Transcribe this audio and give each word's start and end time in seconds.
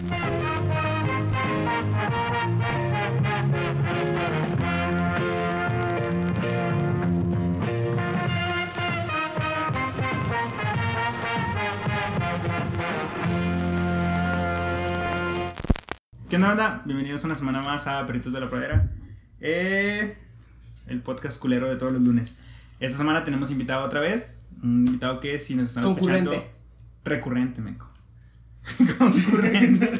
¿Qué 0.00 0.06
onda, 16.36 16.48
banda? 16.48 16.82
Bienvenidos 16.86 17.24
una 17.24 17.34
semana 17.34 17.60
más 17.60 17.86
a 17.86 18.06
Peritos 18.06 18.32
de 18.32 18.40
la 18.40 18.48
Pradera. 18.48 18.88
Eh, 19.40 20.16
el 20.86 21.02
podcast 21.02 21.38
culero 21.38 21.68
de 21.68 21.76
todos 21.76 21.92
los 21.92 22.00
lunes. 22.00 22.36
Esta 22.78 22.96
semana 22.96 23.24
tenemos 23.24 23.50
invitado 23.50 23.84
otra 23.84 24.00
vez. 24.00 24.50
Un 24.62 24.86
invitado 24.86 25.20
que 25.20 25.38
si 25.38 25.54
nos 25.56 25.68
están 25.68 25.84
escuchando. 25.84 26.32
Recurrente, 27.04 27.60
meco. 27.60 27.89
Concurrente. 28.98 29.90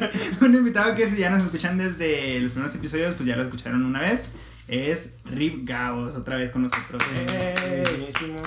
Un 0.41 0.55
invitado 0.55 0.95
que 0.95 1.07
si 1.07 1.17
ya 1.17 1.29
nos 1.29 1.43
escuchan 1.43 1.77
desde 1.77 2.39
los 2.41 2.51
primeros 2.51 2.75
episodios, 2.75 3.13
pues 3.15 3.27
ya 3.27 3.35
lo 3.35 3.43
escucharon 3.43 3.83
una 3.83 3.99
vez. 4.01 4.37
Es 4.67 5.19
Rip 5.25 5.67
Gavos, 5.67 6.15
otra 6.15 6.37
vez 6.37 6.51
con 6.51 6.61
nosotros. 6.63 7.01
Eh, 7.27 7.83
Buenísimo. 7.97 8.41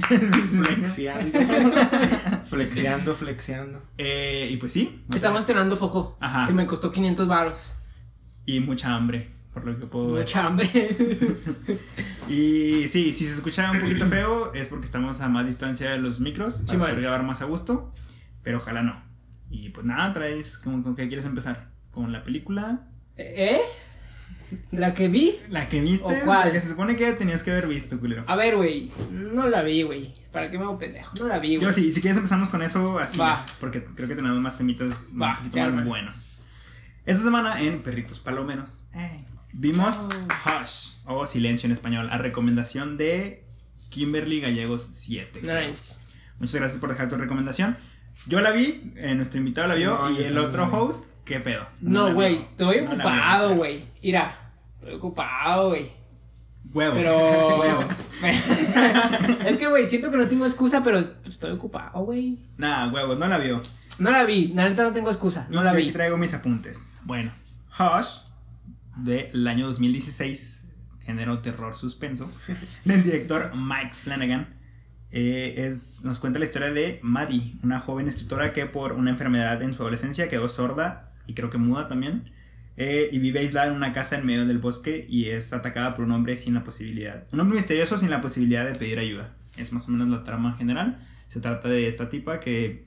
Flexiando. 0.64 1.38
flexiando, 2.46 3.14
flexiando. 3.14 3.82
Eh, 3.98 4.48
y 4.50 4.56
pues 4.56 4.72
sí. 4.72 5.02
Estamos 5.14 5.36
vez. 5.36 5.42
estrenando 5.42 5.76
foco. 5.76 6.16
Ajá. 6.20 6.46
Que 6.46 6.52
me 6.54 6.66
costó 6.66 6.90
500 6.90 7.28
varos. 7.28 7.76
Y 8.46 8.60
mucha 8.60 8.94
hambre, 8.94 9.30
por 9.52 9.64
lo 9.66 9.78
que 9.78 9.86
puedo 9.86 10.12
ver. 10.12 10.22
Mucha 10.24 10.46
hambre. 10.46 10.68
Y 12.28 12.86
sí, 12.86 13.12
si 13.12 13.26
se 13.26 13.32
escucha 13.34 13.72
un 13.72 13.80
poquito 13.80 14.06
feo 14.06 14.52
es 14.54 14.68
porque 14.68 14.84
estamos 14.86 15.20
a 15.20 15.28
más 15.28 15.46
distancia 15.46 15.90
de 15.90 15.98
los 15.98 16.20
micros 16.20 16.54
para 16.58 16.68
Sí, 16.68 16.76
man. 16.76 16.88
poder 16.90 17.00
grabar 17.00 17.24
más 17.24 17.42
a 17.42 17.44
gusto, 17.46 17.92
pero 18.44 18.58
ojalá 18.58 18.82
no. 18.84 19.02
Y 19.50 19.70
pues 19.70 19.84
nada, 19.86 20.12
traes, 20.12 20.56
¿con, 20.58 20.82
con 20.82 20.94
qué 20.94 21.08
quieres 21.08 21.26
empezar? 21.26 21.70
¿Con 21.90 22.12
la 22.12 22.22
película? 22.22 22.86
¿Eh? 23.16 23.60
¿La 24.72 24.94
que 24.94 25.08
vi? 25.08 25.34
¿La 25.48 25.68
que 25.68 25.80
viste? 25.80 26.04
¿O 26.22 26.24
cuál? 26.24 26.46
La 26.48 26.52
que 26.52 26.60
se 26.60 26.68
supone 26.68 26.96
que 26.96 27.12
tenías 27.12 27.42
que 27.42 27.50
haber 27.52 27.66
visto, 27.68 27.98
culero. 28.00 28.24
A 28.26 28.34
ver, 28.36 28.56
güey. 28.56 28.90
No 29.10 29.48
la 29.48 29.62
vi, 29.62 29.82
güey. 29.82 30.12
¿Para 30.32 30.50
qué 30.50 30.58
me 30.58 30.64
hago 30.64 30.78
pendejo? 30.78 31.12
No 31.20 31.28
la 31.28 31.38
vi, 31.38 31.56
güey. 31.56 31.66
Yo 31.66 31.72
sí, 31.72 31.92
si 31.92 32.00
quieres 32.00 32.16
empezamos 32.16 32.48
con 32.48 32.62
eso 32.62 32.98
así, 32.98 33.18
Va. 33.18 33.44
porque 33.60 33.84
creo 33.84 34.08
que 34.08 34.14
tenemos 34.16 34.38
más 34.40 34.56
temitas 34.56 35.12
Va, 35.20 35.40
más 35.40 35.56
arma. 35.56 35.84
buenos. 35.84 36.32
Esta 37.06 37.22
semana 37.22 37.60
en 37.62 37.80
Perritos 37.82 38.18
Palomeros 38.20 38.84
eh, 38.94 39.24
vimos 39.52 40.08
Hush, 40.44 40.96
o 41.06 41.26
Silencio 41.26 41.66
en 41.66 41.72
español, 41.72 42.08
a 42.10 42.18
recomendación 42.18 42.96
de 42.96 43.44
Kimberly 43.88 44.40
Gallegos 44.40 44.88
7. 44.92 45.40
creo. 45.40 45.68
Nice. 45.68 45.98
Muchas 46.38 46.56
gracias 46.56 46.80
por 46.80 46.90
dejar 46.90 47.08
tu 47.08 47.16
recomendación. 47.16 47.76
Yo 48.26 48.40
la 48.40 48.50
vi, 48.50 48.92
eh, 48.96 49.14
nuestro 49.14 49.38
invitado 49.38 49.68
la 49.68 49.74
vio 49.74 50.08
Sí, 50.08 50.18
y 50.20 50.24
el 50.24 50.38
otro 50.38 50.68
host, 50.70 51.06
¿qué 51.24 51.40
pedo? 51.40 51.66
No, 51.80 52.12
güey. 52.14 52.46
Estoy 52.50 52.80
ocupado, 52.80 53.56
güey. 53.56 53.84
Mira. 54.02 54.52
Estoy 54.80 54.94
ocupado, 54.94 55.68
güey. 55.68 55.90
Huevos. 56.72 56.98
Pero. 56.98 57.56
Huevos. 57.58 57.94
es 59.46 59.56
que, 59.56 59.66
güey, 59.66 59.86
siento 59.86 60.10
que 60.10 60.16
no 60.16 60.26
tengo 60.26 60.46
excusa, 60.46 60.82
pero 60.82 60.98
estoy 60.98 61.52
ocupado, 61.52 62.00
güey. 62.04 62.38
Nah, 62.56 62.88
huevos, 62.88 63.18
no 63.18 63.26
la 63.26 63.38
vio. 63.38 63.60
No 63.98 64.10
la 64.10 64.24
vi. 64.24 64.48
La 64.48 64.68
neta 64.68 64.82
no 64.82 64.92
tengo 64.92 65.10
excusa. 65.10 65.46
No 65.50 65.62
la 65.62 65.72
vi. 65.72 65.82
aquí 65.84 65.92
traigo 65.92 66.16
mis 66.16 66.34
apuntes. 66.34 66.94
Bueno, 67.04 67.32
Hush, 67.78 68.20
del 68.96 69.46
año 69.46 69.66
2016, 69.66 70.64
género 71.04 71.40
terror 71.40 71.76
suspenso, 71.76 72.30
del 72.84 73.02
director 73.02 73.52
Mike 73.54 73.94
Flanagan. 73.94 74.59
Eh, 75.12 75.66
es, 75.66 76.04
nos 76.04 76.18
cuenta 76.18 76.38
la 76.38 76.44
historia 76.44 76.72
de 76.72 77.00
Maddie, 77.02 77.56
una 77.62 77.80
joven 77.80 78.06
escritora 78.06 78.52
que 78.52 78.66
por 78.66 78.92
una 78.92 79.10
enfermedad 79.10 79.60
en 79.62 79.74
su 79.74 79.82
adolescencia 79.82 80.28
quedó 80.28 80.48
sorda 80.48 81.12
y 81.26 81.34
creo 81.34 81.50
que 81.50 81.58
muda 81.58 81.88
también. 81.88 82.30
eh, 82.76 83.10
y 83.12 83.18
vive 83.18 83.40
aislada 83.40 83.66
en 83.68 83.74
una 83.74 83.92
casa 83.92 84.18
en 84.18 84.24
medio 84.24 84.46
del 84.46 84.58
bosque 84.58 85.06
y 85.08 85.26
es 85.26 85.52
atacada 85.52 85.94
por 85.94 86.04
un 86.06 86.12
hombre 86.12 86.36
sin 86.38 86.54
la 86.54 86.64
posibilidad. 86.64 87.26
Un 87.32 87.40
hombre 87.40 87.56
misterioso 87.56 87.98
sin 87.98 88.08
la 88.08 88.22
posibilidad 88.22 88.64
de 88.64 88.74
pedir 88.74 88.98
ayuda. 88.98 89.34
Es 89.58 89.72
más 89.72 89.86
o 89.88 89.90
menos 89.90 90.08
la 90.08 90.24
trama 90.24 90.56
general. 90.56 90.98
Se 91.28 91.40
trata 91.40 91.68
de 91.68 91.88
esta 91.88 92.08
tipa 92.08 92.40
que 92.40 92.86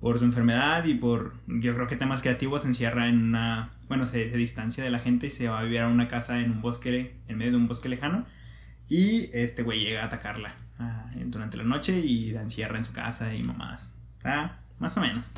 por 0.00 0.18
su 0.18 0.24
enfermedad 0.24 0.84
y 0.84 0.94
por, 0.94 1.34
yo 1.46 1.74
creo 1.74 1.86
que 1.86 1.96
temas 1.96 2.22
creativos, 2.22 2.62
se 2.62 2.68
encierra 2.68 3.08
en 3.08 3.22
una, 3.22 3.70
bueno, 3.88 4.06
se 4.08 4.26
distancia 4.30 4.82
de 4.82 4.90
la 4.90 4.98
gente 4.98 5.28
y 5.28 5.30
se 5.30 5.48
va 5.48 5.60
a 5.60 5.62
vivir 5.62 5.80
a 5.80 5.88
una 5.88 6.08
casa 6.08 6.40
en 6.40 6.50
un 6.50 6.62
bosque, 6.62 7.14
en 7.28 7.38
medio 7.38 7.52
de 7.52 7.58
un 7.58 7.68
bosque 7.68 7.88
lejano. 7.88 8.26
Y 8.88 9.30
este 9.32 9.62
güey 9.62 9.80
llega 9.80 10.02
a 10.02 10.06
atacarla 10.06 10.56
ah, 10.80 11.10
durante 11.26 11.56
la 11.56 11.64
noche 11.64 11.98
y 11.98 12.32
la 12.32 12.42
encierra 12.42 12.78
en 12.78 12.84
su 12.84 12.92
casa 12.92 13.32
y 13.34 13.42
mamás. 13.44 14.00
Ah, 14.24 14.58
más 14.78 14.96
o 14.96 15.00
menos. 15.00 15.34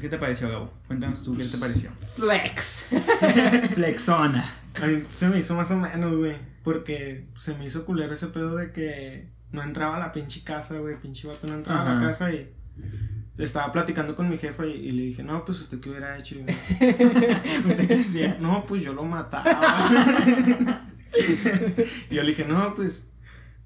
¿Qué 0.00 0.08
te 0.08 0.18
pareció, 0.18 0.48
Gabo? 0.50 0.72
Cuéntanos 0.86 1.22
tú, 1.22 1.36
¿qué 1.36 1.44
te 1.44 1.56
pareció? 1.58 1.90
Flex. 2.16 2.86
Flexona. 3.74 4.44
A 4.82 4.86
mí 4.86 5.04
se 5.08 5.28
me 5.28 5.38
hizo 5.38 5.54
más 5.54 5.70
o 5.70 5.76
menos, 5.76 6.16
güey. 6.16 6.36
Porque 6.64 7.28
se 7.36 7.54
me 7.54 7.66
hizo 7.66 7.84
culero 7.84 8.12
ese 8.14 8.26
pedo 8.28 8.56
de 8.56 8.72
que 8.72 9.30
no 9.52 9.62
entraba 9.62 9.96
a 9.96 10.00
la 10.00 10.10
pinche 10.12 10.42
casa, 10.42 10.78
güey. 10.78 10.98
Pinche 11.00 11.28
vato 11.28 11.46
no 11.46 11.54
entraba 11.54 11.90
a 11.90 11.94
la 11.94 12.00
casa 12.08 12.32
y. 12.32 12.52
Estaba 13.36 13.72
platicando 13.72 14.14
con 14.14 14.28
mi 14.30 14.38
jefa 14.38 14.64
y, 14.64 14.70
y 14.70 14.92
le 14.92 15.02
dije, 15.02 15.24
no, 15.24 15.44
pues 15.44 15.60
usted 15.60 15.80
qué 15.80 15.90
hubiera 15.90 16.16
hecho. 16.16 16.36
Y 16.36 16.42
me- 16.44 16.52
¿Usted 17.68 17.88
qué 17.88 17.96
decía? 17.96 18.36
no, 18.40 18.64
pues 18.64 18.82
yo 18.82 18.92
lo 18.92 19.02
mataba. 19.04 19.88
y 22.10 22.14
yo 22.14 22.22
le 22.22 22.28
dije, 22.30 22.44
no, 22.44 22.74
pues 22.74 23.10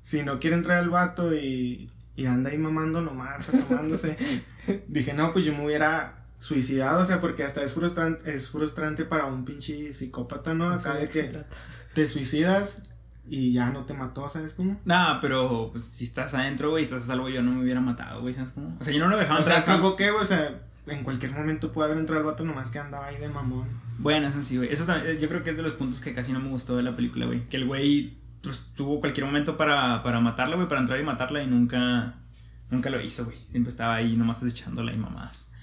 si 0.00 0.22
no 0.22 0.38
quiere 0.41 0.56
entrar 0.56 0.82
el 0.82 0.91
vato 0.91 1.34
y, 1.34 1.91
y 2.16 2.26
anda 2.26 2.50
ahí 2.50 2.59
mamando 2.59 3.00
nomás, 3.00 3.48
asomándose. 3.48 4.16
dije, 4.88 5.12
no, 5.14 5.32
pues 5.32 5.44
yo 5.44 5.53
me 5.54 5.64
hubiera 5.64 6.26
suicidado, 6.38 7.03
o 7.03 7.04
sea, 7.04 7.20
porque 7.20 7.42
hasta 7.44 7.62
es 7.62 7.75
frustrante, 7.75 8.32
es 8.32 8.48
frustrante 8.48 9.04
para 9.04 9.26
un 9.26 9.44
pinche 9.44 9.92
psicópata, 9.92 10.54
¿no? 10.54 10.70
Acá 10.70 10.94
de 10.94 11.09
que 11.09 11.44
te 11.94 12.09
suicidas 12.09 12.94
y 13.28 13.53
ya 13.53 13.70
no 13.70 13.84
te 13.84 13.92
mató, 13.94 14.28
¿sabes 14.31 14.54
cómo? 14.54 14.81
No, 14.84 15.19
pero 15.20 15.70
pues 15.72 15.84
si 15.84 16.04
estás 16.04 16.34
adentro, 16.34 16.70
güey, 16.70 16.84
estás 16.84 17.04
a 17.04 17.06
salvo, 17.09 17.28
yo 17.28 17.42
no 17.42 17.50
me 17.53 17.62
hubiera 17.62 17.80
matado, 17.80 18.20
güey, 18.20 18.34
¿sabes 18.34 18.53
cómo? 18.53 18.76
O 18.80 18.84
sea, 18.84 18.94
yo 18.94 19.00
no 19.00 19.09
lo 19.09 19.19
dejaba 19.19 19.41
O 19.41 19.44
sea, 19.44 19.56
entrar. 19.59 19.76
algo 19.76 19.97
que, 19.97 20.10
güey, 20.10 20.22
o 20.22 20.26
sea, 20.26 20.62
en 20.86 21.04
cualquier 21.04 21.32
momento 21.32 21.72
puede 21.72 21.88
haber 21.91 21.98
entrado 21.98 22.20
el 22.20 22.26
vato 22.26 22.44
nomás 22.44 22.70
que 22.70 22.78
andaba 22.78 23.06
ahí 23.06 23.19
de 23.19 23.28
mamón. 23.28 23.69
Bueno, 23.98 24.28
eso 24.28 24.42
sí, 24.42 24.56
güey. 24.56 24.72
Eso 24.72 24.86
también, 24.86 25.19
yo 25.19 25.28
creo 25.28 25.42
que 25.42 25.50
es 25.50 25.56
de 25.56 25.62
los 25.62 25.72
puntos 25.72 26.00
que 26.00 26.15
casi 26.15 26.32
no 26.32 26.41
me 26.41 26.48
gustó 26.48 26.76
de 26.76 26.84
la 26.84 26.94
película, 26.97 27.26
güey. 27.26 27.48
Que 27.48 27.56
el 27.56 27.66
güey 27.66 28.18
pues, 28.43 28.72
tuvo 28.75 29.00
cualquier 29.00 29.26
momento 29.26 29.56
para, 29.56 30.03
para 30.03 30.21
matarla, 30.21 30.56
güey, 30.56 30.69
para 30.69 30.81
entrar 30.81 31.00
y 31.00 31.03
matarla 31.03 31.43
y 31.43 31.47
nunca, 31.47 32.15
nunca 32.71 32.91
lo 32.91 33.00
hizo, 33.00 33.25
güey. 33.25 33.37
Siempre 33.50 33.71
estaba 33.71 33.94
ahí 33.94 34.16
nomás 34.16 34.43
echándola 34.43 34.93
y 34.93 34.97
mamadas. 34.97 35.54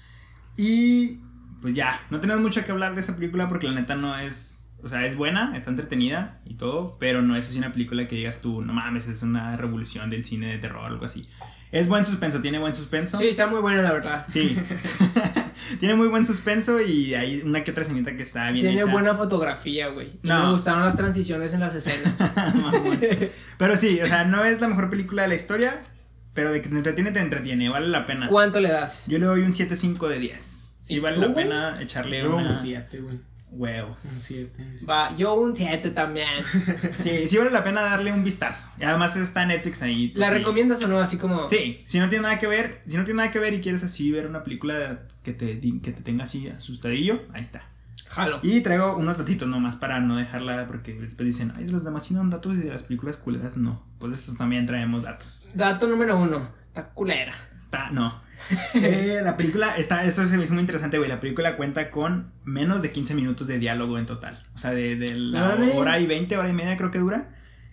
Y 0.56 1.20
pues 1.60 1.74
ya, 1.74 2.00
no 2.10 2.20
tenemos 2.20 2.42
mucho 2.42 2.64
que 2.64 2.72
hablar 2.72 2.94
de 2.94 3.00
esa 3.00 3.16
película 3.16 3.48
porque 3.48 3.66
la 3.66 3.74
neta 3.74 3.94
no 3.96 4.16
es, 4.18 4.70
o 4.82 4.88
sea, 4.88 5.06
es 5.06 5.16
buena, 5.16 5.56
está 5.56 5.70
entretenida 5.70 6.40
y 6.44 6.54
todo, 6.54 6.96
pero 6.98 7.22
no 7.22 7.36
es 7.36 7.48
así 7.48 7.58
una 7.58 7.72
película 7.72 8.06
que 8.06 8.16
digas 8.16 8.40
tú, 8.40 8.62
no 8.62 8.72
mames, 8.72 9.08
es 9.08 9.22
una 9.22 9.56
revolución 9.56 10.10
del 10.10 10.24
cine 10.24 10.48
de 10.48 10.58
terror 10.58 10.82
o 10.82 10.86
algo 10.86 11.04
así. 11.04 11.28
Es 11.72 11.88
buen 11.88 12.04
suspenso, 12.04 12.40
tiene 12.40 12.58
buen 12.58 12.74
suspenso. 12.74 13.18
Sí, 13.18 13.28
está 13.28 13.46
muy 13.46 13.60
bueno, 13.60 13.82
la 13.82 13.92
verdad. 13.92 14.26
Sí. 14.28 14.56
Tiene 15.80 15.94
muy 15.94 16.08
buen 16.08 16.24
suspenso 16.24 16.80
y 16.80 17.14
hay 17.14 17.42
una 17.44 17.62
que 17.64 17.70
otra 17.70 17.82
escenita 17.82 18.14
que 18.16 18.22
está 18.22 18.50
bien 18.50 18.66
Tiene 18.66 18.82
hecha. 18.82 18.90
buena 18.92 19.14
fotografía, 19.14 19.88
güey. 19.88 20.08
Y 20.22 20.28
No. 20.28 20.44
Me 20.44 20.50
gustaron 20.52 20.84
las 20.84 20.96
transiciones 20.96 21.52
en 21.54 21.60
las 21.60 21.74
escenas. 21.74 22.14
Mamón. 22.54 22.98
Pero 23.58 23.76
sí, 23.76 24.00
o 24.00 24.06
sea, 24.06 24.24
no 24.24 24.44
es 24.44 24.60
la 24.60 24.68
mejor 24.68 24.90
película 24.90 25.22
de 25.22 25.28
la 25.28 25.34
historia, 25.34 25.82
pero 26.34 26.50
de 26.52 26.62
que 26.62 26.68
te 26.68 26.76
entretiene, 26.76 27.12
te 27.12 27.20
entretiene, 27.20 27.68
vale 27.68 27.88
la 27.88 28.06
pena. 28.06 28.28
¿Cuánto 28.28 28.60
le 28.60 28.70
das? 28.70 29.04
Yo 29.06 29.18
le 29.18 29.26
doy 29.26 29.40
un 29.42 29.52
7.5 29.52 30.08
de 30.08 30.18
10. 30.18 30.76
Sí 30.80 30.94
¿Y 30.96 30.98
vale 31.00 31.16
tú, 31.16 31.22
la 31.22 31.34
pena 31.34 31.82
echarle 31.82 32.20
Yo 32.20 32.36
una 32.36 32.50
un 32.52 32.58
7, 32.58 32.98
güey. 33.00 33.18
Huevos. 33.50 33.96
Un 34.04 34.10
7. 34.10 34.78
Va, 34.88 35.16
yo 35.16 35.34
un 35.34 35.56
7 35.56 35.90
también. 35.90 36.28
Sí, 37.00 37.28
sí 37.28 37.36
vale 37.38 37.50
la 37.50 37.62
pena 37.64 37.82
darle 37.82 38.12
un 38.12 38.24
vistazo. 38.24 38.68
Y 38.80 38.84
además 38.84 39.16
está 39.16 39.42
en 39.42 39.48
Netflix 39.48 39.82
ahí. 39.82 40.08
pues 40.08 40.20
¿La 40.20 40.28
sí. 40.28 40.34
recomiendas 40.34 40.84
o 40.84 40.88
no? 40.88 40.98
Así 41.00 41.18
como. 41.18 41.48
Sí, 41.48 41.82
si 41.86 41.98
no 41.98 42.08
tiene 42.08 42.22
nada 42.22 42.38
que 42.38 42.46
ver, 42.46 42.82
si 42.86 42.96
no 42.96 43.04
tiene 43.04 43.18
nada 43.18 43.30
que 43.32 43.38
ver 43.38 43.54
y 43.54 43.60
quieres 43.60 43.82
así 43.84 44.10
ver 44.10 44.26
una 44.26 44.42
película 44.42 45.00
que 45.22 45.32
te, 45.32 45.54
di- 45.56 45.80
que 45.80 45.92
te 45.92 46.02
tenga 46.02 46.24
así 46.24 46.48
asustadillo, 46.48 47.22
ahí 47.32 47.42
está. 47.42 47.62
Jalo. 48.08 48.38
Y 48.42 48.60
traigo 48.60 48.96
unos 48.96 49.18
datitos 49.18 49.48
nomás 49.48 49.76
para 49.76 50.00
no 50.00 50.16
dejarla 50.16 50.66
porque 50.68 50.94
después 50.94 51.26
dicen, 51.26 51.52
ay, 51.56 51.68
los 51.68 51.84
demás 51.84 52.04
sí 52.06 52.14
dan 52.14 52.30
datos 52.30 52.54
y 52.54 52.58
de 52.58 52.70
las 52.70 52.82
películas 52.84 53.16
culeras 53.16 53.56
no. 53.56 53.82
Pues 53.98 54.14
eso 54.14 54.34
también 54.34 54.64
traemos 54.66 55.02
datos. 55.02 55.50
Dato 55.54 55.86
número 55.88 56.16
uno. 56.18 56.48
Está 56.62 56.90
culera. 56.90 57.34
Está, 57.58 57.90
no. 57.90 58.22
Eh, 58.74 59.20
la 59.22 59.36
película, 59.36 59.76
está, 59.76 60.04
esto 60.04 60.24
se 60.24 60.36
me 60.36 60.44
hizo 60.44 60.52
muy 60.54 60.60
interesante, 60.60 60.98
güey. 60.98 61.08
La 61.08 61.20
película 61.20 61.56
cuenta 61.56 61.90
con 61.90 62.32
menos 62.44 62.82
de 62.82 62.90
15 62.92 63.14
minutos 63.14 63.46
de 63.46 63.58
diálogo 63.58 63.98
en 63.98 64.06
total. 64.06 64.42
O 64.54 64.58
sea, 64.58 64.70
de, 64.72 64.96
de 64.96 65.14
la 65.14 65.56
hora 65.74 65.98
y 65.98 66.06
20, 66.06 66.36
hora 66.36 66.48
y 66.48 66.52
media 66.52 66.76
creo 66.76 66.90
que 66.90 66.98
dura. 66.98 67.30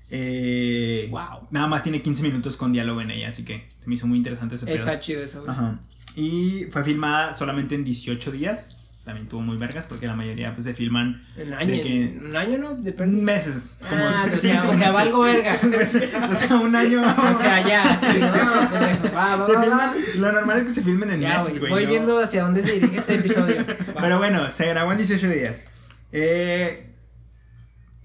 Eh, 0.10 1.07
Wow. 1.12 1.48
Nada 1.51 1.68
más 1.68 1.83
tiene 1.83 2.01
15 2.01 2.24
minutos 2.24 2.57
con 2.57 2.71
diálogo 2.71 3.01
en 3.01 3.12
ella, 3.12 3.30
así 3.30 3.44
que 3.44 3.68
se 3.80 3.89
me 3.89 3.95
hizo 3.95 4.07
muy 4.07 4.18
interesante 4.18 4.56
ese 4.56 4.65
pedo. 4.65 4.75
Está 4.75 5.00
chido 5.00 5.24
eso, 5.24 5.39
güey. 5.42 5.51
Ajá. 5.51 5.80
Y 6.15 6.66
fue 6.71 6.83
filmada 6.83 7.33
solamente 7.33 7.75
en 7.75 7.83
18 7.83 8.31
días. 8.31 8.82
También 9.04 9.28
tuvo 9.28 9.42
muy 9.42 9.58
vergas 9.58 9.86
porque 9.88 10.08
la 10.08 10.16
mayoría 10.16 10.54
pues 10.54 10.64
se 10.64 10.74
filman 10.74 11.22
Un 11.36 11.54
año, 11.54 11.74
de 11.74 11.82
que 11.82 12.20
un 12.24 12.36
año 12.36 12.58
no, 12.58 12.74
de 12.74 12.94
meses, 13.06 13.80
como 13.90 14.02
Ah, 14.06 14.26
o 14.26 14.36
sea, 14.38 14.70
o 14.70 14.76
sea, 14.76 14.92
valgo 14.92 15.22
verga. 15.22 15.60
o 16.32 16.36
sea, 16.36 16.58
un 16.58 16.74
año. 16.76 17.02
O 17.02 17.36
sea, 17.36 17.68
ya, 17.68 18.00
sí, 18.00 18.20
no. 18.20 19.14
Va, 19.14 19.36
va, 19.36 19.46
se 19.46 19.54
va, 19.54 19.64
filman, 19.64 19.96
lo 20.20 20.32
normal 20.32 20.58
es 20.58 20.64
que 20.64 20.70
se 20.70 20.82
filmen 20.82 21.12
en 21.12 21.22
Ya, 21.22 21.38
meses, 21.38 21.60
güey. 21.60 21.72
Voy 21.72 21.84
¿no? 21.84 21.90
viendo 21.90 22.20
hacia 22.20 22.44
dónde 22.44 22.64
se 22.64 22.74
dirige 22.74 22.98
este 22.98 23.16
episodio. 23.16 23.58
Pero 24.00 24.18
bueno, 24.18 24.50
se 24.52 24.68
grabó 24.68 24.92
en 24.92 24.98
18 24.98 25.30
días. 25.30 25.66
Eh, 26.12 26.93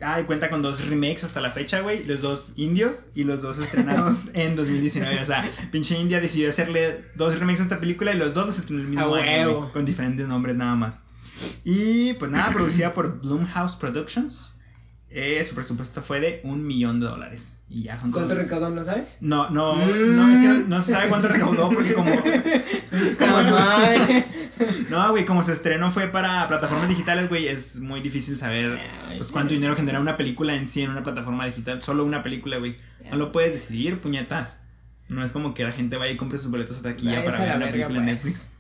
ah, 0.00 0.20
y 0.20 0.24
cuenta 0.24 0.50
con 0.50 0.62
dos 0.62 0.86
remakes 0.86 1.24
hasta 1.24 1.40
la 1.40 1.50
fecha, 1.50 1.80
güey. 1.80 2.04
Los 2.04 2.22
dos 2.22 2.52
indios 2.56 3.12
y 3.14 3.24
los 3.24 3.42
dos 3.42 3.58
estrenados 3.58 4.30
en 4.34 4.56
2019. 4.56 5.20
O 5.20 5.24
sea, 5.24 5.48
pinche 5.70 5.98
India 5.98 6.20
decidió 6.20 6.50
hacerle 6.50 7.06
dos 7.14 7.38
remakes 7.38 7.60
a 7.60 7.64
esta 7.64 7.80
película 7.80 8.12
y 8.12 8.18
los 8.18 8.34
dos 8.34 8.46
los 8.46 8.58
estrenó 8.58 8.82
el 8.82 8.88
mismo 8.88 9.14
año, 9.14 9.72
Con 9.72 9.84
diferentes 9.84 10.26
nombres 10.26 10.56
nada 10.56 10.76
más. 10.76 11.00
Y 11.64 12.14
pues 12.14 12.30
nada, 12.30 12.52
producida 12.52 12.92
por 12.92 13.20
Blumhouse 13.20 13.76
Productions. 13.76 14.57
Eh, 15.10 15.42
su 15.48 15.54
presupuesto 15.54 16.02
fue 16.02 16.20
de 16.20 16.40
un 16.44 16.66
millón 16.66 17.00
de 17.00 17.06
dólares. 17.06 17.64
Y 17.70 17.84
ya 17.84 17.98
son 17.98 18.10
¿Cuánto 18.12 18.34
todos- 18.34 18.42
recaudó, 18.44 18.68
no 18.70 18.84
sabes? 18.84 19.16
No, 19.22 19.48
no, 19.50 19.74
Mm. 19.76 20.16
no, 20.16 20.32
es 20.34 20.40
que 20.40 20.48
no, 20.48 20.54
no 20.68 20.80
se 20.82 20.92
sabe 20.92 21.08
cuánto 21.08 21.28
recaudó 21.28 21.70
porque 21.70 21.94
como... 21.94 22.10
como 23.18 23.38
no, 24.90 25.10
güey, 25.10 25.24
como 25.24 25.42
su 25.42 25.52
estreno 25.52 25.90
fue 25.90 26.08
para 26.08 26.46
plataformas 26.48 26.88
digitales, 26.88 27.28
güey, 27.28 27.48
es 27.48 27.80
muy 27.80 28.00
difícil 28.00 28.36
saber 28.36 28.78
pues 29.16 29.28
cuánto 29.32 29.54
dinero 29.54 29.76
genera 29.76 30.00
una 30.00 30.16
película 30.16 30.54
en 30.54 30.68
sí 30.68 30.82
en 30.82 30.90
una 30.90 31.02
plataforma 31.02 31.46
digital. 31.46 31.80
Solo 31.80 32.04
una 32.04 32.22
película, 32.22 32.58
güey. 32.58 32.76
No 33.10 33.16
lo 33.16 33.32
puedes 33.32 33.52
decidir, 33.54 33.98
puñetas. 34.00 34.60
No 35.08 35.24
es 35.24 35.32
como 35.32 35.54
que 35.54 35.64
la 35.64 35.72
gente 35.72 35.96
vaya 35.96 36.12
y 36.12 36.16
compre 36.18 36.36
sus 36.38 36.50
boletos 36.50 36.76
a 36.78 36.82
taquilla 36.82 37.24
para 37.24 37.38
ver 37.38 37.56
una 37.56 37.70
película 37.70 37.98
en 38.00 38.04
pues. 38.04 38.14
Netflix. 38.24 38.50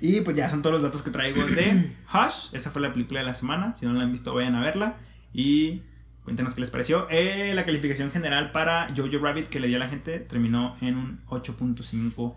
Y 0.00 0.20
pues 0.22 0.36
ya 0.36 0.50
son 0.50 0.60
todos 0.60 0.74
los 0.74 0.82
datos 0.82 1.02
que 1.02 1.10
traigo 1.10 1.44
de 1.46 1.88
Hush. 2.12 2.52
Esa 2.52 2.70
fue 2.70 2.82
la 2.82 2.92
película 2.92 3.20
de 3.20 3.26
la 3.26 3.34
semana. 3.34 3.74
Si 3.76 3.86
no 3.86 3.92
la 3.92 4.02
han 4.02 4.10
visto, 4.12 4.34
vayan 4.34 4.56
a 4.56 4.60
verla. 4.60 4.96
Y 5.34 5.82
cuéntenos 6.24 6.54
qué 6.54 6.62
les 6.62 6.70
pareció. 6.70 7.06
Eh, 7.10 7.52
la 7.54 7.64
calificación 7.66 8.10
general 8.12 8.52
para 8.52 8.88
Jojo 8.96 9.18
Rabbit 9.18 9.48
que 9.48 9.60
le 9.60 9.66
dio 9.68 9.76
a 9.76 9.80
la 9.80 9.88
gente 9.88 10.20
terminó 10.20 10.76
en 10.80 10.96
un 10.96 11.20
8.5 11.26 12.36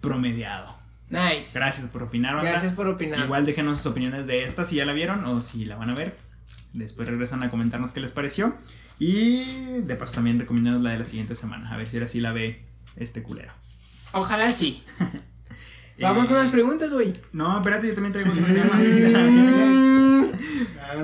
promediado. 0.00 0.76
Nice. 1.08 1.52
Gracias 1.54 1.86
por 1.86 2.02
opinar, 2.02 2.34
banda. 2.34 2.50
Gracias 2.50 2.72
por 2.72 2.88
opinar. 2.88 3.20
Igual 3.24 3.46
déjenos 3.46 3.78
sus 3.78 3.86
opiniones 3.86 4.26
de 4.26 4.42
esta 4.42 4.66
si 4.66 4.76
ya 4.76 4.84
la 4.84 4.92
vieron 4.92 5.24
o 5.24 5.40
si 5.40 5.64
la 5.64 5.76
van 5.76 5.90
a 5.90 5.94
ver. 5.94 6.16
Después 6.72 7.08
regresan 7.08 7.42
a 7.42 7.50
comentarnos 7.50 7.92
qué 7.92 8.00
les 8.00 8.10
pareció. 8.10 8.54
Y 8.98 9.82
de 9.82 9.94
paso 9.96 10.14
también 10.14 10.38
recomiéndanos 10.40 10.82
la 10.82 10.90
de 10.90 10.98
la 10.98 11.06
siguiente 11.06 11.34
semana. 11.34 11.72
A 11.72 11.76
ver 11.76 11.88
si 11.88 11.96
ahora 11.96 12.08
sí 12.08 12.20
la 12.20 12.32
ve 12.32 12.64
este 12.96 13.22
culero. 13.22 13.52
Ojalá 14.12 14.50
sí. 14.52 14.82
Vamos 16.00 16.24
Eh, 16.24 16.28
con 16.28 16.36
las 16.38 16.50
preguntas, 16.50 16.92
güey. 16.92 17.14
No, 17.32 17.56
espérate, 17.56 17.86
yo 17.88 17.94
también 17.94 18.12
traigo 18.12 18.32
otro 18.32 18.44
tema. 18.44 19.82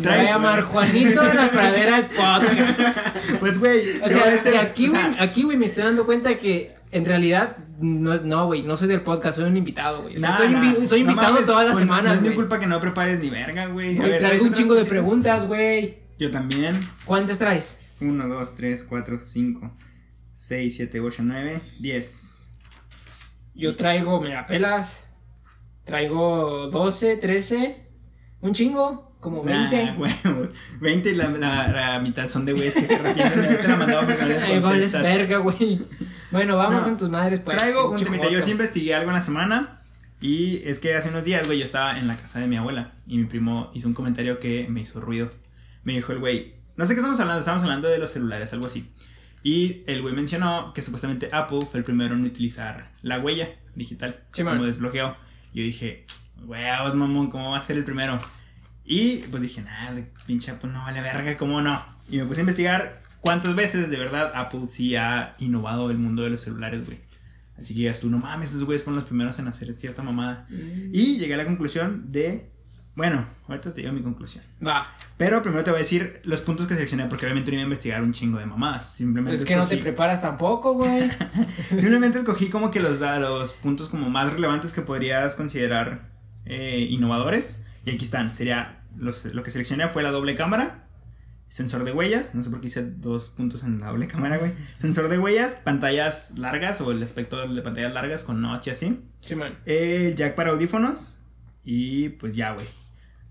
Se 0.00 0.08
va 0.08 0.14
a 0.14 0.18
Traes- 0.18 0.24
llamar 0.28 0.62
Juanito 0.62 1.22
de 1.22 1.34
la 1.34 1.50
Pradera 1.50 1.98
el 1.98 2.06
podcast. 2.06 2.98
Pues, 3.40 3.58
güey. 3.58 3.80
O 4.02 4.08
sea, 4.08 4.32
este- 4.32 4.58
aquí, 4.58 4.88
o 4.88 4.90
güey, 4.90 5.02
sea, 5.02 5.22
aquí, 5.22 5.42
güey, 5.42 5.56
me 5.56 5.66
estoy 5.66 5.84
dando 5.84 6.06
cuenta 6.06 6.36
que 6.38 6.70
en 6.90 7.04
realidad 7.04 7.56
no 7.78 8.12
es, 8.12 8.22
no, 8.22 8.46
güey, 8.46 8.62
no 8.62 8.76
soy 8.76 8.88
del 8.88 9.02
podcast, 9.02 9.38
soy 9.38 9.50
un 9.50 9.56
invitado, 9.56 10.02
güey. 10.02 10.16
O 10.16 10.18
sea, 10.18 10.30
nah, 10.30 10.36
soy, 10.36 10.48
nah. 10.50 10.60
No 10.60 10.96
invitado 10.96 11.32
mames, 11.32 11.46
todas 11.46 11.64
las 11.64 11.72
pues, 11.72 11.78
semanas, 11.84 12.20
No 12.20 12.26
es 12.26 12.30
mi 12.30 12.34
culpa 12.36 12.60
que 12.60 12.66
no 12.66 12.80
prepares 12.80 13.20
ni 13.20 13.30
verga, 13.30 13.66
güey. 13.66 13.96
Traigo 13.96 14.18
¿traes 14.18 14.42
un 14.42 14.52
chingo 14.52 14.74
de 14.74 14.84
preguntas, 14.84 15.46
güey. 15.46 15.98
Yo 16.18 16.30
también. 16.30 16.88
¿Cuántas 17.04 17.38
traes? 17.38 17.78
1, 18.00 18.28
2, 18.28 18.54
3, 18.54 18.84
4, 18.88 19.18
5, 19.20 19.76
6, 20.32 20.76
7, 20.76 21.00
8, 21.00 21.22
9, 21.24 21.60
10. 21.80 22.52
Yo 23.54 23.76
traigo, 23.76 24.20
me 24.20 24.30
la 24.30 24.46
pelas. 24.46 25.08
Traigo 25.84 26.68
12, 26.68 27.16
13. 27.16 27.86
Un 28.40 28.52
chingo, 28.52 29.11
como 29.22 29.42
20. 29.42 29.84
Nah, 29.84 29.92
huevos. 30.24 30.50
20 30.80 31.10
y 31.10 31.14
la, 31.14 31.30
la, 31.30 31.69
la 31.69 32.00
mitad 32.00 32.28
son 32.28 32.44
de 32.44 32.52
güeyes 32.52 32.74
que 32.74 32.86
se 32.86 32.94
arrepienten 32.96 33.38
haberte 33.44 33.69
la 33.69 33.76
mandado 33.76 34.06
porque 34.06 34.20
no 34.20 34.28
les 34.28 34.42
Ay, 34.42 34.60
vales 34.60 34.92
verga, 34.92 35.38
güey. 35.38 35.80
Bueno, 36.30 36.56
vamos 36.56 36.74
No, 36.80 36.82
con 36.84 36.96
tus 36.98 37.08
madres, 37.08 37.40
pues. 37.40 37.56
Traigo 37.56 37.90
un 37.90 38.02
temita. 38.02 38.28
Yo 38.28 38.42
sí 38.42 38.50
investigué 38.50 38.94
algo 38.94 39.10
en 39.10 39.16
la 39.16 39.22
semana. 39.22 39.78
Y 40.20 40.62
es 40.69 40.78
que 40.78 40.94
hace 40.94 41.08
unos 41.08 41.24
días, 41.24 41.46
güey, 41.46 41.58
yo 41.58 41.64
estaba 41.64 41.98
en 41.98 42.06
la 42.08 42.16
casa 42.16 42.38
de 42.40 42.46
mi 42.46 42.56
abuela. 42.56 42.92
Y 43.06 43.16
mi 43.16 43.24
primo 43.24 43.70
hizo 43.74 43.88
un 43.88 43.94
comentario 43.94 44.38
que 44.40 44.66
me 44.69 44.80
hizo 44.82 45.00
ruido. 45.00 45.30
Me 45.84 45.94
dijo 45.94 46.12
el 46.12 46.19
güey, 46.19 46.54
no 46.76 46.84
sé 46.86 46.94
qué 46.94 47.00
estamos 47.00 47.19
hablando, 47.20 47.40
estamos 47.40 47.62
hablando 47.62 47.88
de 47.88 47.98
los 47.98 48.10
celulares, 48.10 48.52
algo 48.52 48.66
así. 48.66 48.88
Y 49.42 49.82
el 49.86 50.02
güey 50.02 50.14
mencionó 50.14 50.72
que 50.74 50.82
supuestamente 50.82 51.28
Apple 51.32 51.60
fue 51.70 51.78
el 51.78 51.84
primero 51.84 52.14
en 52.14 52.24
utilizar 52.24 52.90
la 53.02 53.19
huella 53.19 53.48
digital 53.74 54.20
Sí, 54.32 54.44
man. 54.44 54.54
como 54.54 54.66
desbloqueo. 54.66 55.16
Y 55.52 55.58
yo 55.58 55.64
dije, 55.64 56.06
huevos, 56.44 56.94
mamón, 56.94 57.30
¿cómo 57.30 57.50
va 57.50 57.58
a 57.58 57.62
ser 57.62 57.76
el 57.76 57.84
primero? 57.84 58.20
Y 58.94 59.24
pues 59.30 59.40
dije, 59.42 59.62
nada, 59.62 59.98
pinche 60.26 60.50
Apple 60.50 60.70
no 60.70 60.80
vale 60.80 61.00
verga, 61.00 61.34
¿cómo 61.38 61.62
no? 61.62 61.82
Y 62.10 62.18
me 62.18 62.26
puse 62.26 62.40
a 62.40 62.42
investigar 62.42 63.00
cuántas 63.22 63.54
veces 63.54 63.88
de 63.88 63.96
verdad 63.96 64.30
Apple 64.34 64.66
sí 64.68 64.96
ha 64.96 65.34
innovado 65.38 65.90
el 65.90 65.96
mundo 65.96 66.22
de 66.24 66.28
los 66.28 66.42
celulares, 66.42 66.84
güey. 66.84 67.00
Así 67.58 67.72
que 67.72 67.80
digas 67.80 68.00
tú, 68.00 68.10
no 68.10 68.18
mames, 68.18 68.50
esos 68.50 68.64
güeyes 68.64 68.82
fueron 68.82 68.96
los 68.96 69.06
primeros 69.08 69.38
en 69.38 69.48
hacer 69.48 69.72
cierta 69.78 70.02
mamada. 70.02 70.46
Mm. 70.50 70.90
Y 70.92 71.16
llegué 71.16 71.32
a 71.32 71.36
la 71.38 71.46
conclusión 71.46 72.12
de. 72.12 72.50
Bueno, 72.94 73.24
ahorita 73.48 73.72
te 73.72 73.80
digo 73.80 73.94
mi 73.94 74.02
conclusión. 74.02 74.44
Va. 74.62 74.94
Pero 75.16 75.42
primero 75.42 75.64
te 75.64 75.70
voy 75.70 75.78
a 75.78 75.82
decir 75.82 76.20
los 76.24 76.42
puntos 76.42 76.66
que 76.66 76.74
seleccioné 76.74 77.06
porque 77.06 77.24
obviamente 77.24 77.50
no 77.50 77.54
iba 77.54 77.62
a 77.62 77.64
investigar 77.64 78.02
un 78.02 78.12
chingo 78.12 78.36
de 78.36 78.44
mamadas. 78.44 78.92
Simplemente 78.94 79.30
Pues 79.30 79.40
es 79.40 79.46
que 79.46 79.56
no 79.56 79.66
te 79.66 79.76
escogí- 79.76 79.82
preparas 79.84 80.20
tampoco, 80.20 80.74
güey. 80.74 81.08
Simplemente 81.70 82.18
escogí 82.18 82.50
como 82.50 82.70
que 82.70 82.80
los, 82.80 83.00
los 83.00 83.54
puntos 83.54 83.88
como 83.88 84.10
más 84.10 84.34
relevantes 84.34 84.74
que 84.74 84.82
podrías 84.82 85.34
considerar 85.34 86.10
eh, 86.44 86.86
innovadores. 86.90 87.68
Y 87.86 87.90
aquí 87.90 88.04
están. 88.04 88.34
Sería 88.34 88.81
los- 88.96 89.24
lo 89.26 89.42
que 89.42 89.50
seleccioné 89.50 89.88
fue 89.88 90.02
la 90.02 90.10
doble 90.10 90.34
cámara, 90.34 90.86
sensor 91.48 91.84
de 91.84 91.92
huellas. 91.92 92.34
No 92.34 92.42
sé 92.42 92.50
por 92.50 92.60
qué 92.60 92.68
hice 92.68 92.82
dos 92.82 93.28
puntos 93.30 93.62
en 93.64 93.78
la 93.80 93.88
doble 93.88 94.06
cámara, 94.08 94.38
güey. 94.38 94.50
Sensor 94.78 95.08
de 95.08 95.18
huellas, 95.18 95.56
pantallas 95.56 96.38
largas 96.38 96.80
o 96.80 96.90
el 96.92 97.02
aspecto 97.02 97.46
de 97.46 97.62
pantallas 97.62 97.92
largas 97.92 98.24
con 98.24 98.40
notch 98.40 98.68
y 98.68 98.70
así. 98.70 99.00
Sí, 99.20 99.34
man. 99.36 99.58
Eh, 99.66 100.14
jack 100.16 100.34
para 100.34 100.50
audífonos. 100.50 101.18
Y 101.64 102.10
pues 102.10 102.34
ya, 102.34 102.52
güey. 102.52 102.66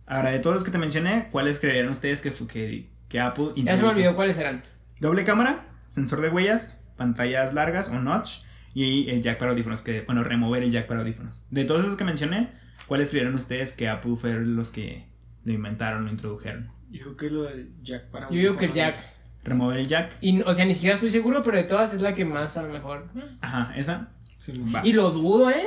Ahora, 0.05 0.29
de 0.31 0.39
todos 0.39 0.55
los 0.55 0.63
que 0.63 0.71
te 0.71 0.77
mencioné, 0.77 1.29
¿cuáles 1.31 1.59
creerían 1.59 1.89
ustedes 1.89 2.21
que, 2.21 2.31
que, 2.47 2.89
que 3.07 3.19
Apple 3.19 3.47
Ya 3.57 3.75
se 3.77 3.83
me 3.83 3.89
olvidó 3.89 4.15
cuáles 4.15 4.37
eran. 4.37 4.61
Doble 4.99 5.23
cámara, 5.23 5.65
sensor 5.87 6.21
de 6.21 6.29
huellas, 6.29 6.81
pantallas 6.97 7.53
largas 7.53 7.89
o 7.89 7.99
notch 7.99 8.39
y 8.73 9.09
el 9.09 9.21
jack 9.21 9.37
para 9.39 9.51
audífonos, 9.51 9.81
que 9.81 10.01
bueno, 10.01 10.23
remover 10.23 10.63
el 10.63 10.71
jack 10.71 10.87
para 10.87 10.99
audífonos. 11.01 11.43
De 11.49 11.65
todos 11.65 11.81
esos 11.81 11.95
que 11.97 12.03
mencioné, 12.03 12.51
¿cuáles 12.87 13.09
creyeron 13.09 13.35
ustedes 13.35 13.71
que 13.71 13.89
Apple 13.89 14.15
fueron 14.19 14.55
los 14.55 14.69
que 14.69 15.07
lo 15.43 15.53
inventaron, 15.53 16.05
lo 16.05 16.11
introdujeron? 16.11 16.71
Yo 16.89 17.01
creo 17.03 17.17
que 17.17 17.29
lo 17.29 17.43
del 17.43 17.73
Jack 17.81 18.09
para 18.11 18.29
Yo 18.29 18.35
digo 18.37 18.57
que 18.57 18.65
el 18.65 18.73
Jack. 18.73 18.97
Remover 19.43 19.79
el 19.79 19.87
jack. 19.87 20.17
Y, 20.21 20.39
o 20.41 20.53
sea, 20.53 20.65
ni 20.65 20.73
siquiera 20.75 20.93
estoy 20.93 21.09
seguro, 21.09 21.41
pero 21.41 21.57
de 21.57 21.63
todas 21.63 21.95
es 21.95 22.01
la 22.03 22.13
que 22.13 22.25
más 22.25 22.57
a 22.57 22.61
lo 22.61 22.71
mejor. 22.71 23.09
Ajá, 23.41 23.73
esa. 23.75 24.11
Sí, 24.37 24.53
Va. 24.73 24.85
Y 24.85 24.93
lo 24.93 25.09
dudo, 25.09 25.49
¿eh? 25.49 25.63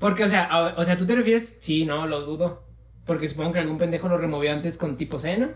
Porque, 0.00 0.24
o 0.24 0.28
sea, 0.28 0.44
a- 0.46 0.74
o 0.76 0.82
sea, 0.84 0.96
tú 0.96 1.06
te 1.06 1.14
refieres. 1.14 1.58
Sí, 1.60 1.84
no, 1.84 2.08
lo 2.08 2.22
dudo. 2.22 2.64
Porque 3.06 3.28
supongo 3.28 3.52
que 3.52 3.60
algún 3.60 3.78
pendejo 3.78 4.08
lo 4.08 4.16
removió 4.18 4.52
antes 4.52 4.76
con 4.76 4.96
tipo 4.96 5.20
C, 5.20 5.38
¿no? 5.38 5.48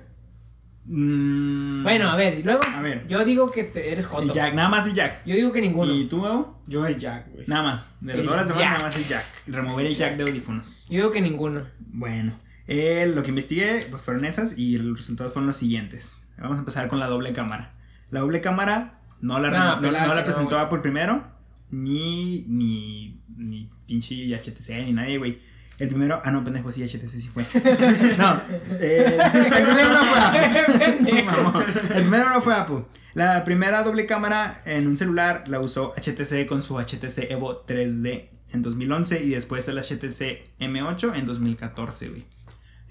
Mm, 0.85 1.83
Bueno, 1.85 2.11
a 2.11 2.17
ver, 2.17 2.39
y 2.39 2.43
luego. 2.43 2.61
A 2.65 2.81
ver. 2.83 3.07
Yo 3.09 3.25
digo 3.25 3.51
que 3.51 3.65
te- 3.65 3.91
eres 3.93 4.05
El 4.07 4.11
joto. 4.11 4.33
jack, 4.33 4.55
nada 4.55 4.69
más 4.69 4.87
el 4.87 4.95
jack. 4.95 5.25
Yo 5.27 5.35
digo 5.35 5.53
que 5.53 5.61
ninguno. 5.61 5.93
¿Y 5.93 6.07
tú, 6.07 6.25
Evo? 6.27 6.61
Yo 6.67 6.87
el 6.87 6.99
Jack, 6.99 7.29
güey. 7.33 7.45
Nada 7.47 7.63
más. 7.65 7.97
De 8.01 8.13
Sí, 8.15 8.23
todas 8.25 8.49
las 8.49 8.59
nada 8.59 8.79
más 8.79 8.97
el 8.97 9.05
jack. 9.07 9.25
Remover 9.47 9.87
el 9.87 9.95
jack 9.97 10.17
de 10.17 10.23
audífonos. 10.25 10.87
Yo 10.89 10.97
digo 10.99 11.11
que 11.11 11.21
ninguno. 11.21 11.67
Bueno, 11.81 12.33
eh, 12.69 13.11
lo 13.15 13.23
que 13.23 13.31
investigué 13.31 13.87
pues, 13.91 14.03
fueron 14.03 14.25
esas 14.25 14.59
y 14.59 14.79
los 14.79 14.97
resultados 14.97 15.33
fueron 15.33 15.47
los 15.49 15.57
siguientes. 15.57 16.31
Vamos 16.39 16.57
a 16.57 16.61
empezar 16.61 16.89
con 16.89 16.99
la 16.99 17.07
doble 17.09 17.33
cámara. 17.33 17.75
La 18.11 18.21
doble 18.21 18.41
cámara 18.41 19.01
no 19.21 19.39
la, 19.39 19.51
No, 19.51 19.59
no- 19.77 19.81
no, 19.83 19.91
la 19.93 20.07
no, 20.15 20.25
presentó 20.25 20.51
güey. 20.57 20.61
Apple 20.63 20.79
primero, 20.81 21.25
ni, 21.71 22.45
ni, 22.49 23.21
ni 23.37 23.71
pinche 23.87 24.15
HTC, 24.37 24.85
ni 24.87 24.93
nadie, 24.93 25.19
güey. 25.19 25.41
El 25.79 25.89
primero, 25.89 26.21
ah, 26.25 26.31
no, 26.31 26.45
pendejo, 26.45 26.71
sí, 26.71 26.83
HTC 26.87 27.09
sí 27.09 27.29
fue. 27.33 27.43
no, 28.19 28.41
eh, 28.79 29.19
el 29.35 29.65
primero 29.65 29.89
no 29.89 30.05
fue 30.05 30.19
Apple. 30.21 31.23
Mamón. 31.25 31.65
el 31.95 32.03
primero 32.03 32.29
no 32.31 32.41
fue 32.41 32.55
Apple. 32.55 32.85
La 33.15 33.43
primera 33.45 33.83
doble 33.83 34.07
cámara 34.07 34.61
en 34.65 34.87
un 34.87 34.97
celular 34.97 35.45
la 35.49 35.61
usó 35.61 35.93
HTC 35.97 36.47
con 36.47 36.63
su 36.63 36.79
HTC 36.79 37.31
Evo 37.31 37.65
3D 37.67 38.29
en 38.53 38.63
2011 38.63 39.25
y 39.25 39.31
después 39.31 39.67
el 39.69 39.79
HTC 39.79 40.59
M8 40.61 41.17
en 41.17 41.27
2014, 41.27 42.09
güey. 42.11 42.27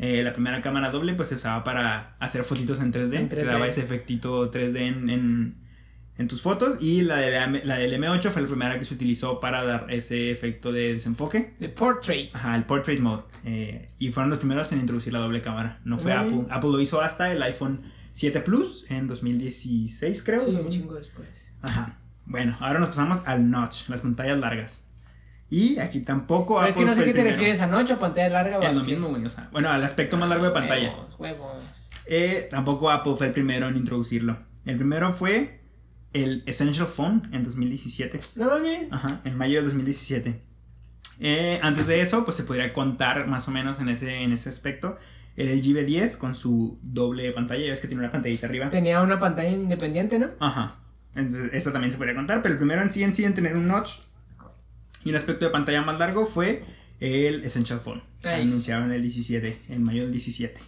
Eh, 0.03 0.23
la 0.23 0.33
primera 0.33 0.59
cámara 0.61 0.89
doble 0.89 1.13
pues 1.13 1.29
se 1.29 1.35
usaba 1.35 1.63
para 1.63 2.15
hacer 2.19 2.43
fotitos 2.43 2.79
en 2.81 2.91
3D, 2.91 3.15
En 3.17 3.29
que 3.29 3.37
3D. 3.43 3.45
daba 3.45 3.67
ese 3.67 3.81
efectito 3.81 4.51
3D 4.51 4.77
en, 4.79 5.09
en, 5.11 5.55
en 6.17 6.27
tus 6.27 6.41
fotos 6.41 6.77
y 6.81 7.03
la, 7.03 7.17
de 7.17 7.29
la, 7.31 7.47
la 7.63 7.77
del 7.77 7.93
M8 7.93 8.29
fue 8.31 8.41
la 8.41 8.47
primera 8.47 8.79
que 8.79 8.85
se 8.85 8.95
utilizó 8.95 9.39
para 9.39 9.63
dar 9.63 9.85
ese 9.89 10.31
efecto 10.31 10.71
de 10.71 10.93
desenfoque. 10.95 11.53
The 11.59 11.69
Portrait. 11.69 12.35
Ajá, 12.35 12.55
el 12.55 12.63
Portrait 12.63 12.99
Mode. 12.99 13.23
eh, 13.45 13.87
y 13.99 14.11
fueron 14.11 14.31
los 14.31 14.39
primeros 14.39 14.71
en 14.71 14.79
introducir 14.79 15.13
la 15.13 15.19
doble 15.19 15.41
cámara. 15.41 15.79
No 15.85 15.99
fue. 15.99 16.13
Apple. 16.13 16.45
Apple 16.49 16.71
lo 16.71 16.81
hizo 16.81 16.99
hasta 16.99 17.31
el 17.31 17.41
iPhone 17.43 17.81
7 18.13 18.41
Plus 18.41 18.85
en 18.89 19.05
2016, 19.07 20.23
creo. 20.23 20.39
Sí, 20.49 20.55
un 20.55 20.69
chingo 20.69 20.95
después. 20.95 21.27
Ajá. 21.61 21.97
Bueno, 22.25 22.55
ahora 22.59 22.79
nos 22.79 22.89
pasamos 22.89 23.21
al 23.25 23.49
notch, 23.49 23.89
las 23.89 24.01
pantallas 24.01 24.37
largas. 24.39 24.87
Y 25.51 25.77
aquí 25.79 25.99
tampoco 25.99 26.59
Pero 26.59 26.69
es 26.69 26.77
que 26.77 26.85
no 26.85 26.95
sé 26.95 27.03
qué 27.03 27.13
te 27.13 27.23
refieres 27.23 27.59
a 27.59 27.67
noche 27.67 27.95
o 27.95 27.99
pantalla 27.99 28.29
larga. 28.29 28.69
Es 28.69 28.73
lo 28.73 28.85
mismo, 28.85 29.09
güey. 29.09 29.25
O 29.25 29.29
sea, 29.29 29.49
bueno, 29.51 29.69
al 29.69 29.83
aspecto 29.83 30.15
más 30.15 30.29
largo 30.29 30.45
de 30.45 30.51
pantalla. 30.51 30.95
Huevos, 30.95 31.15
huevos. 31.19 31.89
Eh, 32.05 32.47
tampoco 32.49 32.89
Apple 32.89 33.15
fue 33.17 33.27
el 33.27 33.33
primero 33.33 33.67
en 33.67 33.75
introducirlo. 33.75 34.39
El 34.65 34.77
primero 34.77 35.11
fue 35.11 35.59
el 36.13 36.43
Essential 36.45 36.87
Phone 36.87 37.29
en 37.33 37.43
2017. 37.43 38.17
No 38.37 38.45
mames. 38.45 38.91
Ajá, 38.91 39.19
en 39.25 39.37
mayo 39.37 39.57
de 39.57 39.63
2017. 39.65 40.41
Eh, 41.19 41.59
antes 41.61 41.85
de 41.87 41.99
eso, 41.99 42.23
pues 42.23 42.37
se 42.37 42.43
podría 42.43 42.71
contar 42.71 43.27
más 43.27 43.49
o 43.49 43.51
menos 43.51 43.81
en 43.81 43.89
ese, 43.89 44.23
en 44.23 44.31
ese 44.31 44.47
aspecto. 44.47 44.95
El 45.35 45.49
LG 45.49 45.75
V10 45.75 46.17
con 46.17 46.33
su 46.33 46.79
doble 46.81 47.29
pantalla, 47.31 47.65
ya 47.65 47.71
ves 47.71 47.81
que 47.81 47.89
tiene 47.89 48.03
una 48.03 48.11
pantallita 48.11 48.47
arriba. 48.47 48.69
Tenía 48.69 49.01
una 49.01 49.19
pantalla 49.19 49.49
independiente, 49.49 50.17
¿no? 50.17 50.27
Ajá. 50.39 50.77
Entonces, 51.13 51.49
eso 51.51 51.73
también 51.73 51.91
se 51.91 51.97
podría 51.97 52.15
contar, 52.15 52.41
pero 52.41 52.53
el 52.53 52.57
primero 52.57 52.81
en 52.81 52.91
sí 52.91 53.03
en 53.03 53.13
sí 53.13 53.25
en 53.25 53.33
tener 53.33 53.57
un 53.57 53.67
notch 53.67 53.99
y 55.03 55.09
un 55.09 55.15
aspecto 55.15 55.45
de 55.45 55.51
pantalla 55.51 55.81
más 55.81 55.97
largo 55.99 56.25
fue 56.25 56.63
el 56.99 57.43
Essential 57.43 57.79
Phone. 57.79 58.01
Nice. 58.23 58.29
Anunciado 58.29 58.85
en 58.85 58.91
el 58.91 59.01
17, 59.01 59.61
en 59.69 59.83
mayo 59.83 60.03
del 60.03 60.11
17. 60.11 60.61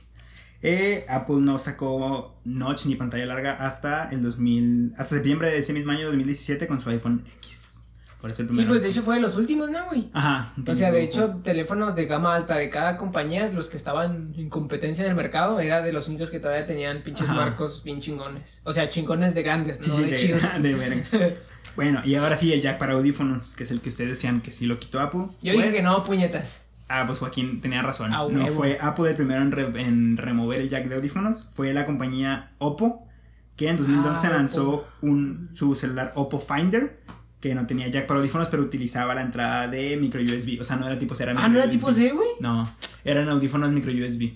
Eh, 0.66 1.06
Apple 1.10 1.38
no 1.42 1.60
sacó 1.60 2.40
notch 2.46 2.86
ni 2.86 2.96
pantalla 2.96 3.26
larga 3.26 3.54
hasta 3.66 4.10
el 4.12 4.22
2000, 4.24 4.94
hasta 4.98 5.16
septiembre 5.16 5.50
de 5.52 5.58
ese 5.60 5.74
mismo 5.74 5.92
año 5.92 6.06
2017 6.08 6.68
con 6.68 6.80
su 6.80 6.90
iPhone 6.90 7.26
X. 7.38 7.84
Por 8.22 8.32
eso 8.32 8.42
el 8.44 8.48
Sí, 8.48 8.54
primero. 8.54 8.70
pues 8.70 8.82
de 8.82 8.88
hecho 8.90 9.04
fue 9.04 9.16
de 9.16 9.22
los 9.22 9.36
últimos, 9.36 9.70
¿no, 9.70 9.86
güey? 9.88 10.10
Ajá. 10.14 10.54
O 10.66 10.74
sea, 10.74 10.94
de 10.94 11.04
hecho, 11.04 11.42
teléfonos 11.44 11.94
de 11.94 12.06
gama 12.06 12.34
alta 12.34 12.56
de 12.56 12.70
cada 12.70 12.96
compañía, 12.96 13.52
los 13.52 13.68
que 13.68 13.76
estaban 13.76 14.34
en 14.38 14.48
competencia 14.50 15.04
en 15.04 15.10
el 15.12 15.18
mercado, 15.18 15.60
era 15.60 15.82
de 15.82 15.92
los 15.92 16.08
únicos 16.08 16.32
que 16.32 16.40
todavía 16.40 16.66
tenían 16.66 17.04
pinches 17.04 17.28
Ajá. 17.28 17.34
marcos 17.42 17.84
bien 17.84 18.00
chingones. 18.00 18.62
O 18.64 18.72
sea, 18.72 18.88
chingones 18.88 19.36
de 19.36 19.44
grandes, 19.44 19.78
Sí, 19.82 19.90
no 19.90 19.96
sí, 19.98 20.04
de, 20.04 20.10
de, 20.12 20.16
chidos. 20.16 20.42
de 20.64 20.74
verga. 20.74 21.04
Bueno, 21.76 22.02
y 22.06 22.16
ahora 22.16 22.38
sí, 22.38 22.54
el 22.54 22.62
jack 22.62 22.78
para 22.78 22.94
audífonos, 22.94 23.56
que 23.56 23.64
es 23.64 23.72
el 23.72 23.82
que 23.82 23.90
ustedes 23.90 24.12
decían 24.12 24.42
que 24.42 24.52
sí 24.52 24.66
lo 24.66 24.80
quitó 24.80 25.00
Apple. 25.00 25.26
Yo 25.42 25.52
dije 25.54 25.64
Pues, 25.66 25.76
que 25.76 25.82
no, 25.82 26.04
puñetas. 26.04 26.66
Ah, 26.90 27.06
pues 27.08 27.18
Joaquín 27.20 27.62
tenía 27.62 27.82
razón. 27.82 28.14
Ah, 28.14 28.26
no 28.30 28.46
fue 28.48 28.78
Apple 28.82 29.10
el 29.10 29.16
primero 29.16 29.42
en, 29.42 29.52
re- 29.52 29.82
en 29.82 30.18
remover 30.18 30.62
el 30.62 30.70
jack 30.70 30.88
de 30.88 30.96
audífonos, 30.96 31.48
fue 31.52 31.74
la 31.74 31.86
compañía 31.86 32.52
Oppo, 32.60 33.08
que 33.56 33.70
en 33.70 33.78
2012 33.78 34.10
Ah, 34.18 34.22
se 34.22 34.30
lanzó 34.30 34.88
un, 35.02 35.50
su 35.54 35.74
celular 35.76 36.12
Oppo 36.16 36.40
Finder, 36.40 37.00
que 37.40 37.56
no 37.56 37.66
tenía 37.66 37.88
jack 37.88 38.06
para 38.06 38.20
audífonos, 38.20 38.50
pero 38.50 38.62
utilizaba 38.64 39.16
la 39.16 39.22
entrada 39.22 39.68
de 39.68 39.98
micro 39.98 40.22
USB. 40.22 40.60
O 40.62 40.64
sea, 40.64 40.76
no 40.76 40.86
era 40.86 41.00
tipo 41.00 41.16
C, 41.16 41.24
era 41.24 41.32
Ah, 41.34 41.48
¿no 41.48 41.56
era 41.58 41.66
micro 41.66 41.72
tipo. 41.72 41.92
C, 41.92 42.12
güey? 42.12 42.30
No, 42.40 42.72
eran 43.04 43.28
audífonos 43.30 43.72
micro 43.72 43.92
USB. 43.92 44.34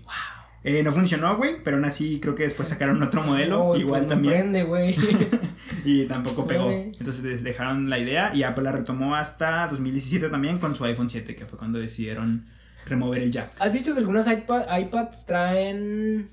Eh, 0.63 0.81
no 0.83 0.91
funcionó, 0.91 1.37
güey, 1.37 1.63
pero 1.63 1.77
aún 1.77 1.85
así 1.85 2.19
creo 2.19 2.35
que 2.35 2.43
después 2.43 2.67
sacaron 2.67 3.01
otro 3.01 3.21
modelo, 3.23 3.61
güey, 3.63 3.81
igual 3.81 4.01
pues 4.01 4.09
también. 4.09 4.33
prende, 4.33 4.63
güey. 4.63 4.95
Y 5.89 6.05
tampoco 6.05 6.45
pegó. 6.45 6.69
Entonces 6.69 7.43
dejaron 7.43 7.89
la 7.89 7.97
idea 7.97 8.31
y 8.35 8.43
Apple 8.43 8.63
la 8.65 8.73
retomó 8.73 9.15
hasta 9.15 9.67
2017 9.69 10.27
también 10.29 10.57
con 10.59 10.75
su 10.75 10.83
iPhone 10.83 11.09
7, 11.09 11.35
que 11.35 11.45
fue 11.45 11.57
cuando 11.57 11.79
decidieron 11.79 12.45
remover 12.85 13.21
el 13.23 13.31
jack. 13.31 13.53
¿Has 13.59 13.71
visto 13.71 13.93
que 13.93 13.99
algunos 13.99 14.27
iPad, 14.27 14.63
iPads 14.79 15.25
traen 15.25 16.29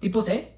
tipo 0.00 0.22
C? 0.22 0.52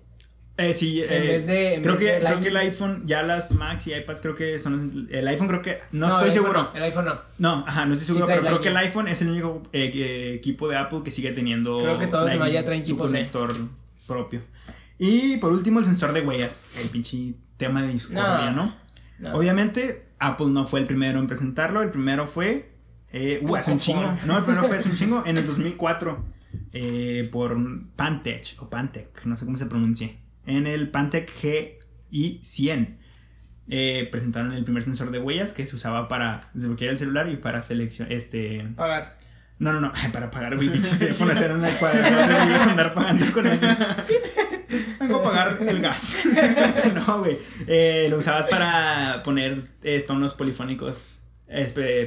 Eh, 0.56 0.73
sí, 0.73 1.02
En 1.02 1.11
eh, 1.12 1.18
vez 1.33 1.47
de- 1.49 1.75
en 1.75 1.83
creo, 1.83 1.94
vez 1.94 2.04
que, 2.04 2.12
de 2.12 2.21
creo 2.25 2.40
que 2.40 2.47
el 2.49 2.54
Lightning. 2.54 2.73
iPhone, 2.88 3.02
ya 3.06 3.25
las 3.25 3.50
Macs 3.56 3.88
y 3.88 3.94
iPads 3.94 4.21
creo 4.21 4.37
que 4.37 4.61
son... 4.61 5.09
El 5.11 5.26
iPhone 5.26 5.49
creo 5.49 5.62
que... 5.62 5.78
No, 5.90 6.06
estoy 6.06 6.23
el 6.23 6.30
iPhone 6.30 6.33
seguro. 6.44 6.62
no, 6.62 6.76
el 6.76 6.83
iPhone 6.85 7.04
no. 7.06 7.14
No, 7.38 7.64
ajá, 7.66 7.87
no 7.87 7.94
estoy 7.94 8.06
seguro, 8.06 8.26
pero 8.28 8.42
creo 8.42 8.61
que 8.61 8.68
el 8.68 8.75
Lightning. 8.75 8.90
iPhone 9.00 9.09
es 9.09 9.23
el 9.23 9.30
único 9.30 9.62
eh, 9.73 10.35
equipo 10.37 10.68
de 10.68 10.76
Apple 10.76 11.00
que 11.04 11.11
sigue 11.11 11.33
teniendo 11.33 11.80
Creo 11.80 11.99
que 11.99 12.06
todos 12.06 12.30
demás 12.30 12.52
ya 12.52 12.64
traen 12.64 12.80
su 12.83 12.87
tipo 12.92 13.09
C. 13.09 13.16
conector 13.16 13.56
propio. 14.06 14.40
Y 14.99 15.38
por 15.38 15.52
último 15.52 15.80
el 15.80 15.87
sensor 15.87 16.12
de 16.12 16.21
huellas, 16.21 16.64
el 16.85 16.88
pinche 16.90 17.35
tema 17.56 17.82
de 17.82 17.88
discordia, 17.92 18.50
No. 18.50 18.64
¿no? 18.66 18.76
No. 19.18 19.32
Obviamente 19.34 20.08
Apple 20.18 20.46
no 20.49 20.66
fue 20.66 20.80
el 20.80 20.87
primero 20.87 21.20
en 21.20 21.26
presentarlo, 21.26 21.82
el 21.82 21.90
primero 21.90 22.26
fue 22.26 22.73
eh, 23.12 23.38
uh, 23.42 23.54
hace 23.56 23.70
un 23.73 23.78
chingo. 23.78 24.12
No, 24.26 24.38
el 24.38 24.44
primero 24.44 24.64
fue 24.66 24.76
hace 24.78 24.88
un 24.88 24.96
chingo 24.96 25.23
en 25.25 25.37
el 25.38 25.46
2004 25.46 26.25
eh, 26.73 27.28
por 27.30 27.56
Pantech 27.94 28.56
o 28.58 28.68
Pantec, 28.68 29.25
no 29.25 29.37
sé 29.37 29.44
cómo 29.44 29.56
se 29.56 29.66
pronuncie. 29.66 30.18
En 30.46 30.66
el 30.66 30.90
Pantec 30.90 31.30
GI100 32.11 32.96
eh, 33.68 34.08
presentaron 34.11 34.52
el 34.52 34.64
primer 34.64 34.82
sensor 34.82 35.11
de 35.11 35.18
huellas 35.20 35.52
que 35.52 35.66
se 35.66 35.75
usaba 35.76 36.06
para 36.08 36.50
desbloquear 36.54 36.90
el 36.90 36.99
celular 36.99 37.28
y 37.30 37.37
para 37.37 37.62
seleccionar 37.62 38.12
este 38.12 38.66
Pagar. 38.76 39.16
no, 39.58 39.73
no, 39.73 39.80
no, 39.80 39.92
para 40.12 40.30
pagar, 40.30 40.56
güey, 40.56 40.68
pinches 40.73 40.99
teléfonos 40.99 41.38
eran 41.40 41.58
una 41.58 41.70
cuadrada, 41.70 42.46
ibas 42.46 42.62
a 42.66 42.70
andar 42.70 42.94
pagando 42.94 43.25
con 43.32 43.46
eso. 43.46 43.66
Vengo 45.06 45.20
a 45.20 45.23
pagar 45.23 45.58
el 45.66 45.80
gas. 45.80 46.18
no, 46.94 47.20
güey. 47.20 47.38
Eh, 47.66 48.06
lo 48.11 48.18
usabas 48.18 48.46
para 48.49 49.23
poner 49.23 49.62
eh, 49.82 50.02
tonos 50.06 50.34
polifónicos 50.34 51.23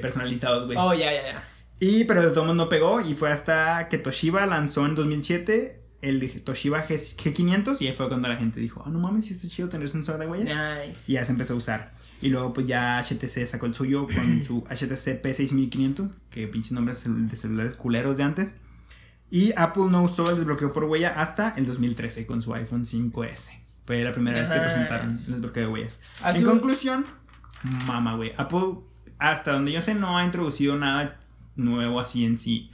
personalizados, 0.01 0.65
güey. 0.65 0.77
Oh, 0.77 0.93
ya, 0.93 1.11
ya, 1.13 1.33
ya. 1.33 1.43
Y, 1.79 2.05
pero 2.05 2.21
de 2.21 2.29
todos 2.29 2.43
modos 2.43 2.57
no 2.57 2.69
pegó 2.69 3.01
y 3.01 3.13
fue 3.13 3.31
hasta 3.31 3.87
que 3.89 3.97
Toshiba 3.99 4.45
lanzó 4.47 4.85
en 4.85 4.95
2007 4.95 5.79
el 6.01 6.43
Toshiba 6.43 6.87
G- 6.87 6.95
G500 7.17 7.81
y 7.81 7.87
ahí 7.87 7.93
fue 7.93 8.07
cuando 8.07 8.27
la 8.27 8.35
gente 8.35 8.59
dijo, 8.59 8.81
ah, 8.85 8.89
no 8.89 8.99
mames, 8.99 9.29
está 9.29 9.47
chido 9.47 9.69
tener 9.69 9.87
sensor 9.89 10.17
de 10.17 10.25
huellas. 10.27 10.55
Nice. 10.87 11.03
Y 11.11 11.13
ya 11.13 11.23
se 11.25 11.31
empezó 11.33 11.53
a 11.53 11.57
usar. 11.57 11.91
Y 12.21 12.29
luego 12.29 12.51
pues 12.53 12.65
ya 12.65 12.99
HTC 13.03 13.45
sacó 13.45 13.67
el 13.67 13.75
suyo 13.75 14.07
con 14.07 14.43
su 14.43 14.61
HTC 14.63 15.21
P6500, 15.21 16.15
que 16.31 16.47
pinches 16.47 16.71
nombres 16.71 17.03
de 17.05 17.37
celulares 17.37 17.75
culeros 17.75 18.17
de 18.17 18.23
antes. 18.23 18.55
Y 19.29 19.51
Apple 19.57 19.85
no 19.91 20.03
usó 20.03 20.29
el 20.29 20.37
desbloqueo 20.37 20.71
por 20.71 20.85
huella 20.85 21.19
hasta 21.19 21.49
el 21.57 21.65
2013 21.67 22.25
con 22.25 22.41
su 22.41 22.53
iPhone 22.53 22.85
5S. 22.85 23.59
Fue 23.85 24.03
la 24.03 24.11
primera 24.11 24.39
vez 24.39 24.49
que 24.49 24.59
presentaron 24.59 25.09
el 25.11 25.15
desbloqueo 25.17 25.67
de 25.67 25.73
huellas. 25.73 26.01
Hace 26.23 26.39
en 26.39 26.45
conclusión, 26.45 27.05
mama, 27.85 28.15
güey. 28.15 28.33
Apple, 28.37 28.79
hasta 29.17 29.53
donde 29.53 29.71
yo 29.73 29.81
sé, 29.81 29.95
no 29.95 30.17
ha 30.17 30.23
introducido 30.25 30.77
nada 30.77 31.19
nuevo 31.55 31.99
así 31.99 32.25
en 32.25 32.37
sí. 32.37 32.69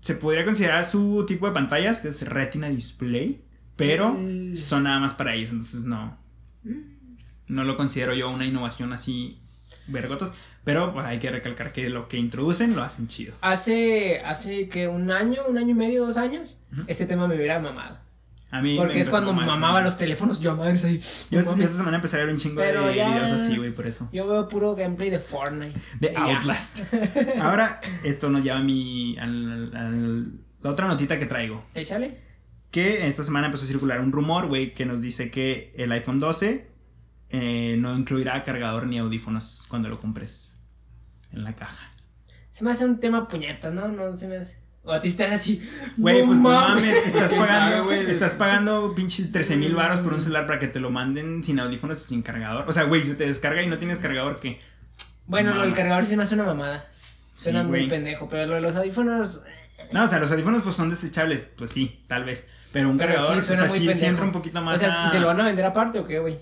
Se 0.00 0.14
podría 0.14 0.44
considerar 0.44 0.84
su 0.84 1.24
tipo 1.26 1.46
de 1.46 1.52
pantallas, 1.52 2.00
que 2.00 2.08
es 2.08 2.22
Retina 2.28 2.68
Display, 2.68 3.44
pero 3.76 4.12
Mm. 4.14 4.56
son 4.56 4.84
nada 4.84 5.00
más 5.00 5.14
para 5.14 5.34
ellos, 5.34 5.50
entonces 5.50 5.84
no. 5.86 6.18
No 7.46 7.64
lo 7.64 7.76
considero 7.76 8.14
yo 8.14 8.30
una 8.30 8.46
innovación 8.46 8.92
así 8.92 9.40
vergotas, 9.86 10.32
pero 10.64 10.92
pues 10.92 11.04
hay 11.06 11.18
que 11.18 11.30
recalcar 11.30 11.72
que 11.72 11.88
lo 11.90 12.08
que 12.08 12.16
introducen 12.16 12.74
lo 12.74 12.82
hacen 12.82 13.06
chido. 13.08 13.34
Hace, 13.40 14.20
hace 14.24 14.68
que 14.68 14.88
un 14.88 15.10
año, 15.10 15.42
un 15.48 15.58
año 15.58 15.70
y 15.70 15.74
medio, 15.74 16.06
dos 16.06 16.16
años, 16.16 16.62
este 16.86 17.06
tema 17.06 17.28
me 17.28 17.36
hubiera 17.36 17.58
mamado. 17.60 17.98
A 18.50 18.62
mí 18.62 18.76
Porque 18.76 19.00
es 19.00 19.08
cuando 19.08 19.32
a 19.32 19.34
mamaba 19.34 19.80
los 19.80 19.98
teléfonos 19.98 20.38
yo 20.38 20.52
a 20.52 20.54
madres 20.54 20.84
ahí. 20.84 21.00
Yo, 21.30 21.40
esta 21.40 21.66
semana 21.68 21.96
empecé 21.96 22.16
a 22.16 22.20
ver 22.24 22.28
un 22.32 22.38
chingo 22.38 22.60
Pero 22.60 22.86
de 22.86 22.94
ya- 22.94 23.08
videos 23.12 23.32
así, 23.32 23.56
güey, 23.56 23.72
por 23.72 23.84
eso. 23.84 24.08
Yo 24.12 24.28
veo 24.28 24.48
puro 24.48 24.76
gameplay 24.76 25.10
de 25.10 25.18
Fortnite. 25.18 25.78
De. 25.98 26.14
Outlast. 26.16 26.82
Ahora, 27.40 27.80
esto 28.04 28.30
nos 28.30 28.44
lleva 28.44 28.58
a 28.58 28.62
mi. 28.62 29.16
al- 29.18 29.72
la 30.62 30.70
otra 30.70 30.86
notita 30.86 31.18
que 31.18 31.26
traigo. 31.26 31.64
Échale. 31.74 32.20
Que 32.70 33.08
esta 33.08 33.24
semana 33.24 33.46
empezó 33.46 33.64
a 33.64 33.66
circular 33.68 34.00
un 34.00 34.12
rumor, 34.12 34.46
güey, 34.48 34.72
que 34.72 34.86
nos 34.86 35.02
dice 35.02 35.32
que 35.32 35.72
el 35.76 35.90
iPhone 35.90 36.20
12 36.20 36.70
eh, 37.30 37.76
no 37.80 37.96
incluirá 37.98 38.44
cargador 38.44 38.86
ni 38.86 38.98
audífonos 38.98 39.64
cuando 39.68 39.88
lo 39.88 39.98
compres 39.98 40.53
en 41.34 41.44
la 41.44 41.54
caja. 41.54 41.90
Se 42.50 42.64
me 42.64 42.70
hace 42.70 42.84
un 42.84 43.00
tema 43.00 43.28
puñeta, 43.28 43.70
¿no? 43.70 43.88
No 43.88 44.14
se 44.16 44.28
me 44.28 44.36
hace. 44.38 44.62
O 44.84 44.92
a 44.92 45.00
ti 45.00 45.08
estás 45.08 45.32
así. 45.32 45.66
Güey, 45.96 46.24
pues 46.26 46.38
no 46.40 46.50
mames, 46.50 47.06
estás 47.06 47.28
¿Quién 47.30 47.40
sabe, 47.46 47.46
pagando, 47.46 47.84
güey? 47.84 48.10
estás 48.10 48.34
pagando 48.34 48.94
pinches 48.94 49.32
13 49.32 49.56
mil 49.56 49.74
baros 49.74 50.00
por 50.00 50.12
un 50.12 50.20
celular 50.20 50.46
para 50.46 50.58
que 50.58 50.68
te 50.68 50.78
lo 50.78 50.90
manden 50.90 51.42
sin 51.42 51.58
audífonos 51.58 52.00
y 52.02 52.04
sin 52.08 52.22
cargador. 52.22 52.68
O 52.68 52.72
sea, 52.72 52.82
güey, 52.84 53.02
se 53.02 53.14
te 53.14 53.26
descarga 53.26 53.62
y 53.62 53.66
no 53.66 53.78
tienes 53.78 53.98
cargador, 53.98 54.40
que 54.40 54.60
Bueno, 55.26 55.50
lo 55.54 55.60
del 55.60 55.70
Mamas. 55.70 55.78
cargador 55.78 56.06
sí 56.06 56.16
me 56.16 56.24
hace 56.24 56.34
una 56.34 56.44
mamada. 56.44 56.86
Suena 57.36 57.62
Sí, 57.62 57.66
muy 57.68 57.86
pendejo, 57.88 58.28
pero 58.28 58.46
lo 58.46 58.54
de 58.56 58.60
los 58.60 58.76
audífonos. 58.76 59.42
No, 59.90 60.04
o 60.04 60.06
sea, 60.06 60.20
los 60.20 60.30
audífonos 60.30 60.62
pues 60.62 60.76
son 60.76 60.90
desechables, 60.90 61.48
pues 61.56 61.72
sí, 61.72 62.04
tal 62.06 62.24
vez. 62.24 62.48
Pero 62.72 62.90
un 62.90 62.98
pero 62.98 63.14
cargador, 63.14 63.40
sí, 63.40 63.46
suena 63.48 63.62
o 63.62 63.66
sea, 63.66 63.70
muy 63.70 63.78
sí, 63.78 63.84
sí 63.84 63.90
pendejo. 63.92 64.10
entra 64.10 64.24
un 64.26 64.32
poquito 64.32 64.60
más 64.60 64.76
O 64.76 64.78
sea, 64.78 65.04
a- 65.06 65.08
¿y 65.08 65.12
te 65.12 65.20
lo 65.20 65.28
van 65.28 65.40
a 65.40 65.44
vender 65.44 65.64
aparte 65.64 65.98
o 65.98 66.06
qué, 66.06 66.18
güey? 66.18 66.40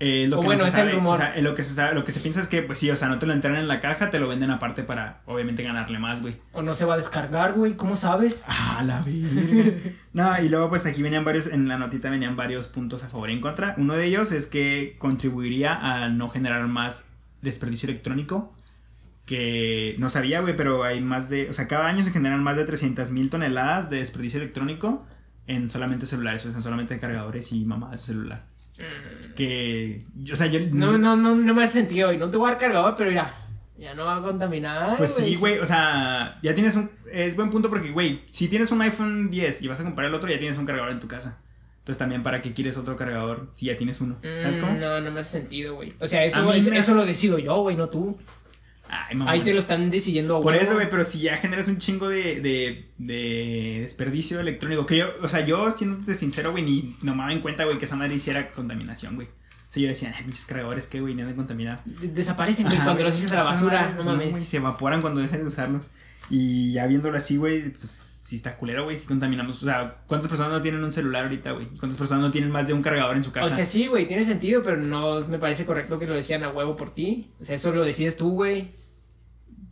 Eh, 0.00 0.26
lo 0.28 0.38
O 0.38 0.40
que 0.40 0.46
bueno, 0.46 0.64
no 0.64 0.68
se 0.68 0.74
es 0.76 0.78
el 0.82 0.88
sabe, 0.88 0.92
rumor. 0.98 1.14
o 1.14 1.18
sea, 1.18 1.40
lo 1.40 1.54
que 1.54 1.62
se 1.62 1.72
sabe, 1.72 1.94
lo 1.94 2.04
que 2.04 2.10
se 2.12 2.20
piensa 2.20 2.40
es 2.40 2.48
que, 2.48 2.62
pues 2.62 2.80
sí, 2.80 2.90
o 2.90 2.96
sea, 2.96 3.08
no 3.08 3.18
te 3.20 3.26
lo 3.26 3.32
entregan 3.32 3.60
en 3.60 3.68
la 3.68 3.80
caja, 3.80 4.10
te 4.10 4.18
lo 4.18 4.26
venden 4.28 4.50
aparte 4.50 4.82
para, 4.82 5.22
obviamente, 5.24 5.62
ganarle 5.62 5.98
más, 6.00 6.20
güey. 6.20 6.36
O 6.52 6.62
no 6.62 6.74
se 6.74 6.84
va 6.84 6.94
a 6.94 6.96
descargar, 6.96 7.52
güey. 7.54 7.76
¿Cómo 7.76 7.94
sabes? 7.96 8.44
Ah, 8.48 8.82
la 8.84 9.02
verga. 9.02 9.78
no, 10.12 10.42
y 10.42 10.48
luego, 10.48 10.68
pues 10.68 10.84
aquí 10.86 11.00
venían 11.02 11.24
varios, 11.24 11.46
en 11.46 11.68
la 11.68 11.78
notita 11.78 12.10
venían 12.10 12.34
varios 12.36 12.66
puntos 12.66 13.04
a 13.04 13.08
favor 13.08 13.30
y 13.30 13.34
en 13.34 13.40
contra. 13.40 13.74
Uno 13.78 13.94
de 13.94 14.04
ellos 14.04 14.32
es 14.32 14.48
que 14.48 14.96
contribuiría 14.98 15.74
a 15.74 16.08
no 16.08 16.28
generar 16.28 16.66
más 16.66 17.10
desperdicio 17.40 17.88
electrónico. 17.88 18.52
Que 19.26 19.94
no 19.98 20.10
sabía, 20.10 20.40
güey, 20.40 20.54
pero 20.54 20.84
hay 20.84 21.00
más 21.00 21.30
de, 21.30 21.48
o 21.48 21.52
sea, 21.54 21.66
cada 21.66 21.86
año 21.86 22.02
se 22.02 22.10
generan 22.10 22.42
más 22.42 22.56
de 22.56 22.64
300 22.64 23.10
mil 23.10 23.30
toneladas 23.30 23.88
de 23.88 23.98
desperdicio 23.98 24.38
electrónico 24.38 25.06
en 25.46 25.70
solamente 25.70 26.04
celulares, 26.04 26.44
o 26.44 26.48
sea, 26.48 26.58
en 26.58 26.62
solamente 26.62 26.98
cargadores 26.98 27.50
y 27.52 27.64
mamadas 27.64 28.00
de 28.00 28.06
celular. 28.12 28.44
Que, 29.36 30.04
o 30.32 30.36
sea, 30.36 30.46
yo... 30.46 30.60
Mm. 30.60 30.78
No, 30.78 30.98
no, 30.98 31.16
no, 31.16 31.34
no 31.34 31.54
me 31.54 31.64
hace 31.64 31.74
sentido, 31.74 32.08
güey. 32.08 32.18
No 32.18 32.30
te 32.30 32.38
voy 32.38 32.48
a 32.48 32.50
dar 32.52 32.60
cargador, 32.60 32.94
pero 32.96 33.10
mira. 33.10 33.32
Ya 33.76 33.94
no 33.94 34.04
va 34.04 34.16
a 34.18 34.22
contaminar. 34.22 34.96
Pues 34.96 35.14
sí, 35.14 35.34
güey, 35.34 35.58
o 35.58 35.66
sea, 35.66 36.38
ya 36.42 36.54
tienes 36.54 36.76
un... 36.76 36.90
Es 37.10 37.34
buen 37.36 37.50
punto 37.50 37.68
porque, 37.68 37.90
güey, 37.90 38.22
si 38.30 38.48
tienes 38.48 38.70
un 38.70 38.80
iPhone 38.82 39.30
10 39.30 39.62
y 39.62 39.68
vas 39.68 39.80
a 39.80 39.84
comprar 39.84 40.06
el 40.08 40.14
otro, 40.14 40.28
ya 40.30 40.38
tienes 40.38 40.56
un 40.58 40.64
cargador 40.66 40.90
en 40.90 41.00
tu 41.00 41.08
casa. 41.08 41.40
Entonces 41.80 41.98
también, 41.98 42.22
¿para 42.22 42.40
qué 42.40 42.54
quieres 42.54 42.76
otro 42.76 42.96
cargador 42.96 43.50
si 43.54 43.66
ya 43.66 43.76
tienes 43.76 44.00
uno? 44.00 44.16
¿Sabes 44.22 44.58
Mm, 44.58 44.60
cómo? 44.60 44.74
No, 44.74 45.00
no 45.00 45.10
me 45.10 45.20
hace 45.20 45.40
sentido, 45.40 45.74
güey. 45.74 45.92
O 46.00 46.06
sea, 46.06 46.24
eso, 46.24 46.46
me- 46.48 46.56
eso 46.78 46.94
lo 46.94 47.04
decido 47.04 47.38
yo, 47.38 47.56
güey, 47.62 47.76
no 47.76 47.88
tú. 47.88 48.16
Ahí 49.26 49.42
te 49.42 49.52
lo 49.52 49.58
están 49.58 49.90
decidiendo 49.90 50.36
a 50.36 50.40
Por 50.40 50.54
eso, 50.54 50.74
güey, 50.74 50.88
pero 50.88 51.04
si 51.04 51.20
ya 51.20 51.36
generas 51.36 51.68
un 51.68 51.78
chingo 51.78 52.08
de, 52.08 52.40
de, 52.40 52.88
de 52.98 53.80
desperdicio 53.82 54.40
electrónico, 54.40 54.86
que 54.86 54.98
yo, 54.98 55.06
o 55.22 55.28
sea, 55.28 55.44
yo 55.44 55.70
siéndote 55.70 56.14
sincero, 56.14 56.52
güey, 56.52 56.64
ni 56.64 56.96
no 57.02 57.12
me 57.14 57.18
daba 57.22 57.32
en 57.32 57.40
cuenta, 57.40 57.64
güey, 57.64 57.78
que 57.78 57.86
esa 57.86 57.96
madre 57.96 58.14
hiciera 58.14 58.50
contaminación, 58.50 59.16
güey. 59.16 59.26
O 59.26 59.72
sea, 59.72 59.82
yo 59.82 59.88
decía, 59.88 60.14
mis 60.26 60.44
cargadores, 60.44 60.86
¿qué, 60.86 61.00
güey? 61.00 61.14
Ni 61.14 61.22
de 61.22 61.34
contaminar. 61.34 61.82
Desaparecen, 61.84 62.66
güey, 62.66 62.78
cuando 62.78 63.02
los 63.02 63.18
echas 63.18 63.32
a 63.32 63.36
la 63.36 63.44
basura, 63.44 63.94
no 63.96 64.04
mames. 64.04 64.38
se 64.38 64.58
evaporan 64.58 65.00
cuando 65.00 65.20
dejas 65.20 65.40
de 65.40 65.46
usarlos. 65.46 65.90
Y 66.30 66.72
ya 66.72 66.86
viéndolo 66.86 67.16
así, 67.16 67.36
güey, 67.36 67.70
pues 67.70 68.13
si 68.24 68.36
está 68.36 68.56
culero, 68.56 68.84
güey, 68.84 68.96
si 68.96 69.04
contaminamos. 69.04 69.62
O 69.62 69.66
sea, 69.66 69.98
¿cuántas 70.06 70.30
personas 70.30 70.50
no 70.50 70.62
tienen 70.62 70.82
un 70.82 70.92
celular 70.92 71.24
ahorita, 71.24 71.52
güey? 71.52 71.66
¿Cuántas 71.78 71.98
personas 71.98 72.22
no 72.22 72.30
tienen 72.30 72.50
más 72.50 72.66
de 72.66 72.72
un 72.72 72.80
cargador 72.80 73.16
en 73.16 73.22
su 73.22 73.32
casa? 73.32 73.46
O 73.46 73.50
sea, 73.54 73.66
sí, 73.66 73.86
güey, 73.86 74.08
tiene 74.08 74.24
sentido, 74.24 74.62
pero 74.62 74.78
no 74.78 75.20
me 75.28 75.38
parece 75.38 75.66
correcto 75.66 75.98
que 75.98 76.06
lo 76.06 76.14
decían 76.14 76.42
a 76.42 76.48
huevo 76.48 76.74
por 76.74 76.88
ti. 76.94 77.34
O 77.38 77.44
sea, 77.44 77.54
eso 77.54 77.70
lo 77.74 77.84
decides 77.84 78.16
tú, 78.16 78.30
güey 78.30 78.70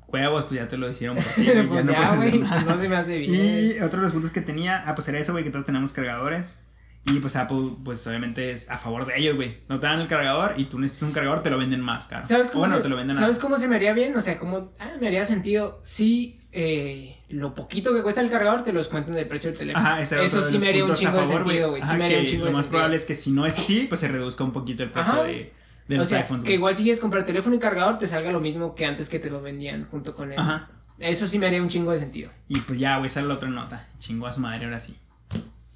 huevos, 0.07 0.45
pues 0.45 0.61
ya 0.61 0.69
te 0.69 0.77
lo 0.77 0.91
hicieron 0.91 1.17
por 1.17 1.25
ti, 1.35 1.51
pues 1.67 1.87
ya, 1.87 2.65
no 2.67 2.79
se 2.79 2.87
me 2.87 2.97
hace 2.97 3.17
bien. 3.17 3.33
Y 3.35 3.83
otro 3.83 4.01
de 4.01 4.03
los 4.03 4.13
puntos 4.13 4.31
que 4.31 4.43
tenía, 4.43 4.83
ah, 4.87 4.95
pues 4.95 5.09
era 5.09 5.19
eso, 5.19 5.33
güey, 5.33 5.43
que 5.43 5.49
todos 5.49 5.65
tenemos 5.65 5.95
cargadores. 5.95 6.61
Y 7.05 7.19
pues 7.19 7.35
Apple, 7.35 7.71
pues 7.83 8.07
obviamente 8.07 8.53
es 8.53 8.71
a 8.71 8.77
favor 8.77 9.07
de 9.07 9.19
ellos, 9.19 9.35
güey. 9.35 9.63
No 9.71 9.81
te 9.81 9.87
dan 9.87 10.01
el 10.01 10.07
cargador 10.07 10.55
y 10.59 10.67
tú 10.67 10.79
necesitas 10.79 11.09
un 11.09 11.13
cargador, 11.13 11.43
te 11.43 11.49
lo 11.49 11.57
venden 11.57 11.81
más 11.81 12.07
caro. 12.07 12.27
¿Sabes 12.27 12.51
cómo, 12.51 12.69
se, 12.69 12.79
te 12.79 12.89
lo 12.91 12.97
venden 12.97 13.17
¿sabes 13.17 13.39
cómo 13.39 13.57
se 13.57 13.67
me 13.67 13.77
haría 13.77 13.95
bien? 13.95 14.15
O 14.15 14.21
sea, 14.21 14.39
como 14.39 14.73
ah, 14.79 14.93
me 15.01 15.09
haría 15.09 15.25
sentido 15.25 15.81
si 15.83 16.39
eh, 16.53 17.22
lo 17.33 17.55
poquito 17.55 17.95
que 17.95 18.03
cuesta 18.03 18.21
el 18.21 18.31
cargador 18.31 18.63
te 18.63 18.73
lo 18.73 18.79
descuentan 18.79 19.15
del 19.15 19.27
precio 19.27 19.51
del 19.51 19.59
teléfono. 19.59 19.87
Ajá, 19.87 20.01
Eso 20.01 20.43
sí 20.43 20.59
me 20.59 20.69
haría 20.69 20.85
un 20.85 20.95
chingo 20.95 21.19
de 21.19 21.27
sentido, 21.27 21.71
güey. 21.71 21.83
Sí 21.83 21.97
me 21.97 22.05
haría 22.05 22.21
un 22.21 22.27
chingo 22.27 22.45
Lo 22.47 22.53
más 22.53 22.67
probable 22.67 22.97
es 22.97 23.05
que 23.05 23.15
si 23.15 23.31
no 23.33 23.47
es 23.47 23.59
así, 23.59 23.87
pues 23.89 24.01
se 24.01 24.09
reduzca 24.09 24.45
un 24.45 24.53
poquito 24.53 24.83
el 24.83 24.91
precio 24.91 25.25
de 25.25 25.53
de 25.89 25.99
o 25.99 26.05
sea, 26.05 26.27
Que 26.45 26.55
igual 26.55 26.77
si 26.77 26.85
quieres 26.85 27.01
comprar 27.01 27.25
teléfono 27.25 27.57
y 27.57 27.59
cargador, 27.59 27.99
te 27.99 28.07
salga 28.07 28.31
lo 28.31 28.41
mismo 28.41 28.75
que 28.75 28.87
antes 28.87 29.09
que 29.09 29.19
te 29.19 29.31
lo 29.31 29.43
vendían 29.43 29.87
junto 29.91 30.15
con 30.15 30.33
él. 30.33 30.39
Ajá. 30.39 30.71
Eso 30.99 31.27
sí 31.27 31.39
me 31.39 31.47
haría 31.47 31.61
un 31.61 31.69
chingo 31.69 31.91
de 31.91 31.99
sentido. 31.99 32.31
Y 32.49 32.61
pues 32.61 32.79
ya, 32.79 32.99
güey, 32.99 33.09
esa 33.09 33.23
la 33.23 33.35
otra 33.35 33.49
nota. 33.49 33.89
Chingo 33.99 34.27
a 34.27 34.33
su 34.33 34.41
madre, 34.41 34.67
ahora 34.67 34.79
sí. 34.79 34.97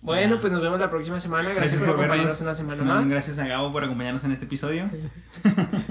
Bueno, 0.02 0.40
pues 0.40 0.52
nos 0.52 0.62
vemos 0.62 0.78
la 0.78 0.88
próxima 0.88 1.18
semana. 1.18 1.52
Gracias, 1.52 1.82
por, 1.82 1.90
acompañarnos 1.90 2.40
una 2.40 2.54
semana 2.54 2.82
más. 2.84 3.08
Gracias 3.08 3.38
a 3.38 3.46
Gabo 3.46 3.72
por 3.72 3.82
acompañarnos 3.82 4.22
en 4.24 4.32
este 4.32 4.44
episodio. 4.44 4.88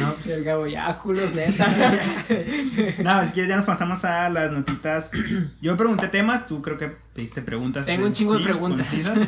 no, 0.00 0.12
pues 0.14 0.26
el 0.28 0.44
Gabo 0.44 0.66
ya, 0.66 0.96
culos 0.98 1.34
neta. 1.34 1.66
no, 3.02 3.26
si 3.26 3.32
quieres 3.32 3.48
ya 3.48 3.56
nos 3.56 3.64
pasamos 3.64 4.04
a 4.04 4.28
las 4.30 4.52
notitas. 4.52 5.60
Yo 5.60 5.76
pregunté 5.76 6.08
temas, 6.08 6.46
tú 6.46 6.62
creo 6.62 6.78
que 6.78 6.88
te 7.14 7.22
diste 7.22 7.42
preguntas. 7.42 7.86
Tengo 7.86 8.06
un 8.06 8.12
chingo 8.12 8.38
de 8.38 8.44
preguntas. 8.44 8.92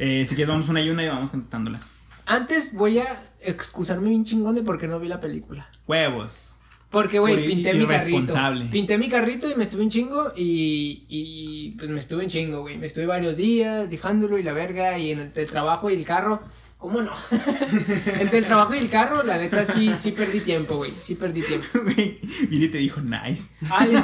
Eh, 0.00 0.24
si 0.26 0.36
quieres 0.36 0.48
vamos 0.48 0.68
una 0.68 0.80
y 0.80 0.90
una 0.90 1.02
y 1.02 1.08
vamos 1.08 1.30
contestándolas. 1.30 1.96
Antes 2.24 2.74
voy 2.74 3.00
a 3.00 3.32
excusarme 3.40 4.14
un 4.14 4.24
chingón 4.24 4.54
de 4.54 4.62
por 4.62 4.78
qué 4.78 4.86
no 4.86 5.00
vi 5.00 5.08
la 5.08 5.20
película. 5.20 5.68
Huevos. 5.88 6.48
Porque, 6.90 7.18
güey, 7.18 7.46
pinté 7.46 7.74
mi 7.74 7.86
carrito. 7.86 8.34
Pinté 8.70 8.96
mi 8.96 9.08
carrito 9.08 9.50
y 9.50 9.56
me 9.56 9.64
estuve 9.64 9.82
un 9.82 9.90
chingo 9.90 10.32
y, 10.36 11.04
y 11.08 11.70
pues 11.78 11.90
me 11.90 11.98
estuve 11.98 12.22
un 12.22 12.30
chingo, 12.30 12.60
güey. 12.62 12.78
Me 12.78 12.86
estuve 12.86 13.06
varios 13.06 13.36
días 13.36 13.90
dejándolo 13.90 14.38
y 14.38 14.42
la 14.42 14.52
verga 14.52 14.96
y 14.98 15.10
en 15.10 15.32
el 15.34 15.46
trabajo 15.48 15.90
y 15.90 15.94
el 15.94 16.04
carro. 16.04 16.42
¿Cómo 16.78 17.02
no? 17.02 17.10
Entre 18.20 18.38
el 18.38 18.46
trabajo 18.46 18.72
y 18.72 18.78
el 18.78 18.88
carro, 18.88 19.24
la 19.24 19.36
neta 19.36 19.64
sí, 19.64 19.92
sí 19.96 20.12
perdí 20.12 20.38
tiempo, 20.40 20.76
güey. 20.76 20.92
Sí 21.00 21.16
perdí 21.16 21.42
tiempo. 21.42 21.66
Güey, 21.82 22.20
y 22.50 22.68
te 22.68 22.78
dijo 22.78 23.00
nice. 23.00 23.56
Ah, 23.68 23.84
le, 23.84 24.00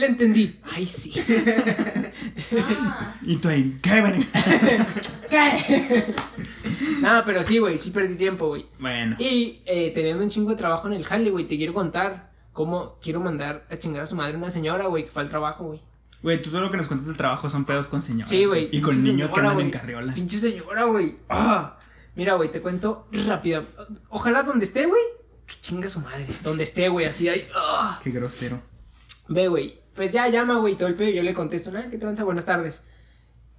le, 0.00 0.06
entendí. 0.06 0.58
Ay, 0.74 0.84
sí. 0.84 1.14
Ah. 2.80 3.14
Y 3.22 3.36
tú 3.36 3.48
ahí, 3.48 3.78
¿qué, 3.80 4.02
¿Qué? 5.30 6.14
No, 7.02 7.22
pero 7.24 7.44
sí, 7.44 7.58
güey, 7.58 7.78
sí 7.78 7.90
perdí 7.90 8.16
tiempo, 8.16 8.48
güey. 8.48 8.66
Bueno. 8.80 9.14
Y 9.20 9.62
eh, 9.64 9.92
teniendo 9.94 10.24
un 10.24 10.30
chingo 10.30 10.50
de 10.50 10.56
trabajo 10.56 10.88
en 10.88 10.94
el 10.94 11.04
jale, 11.04 11.30
güey, 11.30 11.46
te 11.46 11.56
quiero 11.56 11.72
contar 11.72 12.32
cómo 12.52 12.98
quiero 13.00 13.20
mandar 13.20 13.64
a 13.70 13.76
chingar 13.76 14.02
a 14.02 14.06
su 14.06 14.16
madre 14.16 14.36
una 14.36 14.50
señora, 14.50 14.86
güey, 14.86 15.04
que 15.04 15.10
fue 15.10 15.22
al 15.22 15.28
trabajo, 15.28 15.64
güey. 15.64 15.80
Güey, 16.22 16.42
tú 16.42 16.50
todo 16.50 16.62
lo 16.62 16.70
que 16.70 16.76
nos 16.76 16.86
cuentas 16.86 17.06
del 17.06 17.16
trabajo 17.16 17.48
son 17.48 17.64
pedos 17.64 17.86
con 17.88 18.02
señoras. 18.02 18.28
Sí, 18.28 18.44
güey. 18.44 18.68
Y 18.72 18.80
con 18.80 19.02
niños 19.02 19.32
que 19.32 19.40
andan 19.40 19.60
en 19.60 19.70
carriola. 19.70 20.14
Pinche 20.14 20.38
señora, 20.38 20.84
güey. 20.84 21.18
Ah. 21.28 21.78
Mira, 22.14 22.34
güey, 22.34 22.50
te 22.50 22.60
cuento 22.60 23.06
rápido. 23.26 23.64
Ojalá 24.08 24.42
donde 24.42 24.64
esté, 24.64 24.86
güey. 24.86 25.02
Que 25.46 25.54
chinga 25.60 25.88
su 25.88 26.00
madre. 26.00 26.26
Donde 26.42 26.62
esté, 26.62 26.88
güey, 26.88 27.06
así 27.06 27.28
ahí. 27.28 27.46
Ah. 27.54 28.00
Qué 28.02 28.10
grosero. 28.10 28.60
Ve, 29.28 29.48
güey. 29.48 29.80
Pues 29.94 30.12
ya 30.12 30.28
llama, 30.28 30.56
güey, 30.56 30.76
todo 30.76 30.88
el 30.88 30.94
pedo. 30.94 31.10
Yo 31.10 31.22
le 31.22 31.34
contesto, 31.34 31.70
nada, 31.70 31.88
¿qué 31.90 31.98
tranza? 31.98 32.24
Buenas 32.24 32.44
tardes. 32.44 32.84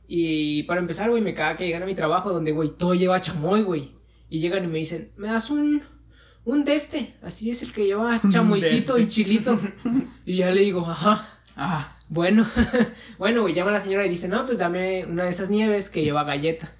Y 0.07 0.63
para 0.63 0.79
empezar, 0.79 1.09
güey, 1.09 1.21
me 1.21 1.33
caga 1.33 1.57
que 1.57 1.65
llegan 1.65 1.83
a 1.83 1.85
mi 1.85 1.95
trabajo 1.95 2.31
donde, 2.31 2.51
güey, 2.51 2.69
todo 2.77 2.93
lleva 2.93 3.21
chamoy, 3.21 3.63
güey. 3.63 3.95
Y 4.29 4.39
llegan 4.39 4.63
y 4.63 4.67
me 4.67 4.79
dicen, 4.79 5.11
¿me 5.17 5.27
das 5.27 5.49
un, 5.49 5.81
un 6.45 6.65
de 6.65 6.75
este? 6.75 7.15
Así 7.21 7.49
es 7.51 7.61
el 7.63 7.73
que 7.73 7.85
lleva 7.85 8.19
chamoycito 8.29 8.97
y 8.97 9.07
chilito. 9.07 9.59
y 10.25 10.37
ya 10.37 10.51
le 10.51 10.61
digo, 10.61 10.85
ajá. 10.89 11.39
Ah. 11.55 11.96
Bueno, 12.09 12.45
bueno, 13.17 13.41
güey, 13.41 13.53
llama 13.53 13.71
a 13.71 13.73
la 13.73 13.79
señora 13.79 14.05
y 14.05 14.09
dice, 14.09 14.27
no, 14.27 14.45
pues 14.45 14.59
dame 14.59 15.05
una 15.05 15.25
de 15.25 15.29
esas 15.29 15.49
nieves 15.49 15.89
que 15.89 16.03
lleva 16.03 16.23
galleta. 16.23 16.71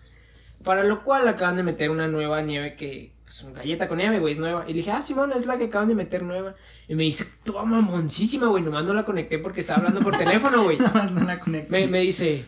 Para 0.64 0.84
lo 0.84 1.04
cual 1.04 1.28
acaban 1.28 1.58
de 1.58 1.64
meter 1.64 1.90
una 1.90 2.08
nueva 2.08 2.42
nieve 2.42 2.76
que, 2.76 3.14
pues, 3.24 3.44
una 3.44 3.60
galleta 3.60 3.88
con 3.88 3.98
nieve, 3.98 4.20
güey, 4.20 4.34
es 4.34 4.40
nueva. 4.40 4.66
Y 4.68 4.72
le 4.72 4.78
dije, 4.78 4.92
ah, 4.92 5.02
Simón, 5.02 5.32
es 5.34 5.46
la 5.46 5.58
que 5.58 5.66
acaban 5.66 5.88
de 5.88 5.96
meter 5.96 6.24
nueva. 6.24 6.56
Y 6.88 6.96
me 6.96 7.04
dice, 7.04 7.26
toda 7.44 7.64
mamoncísima, 7.66 8.48
güey, 8.48 8.64
nomás 8.64 8.86
no 8.86 8.94
la 8.94 9.06
conecté 9.06 9.40
porque 9.40 9.60
estaba 9.60 9.80
hablando 9.80 10.02
por 10.02 10.18
teléfono, 10.18 10.64
güey. 10.64 10.78
nomás 10.78 11.12
no 11.12 11.24
la 11.24 11.40
conecté. 11.40 11.72
Me, 11.72 11.88
me 11.88 12.02
dice, 12.02 12.46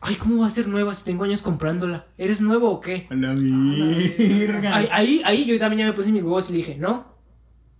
Ay, 0.00 0.14
¿cómo 0.14 0.42
va 0.42 0.46
a 0.46 0.50
ser 0.50 0.68
nueva 0.68 0.94
si 0.94 1.04
tengo 1.04 1.24
años 1.24 1.42
comprándola? 1.42 2.06
¿Eres 2.16 2.40
nuevo 2.40 2.70
o 2.70 2.80
qué? 2.80 3.06
la 3.10 3.34
virga. 3.34 4.76
Ahí, 4.76 5.22
ahí, 5.24 5.44
yo 5.44 5.58
también 5.58 5.80
ya 5.80 5.86
me 5.86 5.92
puse 5.92 6.12
mis 6.12 6.22
huevos 6.22 6.48
y 6.48 6.52
le 6.52 6.58
dije, 6.58 6.76
no. 6.76 7.16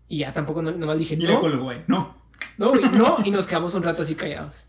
Y 0.09 0.19
ya 0.19 0.33
tampoco 0.33 0.61
no, 0.63 0.73
nomás 0.73 0.99
dije, 0.99 1.17
no. 1.17 1.25
Y 1.25 1.27
le 1.29 1.39
colgó, 1.39 1.65
güey, 1.65 1.83
no. 1.87 2.18
No, 2.59 2.71
güey, 2.71 2.83
no. 2.93 3.19
Y 3.25 3.31
nos 3.31 3.47
quedamos 3.47 3.75
un 3.75 3.83
rato 3.83 4.03
así 4.03 4.15
callados. 4.15 4.69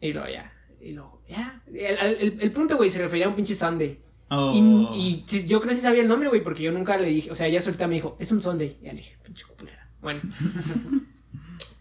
Y 0.00 0.12
luego 0.12 0.28
ya. 0.28 0.52
Y 0.80 0.92
luego, 0.92 1.22
ya. 1.28 1.60
El, 1.66 2.40
el, 2.40 2.50
punto, 2.52 2.76
güey, 2.76 2.90
se 2.90 3.02
refería 3.02 3.26
a 3.26 3.28
un 3.28 3.34
pinche 3.34 3.54
Sunday. 3.54 4.00
Oh. 4.30 4.52
Y, 4.94 5.24
y, 5.28 5.46
yo 5.46 5.60
creo 5.60 5.70
que 5.70 5.74
sí 5.74 5.82
sabía 5.82 6.02
el 6.02 6.08
nombre, 6.08 6.28
güey, 6.28 6.42
porque 6.42 6.62
yo 6.62 6.72
nunca 6.72 6.96
le 6.96 7.08
dije. 7.08 7.30
O 7.30 7.34
sea, 7.34 7.48
ella 7.48 7.60
solita 7.60 7.86
me 7.86 7.96
dijo, 7.96 8.16
es 8.18 8.32
un 8.32 8.40
Sunday. 8.40 8.78
Y 8.80 8.86
ya 8.86 8.92
le 8.92 8.98
dije, 8.98 9.18
pinche 9.22 9.44
cupulera. 9.44 9.90
Bueno. 10.00 10.20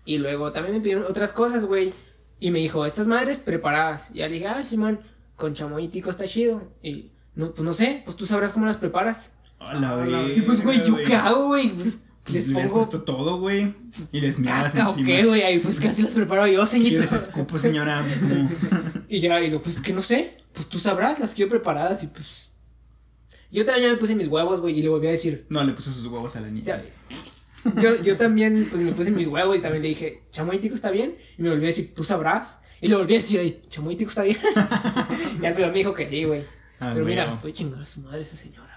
y 0.06 0.18
luego 0.18 0.52
también 0.52 0.76
me 0.76 0.82
pidieron 0.82 1.06
otras 1.08 1.32
cosas, 1.32 1.66
güey. 1.66 1.94
Y 2.40 2.52
me 2.52 2.60
dijo, 2.60 2.86
estas 2.86 3.08
madres 3.08 3.40
preparadas. 3.40 4.10
Y 4.12 4.18
ya 4.18 4.28
le 4.28 4.34
dije, 4.34 4.48
ah, 4.48 4.64
Simón, 4.64 5.00
con 5.36 5.54
chamoyitico 5.54 6.10
está 6.10 6.26
chido. 6.26 6.68
Y, 6.82 7.12
no, 7.36 7.52
pues 7.52 7.64
no 7.64 7.74
sé, 7.74 8.02
pues 8.04 8.18
tú 8.18 8.26
sabrás 8.26 8.52
cómo 8.52 8.66
las 8.66 8.78
preparas. 8.78 9.36
Hola, 9.60 9.96
güey. 9.96 10.40
Y 10.40 10.42
pues, 10.42 10.64
güey, 10.64 10.84
¿yo 10.86 10.98
qué 10.98 11.16
hago, 11.16 11.48
güey? 11.48 11.70
Pues, 11.70 12.09
pues 12.32 12.48
les 12.48 12.68
pongo... 12.68 12.76
puesto 12.76 13.02
todo, 13.04 13.40
güey. 13.40 13.74
Y 14.12 14.22
les 14.22 14.40
miras 14.40 14.76
encima. 14.76 15.06
qué, 15.06 15.26
güey? 15.26 15.42
Ahí, 15.42 15.60
pues 15.60 15.80
casi 15.80 16.02
las 16.02 16.14
preparo 16.14 16.48
yo, 16.48 16.66
señorita. 16.66 16.98
Y 16.98 17.02
les 17.02 17.14
escupo, 17.14 17.60
señora. 17.60 18.06
y 19.10 19.20
ya, 19.20 19.42
y 19.42 19.50
lo, 19.50 19.62
pues 19.62 19.82
que 19.82 19.94
no 19.94 20.02
sé. 20.02 20.38
Pues 20.54 20.68
tú 20.68 20.78
sabrás, 20.80 21.20
las 21.20 21.34
quiero 21.34 21.50
preparadas 21.50 22.04
y 22.04 22.08
pues... 22.08 22.50
Yo 23.52 23.66
también 23.66 23.88
ya 23.88 23.94
me 23.94 24.00
puse 24.00 24.16
mis 24.16 24.28
huevos, 24.28 24.62
güey, 24.62 24.78
y 24.78 24.84
le 24.84 24.90
volví 24.90 25.08
a 25.08 25.12
decir... 25.12 25.48
No, 25.50 25.64
le 25.64 25.74
puse 25.74 25.92
sus 25.92 26.06
huevos 26.06 26.36
a 26.36 26.40
la 26.40 26.50
niña. 26.50 26.82
Yo, 27.82 28.02
yo 28.02 28.18
también, 28.18 28.68
pues 28.70 28.82
me 28.82 28.92
puse 28.92 29.12
mis 29.12 29.28
huevos 29.28 29.58
y 29.58 29.60
también 29.60 29.82
le 29.82 29.90
dije, 29.90 30.24
chamoyítico 30.32 30.76
está 30.76 30.92
bien. 30.92 31.18
Y 31.38 31.42
me 31.42 31.50
volví 31.50 31.64
a 31.64 31.68
decir, 31.68 31.94
tú 31.96 32.04
sabrás. 32.04 32.62
Y 32.82 32.88
le 32.88 32.96
volví 32.96 33.14
a 33.14 33.18
decir, 33.18 33.62
chamoyítico 33.70 34.10
está 34.10 34.24
bien. 34.24 34.38
y 35.42 35.46
al 35.46 35.54
final 35.54 35.72
me 35.72 35.78
dijo 35.80 35.94
que 35.94 36.08
sí, 36.08 36.24
güey. 36.24 36.44
Ah, 36.80 36.92
Pero 36.94 37.06
mira, 37.06 37.38
fue 37.38 37.52
chingar 37.52 37.82
a 37.82 37.86
su 37.86 38.02
madre 38.02 38.22
esa 38.22 38.36
señora. 38.36 38.69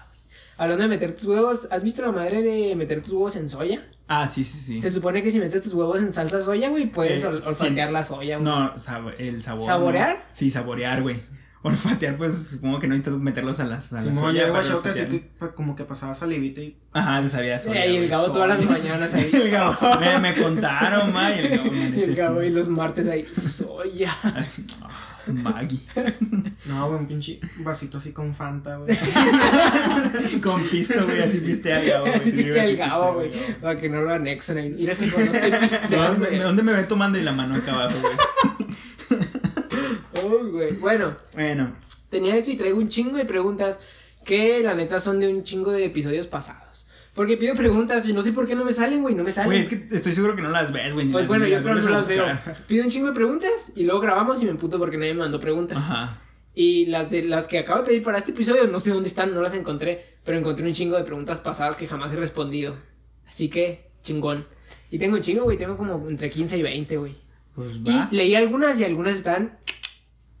Hablando 0.57 0.83
de 0.83 0.89
meter 0.89 1.15
tus 1.15 1.25
huevos, 1.25 1.67
¿has 1.71 1.83
visto 1.83 2.01
la 2.01 2.11
madre 2.11 2.41
de 2.41 2.75
meter 2.75 3.01
tus 3.01 3.11
huevos 3.13 3.35
en 3.35 3.49
soya? 3.49 3.81
Ah, 4.07 4.27
sí, 4.27 4.45
sí, 4.45 4.59
sí. 4.59 4.81
Se 4.81 4.91
supone 4.91 5.23
que 5.23 5.31
si 5.31 5.39
metes 5.39 5.61
tus 5.61 5.73
huevos 5.73 5.99
en 6.01 6.13
salsa 6.13 6.41
soya, 6.41 6.69
güey, 6.69 6.87
puedes 6.87 7.23
eh, 7.23 7.27
olfatear 7.27 7.91
la 7.91 8.03
soya, 8.03 8.37
güey. 8.37 8.49
No, 8.49 8.73
el 9.17 9.41
sabor. 9.41 9.65
¿Saborear? 9.65 10.25
Sí, 10.33 10.51
saborear, 10.51 11.01
güey 11.01 11.15
olfatear, 11.63 12.17
pues 12.17 12.49
supongo 12.49 12.79
que 12.79 12.87
no 12.87 12.93
necesitas 12.93 13.19
meterlos 13.19 13.59
a 13.59 13.65
las. 13.65 13.93
A 13.93 14.01
sí, 14.01 14.09
no, 14.09 14.31
ya 14.31 14.55
así 14.55 14.73
que 14.83 15.29
como 15.55 15.75
que 15.75 15.85
pasaba 15.85 16.13
salivita 16.13 16.61
y. 16.61 16.77
Ajá, 16.91 17.21
te 17.21 17.29
sabía 17.29 17.55
eso. 17.55 17.73
y 17.73 17.77
el 17.77 18.07
gabo 18.07 18.31
todas 18.31 18.49
las 18.49 18.65
mañanas 18.65 19.13
ahí. 19.13 19.29
el 19.33 19.49
gabo. 19.49 19.73
Me, 19.99 20.19
me 20.19 20.33
contaron, 20.35 21.11
ma, 21.13 21.31
y 21.31 21.39
el 21.39 21.57
gabo 21.57 21.71
me 21.71 21.89
Y 21.97 22.03
el 22.03 22.15
gabo 22.15 22.43
y 22.43 22.49
los 22.49 22.67
martes 22.67 23.07
ahí, 23.07 23.25
soya. 23.25 24.13
Maggie. 25.27 25.79
No, 26.65 26.87
güey, 26.87 27.01
un 27.01 27.07
pinche 27.07 27.39
vasito 27.57 27.97
así 27.97 28.13
con 28.13 28.33
Fanta, 28.33 28.77
güey. 28.77 28.95
con 30.43 30.63
pisto, 30.63 31.05
güey, 31.05 31.21
así 31.21 31.41
piste 31.41 31.73
al 31.73 31.85
gabo. 31.85 32.05
Así 32.05 32.31
piste 32.31 32.61
al 32.61 32.75
gabo, 32.77 33.13
güey. 33.15 33.31
Para 33.61 33.79
que 33.79 33.89
no 33.89 34.01
lo 34.01 34.13
anexen. 34.13 34.75
Mira 34.75 34.95
que 34.95 35.11
cuando 35.11 35.33
estoy 35.33 35.51
pisteando. 35.59 36.25
¿Dónde 36.41 36.63
me 36.63 36.71
ve 36.71 36.83
tomando 36.83 37.19
y 37.19 37.23
la 37.23 37.33
mano 37.33 37.55
acá 37.55 37.73
abajo, 37.73 37.97
güey? 38.01 38.17
Bueno. 40.79 41.15
Bueno. 41.33 41.75
Tenía 42.09 42.35
eso 42.35 42.51
y 42.51 42.57
traigo 42.57 42.77
un 42.77 42.89
chingo 42.89 43.17
de 43.17 43.25
preguntas 43.25 43.79
que 44.25 44.61
la 44.63 44.75
neta 44.75 44.99
son 44.99 45.19
de 45.19 45.33
un 45.33 45.43
chingo 45.43 45.71
de 45.71 45.85
episodios 45.85 46.27
pasados. 46.27 46.62
Porque 47.13 47.37
pido 47.37 47.53
preguntas 47.55 48.07
y 48.07 48.13
no 48.13 48.23
sé 48.23 48.31
por 48.31 48.47
qué 48.47 48.55
no 48.55 48.65
me 48.65 48.73
salen, 48.73 49.01
güey, 49.03 49.13
no 49.13 49.23
me 49.23 49.31
salen. 49.31 49.51
Güey, 49.51 49.59
es 49.61 49.69
que 49.69 49.95
estoy 49.95 50.13
seguro 50.13 50.35
que 50.35 50.41
no 50.41 50.49
las 50.49 50.71
ves, 50.71 50.93
güey. 50.93 51.09
Pues 51.11 51.27
bueno, 51.27 51.45
yo 51.45 51.61
creo 51.61 51.75
que 51.75 51.81
no 51.83 51.89
las 51.91 52.07
veo. 52.07 52.25
Pido 52.67 52.83
un 52.83 52.89
chingo 52.89 53.07
de 53.07 53.13
preguntas 53.13 53.71
y 53.75 53.83
luego 53.83 53.99
grabamos 53.99 54.41
y 54.41 54.45
me 54.45 54.51
emputo 54.51 54.79
porque 54.79 54.97
nadie 54.97 55.13
me 55.13 55.19
mandó 55.19 55.39
preguntas. 55.39 55.77
Ajá. 55.77 56.19
Y 56.55 56.87
las 56.87 57.11
de 57.11 57.23
las 57.23 57.47
que 57.47 57.59
acabo 57.59 57.81
de 57.81 57.85
pedir 57.87 58.03
para 58.03 58.17
este 58.17 58.31
episodio, 58.31 58.67
no 58.67 58.79
sé 58.79 58.91
dónde 58.91 59.09
están, 59.09 59.33
no 59.33 59.41
las 59.41 59.53
encontré, 59.53 60.17
pero 60.23 60.37
encontré 60.37 60.67
un 60.67 60.73
chingo 60.73 60.95
de 60.97 61.03
preguntas 61.03 61.39
pasadas 61.41 61.75
que 61.75 61.87
jamás 61.87 62.11
he 62.13 62.15
respondido. 62.15 62.75
Así 63.27 63.49
que 63.49 63.91
chingón. 64.03 64.45
Y 64.91 64.97
tengo 64.99 65.15
un 65.15 65.21
chingo, 65.21 65.43
güey, 65.43 65.57
tengo 65.57 65.77
como 65.77 66.07
entre 66.09 66.29
15 66.29 66.57
y 66.57 66.61
20, 66.63 66.97
güey. 66.97 67.15
Pues 67.55 67.79
va. 67.83 68.07
Y 68.11 68.15
leí 68.15 68.35
algunas 68.35 68.79
y 68.79 68.83
algunas 68.85 69.15
están 69.15 69.57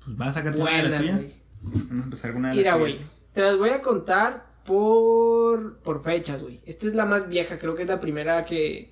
Pues 0.05 0.19
va 0.19 0.27
a 0.29 0.33
sacar 0.33 0.55
una 0.55 0.71
de 0.71 0.83
las 0.83 0.91
buenas, 0.91 1.01
tuyas. 1.01 1.39
güey. 1.61 1.83
Vamos 1.85 2.01
a 2.01 2.03
empezar 2.05 2.31
con 2.31 2.39
una 2.39 2.49
de 2.49 2.55
Mira, 2.55 2.71
las 2.71 2.79
güey, 2.79 2.91
tuyas. 2.93 3.29
te 3.33 3.41
las 3.41 3.57
voy 3.57 3.69
a 3.69 3.81
contar 3.81 4.52
por, 4.65 5.77
por 5.79 6.03
fechas, 6.03 6.43
güey. 6.43 6.61
Esta 6.65 6.87
es 6.87 6.95
la 6.95 7.05
más 7.05 7.29
vieja, 7.29 7.59
creo 7.59 7.75
que 7.75 7.83
es 7.83 7.89
la 7.89 7.99
primera 7.99 8.45
que, 8.45 8.91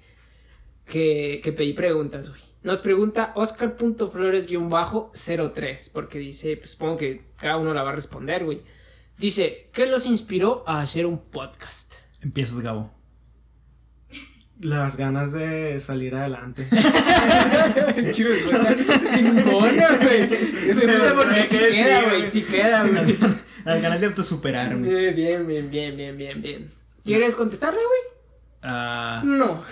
que, 0.86 1.41
que 1.43 1.51
pedí 1.51 1.73
preguntas, 1.73 2.29
güey. 2.29 2.41
Nos 2.63 2.81
pregunta 2.81 3.34
Oscar.flores-03, 3.36 5.91
porque 5.91 6.19
dice, 6.19 6.57
pues 6.57 6.71
supongo 6.71 6.97
que 6.97 7.25
cada 7.38 7.57
uno 7.57 7.73
la 7.73 7.81
va 7.84 7.89
a 7.89 7.95
responder, 7.95 8.45
güey. 8.45 8.62
Dice, 9.17 9.71
¿qué 9.73 9.88
los 9.88 10.05
inspiró 10.05 10.63
a 10.67 10.81
hacer 10.81 11.07
un 11.07 11.23
podcast? 11.23 11.95
Empiezas, 12.21 12.60
Gabo. 12.60 13.00
Las 14.62 14.95
ganas 14.97 15.34
de 15.34 15.80
salir 15.80 16.13
adelante. 16.15 16.67
Chingona, 18.13 19.97
güey. 20.02 20.30
Porque 21.15 21.41
sí 21.47 21.58
queda, 21.58 22.04
güey, 22.04 22.21
sí 22.24 22.41
queda, 22.43 22.84
güey. 22.84 23.17
Las 23.65 23.82
ganas 23.82 24.00
de 24.00 24.06
autosuperarme. 24.08 24.88
Eh, 24.88 25.12
Bien, 25.13 25.45
bien, 25.47 25.69
bien, 25.69 25.95
bien, 25.97 26.17
bien, 26.17 26.41
bien. 26.41 26.67
¿Quieres 27.04 27.36
contestarle, 27.36 27.80
güey? 27.80 28.21
Ah, 28.63 29.21
No. 29.26 29.63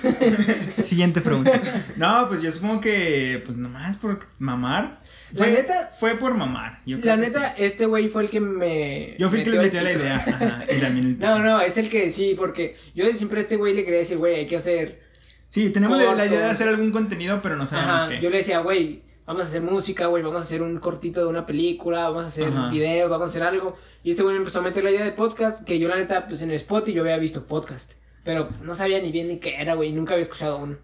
siguiente 0.80 1.21
pregunta. 1.21 1.62
No, 1.95 2.28
pues 2.28 2.41
yo 2.41 2.52
supongo 2.52 2.82
que, 2.82 3.41
pues 3.45 3.58
nomás 3.58 3.97
por 3.97 4.19
mamar. 4.39 4.97
La 5.31 5.37
Fue, 5.37 5.51
neta- 5.53 5.89
Fue 5.97 6.15
por 6.15 6.33
mamar. 6.33 6.81
Yo 6.85 6.99
creo 6.99 7.15
La 7.15 7.21
neta, 7.21 7.55
sí. 7.55 7.63
este 7.63 7.85
güey 7.85 8.09
fue 8.09 8.23
el 8.23 8.29
que 8.29 8.39
me. 8.39 9.15
Yo 9.19 9.29
fui 9.29 9.39
el 9.39 9.45
que 9.45 9.51
le 9.51 9.59
metió 9.59 9.79
el- 9.79 9.85
la 9.85 9.91
idea. 9.93 10.15
Ajá, 10.15 10.63
y 10.69 10.79
también 10.79 11.05
el- 11.07 11.19
No, 11.19 11.39
no, 11.39 11.61
es 11.61 11.77
el 11.77 11.89
que 11.89 12.09
sí, 12.11 12.35
porque 12.37 12.75
yo 12.95 13.05
siempre 13.13 13.39
a 13.39 13.41
este 13.41 13.55
güey 13.55 13.73
le 13.73 13.83
quería 13.85 13.99
decir, 13.99 14.17
güey, 14.17 14.35
hay 14.35 14.47
que 14.47 14.55
hacer. 14.55 15.01
Sí, 15.49 15.71
tenemos 15.71 15.97
la, 15.97 16.13
la 16.15 16.25
idea 16.25 16.39
de 16.41 16.45
hacer 16.45 16.67
algún 16.67 16.91
contenido, 16.91 17.39
pero 17.41 17.55
no 17.55 17.65
sabemos 17.65 18.03
Ajá, 18.03 18.09
qué. 18.09 18.19
yo 18.21 18.29
le 18.29 18.37
decía, 18.37 18.59
güey, 18.59 19.03
vamos 19.25 19.43
a 19.43 19.45
hacer 19.45 19.61
música, 19.61 20.05
güey, 20.07 20.21
vamos 20.23 20.41
a 20.41 20.45
hacer 20.45 20.61
un 20.61 20.77
cortito 20.79 21.21
de 21.21 21.27
una 21.27 21.45
película, 21.45 22.03
vamos 22.09 22.23
a 22.25 22.27
hacer 22.27 22.47
Ajá. 22.47 22.69
videos, 22.69 23.09
vamos 23.09 23.27
a 23.27 23.29
hacer 23.29 23.43
algo. 23.43 23.75
Y 24.03 24.11
este 24.11 24.21
güey 24.23 24.33
me 24.33 24.39
empezó 24.39 24.59
a 24.59 24.61
meter 24.63 24.83
la 24.83 24.91
idea 24.91 25.03
de 25.03 25.11
podcast, 25.11 25.65
que 25.65 25.79
yo 25.79 25.87
la 25.89 25.95
neta, 25.95 26.27
pues 26.27 26.41
en 26.43 26.51
Spotify 26.51 26.93
yo 26.93 27.01
había 27.01 27.17
visto 27.17 27.45
podcast, 27.47 27.93
pero 28.23 28.47
no 28.63 28.75
sabía 28.75 29.01
ni 29.01 29.11
bien 29.11 29.27
ni 29.27 29.37
qué 29.37 29.55
era, 29.59 29.73
güey, 29.75 29.91
nunca 29.91 30.13
había 30.13 30.23
escuchado 30.23 30.57
uno. 30.57 30.77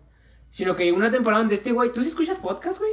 Sino 0.49 0.75
que 0.75 0.91
una 0.91 1.11
temporada 1.11 1.41
donde 1.41 1.55
este 1.55 1.71
güey, 1.71 1.91
¿tú 1.91 2.01
sí 2.01 2.09
escuchas 2.09 2.37
podcast, 2.37 2.79
güey? 2.79 2.91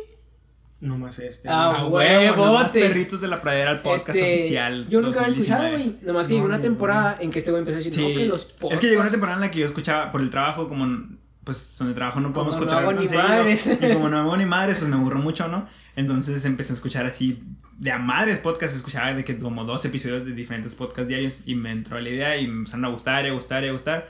Nomás 0.83 1.19
este. 1.21 1.49
Ah, 1.49 1.71
A 1.71 1.85
huevote. 1.87 1.95
huevo, 2.19 2.45
nomás 2.47 2.71
Perritos 2.71 3.21
de 3.21 3.29
la 3.29 3.41
Pradera, 3.41 3.71
el 3.71 3.79
podcast 3.79 4.19
Este, 4.19 4.35
oficial. 4.35 4.89
Yo 4.89 5.01
nunca 5.01 5.21
había 5.21 5.29
2019. 5.29 5.65
escuchado, 5.67 5.71
güey. 5.71 5.97
Nomás 6.07 6.27
que 6.29 6.35
llegó 6.35 6.47
una 6.47 6.61
temporada 6.61 7.17
en 7.21 7.31
que 7.31 7.39
este 7.39 7.51
güey 7.53 7.61
empezó 7.61 7.77
a 7.77 7.83
decir, 7.83 8.03
no, 8.03 8.09
Sí, 8.09 8.15
que 8.17 8.27
los 8.27 8.45
podcasts. 8.47 8.75
es 8.75 8.81
que 8.81 8.89
llegó 8.89 9.01
una 9.01 9.11
temporada 9.11 9.37
en 9.37 9.41
la 9.43 9.51
que 9.51 9.61
yo 9.61 9.67
escuchaba 9.67 10.11
por 10.13 10.21
el 10.21 10.29
trabajo, 10.31 10.69
como 10.69 10.87
pues 11.45 11.77
donde 11.79 11.95
trabajo 11.95 12.21
no 12.21 12.33
podemos 12.33 12.55
Como 12.57 12.67
no 12.67 12.71
cotorrear 12.71 12.83
hago 12.91 12.95
tan 12.95 13.03
ni 13.03 13.09
seguido, 13.09 13.29
madres. 13.29 13.79
Y 13.81 13.93
como 13.95 14.09
no 14.09 14.19
hago 14.21 14.37
ni 14.37 14.45
madres, 14.45 14.79
pues 14.79 14.91
me 14.91 14.97
aburro 14.97 15.19
mucho, 15.21 15.49
¿no? 15.49 15.67
Entonces 15.97 16.45
empecé 16.45 16.73
a 16.73 16.75
escuchar 16.75 17.07
así 17.07 17.43
de 17.79 17.91
a 17.93 17.99
madres 17.99 18.39
podcasts, 18.39 18.77
escuchaba 18.77 19.13
de 19.15 19.25
que 19.25 19.39
como 19.39 19.65
dos 19.65 19.85
episodios 19.85 20.25
de 20.25 20.33
diferentes 20.33 20.75
podcasts 20.75 21.09
diarios 21.09 21.41
y 21.47 21.55
me 21.55 21.71
entró 21.73 22.01
la 22.01 22.09
idea 22.09 22.37
y 22.37 22.47
me 22.47 22.59
empezaron 22.59 22.85
a 22.85 22.89
gustar 22.89 23.25
y 23.25 23.29
a 23.29 23.33
gustar 23.33 23.65
y 23.65 23.69
a 23.69 23.73
gustar. 23.73 24.09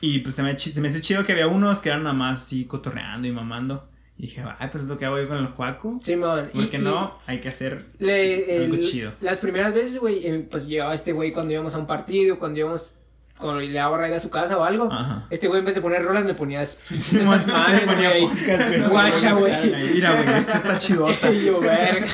Y 0.00 0.20
pues 0.20 0.34
se 0.34 0.42
me, 0.42 0.58
se 0.58 0.80
me 0.80 0.88
hace 0.88 1.00
chido 1.02 1.24
que 1.24 1.32
había 1.32 1.46
unos 1.48 1.80
que 1.80 1.88
eran 1.88 2.02
nada 2.04 2.14
más 2.14 2.38
así 2.38 2.64
cotorreando 2.64 3.26
y 3.28 3.32
mamando. 3.32 3.80
Y 4.20 4.26
dije, 4.26 4.44
ay, 4.58 4.68
pues 4.70 4.82
es 4.84 4.88
lo 4.90 4.98
que 4.98 5.06
hago 5.06 5.18
yo 5.18 5.26
con 5.26 5.38
el 5.38 5.46
Juaco. 5.46 5.98
Simón. 6.02 6.50
¿Por 6.52 6.62
y- 6.62 6.78
no? 6.78 7.18
Hay 7.26 7.40
que 7.40 7.48
hacer 7.48 7.82
le- 7.98 8.64
Algo 8.64 8.74
el- 8.74 8.86
chido. 8.86 9.12
Las 9.22 9.38
primeras 9.38 9.72
veces, 9.72 9.98
güey, 9.98 10.26
eh, 10.26 10.46
pues 10.50 10.66
llegaba 10.68 10.92
este 10.92 11.12
güey 11.12 11.32
cuando 11.32 11.54
íbamos 11.54 11.74
a 11.74 11.78
un 11.78 11.86
partido, 11.86 12.38
cuando 12.38 12.60
íbamos. 12.60 12.96
Cuando 13.38 13.60
le 13.62 13.72
daba 13.72 13.96
raid 13.96 14.12
a 14.12 14.20
su 14.20 14.28
casa 14.28 14.58
o 14.58 14.64
algo. 14.64 14.92
Ajá. 14.92 15.26
Este 15.30 15.48
güey 15.48 15.60
en 15.60 15.64
vez 15.64 15.74
de 15.74 15.80
poner 15.80 16.02
rolas 16.04 16.26
me 16.26 16.34
ponías 16.34 16.78
Sí, 16.98 17.16
esas 17.20 17.46
madres, 17.46 17.88
güey. 17.96 18.28
Guacha, 18.90 19.32
güey. 19.32 19.52
Mira, 19.94 20.12
güey, 20.22 20.38
esto 20.40 20.52
está 20.52 20.78
chidota. 20.78 21.30
Yo, 21.46 21.58
verga. 21.60 22.06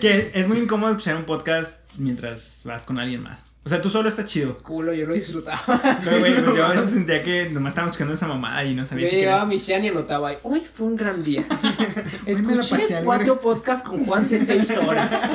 Que 0.00 0.32
es 0.34 0.48
muy 0.48 0.58
incómodo 0.58 0.90
escuchar 0.90 1.14
un 1.14 1.24
podcast 1.24 1.88
mientras 1.98 2.62
vas 2.64 2.84
con 2.84 2.98
alguien 2.98 3.22
más. 3.22 3.54
O 3.64 3.68
sea, 3.68 3.82
tú 3.82 3.90
solo 3.90 4.08
está 4.08 4.24
chido. 4.24 4.56
Culo, 4.58 4.94
yo 4.94 5.06
lo 5.06 5.14
disfrutaba. 5.14 5.60
Pero, 6.04 6.18
güey, 6.20 6.34
pues 6.42 6.56
yo 6.56 6.64
a 6.64 6.70
veces 6.70 6.90
sentía 6.94 7.22
que 7.22 7.50
nomás 7.50 7.72
estábamos 7.72 7.92
escuchando 7.92 8.14
esa 8.14 8.26
mamada 8.26 8.64
y 8.64 8.74
no 8.74 8.82
Yo 8.82 8.86
sabía 8.88 9.08
si 9.08 9.16
llegaba 9.16 9.42
a 9.42 9.46
mi 9.46 9.58
Shan 9.58 9.84
y 9.84 9.88
anotaba 9.88 10.28
ahí, 10.30 10.36
hoy 10.42 10.60
fue 10.60 10.86
un 10.86 10.96
gran 10.96 11.22
día. 11.22 11.44
Escuché 12.26 13.02
cuatro 13.04 13.40
podcasts 13.40 13.86
con 13.86 14.04
Juan 14.06 14.28
de 14.28 14.38
seis 14.40 14.74
horas. 14.76 15.28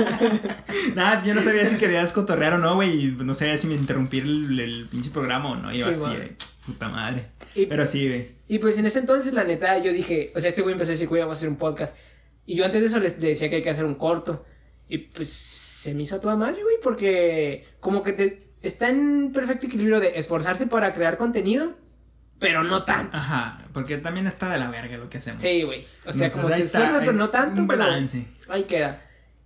Nada, 0.96 1.24
yo 1.24 1.34
no 1.36 1.42
sabía 1.42 1.66
si 1.66 1.78
querías 1.78 2.12
cotorrear 2.14 2.54
o 2.54 2.58
no, 2.58 2.76
güey. 2.76 3.06
Y 3.06 3.08
no 3.12 3.34
sabía 3.34 3.58
si 3.58 3.68
me 3.68 3.76
interrumpir 3.76 4.24
el, 4.24 4.60
el 4.60 4.88
pinche 4.90 5.10
programa 5.12 5.52
o 5.52 5.56
no. 5.56 5.74
Iba 5.74 5.94
Sí, 5.94 6.04
así, 6.04 6.16
de 6.16 6.36
puta 6.66 6.90
madre. 6.90 7.28
Y- 7.54 7.66
Pero 7.68 7.86
sí, 7.88 8.08
güey. 8.08 8.36
Y 8.48 8.60
pues 8.60 8.78
en 8.78 8.86
ese 8.86 9.00
entonces, 9.00 9.34
la 9.34 9.44
neta, 9.44 9.78
yo 9.80 9.92
dije, 9.92 10.32
o 10.36 10.40
sea, 10.40 10.50
este 10.50 10.62
güey 10.62 10.74
empezó 10.74 10.92
a 10.92 10.94
decir, 10.94 11.08
güey, 11.08 11.22
vamos 11.22 11.38
a 11.38 11.40
hacer 11.40 11.50
un 11.50 11.56
podcast. 11.56 11.96
Y 12.46 12.56
yo 12.56 12.66
antes 12.66 12.82
de 12.82 12.88
eso 12.88 13.00
les 13.00 13.20
decía 13.20 13.50
que 13.50 13.58
hay 13.58 13.64
que 13.64 13.70
hacer 13.72 13.86
un 13.86 13.96
corto. 13.96 14.46
Y 14.88 15.00
pues 15.00 15.30
se 15.30 15.94
me 15.94 16.04
hizo 16.04 16.16
a 16.16 16.22
toda 16.22 16.36
madre, 16.36 16.62
güey, 16.62 16.76
porque 16.82 17.68
como 17.80 18.04
que 18.04 18.14
te, 18.14 18.40
está 18.62 18.90
en 18.90 19.32
perfecto 19.34 19.68
equilibrio 19.68 20.00
de 20.00 20.20
esforzarse 20.20 20.68
para 20.68 20.94
crear 20.94 21.18
contenido, 21.18 21.76
pero 22.40 22.64
no 22.64 22.84
tanto. 22.84 23.16
Ajá, 23.16 23.66
porque 23.74 23.98
también 23.98 24.28
está 24.28 24.52
de 24.52 24.60
la 24.60 24.70
verga 24.70 24.98
lo 24.98 25.10
que 25.10 25.20
hacemos. 25.20 25.42
Sí, 25.42 25.64
güey. 25.64 25.82
O 26.06 26.14
sea, 26.14 26.28
Entonces, 26.28 26.34
como 26.34 26.48
que 26.48 26.60
está, 26.60 26.80
esfuerzas, 26.80 27.06
pero 27.06 27.14
no 27.14 27.30
tanto. 27.30 27.62
Un 27.62 27.68
pero 27.68 27.80
balance. 27.80 28.28
ahí 28.50 28.64
queda. 28.64 29.02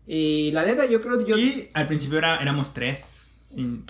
Y 0.07 0.51
la 0.51 0.65
neta, 0.65 0.85
yo 0.85 1.01
creo 1.01 1.19
que 1.19 1.25
yo. 1.25 1.37
Y 1.37 1.69
al 1.73 1.87
principio 1.87 2.17
era, 2.17 2.37
éramos 2.37 2.73
tres. 2.73 3.45
Sin. 3.49 3.85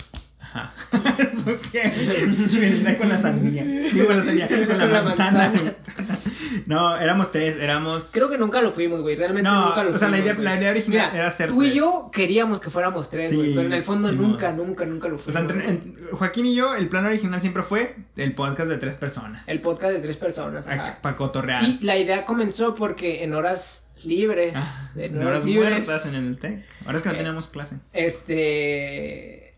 Ajá. 0.51 0.73
¿Eso 1.19 1.57
qué? 1.71 2.95
Con 2.97 3.09
la 3.09 3.17
sandía. 3.19 3.63
Digo, 3.63 4.07
con 4.07 4.17
la 4.17 4.23
sandía. 4.23 4.47
Con 4.47 4.77
la, 4.77 4.87
manzana. 5.03 5.49
manzana. 5.49 5.75
no, 6.65 6.97
éramos 6.97 7.31
tres. 7.31 7.57
Éramos. 7.57 8.09
Creo 8.11 8.29
que 8.29 8.37
nunca 8.37 8.61
lo 8.61 8.71
fuimos, 8.71 9.01
güey. 9.01 9.15
Realmente 9.15 9.49
No, 9.49 9.67
nunca 9.67 9.83
lo 9.83 9.91
o 9.93 9.97
sea, 9.97 10.07
la 10.09 10.17
fuimos, 10.17 10.25
idea- 10.25 10.33
güey. 10.33 10.45
la 10.45 10.55
idea 10.55 10.71
original 10.71 11.09
Mira, 11.11 11.21
era 11.23 11.31
ser 11.31 11.49
Tú 11.49 11.63
y 11.63 11.73
yo 11.73 12.09
queríamos 12.11 12.59
que 12.59 12.69
fuéramos 12.69 13.09
tres, 13.09 13.29
Sí, 13.29 13.35
güey. 13.35 13.53
pero 13.55 13.67
en 13.67 13.73
el 13.73 13.83
fondo 13.83 14.09
sí, 14.09 14.15
nunca, 14.15 14.51
nunca, 14.51 14.85
nunca 14.85 15.07
lo 15.07 15.15
O 15.15 15.19
fuimos. 15.19 15.33
sea, 15.33 15.41
entre- 15.41 15.63
güey. 15.63 15.69
en- 15.69 15.95
Joaquín 16.17 16.45
y 16.47 16.55
yo, 16.55 16.75
el 16.75 16.87
plan 16.89 17.05
original 17.05 17.41
siempre 17.41 17.63
fue 17.63 17.95
el 18.17 18.33
podcast 18.33 18.69
de 18.69 18.77
tres 18.77 18.95
personas. 18.95 19.47
El 19.47 19.59
podcast 19.59 19.93
de 19.93 19.99
tres 20.01 20.17
personas. 20.17 20.67
ajá. 20.67 20.99
Para 21.01 21.15
cotorrear. 21.15 21.63
Y 21.63 21.79
la 21.81 21.97
idea 21.97 22.25
comenzó 22.25 22.73
porque 22.75 23.23
en 23.23 23.33
horas 23.35 23.85
libres, 24.03 24.53
Ah, 24.55 24.91
en 24.95 25.17
horas, 25.17 25.27
horas 25.29 25.45
libres, 25.45 25.71
muertas 25.85 26.13
en 26.13 26.25
el 26.27 26.37
TEC. 26.37 26.63
Ahora 26.85 26.97
es 26.97 27.03
que 27.03 27.09
no 27.09 27.15
Eh, 27.15 27.17
teníamos 27.17 27.47
clase. 27.49 27.75
este, 27.93 29.48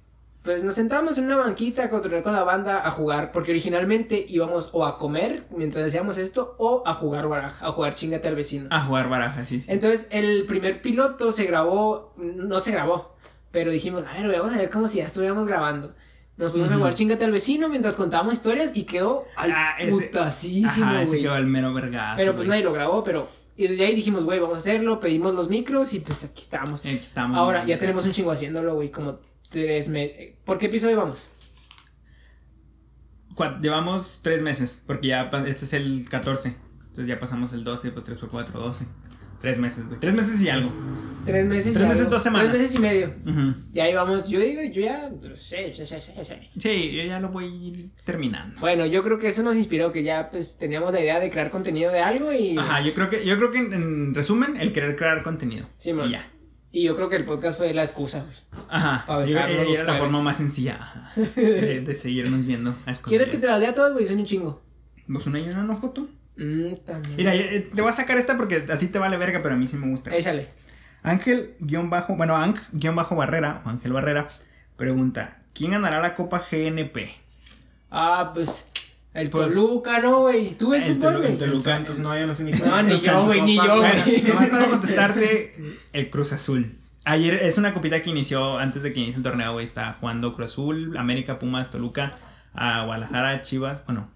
pues 0.44 0.64
nos 0.64 0.74
sentábamos 0.76 1.18
en 1.20 1.26
una 1.26 1.38
banquita 1.38 1.84
a 1.86 1.90
cotorrear 1.90 2.24
con 2.24 2.34
la 2.34 2.44
banda 2.44 2.86
a 2.88 2.92
jugar, 2.92 3.32
porque 3.32 3.52
originalmente 3.52 4.26
íbamos 4.28 4.70
o 4.74 4.86
a 4.86 4.98
comer 4.98 5.46
mientras 5.56 5.86
hacíamos 5.86 6.18
esto 6.18 6.56
o 6.58 6.82
a 6.86 6.94
jugar 6.96 7.28
baraja, 7.28 7.68
a 7.68 7.72
jugar 7.72 7.94
chingate 7.94 8.28
al 8.28 8.36
vecino. 8.36 8.68
A 8.72 8.82
jugar 8.82 9.08
baraja, 9.10 9.46
sí. 9.46 9.62
sí. 9.62 9.68
Entonces 9.70 10.08
el 10.10 10.46
primer 10.48 10.82
piloto 10.82 11.32
se 11.32 11.46
grabó, 11.46 12.14
no 12.18 12.60
se 12.60 12.72
grabó, 12.72 13.16
pero 13.52 13.72
dijimos, 13.72 14.04
a 14.08 14.14
ver, 14.14 14.32
vamos 14.40 14.54
a 14.54 14.58
ver 14.58 14.70
como 14.72 14.88
si 14.88 14.98
ya 14.98 15.06
estuviéramos 15.06 15.46
grabando. 15.48 15.94
Nos 16.38 16.54
fuimos 16.54 16.72
a 16.72 16.76
jugar 16.78 16.96
chingate 16.96 17.24
al 17.26 17.32
vecino 17.32 17.70
mientras 17.70 17.96
contábamos 17.96 18.34
historias 18.34 18.72
y 18.74 18.84
quedó 18.86 19.26
al 19.36 19.52
Ah, 19.52 19.76
ese- 19.78 20.08
putasísimo, 20.08 20.86
Ajá, 20.88 21.04
ese 21.04 21.22
quedó 21.22 21.36
el 21.36 21.46
mero 21.46 21.72
vergazo. 21.72 22.18
Pero 22.18 22.34
pues 22.36 22.48
nadie 22.48 22.64
lo 22.64 22.74
grabó, 22.74 23.04
pero. 23.04 23.28
Y 23.58 23.68
desde 23.68 23.86
ahí 23.86 23.94
dijimos, 23.94 24.24
güey, 24.24 24.40
vamos 24.40 24.56
a 24.56 24.58
hacerlo, 24.58 25.00
pedimos 25.00 25.36
los 25.36 25.50
micros 25.50 25.94
y 25.94 26.00
pues 26.00 26.24
aquí 26.24 26.42
estamos. 26.42 26.80
Aquí 26.80 26.96
estamos. 26.96 27.38
Ahora, 27.38 27.64
ya 27.66 27.78
tenemos 27.78 28.06
un 28.06 28.12
chingo 28.12 28.32
haciéndolo, 28.32 28.74
güey, 28.74 28.90
como 28.90 29.20
tres 29.52 29.90
meses. 29.90 30.34
¿Por 30.44 30.58
qué 30.58 30.66
episodio 30.66 30.98
vamos? 30.98 31.32
Llevamos 33.62 34.20
tres 34.24 34.42
meses, 34.42 34.84
porque 34.86 35.08
ya 35.10 35.30
este 35.48 35.66
es 35.66 35.74
el 35.74 36.08
14. 36.10 36.56
Entonces 36.82 37.08
ya 37.08 37.20
pasamos 37.20 37.54
el 37.54 37.64
12, 37.64 37.92
pues 37.92 38.06
3 38.06 38.18
por 38.18 38.30
4, 38.30 38.60
12. 38.60 38.86
Tres 39.40 39.58
meses, 39.58 39.88
güey. 39.88 40.00
Tres 40.00 40.14
meses 40.14 40.40
y 40.42 40.50
algo. 40.50 40.70
Tres 41.26 41.48
meses 41.48 41.74
Tres 41.74 41.84
y 41.86 41.88
meses, 41.88 42.02
algo. 42.04 42.12
dos 42.14 42.22
semanas. 42.22 42.50
Tres 42.50 42.62
meses 42.62 42.76
y 42.76 42.80
medio. 42.80 43.16
Y 43.74 43.80
ahí 43.80 43.96
vamos, 43.96 44.28
yo 44.28 44.40
digo, 44.40 44.62
yo 44.72 44.82
ya. 44.82 45.10
pues, 45.20 45.42
Sí, 45.42 45.56
sí, 45.76 45.84
sí, 45.86 45.96
sí, 46.00 46.12
sí. 46.24 46.34
Sí, 46.60 46.92
yo 46.96 47.04
ya 47.06 47.20
lo 47.20 47.30
voy 47.30 47.46
a 47.46 47.48
ir 47.48 47.90
terminando. 48.04 48.60
Bueno, 48.62 48.86
yo 48.86 49.02
creo 49.04 49.18
que 49.18 49.30
eso 49.30 49.42
nos 49.42 49.58
inspiró, 49.58 49.92
que 49.92 50.04
ya 50.04 50.30
pues 50.30 50.58
teníamos 50.60 50.94
la 50.94 51.00
idea 51.02 51.20
de 51.20 51.32
crear 51.32 51.50
contenido 51.50 51.92
de 51.92 52.02
algo 52.02 52.32
y. 52.32 52.56
Ajá, 52.58 52.82
yo 52.82 52.94
creo 52.94 53.10
que, 53.10 53.26
yo 53.26 53.36
creo 53.38 53.52
que 53.52 53.58
en, 53.60 53.74
en 53.74 54.14
resumen, 54.14 54.58
el 54.60 54.74
querer 54.74 54.96
crear 54.96 55.24
contenido. 55.24 55.68
Sí, 55.80 55.92
man. 55.94 56.08
y 56.10 56.12
ya. 56.12 56.32
Y 56.72 56.84
yo 56.84 56.96
creo 56.96 57.10
que 57.10 57.18
el 57.18 57.26
podcast 57.26 57.58
fue 57.58 57.74
la 57.74 57.84
excusa. 57.84 58.26
Ajá. 58.70 59.04
Pa' 59.06 59.26
Yo 59.26 59.38
era 59.38 59.84
la 59.84 59.96
forma 59.96 60.22
más 60.22 60.38
sencilla 60.38 60.78
ajá, 60.80 61.12
de, 61.36 61.82
de 61.82 61.96
seguirnos 61.96 62.46
viendo 62.46 62.76
a 62.86 62.94
¿Quieres 62.94 63.30
que 63.30 63.38
te 63.38 63.48
la 63.48 63.54
la 63.54 63.60
lea 63.60 63.74
todas, 63.74 63.94
güey? 63.94 64.06
Son 64.06 64.18
un 64.18 64.26
chingo. 64.26 64.62
¿Vos 65.08 65.28
una 65.28 65.40
y 65.40 65.50
una 65.50 65.64
no, 65.64 65.76
Joto? 65.76 66.08
Mmm, 66.38 66.76
también. 66.86 67.18
Mira, 67.18 67.36
eh, 67.36 67.70
te 67.74 67.82
voy 67.82 67.92
a 67.92 67.94
sacar 67.94 68.18
esta 68.18 68.38
porque 68.38 68.66
a 68.72 68.78
ti 68.78 68.88
te 68.88 69.00
vale 69.00 69.18
verga, 69.18 69.42
pero 69.44 69.56
a 69.56 69.58
mí 69.58 69.68
sí 69.68 69.76
me 69.76 69.90
gusta. 69.90 70.16
Échale. 70.16 70.48
Ángel 71.04 71.56
guion 71.60 71.90
bajo, 71.90 72.16
bueno, 72.16 72.36
Ank 72.38 72.60
guion 72.72 72.96
bajo 72.96 73.16
Barrera, 73.16 73.62
o 73.66 73.70
Ángel 73.70 73.92
Barrera, 73.92 74.28
pregunta, 74.78 75.42
¿quién 75.54 75.72
ganará 75.72 76.00
la 76.00 76.16
Copa 76.16 76.42
GNP? 76.50 77.16
Ah, 77.90 78.32
pues. 78.34 78.71
El 79.14 79.30
Pues- 79.30 79.54
Toluca, 79.54 80.00
¿no, 80.00 80.22
güey? 80.22 80.58
¿Tú 80.58 80.70
ves 80.70 80.88
El 80.88 80.96
fútbol, 80.96 81.18
güey? 81.18 81.32
el 81.34 81.38
Toluca. 81.38 81.56
El 81.58 81.62
Santos, 81.64 81.98
no, 82.00 82.18
yo 82.18 82.26
no 82.28 82.34
sé 82.34 82.44
ni 82.46 82.52
No, 82.54 82.82
ni 82.84 82.92
El 82.94 83.00
yo, 83.02 83.26
güey, 83.26 83.42
ni 83.42 83.56
yo, 83.58 83.62
Bueno, 83.64 84.04
güey. 84.06 84.22
nomás 84.24 84.50
para 84.50 84.66
contestarte, 84.70 85.54
el 85.94 86.10
Cruz 86.10 86.32
Azul. 86.34 86.78
Ayer 87.04 87.34
es 87.44 87.58
una 87.58 87.74
copita 87.74 88.02
que 88.02 88.10
inició 88.10 88.58
antes 88.60 88.84
de 88.84 88.94
que 88.94 89.00
inicie 89.02 89.18
el 89.18 89.24
torneo, 89.24 89.54
güey. 89.54 89.66
Está 89.66 89.98
jugando 90.00 90.34
Cruz 90.34 90.52
Azul, 90.54 90.96
América, 90.98 91.40
Pumas, 91.40 91.70
Toluca, 91.70 92.14
a 92.54 92.84
Guadalajara, 92.86 93.42
Chivas. 93.42 93.84
Bueno, 93.86 94.10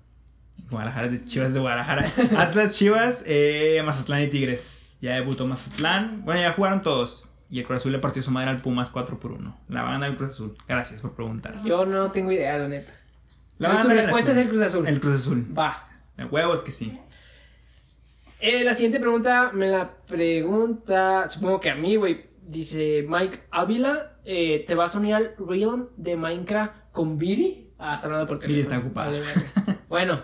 Guadalajara 0.69 1.10
de 1.10 1.25
Chivas 1.25 1.53
de 1.53 1.60
Guadalajara. 1.60 2.05
Atlas, 2.38 2.75
Chivas, 2.75 3.23
eh, 3.27 3.81
Mazatlán 3.86 4.21
y 4.21 4.27
Tigres. 4.27 4.97
Ya 5.01 5.15
debutó 5.15 5.45
Mazatlán. 5.45 6.21
Bueno, 6.23 6.39
ya 6.41 6.53
jugaron 6.53 6.81
todos. 6.81 7.31
Y 7.49 7.60
el 7.60 7.65
Cruz 7.65 7.77
Azul 7.77 7.91
le 7.91 7.99
partió 7.99 8.23
su 8.23 8.31
madre 8.31 8.49
al 8.51 8.58
Pumas 8.58 8.89
4 8.91 9.19
por 9.19 9.34
1. 9.34 9.58
La 9.67 9.81
banda 9.84 10.08
del 10.08 10.15
Cruz 10.15 10.29
Azul. 10.31 10.55
Gracias 10.67 11.01
por 11.01 11.13
preguntar. 11.15 11.53
Yo 11.65 11.86
no 11.86 12.12
tengo 12.12 12.31
idea, 12.31 12.58
la 12.58 12.67
neta. 12.69 12.93
La 13.58 13.70
Entonces, 13.70 13.91
tu 13.91 14.02
respuesta 14.02 14.32
es 14.32 14.38
el 14.38 14.50
Cruz 14.50 14.62
Azul. 14.62 14.88
El 14.88 15.00
Cruz 15.00 15.15
Azul. 15.15 15.58
Va. 15.58 15.88
De 16.18 16.26
huevos 16.26 16.62
que 16.62 16.72
sí. 16.72 16.98
Eh, 18.39 18.63
la 18.63 18.74
siguiente 18.74 19.00
pregunta 19.00 19.52
me 19.54 19.68
la 19.68 19.98
pregunta, 20.06 21.30
supongo 21.30 21.60
que 21.60 21.70
a 21.70 21.76
mí, 21.76 21.96
güey. 21.96 22.34
Dice 22.48 23.04
Mike 23.10 23.39
Ávila, 23.50 24.20
eh, 24.24 24.63
¿te 24.68 24.76
vas 24.76 24.96
a 24.96 25.00
unir 25.00 25.15
al 25.15 25.36
Realm 25.39 25.88
de 25.98 26.15
Minecraft 26.15 26.74
con 26.91 27.18
Viri? 27.18 27.72
Ah, 27.80 27.96
está 27.96 28.06
hablando 28.06 28.28
por 28.28 28.38
teléfono. 28.38 28.56
Viri 28.56 28.62
está 28.62 28.78
ocupada. 28.78 29.08
Vale, 29.08 29.22
verga. 29.22 29.80
bueno. 29.89 30.22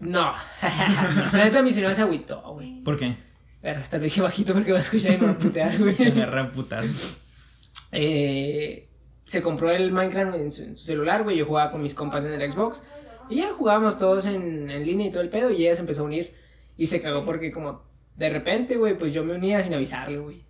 No. 0.00 0.32
la 1.32 1.44
neta 1.44 1.62
mi 1.62 1.70
señora 1.72 1.94
se 1.94 2.02
agüitó, 2.02 2.42
güey. 2.52 2.82
¿Por 2.82 2.98
qué? 2.98 3.14
Pero 3.60 3.78
hasta 3.78 3.98
lo 3.98 4.04
dije 4.04 4.20
bajito 4.20 4.52
porque 4.52 4.72
va 4.72 4.78
a 4.78 4.82
escuchar 4.82 5.12
y 5.12 5.18
me 5.18 5.26
va 5.26 5.32
a 5.32 5.38
putear, 5.38 5.78
güey. 5.78 5.94
Me 5.98 6.22
agarra 6.22 6.50
putas. 6.50 7.20
Eh, 7.92 8.88
se 9.24 9.42
compró 9.42 9.70
el 9.70 9.92
Minecraft 9.92 10.34
en 10.36 10.50
su, 10.50 10.62
en 10.62 10.76
su 10.76 10.84
celular, 10.84 11.22
güey. 11.22 11.36
Yo 11.36 11.46
jugaba 11.46 11.70
con 11.70 11.82
mis 11.82 11.94
compas 11.94 12.24
en 12.24 12.32
el 12.32 12.50
Xbox. 12.52 12.82
Y 13.30 13.36
ya 13.36 13.50
jugábamos 13.52 13.98
todos 13.98 14.26
en, 14.26 14.70
en 14.70 14.84
línea 14.84 15.06
y 15.06 15.10
todo 15.10 15.22
el 15.22 15.28
pedo. 15.30 15.50
Y 15.50 15.64
ella 15.66 15.74
se 15.74 15.80
empezó 15.82 16.02
a 16.02 16.06
unir. 16.06 16.34
Y 16.76 16.86
se 16.88 17.00
cagó 17.00 17.24
porque, 17.24 17.52
como 17.52 17.82
de 18.16 18.28
repente, 18.30 18.76
güey, 18.76 18.98
pues 18.98 19.12
yo 19.12 19.24
me 19.24 19.34
unía 19.34 19.62
sin 19.62 19.74
avisarle, 19.74 20.18
güey. 20.18 20.44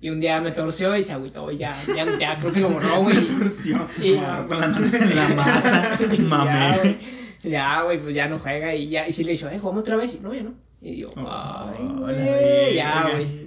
Y 0.00 0.10
un 0.10 0.20
día 0.20 0.40
me 0.42 0.50
torció 0.50 0.94
y 0.96 1.02
se 1.02 1.14
agüitó, 1.14 1.50
y 1.50 1.56
ya, 1.56 1.74
ya, 1.94 2.06
ya 2.18 2.36
creo 2.36 2.52
que 2.52 2.60
lo 2.60 2.68
borró, 2.68 2.96
güey. 3.02 3.24
Torció. 3.24 3.78
Y- 4.02 4.10
Me 4.12 4.18
agarró 4.20 4.48
con 4.48 4.60
la 4.60 5.28
masa. 5.34 5.98
Y 6.12 6.18
Mamé. 6.20 6.78
güey. 6.82 6.96
Ya, 7.42 7.82
güey, 7.82 7.98
pues 7.98 8.14
ya 8.14 8.28
no 8.28 8.38
juega. 8.38 8.74
Y 8.74 8.88
ya, 8.90 9.08
y 9.08 9.12
sí 9.12 9.24
le 9.24 9.32
dijo, 9.32 9.48
eh, 9.48 9.58
jugamos 9.58 9.80
otra 9.82 9.96
vez. 9.96 10.14
Y 10.14 10.18
no, 10.20 10.34
ya 10.34 10.42
no. 10.42 10.54
Y 10.80 10.96
yo, 10.98 11.08
ay, 11.16 11.78
Oh, 11.80 11.94
güey. 12.00 12.16
la 12.16 12.70
Ya, 12.72 13.08
güey. 13.12 13.45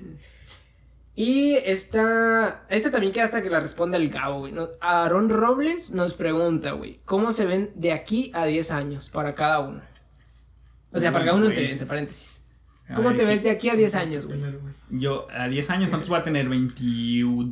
Y 1.22 1.56
esta, 1.66 2.64
esta 2.70 2.92
también 2.92 3.12
queda 3.12 3.26
hasta 3.26 3.44
que 3.44 3.50
la 3.50 3.60
responda 3.60 3.98
el 3.98 4.10
Gabo, 4.10 4.40
güey. 4.40 4.54
No- 4.54 4.70
Aarón 4.80 5.28
Robles 5.28 5.92
nos 5.92 6.14
pregunta, 6.14 6.72
güey, 6.72 7.02
¿cómo 7.04 7.34
se 7.34 7.46
ven 7.46 7.72
de 7.76 7.92
aquí 7.92 8.32
a 8.34 8.46
10 8.46 8.72
años 8.72 9.10
para 9.10 9.36
cada 9.36 9.60
uno? 9.60 9.82
O 10.94 10.98
sea, 10.98 11.12
para 11.12 11.26
cada 11.26 11.36
uno 11.36 11.48
entre, 11.48 11.72
entre 11.74 11.86
paréntesis. 11.86 12.46
A 12.88 12.94
¿Cómo 12.96 13.10
ver, 13.10 13.18
te 13.18 13.24
¿qué- 13.26 13.30
ves 13.32 13.44
de 13.44 13.50
aquí 13.52 13.68
a 13.70 13.76
10 13.76 13.96
años, 13.96 14.28
güey? 14.28 14.40
Yo 14.92 15.28
a 15.30 15.50
10 15.50 15.70
años, 15.72 15.90
¿cuántos 15.90 16.08
voy 16.08 16.20
a 16.20 16.24
tener? 16.24 16.48
20, 16.48 16.74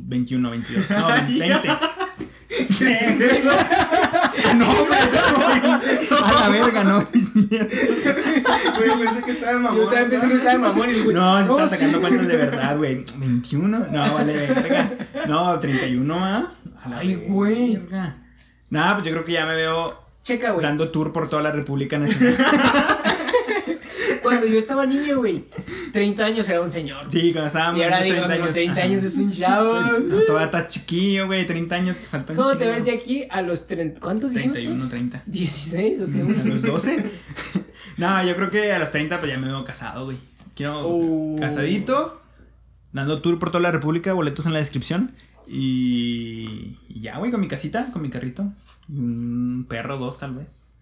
21, 0.06 0.50
22. 0.50 0.88
No, 0.88 1.08
20. 1.28 1.68
no, 4.56 4.66
güey, 4.66 4.98
a 6.22 6.40
la 6.40 6.48
verga, 6.48 6.84
no. 6.84 7.04
Güey, 7.04 8.98
pensé 9.04 9.22
que 9.24 9.30
estaba 9.32 9.52
de 9.52 9.58
mamón. 9.58 9.76
Yo 9.78 9.88
también 9.88 10.10
pensé 10.10 10.28
que 10.28 10.34
estaba 10.34 10.52
de 10.52 10.58
mamón 10.58 10.90
y 10.90 11.00
güey. 11.00 11.16
No, 11.16 11.36
se 11.36 11.42
está 11.50 11.68
sí. 11.68 11.74
sacando 11.74 12.00
cuentas 12.00 12.28
de 12.28 12.36
verdad, 12.36 12.76
güey. 12.76 13.04
21, 13.16 13.78
no, 13.78 14.14
vale, 14.14 14.36
verga. 14.36 14.90
No, 15.26 15.58
31, 15.58 16.14
¿ah? 16.14 16.46
Ay, 16.94 17.14
güey. 17.28 17.76
verga. 17.76 18.16
Nada, 18.70 18.94
pues 18.94 19.06
yo 19.06 19.12
creo 19.12 19.24
que 19.24 19.32
ya 19.32 19.46
me 19.46 19.54
veo 19.54 20.02
Checa, 20.22 20.50
güey. 20.50 20.64
dando 20.64 20.90
tour 20.90 21.12
por 21.12 21.28
toda 21.30 21.42
la 21.42 21.52
República 21.52 21.98
Nacional. 21.98 22.36
Cuando 24.28 24.46
yo 24.46 24.58
estaba 24.58 24.86
niño, 24.86 25.18
güey, 25.18 25.44
30 25.92 26.24
años 26.24 26.48
era 26.48 26.60
un 26.60 26.70
señor. 26.70 27.06
Sí, 27.10 27.32
cuando 27.32 27.48
estábamos 27.48 27.80
y 27.80 27.84
ahora 27.84 28.02
digo, 28.02 28.16
30 28.26 28.38
con 28.44 28.52
30 28.52 28.72
ajá. 28.72 28.82
años 28.82 29.04
es 29.04 29.16
un 29.16 29.32
chavo. 29.32 29.74
No, 29.80 30.20
todavía 30.22 30.46
estás 30.46 30.68
chiquillo, 30.68 31.26
güey. 31.26 31.46
30 31.46 31.74
años, 31.74 31.96
te 31.96 32.06
faltan 32.06 32.36
¿Cómo 32.36 32.56
te 32.56 32.66
ves 32.68 32.84
de 32.84 32.92
aquí 32.92 33.24
a 33.30 33.42
los 33.42 33.66
30? 33.66 34.00
¿Cuántos 34.00 34.32
dijimos? 34.32 34.52
31, 34.54 34.88
30. 34.88 35.22
16 35.26 36.00
o 36.00 36.06
qué, 36.06 36.40
¿A 36.40 36.44
los 36.44 36.62
12? 36.62 37.10
no, 37.96 38.24
yo 38.24 38.36
creo 38.36 38.50
que 38.50 38.72
a 38.72 38.78
los 38.78 38.90
30 38.90 39.18
pues 39.20 39.30
ya 39.32 39.38
me 39.38 39.46
veo 39.48 39.64
casado, 39.64 40.04
güey. 40.04 40.16
Quiero 40.54 40.82
Oh. 40.88 41.36
casadito, 41.38 42.20
dando 42.92 43.20
tour 43.22 43.38
por 43.38 43.50
toda 43.50 43.60
la 43.62 43.70
República, 43.70 44.12
boletos 44.12 44.46
en 44.46 44.52
la 44.52 44.58
descripción. 44.58 45.12
Y, 45.46 46.76
y 46.88 47.00
ya, 47.00 47.18
güey, 47.18 47.30
con 47.30 47.40
mi 47.40 47.48
casita, 47.48 47.90
con 47.92 48.02
mi 48.02 48.10
carrito. 48.10 48.52
Y 48.88 48.98
Un 48.98 49.66
perro, 49.68 49.98
dos 49.98 50.18
tal 50.18 50.32
vez. 50.34 50.72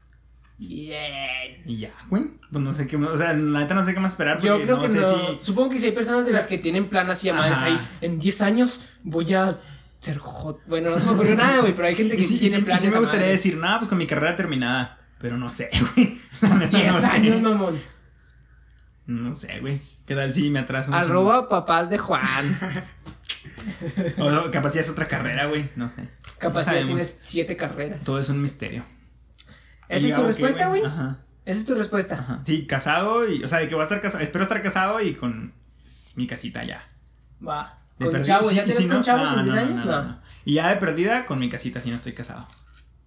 Bien. 0.58 1.62
Y 1.66 1.78
ya, 1.78 1.90
güey. 2.08 2.24
Pues 2.50 2.64
no 2.64 2.72
sé 2.72 2.86
qué 2.86 2.96
más, 2.96 3.10
o 3.10 3.16
sea, 3.18 3.34
la 3.34 3.60
neta 3.60 3.74
no 3.74 3.84
sé 3.84 3.92
qué 3.94 4.00
más 4.00 4.12
esperar 4.12 4.36
porque 4.38 4.48
Yo 4.48 4.62
creo 4.62 4.76
no 4.76 4.82
que 4.82 4.88
sé 4.88 5.00
no. 5.00 5.10
si... 5.10 5.38
Supongo 5.42 5.70
que 5.70 5.78
si 5.78 5.86
hay 5.86 5.92
personas 5.92 6.24
de 6.26 6.32
las 6.32 6.46
que 6.46 6.58
tienen 6.58 6.88
plan 6.88 7.08
así 7.10 7.26
llamadas 7.26 7.58
Ajá. 7.58 7.66
ahí. 7.66 7.80
En 8.00 8.18
10 8.18 8.42
años 8.42 8.90
voy 9.02 9.32
a 9.34 9.58
ser 10.00 10.18
hot. 10.18 10.60
Bueno, 10.66 10.90
no 10.90 10.98
se 10.98 11.06
me 11.06 11.12
ocurrió 11.12 11.34
nada, 11.36 11.58
güey, 11.60 11.74
pero 11.74 11.88
hay 11.88 11.94
gente 11.94 12.16
que 12.16 12.22
Y 12.22 12.24
sí, 12.24 12.30
sí, 12.30 12.36
y 12.36 12.38
tiene 12.40 12.56
sí- 12.56 12.60
y 12.62 12.64
planes. 12.64 12.82
sí 12.82 12.88
me 12.90 12.98
gustaría 12.98 13.26
decir, 13.26 13.56
nada, 13.58 13.78
pues 13.80 13.88
con 13.88 13.98
mi 13.98 14.06
carrera 14.06 14.34
terminada. 14.36 14.98
Pero 15.18 15.36
no 15.36 15.50
sé, 15.50 15.68
güey. 15.96 16.18
La 16.40 16.54
neta 16.54 16.78
10 16.78 16.94
no 16.94 17.00
sé. 17.00 17.06
años, 17.06 17.40
mamón. 17.42 17.78
No 19.06 19.34
sé, 19.34 19.60
güey. 19.60 19.80
¿Qué 20.06 20.14
tal 20.14 20.32
si 20.32 20.50
me 20.50 20.58
atraso? 20.60 20.92
Arroba 20.94 21.48
papás 21.48 21.90
de 21.90 21.98
Juan. 21.98 22.58
O 24.18 24.50
capaz 24.50 24.74
ya 24.74 24.80
es 24.80 24.88
otra 24.88 25.06
carrera, 25.06 25.46
güey. 25.46 25.68
No 25.76 25.90
sé. 25.90 26.06
Sabemos. 26.40 26.86
tienes 26.86 27.18
7 27.22 27.56
carreras. 27.56 28.02
Todo 28.04 28.20
es 28.20 28.28
un 28.28 28.40
misterio. 28.40 28.84
¿Esa 29.88 30.06
es 30.06 30.14
tu 30.14 30.22
respuesta, 30.22 30.68
güey? 30.68 30.84
Ajá. 30.84 31.18
Esa 31.44 31.60
es 31.60 31.66
tu 31.66 31.74
respuesta. 31.74 32.16
Ajá. 32.18 32.40
Sí, 32.44 32.66
casado 32.66 33.28
y. 33.28 33.44
O 33.44 33.48
sea, 33.48 33.58
de 33.58 33.68
que 33.68 33.74
voy 33.74 33.82
a 33.82 33.84
estar 33.84 34.00
casado. 34.00 34.22
Espero 34.22 34.42
estar 34.42 34.62
casado 34.62 35.00
y 35.00 35.14
con 35.14 35.52
mi 36.14 36.26
casita 36.26 36.64
ya. 36.64 36.82
Va. 37.46 37.76
De 37.98 38.10
¿Con 38.10 38.22
chavos? 38.24 38.48
sí, 38.48 38.56
¿Ya 38.56 38.62
y 38.62 38.64
tienes 38.66 38.82
si 38.82 38.88
con 38.88 38.96
no- 38.98 39.02
chavos 39.04 39.32
no, 39.32 39.38
en 39.40 39.44
10 39.46 39.54
no, 39.56 39.60
años? 39.62 39.86
no. 39.86 40.20
Y 40.44 40.54
ya 40.54 40.68
de 40.68 40.76
perdida 40.76 41.24
con 41.26 41.38
mi 41.38 41.48
casita 41.48 41.80
si 41.80 41.90
no 41.90 41.96
estoy 41.96 42.12
casado. 42.14 42.46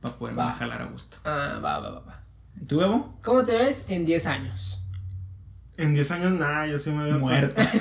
Para 0.02 0.16
poderme 0.16 0.42
Va. 0.42 0.54
jalar 0.54 0.82
a 0.82 0.86
gusto. 0.86 1.18
Ah, 1.26 1.60
va, 1.64 1.80
va, 1.80 1.90
va, 1.90 2.00
va. 2.00 2.24
¿Y 2.62 2.66
tú, 2.66 2.82
Evo? 2.82 3.18
¿Cómo 3.24 3.44
te 3.46 3.52
ves 3.54 3.86
en 3.90 4.06
10 4.06 4.26
años? 4.28 4.79
En 5.80 5.94
10 5.94 6.12
años, 6.12 6.34
nada, 6.40 6.68
yo 6.68 6.78
sí 6.78 6.90
me 6.92 7.06
veo. 7.06 7.20
Muerto. 7.20 7.62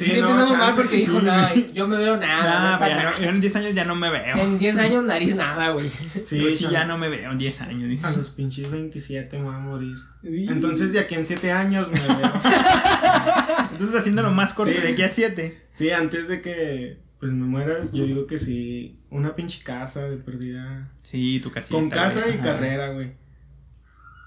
Sí, 0.00 0.06
Sí, 0.06 0.20
no, 0.20 0.30
empezamos 0.30 0.50
mal 0.52 0.60
chance, 0.60 0.80
porque 0.80 0.96
dijo, 0.96 1.18
sí, 1.20 1.26
nada, 1.26 1.52
yo 1.74 1.86
me 1.88 1.96
veo 1.98 2.16
nada. 2.16 2.70
Nah, 2.72 2.78
pues 2.78 2.90
ya 2.90 2.96
nada". 2.96 3.10
no, 3.10 3.18
yo 3.24 3.28
en 3.30 3.40
10 3.40 3.56
años 3.56 3.74
ya 3.74 3.84
no 3.84 3.94
me 3.96 4.08
veo. 4.10 4.36
En 4.36 4.58
10 4.58 4.78
años 4.78 5.04
nariz 5.04 5.34
nada, 5.34 5.70
güey. 5.72 5.86
Sí, 6.24 6.38
Yo 6.38 6.50
sí 6.50 6.62
chance. 6.62 6.70
ya 6.72 6.84
no 6.86 6.96
me 6.96 7.08
veo 7.08 7.30
en 7.30 7.38
10 7.38 7.60
años. 7.62 7.88
dice. 7.88 8.06
A 8.06 8.12
los 8.12 8.30
pinches 8.30 8.70
27 8.70 9.36
me 9.38 9.44
voy 9.44 9.54
a 9.54 9.58
morir. 9.58 9.96
Uy. 10.22 10.48
Entonces, 10.48 10.92
de 10.92 11.00
aquí 11.00 11.14
en 11.16 11.26
7 11.26 11.52
años 11.52 11.88
me 11.90 11.98
veo. 12.00 12.32
Entonces 13.72 13.94
haciéndolo 13.98 14.30
más 14.30 14.54
corto 14.54 14.72
Sí. 14.72 14.80
de 14.80 14.88
aquí 14.88 15.02
a 15.02 15.08
7. 15.08 15.66
Sí, 15.72 15.90
antes 15.90 16.28
de 16.28 16.40
que 16.40 16.98
pues 17.18 17.32
me 17.32 17.44
muera, 17.44 17.74
yo 17.92 18.04
digo 18.06 18.24
que 18.24 18.38
sí. 18.38 18.98
Una 19.10 19.34
pinche 19.36 19.62
casa 19.62 20.08
de 20.08 20.16
perdida. 20.16 20.88
Sí, 21.02 21.40
tu 21.42 21.50
casita. 21.50 21.74
Con 21.74 21.90
casa 21.90 22.20
güey. 22.22 22.36
y 22.36 22.38
Ajá. 22.38 22.52
carrera, 22.52 22.88
güey. 22.92 23.12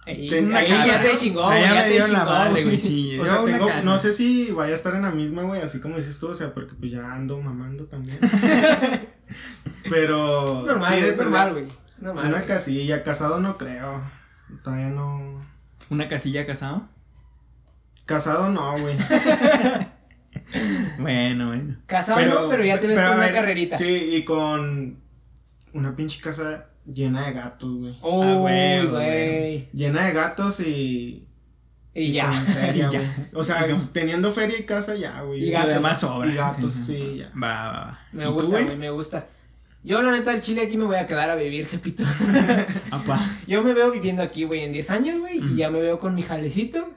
Ahí, 0.06 0.30
ya 0.30 1.02
te 1.02 1.18
chingó, 1.18 1.44
güey. 1.46 1.62
ya 1.62 1.70
Ya 1.70 1.76
me 1.76 1.84
te 1.84 1.90
dieron 1.90 2.12
la 2.12 2.20
chingó, 2.20 2.32
madre, 2.32 2.64
güey. 2.64 2.82
Sí, 2.82 3.20
O 3.20 3.26
sea, 3.26 3.46
tengo, 3.46 3.70
no 3.86 3.98
sé 3.98 4.12
si 4.12 4.52
vaya 4.52 4.74
a 4.74 4.76
estar 4.76 4.96
en 4.96 5.04
la 5.04 5.12
misma, 5.12 5.44
güey, 5.44 5.62
así 5.62 5.80
como 5.80 5.98
dices 5.98 6.20
tú, 6.20 6.28
o 6.28 6.36
sea, 6.36 6.54
porque 6.54 6.76
pues 6.76 6.92
ya 6.92 7.14
ando 7.14 7.40
mamando 7.40 7.86
también. 7.86 8.20
Pero. 9.90 10.60
Es 10.60 10.66
normal, 10.66 10.94
sí, 10.94 11.00
es 11.00 11.18
normal, 11.18 11.52
güey. 11.54 11.68
Normal. 12.00 12.26
Una 12.26 12.38
güey. 12.38 12.48
casilla, 12.48 13.04
casado 13.04 13.40
no 13.40 13.58
creo. 13.58 14.02
Todavía 14.64 14.90
no. 14.90 15.40
¿Una 15.90 16.08
casilla 16.08 16.46
casado? 16.46 16.88
Casado 18.06 18.50
no, 18.50 18.78
güey. 18.78 18.96
Bueno, 20.98 21.48
bueno. 21.48 21.78
Casado 21.86 22.22
no, 22.26 22.50
pero 22.50 22.64
ya 22.64 22.80
te 22.80 22.88
ves 22.88 22.98
pero, 22.98 23.10
con 23.10 23.18
una 23.18 23.26
ver, 23.28 23.36
carrerita. 23.36 23.78
Sí, 23.78 24.16
y 24.16 24.24
con 24.24 25.00
una 25.74 25.96
pinche 25.96 26.22
casa 26.22 26.70
llena 26.86 27.28
de 27.28 27.34
gatos, 27.34 27.72
güey. 27.78 27.92
Uy, 28.02 28.26
Ah, 28.28 28.36
güey, 28.36 28.86
güey. 28.88 29.70
Llena 29.74 30.06
de 30.08 30.14
gatos 30.14 30.60
y. 30.60 31.28
Y 31.96 32.12
ya. 32.14 32.28
con 32.28 32.46
feria, 32.54 32.74
Y 32.90 32.92
ya. 32.92 33.00
güey. 33.00 33.10
O 33.34 33.44
sea, 33.44 33.66
teniendo 33.94 34.32
feria 34.32 34.58
y 34.60 34.64
casa 34.64 34.96
ya, 34.96 35.22
güey. 35.22 35.44
Y 35.48 35.52
gatos. 35.52 35.70
demás 35.74 36.00
sobra. 36.00 36.32
Y 36.32 36.36
gatos, 36.36 36.74
Sí, 36.74 36.84
sí, 36.86 37.18
ya. 37.20 37.30
Va, 37.40 37.72
va, 37.72 37.72
va. 37.86 38.00
Me 38.12 38.24
¿Y 38.24 38.28
tú, 38.28 38.34
gusta, 38.34 38.62
güey, 38.64 38.78
me 38.78 38.90
gusta. 38.90 39.28
Yo, 39.84 40.02
la 40.02 40.12
neta, 40.12 40.32
al 40.32 40.40
chile 40.40 40.62
aquí 40.62 40.78
me 40.78 40.86
voy 40.86 40.96
a 40.96 41.06
quedar 41.08 41.30
a 41.30 41.36
vivir, 41.36 41.68
jepito. 41.70 42.04
Yo 43.48 43.64
me 43.64 43.74
veo 43.74 43.92
viviendo 43.92 44.24
aquí, 44.24 44.46
güey, 44.46 44.62
en 44.62 44.72
10 44.72 44.90
años, 44.92 45.20
güey, 45.20 45.40
y 45.40 45.56
ya 45.58 45.70
me 45.70 45.80
veo 45.82 46.00
con 46.00 46.16
mi 46.16 46.22
jalecito. 46.22 46.94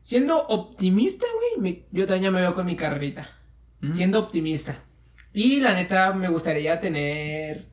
Siendo 0.00 0.46
optimista, 0.48 1.26
güey, 1.58 1.84
yo 1.90 2.06
también 2.06 2.24
ya 2.24 2.30
me 2.30 2.40
veo 2.40 2.54
con 2.54 2.66
mi 2.66 2.76
carrerita. 2.76 3.30
Mm. 3.80 3.92
Siendo 3.94 4.18
optimista. 4.18 4.76
Y 5.32 5.60
la 5.60 5.74
neta, 5.74 6.12
me 6.12 6.28
gustaría 6.28 6.78
tener 6.78 7.64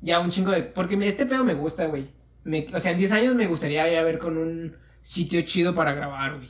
ya 0.00 0.20
un 0.20 0.30
chingo 0.30 0.50
de... 0.52 0.62
Porque 0.62 0.96
me- 0.96 1.06
este 1.06 1.26
pedo 1.26 1.44
me 1.44 1.54
gusta, 1.54 1.86
güey. 1.86 2.06
Me- 2.44 2.66
O 2.74 2.78
sea, 2.78 2.92
en 2.92 2.98
10 2.98 3.12
años 3.12 3.34
me 3.34 3.46
gustaría 3.46 3.88
ya 3.90 4.02
ver 4.02 4.18
con 4.18 4.36
un 4.38 4.74
sitio 5.02 5.40
chido 5.42 5.74
para 5.74 5.92
grabar, 5.94 6.36
güey. 6.36 6.48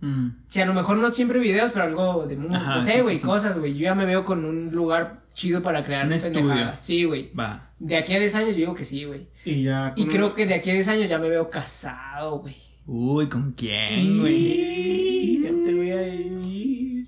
Mm. 0.00 0.26
O 0.48 0.50
sea, 0.50 0.64
a 0.64 0.66
lo 0.66 0.74
mejor 0.74 0.96
no 0.98 1.10
siempre 1.12 1.38
videos, 1.38 1.70
pero 1.72 1.84
algo 1.84 2.26
de... 2.26 2.36
mu- 2.36 2.54
Ajá, 2.54 2.74
no 2.74 2.80
sí, 2.80 2.86
sé, 2.90 2.92
sí, 2.96 3.00
güey, 3.02 3.18
sí. 3.18 3.24
cosas, 3.24 3.58
güey. 3.58 3.74
Yo 3.74 3.80
ya 3.84 3.94
me 3.94 4.04
veo 4.04 4.24
con 4.24 4.44
un 4.44 4.70
lugar 4.72 5.22
chido 5.32 5.62
para 5.62 5.84
crear 5.84 6.04
Un 6.04 6.10
pendejadas. 6.10 6.34
estudio. 6.34 6.72
Sí, 6.76 7.04
güey. 7.04 7.32
Va. 7.34 7.70
De 7.78 7.96
aquí 7.96 8.14
a 8.14 8.18
10 8.20 8.34
años 8.34 8.48
yo 8.50 8.56
digo 8.56 8.74
que 8.74 8.84
sí, 8.84 9.04
güey. 9.04 9.28
Y 9.44 9.62
ya. 9.62 9.92
Y 9.96 10.06
creo 10.06 10.34
que 10.34 10.46
de 10.46 10.54
aquí 10.54 10.70
a 10.70 10.74
10 10.74 10.88
años 10.88 11.08
ya 11.08 11.18
me 11.18 11.28
veo 11.28 11.48
casado, 11.48 12.40
güey. 12.40 12.56
Uy, 12.86 13.26
¿con 13.28 13.52
quién, 13.52 14.18
güey? 14.20 15.42
Ya 15.42 15.48
te 15.50 15.74
voy 15.74 15.90
a 15.90 16.08
ir. 16.08 17.06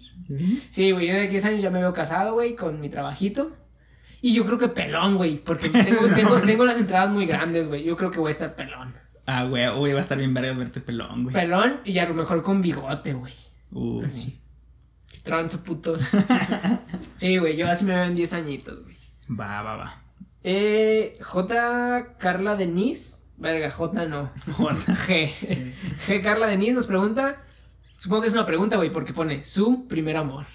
Sí, 0.71 0.91
güey, 0.93 1.09
yo 1.09 1.15
de 1.15 1.21
aquí 1.23 1.29
a 1.29 1.33
10 1.33 1.45
años 1.47 1.63
ya 1.63 1.71
me 1.71 1.81
veo 1.81 1.93
casado, 1.93 2.35
güey, 2.35 2.55
con 2.57 2.81
mi 2.81 2.89
trabajito. 2.89 3.53
Y 4.25 4.33
yo 4.33 4.47
creo 4.47 4.57
que 4.57 4.69
pelón, 4.69 5.17
güey, 5.17 5.37
porque 5.37 5.69
tengo, 5.69 6.09
tengo, 6.15 6.41
tengo 6.47 6.65
las 6.65 6.79
entradas 6.79 7.11
muy 7.11 7.27
grandes, 7.27 7.69
güey. 7.69 7.85
Yo 7.85 7.95
creo 7.95 8.11
que 8.11 8.19
voy 8.19 8.29
a 8.29 8.31
estar 8.31 8.57
pelón. 8.57 8.91
Ah, 9.27 9.45
güey, 9.45 9.69
uy, 9.69 9.93
va 9.93 9.99
a 9.99 10.01
estar 10.01 10.17
bien 10.17 10.33
vergas 10.33 10.57
verte 10.57 10.81
pelón, 10.81 11.25
güey. 11.25 11.35
Pelón 11.35 11.83
y 11.85 11.99
a 11.99 12.09
lo 12.09 12.15
mejor 12.15 12.43
con 12.43 12.63
bigote, 12.63 13.13
güey. 13.13 13.35
Uh. 13.71 14.03
Así. 14.03 14.41
Tranza 15.25 15.63
putos. 15.63 16.09
sí, 17.17 17.37
güey, 17.37 17.59
yo 17.59 17.69
así 17.69 17.85
me 17.85 17.97
veo 17.97 18.05
en 18.05 18.15
10 18.15 18.33
añitos, 18.33 18.83
güey. 18.83 18.97
Va, 19.39 19.61
va, 19.61 19.77
va. 19.77 20.03
Eh, 20.43 21.19
J. 21.21 22.17
Carla 22.17 22.57
Denise. 22.57 23.25
Verga, 23.37 23.71
J 23.71 24.07
no. 24.07 24.31
J. 24.53 24.75
G. 24.75 25.75
G. 26.07 26.23
Carla 26.23 26.47
Denise 26.47 26.73
nos 26.73 26.87
pregunta. 26.87 27.43
Supongo 27.99 28.23
que 28.23 28.29
es 28.29 28.35
una 28.35 28.47
pregunta, 28.47 28.77
güey, 28.77 28.89
porque 28.89 29.13
pone 29.13 29.45
su 29.45 29.87
primer 29.87 30.17
amor. 30.17 30.47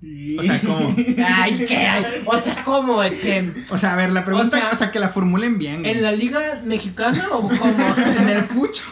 O 0.00 0.42
sea, 0.42 0.60
¿cómo? 0.60 0.94
Ay, 1.26 1.64
¿qué? 1.66 1.88
O 2.26 2.38
sea, 2.38 2.62
¿cómo? 2.64 3.02
Este, 3.02 3.52
O 3.70 3.78
sea, 3.78 3.94
a 3.94 3.96
ver, 3.96 4.12
la 4.12 4.24
pregunta, 4.24 4.68
o 4.70 4.74
O 4.74 4.78
sea, 4.78 4.92
que 4.92 5.00
la 5.00 5.08
formulen 5.08 5.58
bien. 5.58 5.80
güey. 5.80 5.90
¿En 5.92 6.02
la 6.02 6.12
liga 6.12 6.40
mexicana 6.64 7.24
o 7.32 7.42
cómo? 7.48 7.94
en 8.20 8.28
el 8.28 8.44
fucho. 8.44 8.84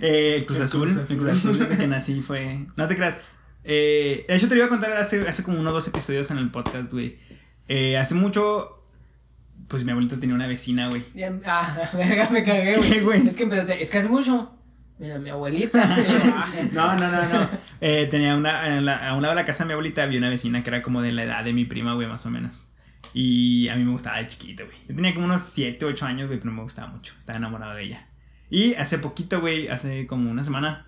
eh, 0.00 0.36
el 0.38 0.46
Cruz 0.46 0.58
El 0.58 0.64
Azul. 0.64 0.92
Cruz 0.94 1.10
El 1.10 1.16
Cruz 1.18 1.30
Azul 1.36 1.58
desde 1.58 1.78
que 1.78 1.86
nací 1.88 2.20
fue. 2.20 2.66
No 2.76 2.86
te 2.86 2.94
creas. 2.96 3.18
Eh, 3.64 4.24
de 4.28 4.36
hecho, 4.36 4.48
te 4.48 4.54
lo 4.54 4.58
iba 4.60 4.66
a 4.66 4.70
contar 4.70 4.92
hace, 4.92 5.26
hace 5.28 5.42
como 5.42 5.58
uno 5.58 5.70
o 5.70 5.72
dos 5.72 5.86
episodios 5.88 6.30
en 6.30 6.38
el 6.38 6.50
podcast, 6.50 6.92
güey. 6.92 7.18
Eh, 7.68 7.96
hace 7.98 8.14
mucho. 8.14 8.78
Pues 9.68 9.84
mi 9.84 9.90
abuelita 9.90 10.18
tenía 10.20 10.34
una 10.34 10.46
vecina, 10.46 10.88
güey. 10.90 11.02
Ah, 11.46 11.76
verga, 11.94 12.28
me 12.30 12.44
cagué, 12.44 12.74
¿Qué, 12.74 12.78
güey. 12.78 13.00
güey? 13.00 13.26
Es 13.26 13.34
que 13.36 13.44
empezaste, 13.44 13.82
es 13.82 13.90
que 13.90 13.98
hace 13.98 14.08
mucho. 14.08 14.54
Mira, 15.02 15.18
mi 15.18 15.28
abuelita. 15.30 15.82
No, 16.72 16.94
no, 16.96 17.10
no, 17.10 17.22
no. 17.28 17.48
Eh, 17.80 18.06
tenía 18.10 18.36
una. 18.36 18.80
la- 18.80 19.08
a 19.08 19.14
un 19.16 19.22
lado 19.22 19.34
de 19.34 19.40
la 19.40 19.44
casa 19.46 19.64
de 19.64 19.68
mi 19.68 19.72
abuelita 19.72 20.04
había 20.04 20.18
una 20.18 20.30
vecina 20.30 20.62
que 20.62 20.70
era 20.70 20.80
como 20.80 21.02
de 21.02 21.10
la 21.12 21.24
edad 21.24 21.44
de 21.44 21.52
mi 21.52 21.64
prima, 21.64 21.94
güey, 21.94 22.06
más 22.06 22.24
o 22.24 22.30
menos. 22.30 22.70
Y 23.12 23.66
a 23.68 23.74
mí 23.76 23.82
me 23.84 23.90
gustaba 23.90 24.18
de 24.18 24.28
chiquito, 24.28 24.64
güey. 24.64 24.76
Yo 24.88 24.94
tenía 24.94 25.12
como 25.12 25.26
unos 25.26 25.42
7, 25.42 25.84
8 25.84 26.06
años, 26.06 26.28
güey, 26.28 26.38
pero 26.38 26.52
me 26.52 26.62
gustaba 26.62 26.86
mucho. 26.88 27.14
Estaba 27.18 27.36
enamorado 27.36 27.74
de 27.74 27.82
ella. 27.82 28.06
Y 28.48 28.74
hace 28.74 28.98
poquito, 28.98 29.40
güey, 29.40 29.66
hace 29.68 30.06
como 30.06 30.30
una 30.30 30.44
semana, 30.44 30.86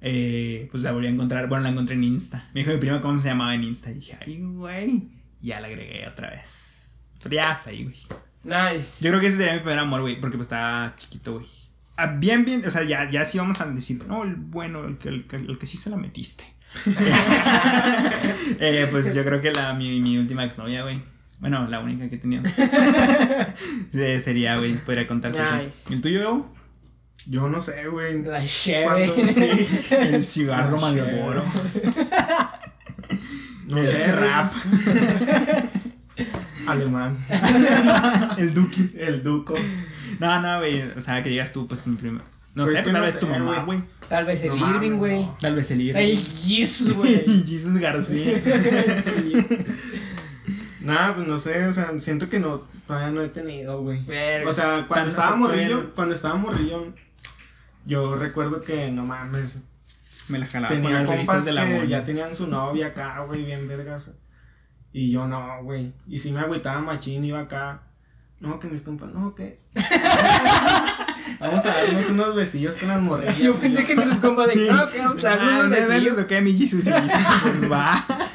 eh, 0.00 0.68
pues 0.70 0.82
la 0.84 0.92
volví 0.92 1.08
a 1.08 1.10
encontrar. 1.10 1.48
Bueno, 1.48 1.64
la 1.64 1.70
encontré 1.70 1.96
en 1.96 2.04
Insta. 2.04 2.44
Me 2.54 2.60
dijo 2.60 2.72
mi 2.72 2.78
prima 2.78 3.00
cómo 3.00 3.20
se 3.20 3.28
llamaba 3.28 3.54
en 3.56 3.64
Insta. 3.64 3.90
Y 3.90 3.94
dije, 3.94 4.16
ay, 4.24 4.38
güey. 4.40 5.08
Y 5.42 5.48
ya 5.48 5.60
la 5.60 5.66
agregué 5.66 6.06
otra 6.06 6.30
vez. 6.30 7.04
Pero 7.22 7.34
ya 7.34 7.52
está 7.52 7.70
ahí, 7.70 7.82
güey. 7.84 7.96
Nice. 8.44 9.04
Yo 9.04 9.10
creo 9.10 9.20
que 9.20 9.26
ese 9.26 9.38
sería 9.38 9.54
mi 9.54 9.58
primer 9.60 9.80
amor, 9.80 10.02
güey, 10.02 10.20
porque 10.20 10.36
pues 10.36 10.46
estaba 10.46 10.94
chiquito, 10.96 11.34
güey. 11.34 11.46
Ah, 12.00 12.06
bien, 12.16 12.44
bien, 12.44 12.64
o 12.64 12.70
sea, 12.70 12.84
ya, 12.84 13.10
ya 13.10 13.24
sí 13.24 13.38
vamos 13.38 13.60
a 13.60 13.66
decir, 13.66 14.00
no, 14.06 14.22
el 14.22 14.36
bueno, 14.36 14.84
el 14.86 14.98
que, 14.98 15.08
el, 15.08 15.24
que- 15.26 15.34
el 15.36 15.58
que 15.58 15.66
sí 15.66 15.76
se 15.76 15.90
la 15.90 15.96
metiste. 15.96 16.44
Eh, 18.60 18.86
pues 18.90 19.14
yo 19.14 19.24
creo 19.24 19.40
que 19.40 19.50
la, 19.52 19.72
mi, 19.74 20.00
mi 20.00 20.16
última 20.18 20.44
exnovia, 20.44 20.82
güey. 20.82 21.02
Bueno, 21.40 21.66
la 21.68 21.80
única 21.80 22.08
que 22.08 22.16
he 22.16 22.18
tenido. 22.18 22.42
Eh, 23.94 24.20
sería, 24.20 24.56
güey, 24.58 24.76
podría 24.84 25.06
contarse. 25.06 25.40
Nice. 25.62 25.86
¿Y 25.90 25.94
el 25.94 26.00
tuyo? 26.02 26.46
Yo 27.26 27.48
no 27.48 27.60
sé, 27.60 27.88
güey. 27.88 28.22
La 28.22 28.44
cheve. 28.46 29.12
sí, 29.32 29.84
El 29.94 30.24
cigarro 30.24 30.78
Malboro. 30.80 31.44
no 33.66 33.78
El 33.78 33.86
sé. 33.86 34.12
rap. 34.12 34.52
Alemán. 36.66 37.18
El 38.38 38.54
Duki. 38.54 38.92
El 38.96 39.22
Duco. 39.22 39.54
No, 40.18 40.40
no, 40.40 40.58
güey. 40.58 40.82
O 40.96 41.00
sea, 41.00 41.22
que 41.22 41.30
digas 41.30 41.52
tú, 41.52 41.66
pues, 41.66 41.86
mi 41.86 41.96
primo. 41.96 42.20
No 42.54 42.64
Pues 42.64 42.78
sé, 42.78 42.84
que 42.84 42.90
tal 42.90 43.00
no 43.00 43.04
vez 43.06 43.14
sé, 43.14 43.20
tu 43.20 43.26
mamá, 43.28 43.62
güey. 43.64 43.84
Tal 44.08 44.24
vez 44.24 44.42
el 44.42 44.56
No 44.58 44.74
Irving, 44.74 44.98
güey. 44.98 45.24
no. 45.26 45.36
Tal 45.40 45.54
vez 45.54 45.70
el 45.70 45.80
Irving. 45.80 46.00
El 46.00 46.18
Jesus, 46.18 46.92
güey. 46.94 47.44
Jesus 47.46 47.78
García. 47.78 48.40
Nada, 50.80 51.14
pues 51.16 51.26
no 51.28 51.38
sé, 51.38 51.66
o 51.66 51.72
sea, 51.72 51.98
siento 52.00 52.28
que 52.28 52.38
no, 52.40 52.62
todavía 52.86 53.10
no 53.10 53.20
he 53.22 53.28
tenido, 53.28 53.82
güey. 53.82 54.00
O 54.46 54.52
sea, 54.52 54.86
cuando 54.88 55.10
estaba 55.10 55.36
morrillo, 55.36 55.92
cuando 55.94 56.14
estaba 56.14 56.36
morrillo, 56.36 56.92
yo 57.84 58.16
recuerdo 58.16 58.62
que 58.62 58.90
no 58.90 59.04
mames, 59.04 59.60
Me 60.28 60.38
la 60.38 60.46
jalaba 60.46 60.74
con 60.74 60.82
tenía 60.82 61.00
las 61.00 61.08
revistas 61.08 61.36
compas 61.36 61.44
de 61.44 61.52
la 61.52 61.66
que 61.66 61.88
ya 61.88 62.04
tenían 62.04 62.34
su 62.34 62.46
novia 62.46 62.88
acá, 62.88 63.20
güey, 63.26 63.44
bien 63.44 63.66
vergas. 63.68 64.12
Y 64.92 65.10
yo 65.10 65.26
no, 65.26 65.62
güey. 65.62 65.92
Y 66.08 66.18
si 66.20 66.32
me 66.32 66.40
agüitaba 66.40 66.80
machín, 66.80 67.24
iba 67.24 67.40
acá. 67.40 67.82
No, 68.40 68.60
que 68.60 68.68
mis 68.68 68.82
compas, 68.82 69.12
no, 69.12 69.34
que. 69.34 69.60
Vamos 71.40 71.64
a 71.66 71.68
darnos 71.68 72.10
unos 72.10 72.34
besillos 72.34 72.76
con 72.76 72.88
las 72.88 73.00
morrillas. 73.00 73.38
Yo 73.38 73.54
pensé 73.54 73.84
que 73.84 73.94
tus 73.96 74.16
compas 74.16 74.48
de. 74.48 74.54
No, 74.70 74.88
que 74.88 74.98
vamos 74.98 75.24
a 75.24 75.32
Ah, 75.32 75.36
darnos 75.36 75.54
unos 75.54 75.68
¿me 75.70 75.76
besillos. 75.80 76.04
besos 76.16 76.24
o 76.24 76.26
qué, 76.26 76.40
mi 76.40 76.56
Jesus? 76.56 76.86
Y 76.86 76.90
pues, 76.90 77.70
va. 77.70 78.04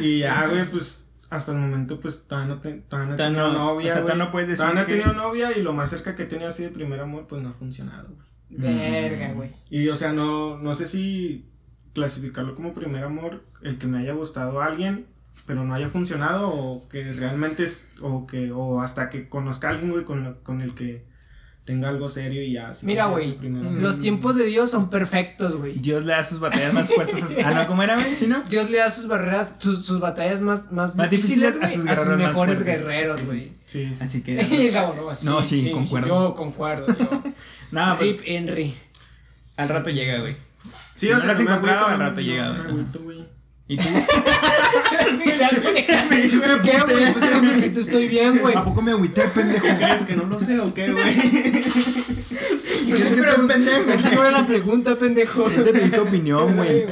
Y 0.00 0.20
ya, 0.20 0.46
güey, 0.48 0.64
pues 0.66 1.10
hasta 1.30 1.52
el 1.52 1.58
momento, 1.58 2.00
pues 2.00 2.26
todavía 2.26 2.54
no, 2.54 2.60
te, 2.60 2.72
todavía 2.74 3.08
no 3.08 3.14
he 3.14 3.16
Todavía 3.16 3.38
tenido 3.42 3.52
no- 3.52 3.64
novia. 3.74 3.86
o 3.86 3.94
sea, 3.94 4.02
todavía 4.02 4.24
no 4.24 4.30
puedes 4.32 4.48
decir 4.48 4.58
Todavía 4.66 4.82
no 4.82 4.88
he 4.88 4.92
tenido 4.92 5.12
novia 5.14 5.56
y 5.56 5.62
lo 5.62 5.72
más 5.72 5.90
cerca 5.90 6.14
que 6.14 6.22
he 6.24 6.26
tenido 6.26 6.48
así 6.48 6.62
de 6.62 6.70
primer 6.70 7.00
amor, 7.00 7.26
pues 7.26 7.42
no 7.42 7.50
ha 7.50 7.52
funcionado, 7.52 8.08
güey. 8.08 8.26
Verga, 8.50 9.32
güey. 9.32 9.50
Y 9.70 9.88
o 9.88 9.96
sea, 9.96 10.12
no, 10.12 10.58
no 10.58 10.74
sé 10.74 10.86
si 10.86 11.46
clasificarlo 11.94 12.54
como 12.54 12.74
primer 12.74 13.04
amor, 13.04 13.44
el 13.62 13.78
que 13.78 13.86
me 13.86 13.98
haya 13.98 14.12
gustado 14.14 14.60
a 14.60 14.66
alguien, 14.66 15.06
pero 15.52 15.64
no 15.66 15.74
haya 15.74 15.88
funcionado, 15.88 16.48
o 16.48 16.88
que 16.88 17.12
realmente 17.12 17.64
es, 17.64 17.88
o 18.00 18.26
que, 18.26 18.50
o 18.52 18.80
hasta 18.80 19.08
que 19.10 19.28
conozca 19.28 19.68
a 19.68 19.72
alguien, 19.72 19.90
güey, 19.90 20.04
con, 20.04 20.24
lo- 20.24 20.42
con 20.42 20.62
el 20.62 20.74
que 20.74 21.04
tenga 21.64 21.90
algo 21.90 22.08
serio 22.08 22.42
y 22.42 22.54
ya. 22.54 22.70
así 22.70 22.86
Mira, 22.86 23.06
güey. 23.06 23.38
Los 23.40 24.00
tiempos 24.00 24.34
de 24.34 24.46
Dios 24.46 24.70
son 24.70 24.88
perfectos, 24.90 25.56
güey. 25.56 25.74
Dios 25.78 26.04
le 26.04 26.12
da 26.12 26.24
sus 26.24 26.40
batallas 26.40 26.72
más 26.72 26.90
fuertes 26.92 27.38
a 27.38 27.48
Ah, 27.48 27.54
no, 27.54 27.66
¿cómo 27.68 27.82
era, 27.82 27.94
güey? 27.96 28.14
¿Sí, 28.14 28.26
no? 28.26 28.42
Dios 28.48 28.70
le 28.70 28.78
da 28.78 28.90
sus 28.90 29.06
barreras, 29.06 29.56
sus, 29.58 29.84
sus 29.86 30.00
batallas 30.00 30.40
más, 30.40 30.72
más, 30.72 30.96
Más 30.96 31.10
difíciles 31.10 31.54
difíciles, 31.60 31.62
a 31.62 31.68
sus 31.68 31.86
a 31.88 31.96
sus, 31.96 32.08
más 32.08 32.18
mejores 32.18 32.62
guerreros, 32.62 33.24
güey. 33.26 33.52
Sí, 33.66 33.92
sí. 33.94 34.02
Así 34.02 34.22
que. 34.22 34.34
no, 34.72 35.14
sí, 35.14 35.26
No, 35.26 35.44
sí, 35.44 35.70
concuerdo. 35.70 36.08
Yo 36.08 36.34
concuerdo, 36.34 36.86
yo. 36.98 37.22
No, 37.70 37.96
pues 37.96 38.16
Rip 38.18 38.20
Henry. 38.26 38.74
al 39.56 39.68
rato 39.68 39.90
llega, 39.90 40.18
güey. 40.20 40.34
Sí, 40.94 41.06
Si 41.06 41.12
o 41.12 41.18
no 41.18 41.24
lo 41.26 41.32
has 41.32 41.40
encontrado, 41.40 41.86
al 41.86 41.98
rato 41.98 42.20
llega, 42.20 42.50
güey. 42.70 42.84
¿Y 43.68 43.76
tú? 43.76 43.84
Sí, 45.18 45.38
ya, 45.38 45.50
güey. 45.60 45.86
¿Qué, 46.62 46.80
güey? 46.80 47.12
Pues 47.12 47.24
que 47.24 47.36
porque 47.36 47.70
tú 47.70 47.80
estoy 47.80 48.08
bien, 48.08 48.38
güey. 48.38 48.54
¿A 48.54 48.64
poco 48.64 48.82
me 48.82 48.92
agüité, 48.92 49.22
pendejo? 49.34 49.66
¿Crees 49.78 50.02
que 50.02 50.16
no 50.16 50.24
lo 50.24 50.38
sé 50.38 50.58
o 50.60 50.72
qué, 50.72 50.90
güey? 50.92 51.14
¿Crees 51.14 51.66
que 52.86 53.20
estoy 53.20 53.48
pendejo? 53.48 53.90
Esa 53.92 54.10
no 54.10 54.22
era 54.26 54.40
la 54.40 54.46
pregunta, 54.46 54.94
pendejo. 54.96 55.48
Yo 55.50 55.62
te 55.64 55.72
pedí 55.72 55.90
tu 55.90 56.02
opinión, 56.02 56.56
güey. 56.56 56.86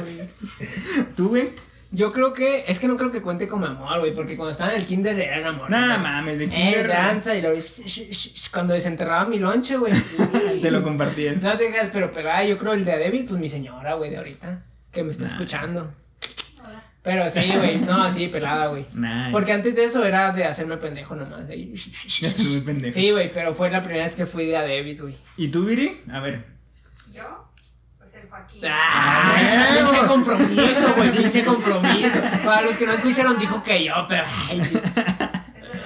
¿Tú, 1.15 1.29
güey? 1.29 1.49
Yo 1.91 2.13
creo 2.13 2.33
que, 2.33 2.63
es 2.67 2.79
que 2.79 2.87
no 2.87 2.95
creo 2.95 3.11
que 3.11 3.21
cuente 3.21 3.47
como 3.49 3.65
amor, 3.65 3.99
güey, 3.99 4.15
porque 4.15 4.37
cuando 4.37 4.51
estaba 4.51 4.71
en 4.73 4.79
el 4.79 4.85
kinder 4.85 5.19
era 5.19 5.49
amor. 5.49 5.69
Nah, 5.69 5.97
mames, 5.97 6.39
de 6.39 6.45
Eh, 6.45 6.49
kinder. 6.49 6.87
danza 6.87 7.35
y 7.35 7.41
luego, 7.41 7.57
sh- 7.57 7.83
sh- 7.83 8.09
sh- 8.09 8.49
cuando 8.51 8.73
desenterraba 8.73 9.25
mi 9.25 9.39
lonche, 9.39 9.75
güey. 9.77 9.91
Te 10.61 10.71
lo 10.71 10.81
compartí. 10.83 11.25
No 11.41 11.57
te 11.57 11.69
creas, 11.69 11.89
pero 11.91 12.13
pelada, 12.13 12.45
yo 12.45 12.57
creo 12.57 12.73
el 12.73 12.85
de 12.85 12.97
David, 12.97 13.25
pues 13.27 13.41
mi 13.41 13.49
señora, 13.49 13.95
güey, 13.95 14.09
de 14.09 14.17
ahorita, 14.17 14.63
que 14.91 15.03
me 15.03 15.11
está 15.11 15.25
escuchando. 15.25 15.91
Pero 17.03 17.27
sí, 17.31 17.51
güey, 17.55 17.79
no, 17.79 18.11
sí, 18.11 18.27
pelada, 18.27 18.67
güey. 18.67 18.85
Nice. 18.95 19.29
Porque 19.31 19.53
antes 19.53 19.75
de 19.75 19.85
eso 19.85 20.05
era 20.05 20.31
de 20.33 20.43
hacerme 20.45 20.77
pendejo 20.77 21.15
nomás. 21.15 21.45
soy 21.47 22.45
muy 22.47 22.61
pendejo. 22.61 22.93
Sí, 22.93 23.09
güey, 23.11 23.33
pero 23.33 23.55
fue 23.55 23.71
la 23.71 23.81
primera 23.81 24.05
vez 24.05 24.13
que 24.15 24.27
fui 24.27 24.45
de 24.45 24.55
a 24.57 24.61
Davis, 24.61 25.01
güey. 25.01 25.17
¿Y 25.37 25.47
tú, 25.47 25.65
Viri? 25.65 26.01
A 26.11 26.19
ver. 26.19 26.45
¿Yo? 27.11 27.51
Pues 27.97 28.13
el 28.15 28.29
Joaquín. 28.29 28.61
¡Ah! 28.65 29.33
Ah, 29.35 29.77
pinche 29.89 30.07
compromiso, 30.07 30.93
güey, 30.95 31.11
pinche 31.11 31.43
compromiso. 31.43 32.19
Para 32.45 32.61
los 32.61 32.77
que 32.77 32.85
no 32.85 32.93
escucharon, 32.93 33.39
dijo 33.39 33.63
que 33.63 33.83
yo, 33.83 33.93
pero. 34.07 34.23
Ay, 34.49 34.61
sí. 34.63 34.77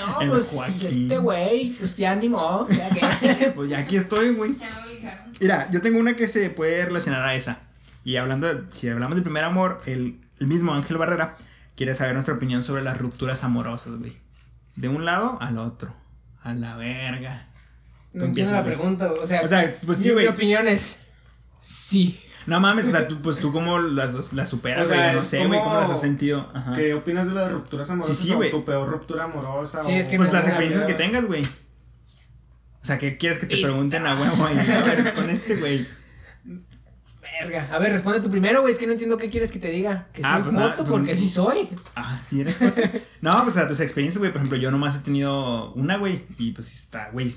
No, 0.05 0.21
El 0.21 0.29
pues 0.29 0.47
Joaquín. 0.47 1.03
este 1.03 1.17
güey, 1.17 1.69
pues 1.79 1.95
ya 1.95 2.11
animó. 2.11 2.67
Ya 2.69 2.89
que. 2.89 3.45
Pues 3.55 3.69
ya 3.69 3.79
aquí 3.79 3.95
estoy, 3.95 4.31
güey. 4.35 4.53
Ya 4.57 4.67
me 4.69 4.91
obligaron. 4.91 5.31
Mira, 5.39 5.69
yo 5.71 5.81
tengo 5.81 5.97
una 5.99 6.13
que 6.15 6.27
se 6.27 6.49
puede 6.49 6.85
relacionar 6.85 7.23
a 7.23 7.35
esa. 7.35 7.59
Y 8.03 8.17
hablando, 8.17 8.53
de- 8.53 8.63
si 8.71 8.89
hablamos 8.89 9.15
del 9.15 9.23
primer 9.23 9.43
amor, 9.45 9.81
el, 9.85 10.19
el 10.39 10.47
mismo 10.47 10.73
Ángel 10.73 10.97
Barrera 10.97 11.37
quiere 11.75 11.95
saber 11.95 12.13
nuestra 12.13 12.33
opinión 12.35 12.63
sobre 12.63 12.81
las 12.83 12.97
rupturas 12.97 13.43
amorosas, 13.43 13.97
güey. 13.97 14.17
De 14.75 14.87
un 14.89 15.05
lado 15.05 15.37
al 15.41 15.57
otro. 15.57 15.93
A 16.43 16.53
la 16.53 16.75
verga. 16.75 17.47
No 18.13 18.21
Tú 18.21 18.25
entiendo 18.27 18.51
la 18.53 18.63
pregunta, 18.63 19.11
o 19.11 19.25
sea. 19.27 19.41
O 19.41 19.47
sea, 19.47 19.75
pues 19.85 19.97
sí, 19.99 20.11
güey. 20.11 20.25
Mi 20.25 20.33
opinión 20.33 20.67
es. 20.67 20.99
Sí. 21.59 22.19
No 22.45 22.59
mames, 22.59 22.87
o 22.87 22.91
sea, 22.91 23.07
tú, 23.07 23.21
pues 23.21 23.39
tú 23.39 23.51
cómo 23.51 23.79
las, 23.79 24.31
las 24.33 24.49
superas, 24.49 24.85
O 24.85 24.87
sea, 24.87 25.03
güey. 25.05 25.15
No 25.15 25.21
sé, 25.23 25.45
güey, 25.47 25.59
¿cómo 25.59 25.79
las 25.79 25.89
has 25.89 26.01
sentido? 26.01 26.51
Ajá. 26.53 26.75
¿Qué 26.75 26.93
opinas 26.93 27.27
de 27.27 27.33
las 27.33 27.51
rupturas 27.51 27.89
amorosas 27.89 28.17
Sí, 28.17 28.27
sí, 28.27 28.33
o 28.33 28.37
güey. 28.37 28.51
tu 28.51 28.63
peor 28.63 28.87
ruptura 28.87 29.23
amorosa? 29.23 29.83
Sí, 29.83 29.93
o- 29.93 29.95
es 29.95 30.07
que 30.07 30.17
Pues 30.17 30.31
las 30.31 30.45
experiencias 30.47 30.85
que 30.85 30.93
tengas, 30.93 31.25
güey. 31.25 31.43
O 31.43 32.85
sea, 32.85 32.99
¿qué 32.99 33.17
quieres 33.17 33.39
que 33.39 33.47
te 33.47 33.57
Y- 33.57 33.63
pregunten 33.63 34.05
a 34.05 34.15
huevo? 34.19 34.47
Y, 34.53 34.59
a 34.71 34.83
ver, 34.83 35.13
con 35.15 35.29
este, 35.31 35.55
güey. 35.55 35.87
Verga. 37.41 37.67
A 37.71 37.79
ver, 37.79 37.91
responde 37.91 38.21
tú 38.21 38.29
primero, 38.31 38.61
güey. 38.61 38.73
Es 38.73 38.79
que 38.79 38.85
no 38.87 38.93
entiendo 38.93 39.17
qué 39.17 39.29
quieres 39.29 39.51
que 39.51 39.59
te 39.59 39.69
diga. 39.69 40.07
Que 40.13 40.21
soy 40.21 40.31
Ah, 40.33 40.39
pues 40.41 40.53
nada, 40.53 40.69
joto, 40.71 40.83
pues, 40.83 40.89
porque 40.89 41.15
sí 41.15 41.29
soy. 41.29 41.69
Ah, 41.95 42.19
sí 42.27 42.41
eres. 42.41 42.57
joto. 42.57 42.81
No, 43.21 43.43
pues 43.43 43.57
a 43.57 43.67
tus 43.67 43.79
experiencias, 43.79 44.19
güey. 44.19 44.31
Por 44.31 44.37
ejemplo, 44.39 44.57
yo 44.57 44.71
nomás 44.71 44.95
he 44.97 44.99
tenido 44.99 45.73
una, 45.73 45.97
güey. 45.97 46.25
Y 46.37 46.51
pues 46.51 46.67
sí 46.67 46.75
está, 46.75 47.09
güey. 47.11 47.31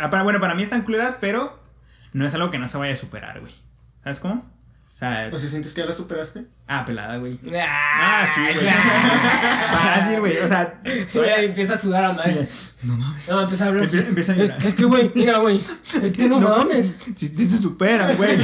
ah, 0.00 0.10
para, 0.10 0.22
bueno, 0.22 0.40
para 0.40 0.54
mí 0.54 0.62
es 0.62 0.70
tan 0.70 0.82
culera, 0.82 1.18
pero 1.20 1.58
no 2.12 2.26
es 2.26 2.34
algo 2.34 2.50
que 2.50 2.58
no 2.58 2.68
se 2.68 2.78
vaya 2.78 2.94
a 2.94 2.96
superar, 2.96 3.40
güey. 3.40 3.52
¿Sabes 4.02 4.20
cómo? 4.20 4.48
O 4.98 5.00
sea, 5.00 5.30
¿O 5.32 5.38
si 5.38 5.48
sientes 5.48 5.74
que 5.74 5.80
ya 5.82 5.86
la 5.86 5.92
superaste? 5.94 6.46
ah, 6.66 6.84
pelada, 6.84 7.18
güey. 7.18 7.38
Ah, 7.56 8.22
Ah, 8.24 8.26
sí, 8.34 8.40
güey. 8.40 8.66
Fácil, 9.70 10.20
güey. 10.20 10.36
O 10.38 10.48
sea, 10.48 10.82
Todavía 11.12 11.42
empieza 11.42 11.74
a 11.74 11.78
sudar 11.78 12.04
a 12.04 12.12
madre. 12.14 12.48
no 12.82 12.96
mames. 12.96 13.28
No, 13.28 13.42
empieza 13.42 13.64
a 13.64 13.68
hablar. 13.68 13.84
Empieza- 13.84 14.08
empieza 14.08 14.32
a 14.32 14.36
llorar. 14.36 14.66
Es 14.66 14.74
que, 14.74 14.84
güey, 14.84 15.10
mira, 15.14 15.38
güey. 15.38 15.56
Es 15.58 16.12
que 16.16 16.28
no, 16.28 16.40
mames. 16.40 16.96
Si 17.16 17.28
se 17.28 17.58
superan, 17.58 18.16
güey. 18.16 18.36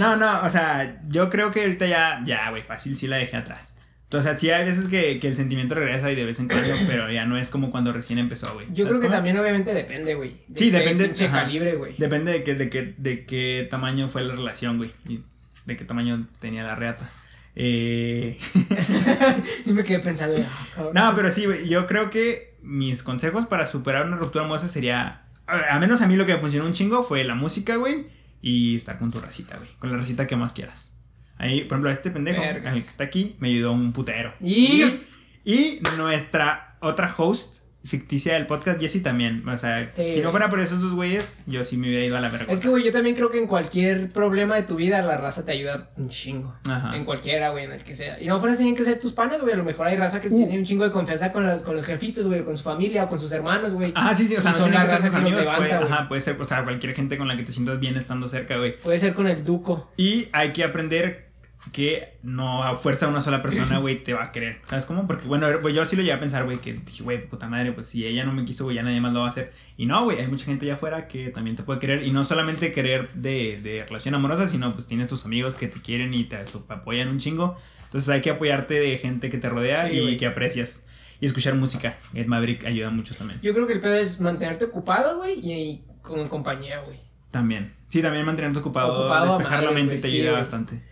No, 0.00 0.16
no, 0.16 0.40
o 0.42 0.50
sea, 0.50 1.00
yo 1.08 1.30
creo 1.30 1.52
que 1.52 1.60
ahorita 1.62 1.86
ya, 1.86 2.22
ya, 2.26 2.50
güey, 2.50 2.62
fácil 2.62 2.96
sí 2.96 3.06
la 3.06 3.16
dejé 3.16 3.36
atrás. 3.36 3.74
O 4.10 4.22
sea, 4.22 4.38
sí 4.38 4.48
hay 4.50 4.64
veces 4.64 4.86
que, 4.88 5.18
que 5.18 5.26
el 5.28 5.34
sentimiento 5.36 5.74
regresa 5.74 6.10
y 6.10 6.14
de 6.14 6.24
vez 6.24 6.38
en 6.40 6.48
cuando, 6.48 6.72
pero 6.86 7.10
ya 7.10 7.26
no 7.26 7.36
es 7.36 7.50
como 7.50 7.70
cuando 7.70 7.92
recién 7.92 8.18
empezó, 8.18 8.52
güey. 8.54 8.66
Yo 8.68 8.84
creo 8.84 8.86
¿Sabes 8.86 8.98
que 8.98 9.06
cómo? 9.06 9.14
también, 9.16 9.38
obviamente, 9.38 9.72
depende, 9.74 10.14
güey. 10.14 10.42
de 10.48 10.58
Sí, 10.58 10.70
depende. 10.70 11.04
Pinche 11.06 11.28
calibre, 11.28 11.76
güey. 11.76 11.94
Depende 11.98 12.32
de 12.32 12.42
qué, 12.44 12.54
de 12.54 12.70
qué, 12.70 12.94
de 12.98 13.24
qué 13.26 13.66
tamaño 13.70 14.08
fue 14.08 14.22
la 14.24 14.34
relación, 14.34 14.78
güey. 14.78 14.92
Y 15.08 15.20
de 15.66 15.76
qué 15.76 15.84
tamaño 15.84 16.26
tenía 16.40 16.62
la 16.64 16.74
reata. 16.74 17.10
Eh, 17.56 18.38
Sí 19.64 19.72
me 19.72 19.84
quedé 19.84 20.00
pensando. 20.00 20.44
ah, 20.76 20.90
no, 20.92 21.12
pero 21.14 21.30
sí, 21.30 21.46
güey. 21.46 21.68
Yo 21.68 21.86
creo 21.86 22.10
que 22.10 22.56
mis 22.62 23.02
consejos 23.02 23.46
para 23.46 23.66
superar 23.66 24.06
una 24.06 24.16
ruptura 24.16 24.44
amorosa 24.44 24.68
sería. 24.68 25.22
A 25.46 25.78
menos 25.78 26.00
a 26.00 26.06
mí 26.08 26.16
lo 26.16 26.26
que 26.26 26.34
me 26.34 26.40
funcionó 26.40 26.66
un 26.66 26.72
chingo 26.72 27.02
fue 27.02 27.22
la 27.24 27.34
música, 27.34 27.76
güey. 27.76 28.06
Y 28.40 28.76
estar 28.76 28.98
con 28.98 29.10
tu 29.10 29.20
racita, 29.20 29.56
güey. 29.56 29.68
Con 29.78 29.90
la 29.90 29.98
racita 29.98 30.26
que 30.26 30.36
más 30.36 30.52
quieras. 30.52 30.96
Ahí, 31.36 31.62
por 31.62 31.76
ejemplo, 31.76 31.90
este 31.90 32.10
pendejo, 32.10 32.42
el 32.42 32.62
que 32.62 32.78
está 32.78 33.04
aquí, 33.04 33.36
me 33.40 33.48
ayudó 33.48 33.72
un 33.72 33.92
putero. 33.92 34.34
Y 34.40 35.80
nuestra 35.98 36.76
otra 36.80 37.12
host 37.16 37.63
ficticia 37.84 38.34
del 38.34 38.46
podcast, 38.46 38.80
Jessie, 38.80 39.02
también. 39.02 39.46
O 39.48 39.58
sea, 39.58 39.90
Sí, 39.94 40.14
si 40.14 40.20
no 40.20 40.30
fuera 40.30 40.48
por 40.48 40.58
esos 40.60 40.80
dos 40.80 40.92
güeyes, 40.94 41.36
yo 41.46 41.64
sí 41.64 41.76
me 41.76 41.88
hubiera 41.88 42.04
ido 42.04 42.16
a 42.16 42.20
la 42.20 42.28
verga. 42.30 42.52
Es 42.52 42.60
que, 42.60 42.68
güey, 42.68 42.82
yo 42.82 42.92
también 42.92 43.14
creo 43.14 43.30
que 43.30 43.38
en 43.38 43.46
cualquier 43.46 44.10
problema 44.10 44.54
de 44.56 44.62
tu 44.62 44.76
vida 44.76 45.02
la 45.02 45.18
raza 45.18 45.44
te 45.44 45.52
ayuda 45.52 45.90
un 45.96 46.08
chingo. 46.08 46.54
Ajá. 46.68 46.96
En 46.96 47.04
cualquiera, 47.04 47.50
güey, 47.50 47.64
en 47.64 47.72
el 47.72 47.84
que 47.84 47.94
sea. 47.94 48.20
Y 48.20 48.26
no 48.26 48.40
fueras 48.40 48.56
tienen 48.58 48.74
que 48.74 48.84
ser 48.84 48.98
tus 48.98 49.12
panas, 49.12 49.40
güey. 49.42 49.52
A 49.52 49.56
lo 49.56 49.64
mejor 49.64 49.86
hay 49.86 49.96
raza 49.96 50.20
que 50.20 50.28
Uh. 50.28 50.36
tiene 50.36 50.58
un 50.58 50.64
chingo 50.64 50.84
de 50.84 50.90
confianza 50.92 51.30
con 51.32 51.46
los, 51.46 51.62
con 51.62 51.74
los 51.76 51.84
jefitos, 51.84 52.26
güey, 52.26 52.42
con 52.44 52.56
su 52.56 52.64
familia 52.64 53.04
o 53.04 53.08
con 53.08 53.20
sus 53.20 53.30
hermanos, 53.32 53.74
güey. 53.74 53.92
Ah, 53.94 54.14
sí, 54.14 54.26
sí, 54.26 54.34
o 54.36 54.40
sea, 54.40 54.50
no 54.52 54.56
son 54.56 54.70
que 54.70 54.86
ser 54.86 55.00
que 55.10 55.16
amigos, 55.16 55.40
levanta, 55.40 55.78
ajá, 55.80 56.08
puede 56.08 56.20
ser, 56.20 56.40
o 56.40 56.44
sea, 56.44 56.64
cualquier 56.64 56.94
gente 56.94 57.18
con 57.18 57.28
la 57.28 57.36
que 57.36 57.42
te 57.44 57.52
sientas 57.52 57.78
bien 57.80 57.96
estando 57.96 58.28
cerca, 58.28 58.56
güey. 58.56 58.76
Puede 58.78 58.98
ser 58.98 59.14
con 59.14 59.26
el 59.26 59.44
duco. 59.44 59.90
Y 59.96 60.28
hay 60.32 60.52
que 60.52 60.64
aprender 60.64 61.33
que 61.72 62.18
no 62.22 62.62
a 62.62 62.76
fuerza 62.76 63.08
una 63.08 63.20
sola 63.20 63.42
persona, 63.42 63.78
güey, 63.78 64.02
te 64.02 64.12
va 64.12 64.24
a 64.24 64.32
querer. 64.32 64.60
¿Sabes 64.64 64.84
cómo? 64.84 65.06
Porque, 65.06 65.26
bueno, 65.26 65.46
yo 65.68 65.84
sí 65.86 65.96
lo 65.96 66.02
llegué 66.02 66.12
a 66.12 66.20
pensar, 66.20 66.44
güey, 66.44 66.58
que 66.58 66.74
dije, 66.74 67.02
güey, 67.02 67.26
puta 67.26 67.48
madre, 67.48 67.72
pues 67.72 67.86
si 67.86 68.06
ella 68.06 68.24
no 68.24 68.32
me 68.32 68.44
quiso, 68.44 68.64
güey, 68.64 68.76
ya 68.76 68.82
nadie 68.82 69.00
más 69.00 69.12
lo 69.12 69.20
va 69.20 69.26
a 69.26 69.30
hacer. 69.30 69.52
Y 69.76 69.86
no, 69.86 70.04
güey, 70.04 70.20
hay 70.20 70.26
mucha 70.26 70.44
gente 70.44 70.66
allá 70.66 70.74
afuera 70.74 71.08
que 71.08 71.30
también 71.30 71.56
te 71.56 71.62
puede 71.62 71.80
querer. 71.80 72.02
Y 72.04 72.10
no 72.10 72.24
solamente 72.24 72.72
querer 72.72 73.12
de, 73.14 73.60
de 73.62 73.84
relación 73.84 74.14
amorosa, 74.14 74.46
sino 74.46 74.74
pues 74.74 74.86
tienes 74.86 75.06
tus 75.06 75.24
amigos 75.24 75.54
que 75.54 75.68
te 75.68 75.80
quieren 75.80 76.14
y 76.14 76.24
te 76.24 76.36
apoyan 76.68 77.08
un 77.08 77.18
chingo. 77.18 77.56
Entonces 77.84 78.08
hay 78.10 78.20
que 78.20 78.30
apoyarte 78.30 78.74
de 78.74 78.98
gente 78.98 79.30
que 79.30 79.38
te 79.38 79.48
rodea 79.48 79.88
Sí, 79.88 79.98
y 79.98 80.16
que 80.16 80.26
aprecias. 80.26 80.86
Y 81.20 81.26
escuchar 81.26 81.54
música. 81.54 81.96
Ed 82.12 82.26
Maverick 82.26 82.64
ayuda 82.66 82.90
mucho 82.90 83.14
también. 83.14 83.40
Yo 83.40 83.54
creo 83.54 83.66
que 83.66 83.74
el 83.74 83.80
pedo 83.80 83.94
es 83.94 84.20
mantenerte 84.20 84.64
ocupado, 84.64 85.18
güey, 85.18 85.38
y, 85.40 85.52
y 85.52 85.84
con 86.02 86.28
compañía, 86.28 86.80
güey. 86.80 87.00
También. 87.30 87.72
Sí, 87.88 88.02
también 88.02 88.26
mantenerte 88.26 88.58
ocupado, 88.58 89.00
Ocupado 89.00 89.38
despejar 89.38 89.62
la 89.62 89.70
mente 89.70 89.98
te 89.98 90.08
sí, 90.08 90.20
ayuda 90.20 90.32
bastante. 90.32 90.82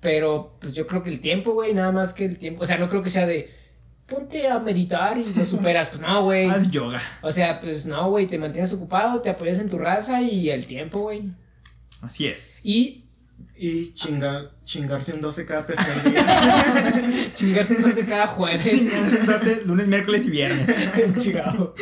Pero, 0.00 0.56
pues 0.60 0.74
yo 0.74 0.86
creo 0.86 1.02
que 1.02 1.10
el 1.10 1.20
tiempo, 1.20 1.52
güey, 1.52 1.74
nada 1.74 1.92
más 1.92 2.12
que 2.12 2.24
el 2.24 2.38
tiempo. 2.38 2.62
O 2.62 2.66
sea, 2.66 2.78
no 2.78 2.88
creo 2.88 3.02
que 3.02 3.10
sea 3.10 3.26
de 3.26 3.50
ponte 4.06 4.46
a 4.48 4.58
meditar 4.58 5.18
y 5.18 5.24
lo 5.34 5.44
superas. 5.46 5.88
Pues 5.88 6.00
no, 6.00 6.22
güey. 6.24 6.48
Haz 6.48 6.70
yoga. 6.70 7.02
O 7.22 7.30
sea, 7.30 7.60
pues 7.60 7.86
no, 7.86 8.10
güey, 8.10 8.26
te 8.26 8.38
mantienes 8.38 8.72
ocupado, 8.72 9.20
te 9.20 9.30
apoyas 9.30 9.58
en 9.58 9.68
tu 9.68 9.78
raza 9.78 10.22
y 10.22 10.50
el 10.50 10.66
tiempo, 10.66 11.00
güey. 11.00 11.24
Así 12.02 12.26
es. 12.26 12.64
Y 12.64 13.05
Y 13.58 13.94
chingar, 13.94 14.50
chingarse 14.66 15.14
un 15.14 15.22
12 15.22 15.46
cada 15.46 15.64
tercer 15.64 16.12
día. 16.12 17.30
chingarse 17.34 17.74
entonces 17.76 18.06
cada 18.06 18.26
jueves. 18.26 18.86
Entonces, 19.18 19.66
lunes, 19.66 19.86
miércoles 19.88 20.26
y 20.26 20.30
viernes. 20.30 20.66
Chingado. 21.18 21.74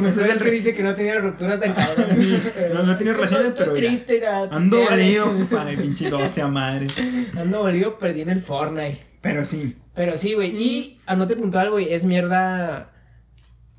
Mejor 0.00 0.22
es 0.22 0.30
el 0.32 0.38
que 0.38 0.50
dice 0.50 0.74
que 0.74 0.82
no 0.82 0.94
tenía 0.94 1.18
rupturas 1.18 1.60
tan 1.60 1.72
cabrón. 1.72 2.06
No, 2.74 2.82
no 2.82 2.96
tiene 2.98 3.14
relaciones, 3.14 3.54
pero 3.56 3.72
mira, 3.72 3.90
era- 4.08 4.42
Ando 4.50 4.84
valido, 4.84 5.32
ay, 5.58 5.76
pinche 5.78 6.10
12 6.10 6.42
a 6.42 6.48
madre. 6.48 6.86
Ando 7.36 7.62
valido, 7.62 7.98
perdí 7.98 8.20
en 8.20 8.28
el 8.28 8.40
Fortnite. 8.42 8.98
Pero 9.22 9.46
sí. 9.46 9.76
Pero 9.94 10.16
sí, 10.18 10.34
güey. 10.34 10.50
Y 10.54 11.00
anote 11.06 11.36
puntual, 11.36 11.70
güey, 11.70 11.92
es 11.92 12.04
mierda 12.04 12.92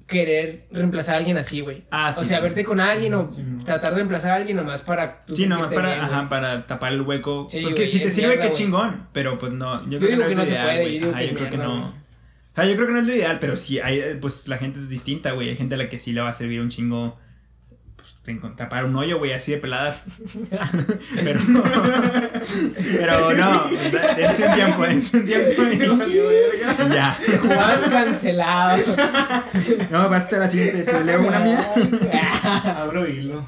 querer 0.10 0.66
reemplazar 0.72 1.16
a 1.16 1.18
alguien 1.20 1.38
así, 1.38 1.62
güey. 1.62 1.84
Ah, 1.92 2.14
O 2.18 2.24
sea, 2.24 2.40
verte 2.40 2.64
con 2.66 2.80
alguien 2.80 3.14
o 3.14 3.28
Sí, 3.30 3.44
no. 3.44 3.64
tratar 3.64 3.92
de 3.92 3.98
reemplazar 3.98 4.32
a 4.32 4.36
alguien 4.36 4.58
nomás 4.58 4.82
para. 4.82 5.20
Sí, 5.34 5.46
nomás 5.48 5.74
para, 5.74 5.90
bien, 5.90 6.02
ajá, 6.02 6.28
para 6.28 6.66
tapar 6.68 6.92
el 6.94 7.02
hueco. 7.02 7.48
Sí, 7.50 7.60
pues 7.62 7.74
que 7.74 7.88
si 7.88 8.00
te 8.00 8.10
sirve, 8.12 8.40
qué 8.40 8.52
chingón. 8.52 9.08
Pero 9.14 9.38
pues 9.40 9.52
no. 9.54 9.82
Yo, 9.86 9.92
Yo 9.92 10.00
creo 10.00 10.10
digo 10.12 10.24
que 10.24 10.30
que 10.30 10.36
no 10.36 10.38
no 10.38 10.44
es 10.44 10.50
se 10.50 10.56
lo 10.56 10.60
ideal, 10.62 10.68
puede, 10.76 10.82
güey. 10.82 10.94
yo 10.94 11.00
digo 11.00 11.12
Ajá, 11.12 11.20
que 11.20 11.26
yo 11.28 11.32
es 11.32 11.38
creo 11.38 11.50
que 11.52 11.58
no. 11.58 11.70
güey. 11.80 11.84
O 11.92 12.56
sea, 12.56 12.66
yo 12.66 12.76
creo 12.76 12.88
que 12.88 12.94
no 12.94 13.00
es 13.00 13.06
lo 13.06 13.14
ideal, 13.14 13.38
pero 13.40 13.56
sí, 13.58 13.80
hay, 13.80 14.18
pues 14.20 14.48
la 14.48 14.58
gente 14.58 14.80
es 14.80 14.90
distinta, 14.90 15.32
güey. 15.32 15.50
Hay 15.50 15.56
gente 15.56 15.76
a 15.76 15.78
la 15.78 15.88
que 15.88 16.00
sí 16.00 16.12
le 16.12 16.22
va 16.22 16.30
a 16.30 16.34
servir 16.34 16.60
un 16.60 16.70
chingo. 16.70 17.18
Tapar 18.56 18.86
un 18.86 18.96
hoyo, 18.96 19.18
güey, 19.18 19.34
así 19.34 19.52
de 19.52 19.58
peladas. 19.58 20.04
pero 21.24 21.40
no. 21.48 21.64
pero 22.98 23.34
no. 23.34 23.64
o 23.66 23.70
Dense 24.16 24.48
un 24.48 24.56
tiempo, 24.56 24.84
dense 24.84 25.18
un 25.18 25.26
tiempo. 25.26 25.64
y- 25.64 26.94
ya. 26.94 27.18
Juan 27.42 27.92
cancelado. 27.92 28.84
No, 29.92 30.10
basta 30.10 30.38
la 30.38 30.48
siguiente. 30.50 30.84
Te 30.84 31.04
leo 31.04 31.28
una 31.28 31.40
mía. 31.40 31.74
Abro 32.78 33.08
hilo. 33.08 33.46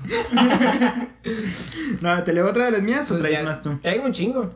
No, 2.02 2.24
te 2.24 2.34
leo 2.34 2.48
otra 2.48 2.66
de 2.66 2.72
las 2.72 2.82
mías 2.82 3.10
o 3.12 3.16
Pues 3.16 3.22
traes 3.22 3.40
ya, 3.40 3.44
más 3.44 3.62
tú. 3.62 3.78
Traigo 3.82 4.06
un 4.06 4.12
chingo. 4.14 4.54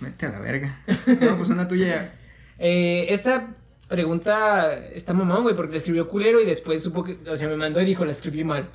Vete 0.00 0.26
a 0.26 0.30
la 0.30 0.38
verga. 0.40 0.78
No, 1.20 1.36
pues 1.36 1.48
una 1.50 1.68
tuya. 1.68 2.12
Eh, 2.58 3.06
esta 3.10 3.54
pregunta 3.88 4.72
está 4.72 5.12
mamón, 5.12 5.42
güey, 5.42 5.56
porque 5.56 5.72
la 5.72 5.78
escribió 5.78 6.08
culero 6.08 6.40
y 6.40 6.46
después 6.46 6.82
supo 6.82 7.04
que, 7.04 7.18
o 7.28 7.36
sea, 7.36 7.48
me 7.48 7.56
mandó 7.56 7.80
y 7.80 7.84
dijo, 7.84 8.04
la 8.04 8.12
escribí 8.12 8.44
mal. 8.44 8.68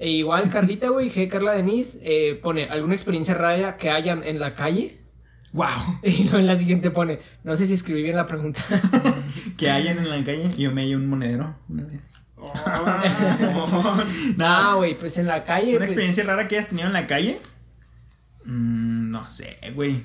E 0.00 0.08
igual 0.08 0.48
Carlita, 0.48 0.88
güey, 0.88 1.10
G. 1.10 1.28
Carla 1.28 1.52
Denise, 1.52 2.00
eh, 2.02 2.34
pone, 2.34 2.64
¿alguna 2.64 2.94
experiencia 2.94 3.34
rara 3.34 3.76
que 3.76 3.90
hayan 3.90 4.24
en 4.24 4.40
la 4.40 4.54
calle? 4.54 4.96
Wow. 5.52 5.66
Y 6.02 6.24
luego 6.24 6.38
en 6.38 6.46
la 6.46 6.56
siguiente 6.56 6.90
pone, 6.90 7.20
no 7.44 7.54
sé 7.54 7.66
si 7.66 7.74
escribí 7.74 8.02
bien 8.02 8.16
la 8.16 8.26
pregunta. 8.26 8.62
Que 9.58 9.68
hayan 9.70 9.98
en 9.98 10.08
la 10.08 10.24
calle. 10.24 10.50
Y 10.56 10.62
yo 10.62 10.72
me 10.72 10.86
di 10.86 10.94
un 10.94 11.06
monedero 11.06 11.54
una 11.68 11.84
vez. 11.84 12.00
Oh, 12.38 12.50
ah, 12.64 14.04
Nada. 14.38 14.74
güey, 14.76 14.98
pues 14.98 15.18
en 15.18 15.26
la 15.26 15.44
calle. 15.44 15.72
¿Una 15.72 15.80
pues, 15.80 15.90
experiencia 15.90 16.24
rara 16.24 16.48
que 16.48 16.56
hayas 16.56 16.70
tenido 16.70 16.86
en 16.86 16.94
la 16.94 17.06
calle? 17.06 17.38
Mm, 18.46 19.10
no 19.10 19.28
sé, 19.28 19.58
güey. 19.74 20.02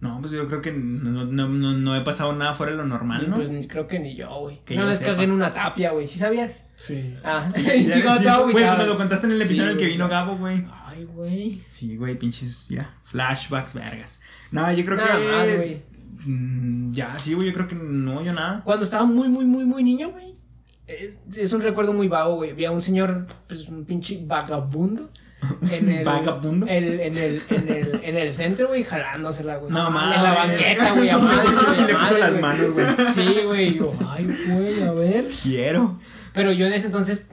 No, 0.00 0.20
pues 0.20 0.32
yo 0.32 0.46
creo 0.48 0.60
que 0.60 0.70
no, 0.72 1.24
no, 1.24 1.48
no, 1.48 1.72
no 1.72 1.96
he 1.96 2.02
pasado 2.02 2.34
nada 2.34 2.52
fuera 2.52 2.72
de 2.72 2.78
lo 2.78 2.84
normal, 2.84 3.30
¿no? 3.30 3.36
Pues 3.36 3.50
ni- 3.50 3.66
creo 3.66 3.86
que 3.86 3.98
ni 3.98 4.14
yo, 4.14 4.28
güey. 4.40 4.60
Una 4.70 4.84
vez 4.84 5.00
cagué 5.00 5.24
en 5.24 5.30
una 5.30 5.54
tapia, 5.54 5.92
güey. 5.92 6.06
¿Sí 6.06 6.18
sabías? 6.18 6.66
sí. 6.76 7.16
Ah, 7.24 7.48
Chico, 7.54 7.70
sí, 7.72 7.90
estaba 7.90 8.42
güey, 8.42 8.64
agüitado. 8.64 8.78
me 8.78 8.86
lo 8.86 8.96
contaste 8.98 9.26
en 9.28 9.32
el 9.32 9.42
episodio 9.42 9.70
en 9.70 9.76
el 9.76 9.78
que 9.78 9.86
vino. 9.86 10.06
Gabo, 10.08 10.36
güey. 10.36 10.66
Ay, 10.84 11.04
güey. 11.04 11.62
Sí, 11.68 11.96
güey, 11.96 12.18
pinches, 12.18 12.66
mira, 12.68 12.94
flashbacks, 13.04 13.74
vergas. 13.74 14.20
No, 14.50 14.70
yo 14.72 14.84
creo 14.84 14.96
Nada 14.98 15.16
que... 15.18 15.24
más, 15.32 15.56
güey. 15.56 15.82
Mm, 16.26 16.92
ya, 16.92 17.18
sí, 17.18 17.32
güey, 17.34 17.48
yo 17.48 17.54
creo 17.54 17.68
que 17.68 17.74
no, 17.74 18.22
yo 18.22 18.32
nada. 18.34 18.62
Cuando 18.62 18.84
estaba 18.84 19.04
muy, 19.04 19.28
muy, 19.28 19.44
muy, 19.46 19.64
muy 19.64 19.82
niño, 19.82 20.10
güey. 20.10 20.34
Es, 20.86 21.22
es 21.34 21.52
un 21.54 21.62
recuerdo 21.62 21.94
muy 21.94 22.08
vago, 22.08 22.34
güey. 22.36 22.50
Había 22.50 22.70
un 22.70 22.82
señor, 22.82 23.26
pues 23.48 23.68
un 23.68 23.84
pinche 23.86 24.22
vagabundo. 24.26 25.08
En 25.70 25.90
el, 25.90 26.04
¿Vagabundo? 26.04 26.66
el- 26.66 27.00
en, 27.00 27.16
el, 27.18 27.42
en, 27.50 27.68
el, 27.68 28.00
en 28.02 28.16
el 28.16 28.32
centro, 28.32 28.68
güey, 28.68 28.84
jalándosela, 28.84 29.56
güey. 29.56 29.72
No 29.72 29.90
mames. 29.90 30.16
En 30.18 30.22
la 30.22 30.34
banqueta, 30.34 30.92
güey, 30.92 31.08
a 31.10 31.18
madre, 31.18 31.48
güey, 31.52 31.86
Le 31.86 31.94
puso 31.94 32.18
las 32.18 32.30
güey. 32.30 32.42
manos, 32.42 32.70
güey. 32.72 32.86
Sí, 33.14 33.34
güey. 33.46 33.78
Yo, 33.78 33.92
ay, 34.08 34.28
güey, 34.50 34.82
a 34.82 34.92
ver. 34.92 35.30
Quiero. 35.42 35.98
Pero 36.32 36.52
yo 36.52 36.66
en 36.66 36.72
ese 36.72 36.86
entonces 36.86 37.28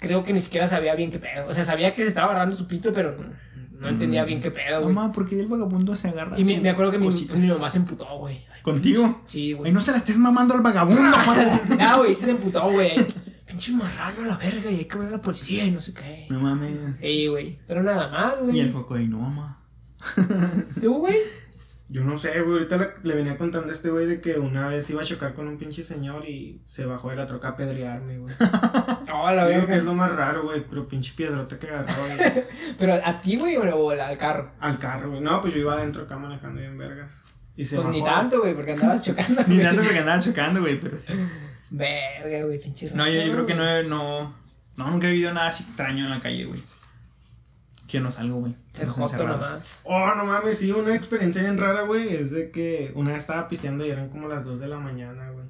creo 0.00 0.22
que 0.24 0.32
ni 0.32 0.40
siquiera 0.40 0.66
sabía 0.66 0.94
bien 0.94 1.10
qué 1.10 1.18
pedo. 1.18 1.46
O 1.48 1.54
sea, 1.54 1.64
sabía 1.64 1.94
que 1.94 2.02
se 2.02 2.08
estaba 2.08 2.28
agarrando 2.28 2.54
su 2.54 2.66
pito, 2.68 2.92
pero 2.92 3.16
no 3.80 3.88
entendía 3.88 4.24
bien 4.24 4.40
qué 4.40 4.50
pedo, 4.50 4.82
güey. 4.82 4.94
Mamá, 4.94 5.12
¿por 5.12 5.28
qué 5.28 5.38
el 5.40 5.46
vagabundo 5.46 5.94
se 5.96 6.08
agarra? 6.08 6.38
Y 6.38 6.44
me, 6.44 6.68
acuerdo 6.70 6.92
que 6.92 6.98
mi, 6.98 7.06
pues, 7.06 7.36
mi 7.36 7.48
mamá 7.48 7.68
se 7.68 7.78
emputó, 7.78 8.06
güey. 8.18 8.44
¿Contigo? 8.62 9.22
Sí, 9.26 9.48
Ay, 9.48 9.52
güey. 9.52 9.72
no 9.72 9.80
se 9.82 9.90
la 9.90 9.98
estés 9.98 10.16
mamando 10.18 10.54
al 10.54 10.62
vagabundo, 10.62 11.02
Juan. 11.24 11.60
Ah, 11.80 11.96
güey, 11.98 12.14
sí 12.14 12.24
se 12.24 12.30
emputó, 12.30 12.62
güey. 12.70 12.92
Pinche 13.54 13.72
marrano 13.72 14.22
a 14.24 14.26
la 14.26 14.36
verga 14.36 14.68
y 14.70 14.78
hay 14.78 14.84
que 14.86 14.98
ver 14.98 15.08
a 15.08 15.12
la 15.12 15.20
policía 15.22 15.64
y 15.64 15.70
no 15.70 15.80
sé 15.80 15.94
qué. 15.94 16.26
No 16.28 16.40
mames. 16.40 16.98
Sí, 16.98 17.28
güey. 17.28 17.60
Pero 17.68 17.84
nada 17.84 18.08
más, 18.10 18.34
Y 18.52 18.58
el 18.60 18.70
güey. 18.70 18.72
coco 18.72 18.94
ahí, 18.94 19.06
no, 19.06 19.18
mamá. 19.20 19.60
¿Tú, 20.82 20.98
güey? 20.98 21.16
Yo 21.88 22.02
no 22.02 22.18
sé, 22.18 22.40
güey. 22.40 22.54
Ahorita 22.54 22.76
le, 22.78 22.88
le 23.04 23.14
venía 23.14 23.38
contando 23.38 23.68
a 23.68 23.72
este 23.72 23.90
güey 23.90 24.06
de 24.06 24.20
que 24.20 24.38
una 24.40 24.66
vez 24.66 24.90
iba 24.90 25.02
a 25.02 25.04
chocar 25.04 25.34
con 25.34 25.46
un 25.46 25.56
pinche 25.58 25.84
señor 25.84 26.28
y 26.28 26.60
se 26.64 26.84
bajó 26.84 27.10
de 27.10 27.16
la 27.16 27.26
troca 27.26 27.48
a 27.48 27.50
apedrearme, 27.52 28.18
güey. 28.18 28.34
Oh, 29.16 29.30
la 29.30 29.44
Yo 29.44 29.48
Digo 29.50 29.60
que 29.60 29.66
verga. 29.66 29.76
es 29.76 29.84
lo 29.84 29.94
más 29.94 30.10
raro, 30.12 30.42
güey. 30.42 30.66
Pero 30.68 30.88
pinche 30.88 31.12
piedrota 31.16 31.56
que 31.56 31.68
agarró 31.68 31.92
güey, 31.94 32.44
Pero 32.78 32.94
a 33.04 33.20
ti, 33.20 33.36
güey, 33.36 33.56
o 33.56 33.90
al 33.90 34.18
carro. 34.18 34.50
al 34.58 34.76
carro, 34.78 35.10
güey. 35.10 35.20
No, 35.20 35.40
pues 35.40 35.54
yo 35.54 35.60
iba 35.60 35.74
adentro 35.74 36.02
acá 36.02 36.18
manejando 36.18 36.60
bien 36.60 36.76
vergas. 36.76 37.22
Y 37.56 37.64
se 37.64 37.76
Pues 37.76 37.88
ni 37.90 38.02
tanto, 38.02 38.40
güey, 38.40 38.54
porque 38.54 38.72
andabas 38.72 39.04
chocando. 39.04 39.42
Ni 39.46 39.60
tanto 39.60 39.82
porque 39.84 40.00
andaba 40.00 40.18
chocando, 40.18 40.60
güey, 40.62 40.80
pero 40.80 40.98
sí. 40.98 41.12
Verga, 41.74 42.44
güey, 42.44 42.60
pinche 42.60 42.90
No, 42.94 43.08
yo, 43.08 43.22
yo 43.22 43.32
creo 43.32 43.46
que 43.46 43.54
no, 43.54 43.82
no. 43.82 44.34
No, 44.76 44.90
nunca 44.90 45.08
he 45.08 45.10
vivido 45.10 45.32
nada 45.34 45.48
así 45.48 45.64
extraño 45.64 46.04
en 46.04 46.10
la 46.10 46.20
calle, 46.20 46.44
güey. 46.44 46.62
Yo 47.88 48.00
no 48.00 48.10
salgo, 48.10 48.40
güey. 48.40 48.56
Ser 48.72 48.88
joto 48.88 49.26
nomás. 49.26 49.80
Oh, 49.84 50.14
no 50.16 50.24
mames, 50.24 50.58
sí, 50.58 50.70
una 50.72 50.94
experiencia 50.94 51.42
bien 51.42 51.58
rara, 51.58 51.82
güey. 51.82 52.14
Es 52.14 52.30
de 52.30 52.50
que 52.50 52.92
una 52.94 53.12
vez 53.12 53.22
estaba 53.22 53.48
pisteando 53.48 53.84
y 53.84 53.90
eran 53.90 54.08
como 54.08 54.28
las 54.28 54.44
2 54.44 54.60
de 54.60 54.68
la 54.68 54.78
mañana, 54.78 55.30
güey. 55.30 55.46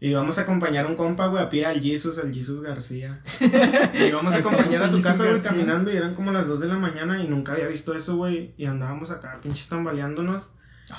Y 0.00 0.10
íbamos 0.10 0.38
a 0.38 0.42
acompañar 0.42 0.86
a 0.86 0.88
un 0.88 0.96
compa, 0.96 1.26
güey, 1.26 1.42
a 1.42 1.48
pie 1.48 1.66
al 1.66 1.80
Jesus, 1.80 2.18
al 2.18 2.34
Jesus 2.34 2.60
García. 2.60 3.22
Y 3.94 4.04
íbamos 4.04 4.34
a 4.34 4.38
acompañar 4.38 4.82
a 4.82 4.88
su 4.88 5.00
casa, 5.00 5.24
güey, 5.24 5.40
caminando 5.40 5.92
y 5.92 5.96
eran 5.96 6.14
como 6.14 6.32
las 6.32 6.48
2 6.48 6.60
de 6.60 6.66
la 6.66 6.78
mañana 6.78 7.22
y 7.22 7.28
nunca 7.28 7.52
había 7.52 7.68
visto 7.68 7.94
eso, 7.94 8.16
güey. 8.16 8.54
Y 8.56 8.66
andábamos 8.66 9.12
acá, 9.12 9.38
pinches 9.42 9.68
tambaleándonos. 9.68 10.50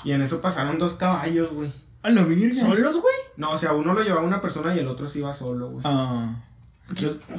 Y 0.04 0.12
en 0.12 0.22
eso 0.22 0.40
pasaron 0.40 0.78
dos 0.78 0.96
caballos, 0.96 1.52
güey. 1.52 1.72
A 2.06 2.10
la 2.10 2.22
virgen. 2.22 2.54
¿Solos, 2.54 3.00
güey? 3.00 3.14
No, 3.36 3.50
o 3.52 3.58
sea, 3.58 3.72
uno 3.72 3.92
lo 3.94 4.02
llevaba 4.02 4.22
una 4.26 4.40
persona 4.40 4.74
y 4.74 4.78
el 4.78 4.88
otro 4.88 5.08
se 5.08 5.18
iba 5.20 5.32
solo, 5.34 5.70
güey. 5.70 5.82
Ah. 5.84 6.36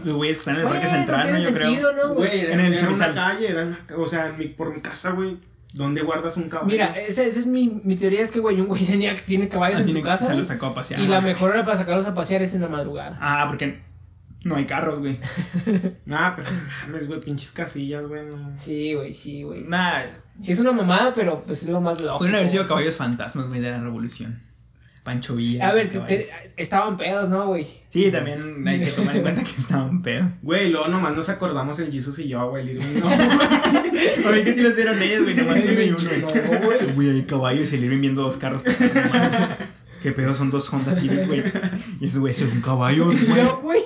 Los 0.04 0.16
güeyes 0.16 0.38
que 0.38 0.40
están 0.42 0.56
en 0.56 0.62
el 0.62 0.68
parque 0.68 0.88
central, 0.88 1.32
¿no? 1.32 1.40
Yo 1.40 1.54
creo. 1.54 1.94
¿no, 1.94 2.14
güey? 2.14 2.28
Güey, 2.30 2.40
era 2.42 2.54
En 2.54 2.60
el 2.60 2.74
era 2.74 2.90
una 2.90 3.14
calle, 3.14 3.50
era 3.50 3.62
en 3.62 3.72
la 3.72 3.78
ca- 3.86 3.98
o 3.98 4.06
sea, 4.08 4.28
en 4.28 4.38
mi- 4.38 4.48
por 4.50 4.74
mi 4.74 4.82
casa, 4.82 5.12
güey. 5.12 5.38
¿Dónde 5.74 6.02
guardas 6.02 6.36
un 6.38 6.50
caballo? 6.50 6.68
Mira, 6.72 6.88
esa, 6.98 7.24
esa 7.24 7.40
es 7.40 7.46
mi, 7.46 7.82
mi 7.84 7.96
teoría, 7.96 8.22
es 8.22 8.32
que, 8.32 8.40
güey, 8.40 8.60
un 8.60 8.68
güey 8.68 8.84
tenía, 8.86 9.14
tiene 9.16 9.48
caballos 9.48 9.78
Ah, 9.78 9.80
en 9.82 9.86
tiene 9.86 10.00
su 10.02 10.06
casa, 10.06 10.20
se 10.20 10.26
güey, 10.26 10.38
los 10.40 10.48
sacó 10.48 10.68
a 10.68 10.74
pasear. 10.74 11.00
y 11.02 11.08
la 11.08 11.22
mejor 11.22 11.52
hora 11.52 11.64
para 11.66 11.78
sacarlos 11.78 12.06
a 12.06 12.14
pasear 12.14 12.42
es 12.42 12.54
en 12.56 12.62
la 12.62 12.68
madrugada. 12.68 13.18
Ah, 13.22 13.46
porque 13.48 13.82
no 14.44 14.56
hay 14.56 14.66
carros, 14.66 15.00
güey. 15.00 15.18
Nah, 16.06 16.36
pero 16.36 16.50
no 16.52 16.58
mames, 16.88 17.08
güey, 17.08 17.20
pinches 17.20 17.52
casillas, 17.52 18.06
güey. 18.08 18.26
No. 18.26 18.52
Sí, 18.58 18.94
güey, 18.96 19.14
sí, 19.14 19.44
güey. 19.44 19.64
Nah, 19.66 20.02
Sí 20.42 20.52
es 20.52 20.60
una 20.60 20.72
mamada, 20.72 21.14
pero 21.16 21.44
pues 21.44 21.64
es 21.64 21.70
lo 21.70 21.82
más 21.82 21.98
lógico. 22.00 22.20
pueden 22.20 22.36
haber 22.36 22.50
sido 22.50 22.68
caballos 22.68 22.96
fantasmas, 22.96 23.48
güey, 23.48 23.60
de 23.60 23.72
la 23.72 23.80
revolución. 23.82 24.40
Pancho 25.08 25.36
Villa. 25.38 25.70
A 25.70 25.74
ver, 25.74 25.88
te- 25.90 26.02
te- 26.02 26.26
estaban 26.58 26.98
pedos, 26.98 27.30
¿no, 27.30 27.48
güey? 27.48 27.66
Sí, 27.90 28.12
también 28.12 28.68
hay 28.68 28.82
que 28.82 28.92
tomar 28.92 29.16
en 29.16 29.22
cuenta 29.22 29.42
que 29.42 29.52
estaban 29.58 30.02
pedo. 30.02 30.30
Güey, 30.42 30.70
luego 30.70 30.90
nomás 30.90 31.16
nos 31.16 31.30
acordamos 31.30 31.80
el 31.80 31.90
Jesus 31.92 32.20
y 32.20 32.28
yo, 32.28 32.50
güey, 32.50 32.70
el 32.70 32.78
Irving, 32.78 33.00
no. 33.00 33.08
Oye, 34.30 34.44
que 34.44 34.54
si 34.54 34.62
los 34.62 34.76
vieron 34.76 35.02
ellos, 35.02 35.24
güey, 35.24 35.36
nomás 35.38 35.64
uno 35.64 35.82
y 35.82 35.90
uno. 35.90 35.98
No, 36.60 36.66
güey. 36.68 36.94
Güey, 36.94 37.10
hay 37.12 37.22
caballos 37.24 37.72
y 37.72 37.78
le 37.78 37.86
iban 37.86 38.02
viendo 38.02 38.22
dos 38.24 38.36
carros 38.36 38.62
pasando. 38.62 39.00
¿Qué 40.04 40.12
pedo 40.12 40.36
son 40.36 40.52
dos 40.52 40.72
Honda 40.74 40.94
Civic, 40.94 41.26
güey? 41.26 41.42
Y 42.02 42.08
ese 42.08 42.20
güey, 42.20 42.34
es 42.34 42.42
un 42.42 42.60
caballo, 42.62 43.06
güey. 43.06 43.18
No, 43.44 43.62
güey. 43.62 43.82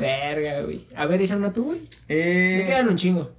Verga, 0.00 0.62
güey. 0.62 0.86
A 0.96 1.06
ver, 1.06 1.22
echa 1.22 1.36
una 1.36 1.52
tú, 1.52 1.64
güey. 1.66 1.78
Me 1.80 1.86
Eh, 2.08 2.64
quedan 2.66 2.88
un 2.88 2.96
chingo. 2.96 3.30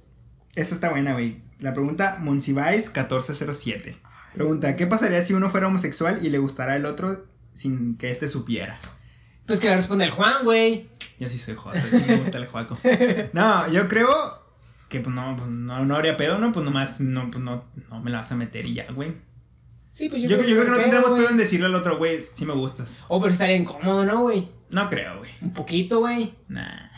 esta 0.56 0.74
está 0.74 0.90
buena, 0.90 1.12
güey. 1.12 1.36
La 1.60 1.74
pregunta 1.74 2.18
Monsiváis 2.20 2.86
1407. 2.94 3.96
Pregunta, 4.34 4.76
¿qué 4.76 4.86
pasaría 4.86 5.22
si 5.22 5.34
uno 5.34 5.50
fuera 5.50 5.66
homosexual 5.66 6.20
y 6.22 6.30
le 6.30 6.38
gustara 6.38 6.76
el 6.76 6.86
otro 6.86 7.26
sin 7.52 7.96
que 7.96 8.10
éste 8.10 8.26
supiera? 8.26 8.78
Pues 9.46 9.58
que 9.58 9.68
le 9.68 9.76
responde 9.76 10.04
el 10.04 10.10
Juan, 10.10 10.44
güey. 10.44 10.88
Yo 11.18 11.28
sí 11.28 11.38
soy 11.38 11.54
joto, 11.54 11.78
sí 11.80 12.02
me 12.06 12.16
gusta 12.16 12.38
el 12.38 12.46
juaco. 12.46 12.78
No, 13.32 13.70
yo 13.70 13.88
creo 13.88 14.08
que 14.88 15.00
pues 15.00 15.14
no, 15.14 15.36
pues, 15.36 15.48
no, 15.48 15.84
no 15.84 15.96
habría 15.96 16.16
pedo, 16.16 16.38
¿no? 16.38 16.52
Pues 16.52 16.64
nomás 16.64 17.00
no, 17.00 17.30
pues, 17.30 17.42
no, 17.42 17.64
no 17.90 18.00
me 18.00 18.10
la 18.10 18.18
vas 18.18 18.32
a 18.32 18.36
meter 18.36 18.66
y 18.66 18.74
ya, 18.74 18.86
güey. 18.92 19.14
Sí, 19.92 20.08
pues 20.08 20.22
Yo, 20.22 20.28
yo, 20.28 20.38
creo 20.38 20.64
que 20.64 20.70
no 20.70 20.78
tendremos 20.78 21.12
pedo 21.12 21.28
en 21.28 21.36
decirle 21.36 21.66
al 21.66 21.74
otro, 21.74 21.98
güey, 21.98 22.26
si 22.32 22.46
me 22.46 22.54
gustas. 22.54 23.04
Oh, 23.08 23.20
pero 23.20 23.32
estaría 23.32 23.56
incómodo, 23.56 24.04
¿no, 24.04 24.22
güey? 24.22 24.48
No 24.70 24.88
creo, 24.88 25.18
güey. 25.18 25.30
Un 25.42 25.52
poquito, 25.52 25.98
güey. 25.98 26.34
Nah. 26.48 26.88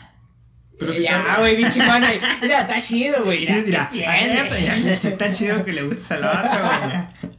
Pero 0.79 0.91
Eh, 0.91 0.95
si 0.95 1.03
ya, 1.03 1.37
güey, 1.39 1.55
pinche. 1.57 1.81
Mira, 2.41 2.61
está 2.61 2.79
chido, 2.81 3.23
güey. 3.23 3.45
Sí, 3.45 3.53
Mira, 3.65 3.89
ya, 3.93 4.95
sí 4.95 5.07
está 5.07 5.31
chido 5.31 5.63
que 5.63 5.73
le 5.73 5.83
gustes 5.83 6.11
al 6.11 6.23
otro, 6.25 6.49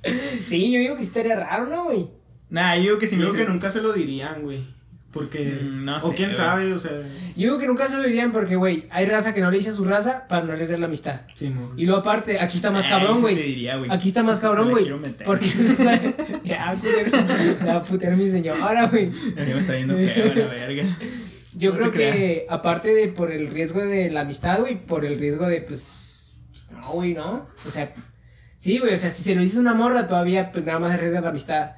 güey. 0.03 0.19
Sí, 0.47 0.73
yo 0.73 0.79
digo 0.79 0.97
que 0.97 1.03
sí 1.03 1.09
estaría 1.09 1.37
raro, 1.37 1.67
¿no, 1.67 1.85
güey? 1.85 2.09
Nah, 2.51 2.77
yo 2.77 2.83
digo 2.83 2.99
que 2.99 3.07
si 3.07 3.17
me 3.17 3.25
Creo 3.25 3.35
que 3.35 3.45
nunca 3.53 3.71
se 3.71 3.83
lo 3.83 3.93
dirían, 3.93 4.43
güey. 4.43 4.63
Porque. 5.13 5.61
Mm, 5.63 5.85
no 5.85 5.97
o 5.99 6.11
sé, 6.11 6.17
quién 6.17 6.29
güey. 6.31 6.37
sabe, 6.37 6.73
o 6.73 6.79
sea. 6.79 6.91
Yo 7.37 7.49
digo 7.49 7.59
que 7.59 7.67
nunca 7.69 7.89
se 7.89 7.97
lo 7.97 8.03
dirían 8.03 8.33
porque, 8.33 8.57
güey, 8.57 8.85
hay 8.91 9.07
raza 9.07 9.33
que 9.33 9.41
no 9.41 9.51
le 9.51 9.59
dice 9.59 9.71
a 9.71 9.73
su 9.73 9.85
raza 9.85 10.27
para 10.29 10.43
no 10.45 10.53
arriesgar 10.53 10.79
la 10.81 10.87
amistad. 10.87 11.21
Sí, 11.35 11.51
no. 11.51 11.73
Y 11.77 11.87
luego 11.87 12.01
aparte, 12.01 12.41
aquí 12.41 12.57
está 12.57 12.71
más 12.73 12.85
cabrón, 12.87 13.21
güey. 13.21 13.37
te 13.37 13.43
diría, 13.43 13.77
güey. 13.77 13.91
Aquí 13.93 14.09
está 14.09 14.23
más 14.25 14.41
cabrón, 14.41 14.67
la 14.69 14.73
güey. 14.73 14.91
meter. 14.93 15.25
Porque 15.27 15.47
no 15.59 15.77
sabe. 15.77 16.15
Ya, 16.45 16.75
culero. 16.81 17.25
Me 17.61 17.67
va 17.67 17.77
a 17.77 17.83
putear 17.83 18.17
mi 18.17 18.31
señora, 18.31 18.87
güey. 18.89 19.09
Ya 19.11 19.55
me 19.55 19.61
está 19.61 19.73
viendo 19.75 19.95
feo 19.97 20.35
la 20.35 20.47
verga. 20.47 20.85
Yo 21.57 21.73
No 21.73 21.79
creo 21.79 21.91
que, 21.91 21.97
creas. 21.97 22.43
aparte 22.49 22.95
de 22.95 23.09
por 23.09 23.31
el 23.31 23.51
riesgo 23.51 23.81
de 23.81 24.11
la 24.11 24.21
amistad, 24.21 24.61
güey, 24.61 24.85
por 24.85 25.05
el 25.05 25.19
riesgo 25.19 25.47
de, 25.47 25.61
pues. 25.61 26.39
pues, 26.51 26.71
no, 26.73 26.93
güey, 26.93 27.15
¿no? 27.15 27.47
O 27.67 27.71
sea, 27.71 27.95
sí, 28.59 28.79
güey, 28.79 28.95
o 28.95 28.97
sea, 28.97 29.11
si 29.11 29.23
se 29.23 29.35
lo 29.35 29.41
dices 29.41 29.59
a 29.59 29.61
una 29.61 29.75
morra, 29.75 30.07
todavía, 30.07 30.51
pues 30.53 30.65
nada 30.65 30.79
más 30.79 30.93
arriesga 30.93 31.21
la 31.21 31.31
amistad. 31.31 31.73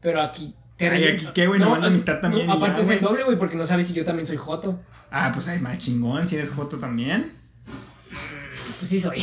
Pero 0.00 0.20
aquí. 0.20 0.54
Te 0.76 0.88
Ay, 0.88 1.04
aquí 1.04 1.28
qué, 1.34 1.46
güey, 1.46 1.60
nomás 1.60 1.80
la 1.80 1.86
amistad 1.88 2.20
también 2.20 2.46
ya, 2.46 2.54
aparte 2.54 2.80
es 2.82 2.90
el 2.90 3.00
doble, 3.00 3.22
güey, 3.24 3.38
porque 3.38 3.56
no 3.56 3.64
sabes 3.64 3.86
si 3.86 3.94
yo 3.94 4.04
también 4.04 4.26
soy 4.26 4.36
joto. 4.38 4.80
Ah, 5.10 5.30
pues 5.32 5.46
hay 5.48 5.60
más 5.60 5.78
chingón, 5.78 6.26
si 6.26 6.36
eres 6.36 6.48
foto 6.48 6.78
también. 6.78 7.30
Pues 8.78 8.90
sí 8.90 9.00
soy. 9.00 9.22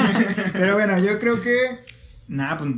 Pero 0.52 0.74
bueno, 0.74 0.98
yo 0.98 1.18
creo 1.18 1.40
que. 1.40 1.80
Nah, 2.28 2.56
pues. 2.56 2.70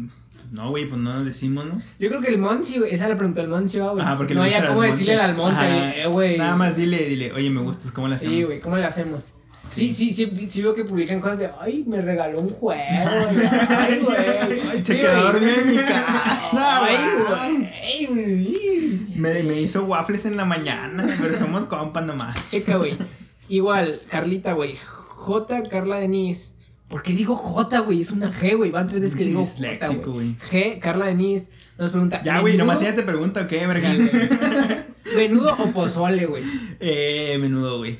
No, 0.53 0.69
güey, 0.69 0.87
pues 0.87 1.01
no 1.01 1.15
nos 1.15 1.25
decimos, 1.25 1.65
¿no? 1.65 1.81
Yo 1.99 2.09
creo 2.11 2.21
que 2.21 2.29
el 2.29 2.37
Monsi, 2.39 2.79
güey, 2.79 2.95
esa 2.95 3.09
la 3.09 3.17
preguntó 3.17 3.41
el 3.41 3.49
Monsi, 3.49 3.79
va, 3.79 3.93
güey. 3.93 4.05
Ah, 4.07 4.15
porque 4.19 4.35
no 4.35 4.45
le 4.45 4.51
gusta 4.51 4.69
cómo 4.69 4.83
decirle 4.83 5.15
al 5.15 5.35
monte, 5.35 6.03
eh, 6.03 6.07
güey. 6.09 6.37
Nada 6.37 6.57
más 6.57 6.77
dile, 6.77 6.99
dile, 7.09 7.33
oye, 7.33 7.49
me 7.49 7.63
gustas, 7.63 7.91
¿cómo 7.91 8.07
le 8.07 8.17
hacemos? 8.17 8.35
Sí, 8.37 8.43
güey, 8.43 8.61
¿cómo 8.61 8.77
le 8.77 8.85
hacemos? 8.85 9.33
Sí, 9.67 9.93
sí, 9.95 10.13
sí, 10.13 10.31
sí 10.51 10.61
veo 10.61 10.75
que 10.75 10.85
publican 10.85 11.21
cosas 11.21 11.39
de, 11.39 11.51
ay, 11.59 11.85
me 11.87 12.03
regaló 12.03 12.41
un 12.41 12.51
juego, 12.51 12.83
güey, 13.33 13.47
ay, 13.69 14.01
güey. 14.05 14.61
Ay, 14.71 14.85
se 14.85 14.97
quedó 15.01 15.37
en 15.39 15.67
mi 15.69 15.77
casa, 15.89 16.85
Ay, 16.85 16.97
güey. 17.17 18.07
güey, 18.07 18.45
güey. 18.45 18.99
Me, 19.17 19.43
me 19.45 19.59
hizo 19.59 19.85
waffles 19.85 20.27
en 20.27 20.37
la 20.37 20.45
mañana, 20.45 21.07
pero 21.19 21.35
somos 21.35 21.65
compas 21.65 22.05
nomás. 22.05 22.51
Checa, 22.51 22.77
güey. 22.77 22.95
Igual, 23.49 24.03
Carlita, 24.11 24.53
güey. 24.53 24.77
J. 24.77 25.63
Carla 25.71 25.99
Denise. 25.99 26.55
¿Por 26.93 27.03
qué 27.03 27.15
digo 27.15 27.35
J, 27.35 27.79
güey? 27.81 28.03
Es 28.03 28.11
una 28.13 28.31
G, 28.31 28.55
güey. 28.55 28.71
Van 28.71 28.87
tres 28.87 29.01
veces 29.01 29.17
que 29.17 29.25
digo 29.25 29.41
disléxico, 29.41 29.95
J, 29.95 30.11
güey. 30.11 30.37
G. 30.51 30.79
Carla 30.79 31.07
Denise 31.07 31.51
nos 31.79 31.91
pregunta. 31.91 32.21
Ya, 32.23 32.39
güey, 32.41 32.57
nomás 32.59 32.83
ella 32.83 32.95
te 32.95 33.03
pregunta, 33.03 33.49
¿qué, 33.49 33.67
verga? 33.67 33.91
Sí. 33.95 35.17
¿Menudo 35.17 35.57
o 35.59 35.67
pozole, 35.73 36.27
güey? 36.27 36.45
eh, 36.81 37.37
menudo, 37.41 37.79
güey. 37.79 37.99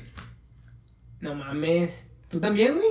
No 1.21 1.33
mames. 1.35 2.07
¿Tú 2.29 2.39
también, 2.39 2.73
güey? 2.75 2.87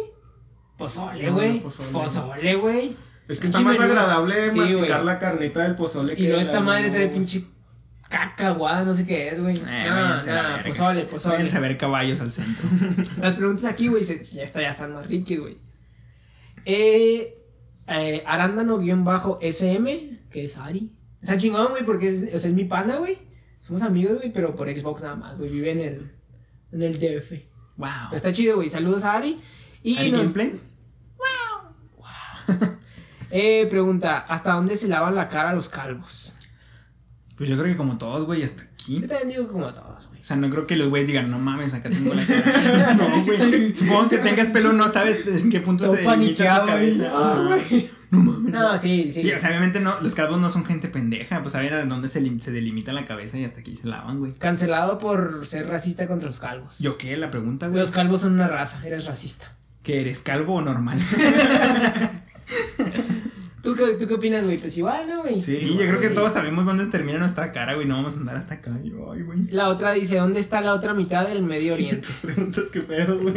Pozole, 0.77 1.27
No, 1.29 1.35
güey. 1.35 1.61
pozole. 1.61 2.55
Güey. 2.57 2.97
Es 3.29 3.39
que 3.41 3.47
está 3.47 3.61
más 3.61 3.79
menudo. 3.79 3.93
agradable 4.01 4.51
Sí, 4.51 4.59
masticar 4.59 4.87
güey. 4.89 5.05
la 5.05 5.19
carnita 5.21 5.63
del 5.63 5.77
pozole 5.77 6.15
Y 6.17 6.23
luego 6.23 6.37
la 6.39 6.43
esta 6.43 6.61
madre 6.61 6.91
trae 6.91 7.09
pinche 7.09 7.45
caca 8.09 8.49
aguada, 8.49 8.85
no 8.85 8.93
sé 8.93 9.07
qué 9.07 9.29
es, 9.29 9.41
güey. 9.41 9.55
Eh, 9.57 9.85
no, 9.89 10.09
no, 10.19 10.25
verga. 10.25 10.63
pozole, 10.67 11.05
pozole. 11.05 11.37
Váyanse 11.37 11.57
a 11.57 11.61
ver 11.61 11.79
caballos 11.79 12.21
al 12.21 12.33
centro. 12.33 12.69
Las 13.21 13.37
preguntas 13.37 13.65
aquí, 13.65 13.87
güey, 13.89 14.03
ya, 14.03 14.43
está, 14.43 14.61
ya 14.61 14.71
están 14.71 14.93
más 14.95 15.07
ricas, 15.07 15.39
güey. 15.39 15.57
Eh, 16.65 17.39
eh, 17.87 18.23
Arándano-SM, 18.27 20.19
que 20.31 20.45
es 20.45 20.59
Ari. 20.59 20.93
Está 21.21 21.37
chingón, 21.37 21.69
güey, 21.71 21.85
porque 21.85 22.09
es, 22.09 22.23
o 22.35 22.39
sea, 22.39 22.51
es 22.51 22.57
mi 22.57 22.65
pana, 22.65 22.97
güey. 22.97 23.19
Somos 23.61 23.83
amigos, 23.83 24.19
güey, 24.19 24.33
pero 24.33 24.57
por 24.57 24.69
Xbox 24.69 25.03
nada 25.03 25.17
más, 25.17 25.39
güey. 25.39 25.51
Vive 25.51 25.71
en 25.73 25.81
el, 25.81 26.13
en 26.73 26.83
el 26.83 26.99
DF. 26.99 27.33
Wow. 27.77 27.89
Pero 28.11 28.17
está 28.17 28.33
chido, 28.33 28.57
güey. 28.57 28.69
Saludos 28.69 29.05
a 29.05 29.15
Ari. 29.15 29.41
Y 29.83 29.97
¿Any 29.99 30.11
nos, 30.11 30.21
gameplays? 30.23 30.73
eh, 33.31 33.67
pregunta, 33.69 34.19
¿hasta 34.19 34.53
dónde 34.53 34.77
se 34.77 34.89
lavan 34.89 35.15
la 35.15 35.29
cara 35.29 35.55
los 35.55 35.69
calvos? 35.69 36.35
Pues 37.43 37.51
yo 37.51 37.59
creo 37.59 37.73
que 37.73 37.77
como 37.77 37.99
todos, 37.99 38.25
güey, 38.25 38.45
hasta 38.45 38.63
aquí. 38.63 39.01
Yo 39.01 39.09
también 39.09 39.31
digo 39.31 39.49
como 39.49 39.75
todos, 39.75 40.07
güey. 40.07 40.21
O 40.21 40.23
sea, 40.23 40.37
no 40.37 40.49
creo 40.49 40.65
que 40.65 40.77
los 40.77 40.91
güeyes 40.91 41.09
digan, 41.09 41.29
no 41.29 41.41
mames, 41.41 41.75
acá 41.75 41.91
tengo 41.91 42.15
la 42.15 42.25
cara. 42.27 42.95
no, 42.95 43.25
güey. 43.25 43.75
Supongo 43.75 44.09
que 44.11 44.19
tengas 44.19 44.51
pelo, 44.51 44.73
no 44.73 44.89
sabes 44.89 45.27
en 45.27 45.51
qué 45.51 45.59
punto 45.59 45.87
Todo 45.87 45.97
se 45.97 46.03
delimita 46.03 46.61
tu 46.61 46.67
cabeza. 46.69 47.11
Ah. 47.13 47.59
No 48.13 48.21
mames. 48.21 48.53
No, 48.53 48.79
sí, 48.79 49.11
sí. 49.13 49.23
Sí, 49.23 49.33
o 49.33 49.41
sea, 49.41 49.49
obviamente 49.49 49.81
no, 49.81 50.01
los 50.01 50.15
calvos 50.15 50.39
no 50.39 50.51
son 50.51 50.65
gente 50.65 50.87
pendeja, 50.87 51.43
pues 51.43 51.51
saben 51.51 51.73
a 51.73 51.85
dónde 51.85 52.09
se, 52.09 52.39
se 52.39 52.53
delimita 52.53 52.93
la 52.93 53.07
cabeza 53.07 53.37
y 53.39 53.45
hasta 53.45 53.59
aquí 53.59 53.75
se 53.75 53.89
lavan, 53.89 54.21
güey. 54.21 54.35
Cancelado 54.35 55.01
por 55.01 55.45
ser 55.45 55.67
racista 55.67 56.07
contra 56.07 56.29
los 56.29 56.39
calvos. 56.39 56.77
¿Yo 56.79 56.97
qué? 56.97 57.17
La 57.17 57.33
pregunta, 57.33 57.67
güey. 57.67 57.81
Los 57.81 57.91
calvos 57.91 58.21
son 58.21 58.35
una 58.35 58.47
raza, 58.47 58.87
eres 58.87 59.07
racista. 59.07 59.51
¿Que 59.83 60.01
eres 60.01 60.23
calvo 60.23 60.55
o 60.55 60.63
normal? 60.63 61.01
¿Tú 63.75 63.85
qué, 63.87 63.95
¿Tú 63.95 64.07
qué 64.09 64.15
opinas, 64.15 64.45
güey? 64.45 64.59
Pues 64.59 64.77
igual, 64.77 65.09
¿no, 65.09 65.23
güey? 65.23 65.41
Sí, 65.41 65.59
Sí, 65.59 65.71
yo 65.71 65.79
creo 65.87 66.01
que 66.01 66.07
güey. 66.09 66.15
todos 66.15 66.33
sabemos 66.33 66.65
dónde 66.67 66.87
termina 66.87 67.19
nuestra 67.19 67.53
cara, 67.53 67.75
güey. 67.75 67.87
No 67.87 67.95
vamos 67.97 68.15
a 68.15 68.17
andar 68.19 68.37
hasta 68.37 68.55
acá. 68.55 68.73
Ay, 68.75 68.91
güey. 68.91 69.47
La 69.51 69.69
otra 69.69 69.93
dice, 69.93 70.17
¿dónde 70.17 70.41
está 70.41 70.61
la 70.61 70.75
otra 70.75 70.93
mitad 70.95 71.27
del 71.27 71.43
Medio 71.43 71.73
Oriente? 71.75 72.07
Preguntas 72.23 72.65
que 72.73 72.81
pedo, 72.83 73.19
güey. 73.21 73.35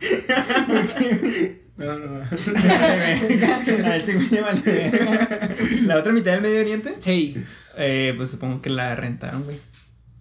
no, 1.76 1.98
no, 1.98 2.06
no. 2.06 2.20
A 2.20 3.96
este 3.96 4.14
güey 4.14 4.28
le 4.30 4.40
vale 4.40 4.60
verga. 4.64 5.48
La 5.82 5.96
otra 5.98 6.12
mitad 6.12 6.32
del 6.32 6.42
Medio 6.42 6.60
Oriente, 6.60 6.94
Sí, 7.00 7.36
eh, 7.76 8.14
pues 8.16 8.30
supongo 8.30 8.60
que 8.62 8.70
la 8.70 8.94
rentaron, 8.96 9.44
güey. 9.44 9.58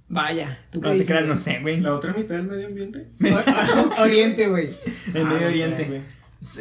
vaya. 0.10 0.60
¿Tú 0.72 0.80
qué 0.82 0.86
No 0.88 0.92
te 0.94 1.00
dices, 1.00 1.08
creas, 1.08 1.26
no 1.28 1.36
sé, 1.36 1.60
güey. 1.62 1.80
La 1.82 1.94
otra 1.94 2.14
mitad 2.14 2.36
del 2.36 2.44
medio 2.48 2.68
ambiente. 2.68 3.08
Oriente, 4.00 4.48
güey. 4.48 4.70
El 5.14 5.22
Ah, 5.22 5.30
Medio 5.30 5.32
no 5.34 5.40
sé, 5.40 5.46
Oriente. 5.48 5.84
güey. 5.86 6.02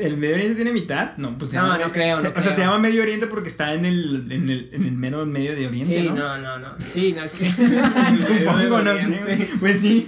¿El 0.01 0.17
Medio 0.17 0.37
Oriente 0.37 0.55
tiene 0.57 0.73
mitad? 0.73 1.17
No, 1.19 1.37
pues 1.37 1.51
se 1.51 1.57
No, 1.59 1.65
llama- 1.65 1.79
no 1.79 1.93
creo, 1.93 2.17
se- 2.23 2.29
no 2.31 2.35
O 2.35 2.41
sea, 2.41 2.53
se 2.53 2.61
llama 2.63 2.79
Medio 2.79 3.03
Oriente 3.03 3.27
porque 3.27 3.49
está 3.49 3.75
en 3.75 3.85
el, 3.85 4.33
en 4.33 4.49
el, 4.49 4.71
en 4.73 4.85
el 4.85 4.93
mero 4.93 5.27
medio 5.27 5.55
de 5.55 5.67
Oriente, 5.67 6.01
Sí, 6.01 6.09
¿no? 6.09 6.15
no, 6.15 6.39
no, 6.39 6.59
no. 6.59 6.69
Sí, 6.81 7.13
no, 7.17 7.23
es 7.23 7.33
que. 7.33 7.51
Supongo, 8.21 8.83
no 8.83 8.97
sé, 8.97 9.21
güey. 9.23 9.47
Pues 9.61 9.81
sí. 9.81 10.07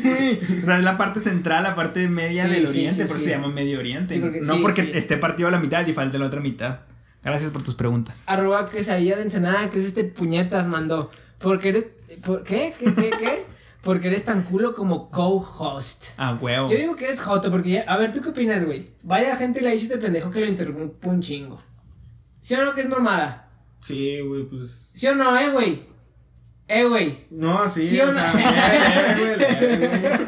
O 0.62 0.66
sea, 0.66 0.78
es 0.78 0.84
la 0.84 0.96
parte 0.96 1.20
central, 1.20 1.62
la 1.64 1.74
parte 1.74 2.08
media 2.08 2.44
Sí, 2.46 2.50
del 2.50 2.62
sí, 2.66 2.70
Oriente, 2.70 2.94
sí, 2.94 3.00
por 3.02 3.10
eso 3.10 3.18
sí. 3.18 3.24
se 3.24 3.30
llama 3.32 3.48
Medio 3.48 3.78
Oriente. 3.78 4.14
Sí, 4.14 4.20
porque- 4.20 4.40
no 4.40 4.54
sí, 4.54 4.60
porque 4.62 4.82
sí. 4.84 4.90
esté 4.94 5.16
partido 5.18 5.48
a 5.48 5.52
la 5.52 5.58
mitad 5.60 5.86
y 5.86 5.92
falte 5.92 6.18
la 6.18 6.26
otra 6.26 6.40
mitad. 6.40 6.80
Gracias 7.22 7.50
por 7.50 7.62
tus 7.62 7.74
preguntas. 7.74 8.24
Arroba 8.26 8.70
quesadilla 8.70 9.16
de 9.16 9.22
Ensenada, 9.22 9.70
que 9.70 9.78
es 9.80 9.84
este 9.84 10.04
puñetas 10.04 10.68
mandó. 10.68 11.10
Porque 11.38 11.68
eres. 11.70 11.88
¿Por 12.24 12.42
qué? 12.42 12.72
¿Qué? 12.78 12.86
¿Qué? 12.94 13.10
¿Qué? 13.10 13.44
Porque 13.82 14.08
eres 14.08 14.24
tan 14.24 14.42
culo 14.42 14.74
como 14.74 15.08
co-host. 15.10 16.06
Ah, 16.16 16.36
huevo. 16.40 16.70
Yo 16.70 16.76
digo 16.76 16.96
que 16.96 17.08
es 17.08 17.20
joto, 17.20 17.50
porque 17.50 17.70
ya. 17.70 17.82
A 17.82 17.96
ver, 17.96 18.12
¿tú 18.12 18.20
qué 18.20 18.30
opinas, 18.30 18.64
güey? 18.64 18.86
Vaya 19.04 19.36
gente 19.36 19.60
le 19.60 19.68
ha 19.68 19.72
dicho 19.72 19.84
este 19.84 19.98
pendejo 19.98 20.30
que 20.30 20.40
lo 20.40 20.46
interrumpe 20.46 21.08
un 21.08 21.22
chingo. 21.22 21.58
¿Sí 22.40 22.54
o 22.54 22.64
no 22.64 22.74
que 22.74 22.80
es 22.82 22.88
mamada? 22.88 23.48
Sí, 23.80 24.20
güey, 24.20 24.44
pues. 24.44 24.90
¿Sí 24.94 25.06
o 25.06 25.14
no, 25.14 25.36
eh, 25.38 25.50
güey? 25.50 25.86
Eh, 26.66 26.84
güey. 26.84 27.26
No, 27.30 27.68
sí. 27.68 27.86
¿Sí 27.86 28.00
o 28.00 28.04
o 28.04 28.06
no? 28.08 28.12
sea, 28.14 28.32
eh, 29.16 29.36
eh, 29.40 30.18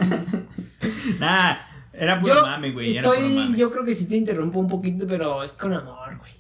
güey. 0.81 1.19
Nah, 1.19 1.57
era 1.93 2.19
puro 2.21 2.35
Yo 2.35 2.43
mame, 2.43 2.71
güey. 2.71 2.97
Era 2.97 3.09
puro 3.09 3.15
estoy. 3.21 3.35
mame. 3.37 3.59
Yo 3.59 3.71
creo 3.73 3.85
que 3.85 3.95
sí 3.95 4.07
te 4.07 4.17
interrumpo 4.17 4.59
un 4.61 4.69
poquito, 4.69 5.07
pero 5.09 5.43
es 5.43 5.53
con 5.55 5.73
amor, 5.75 6.19
güey. 6.19 6.33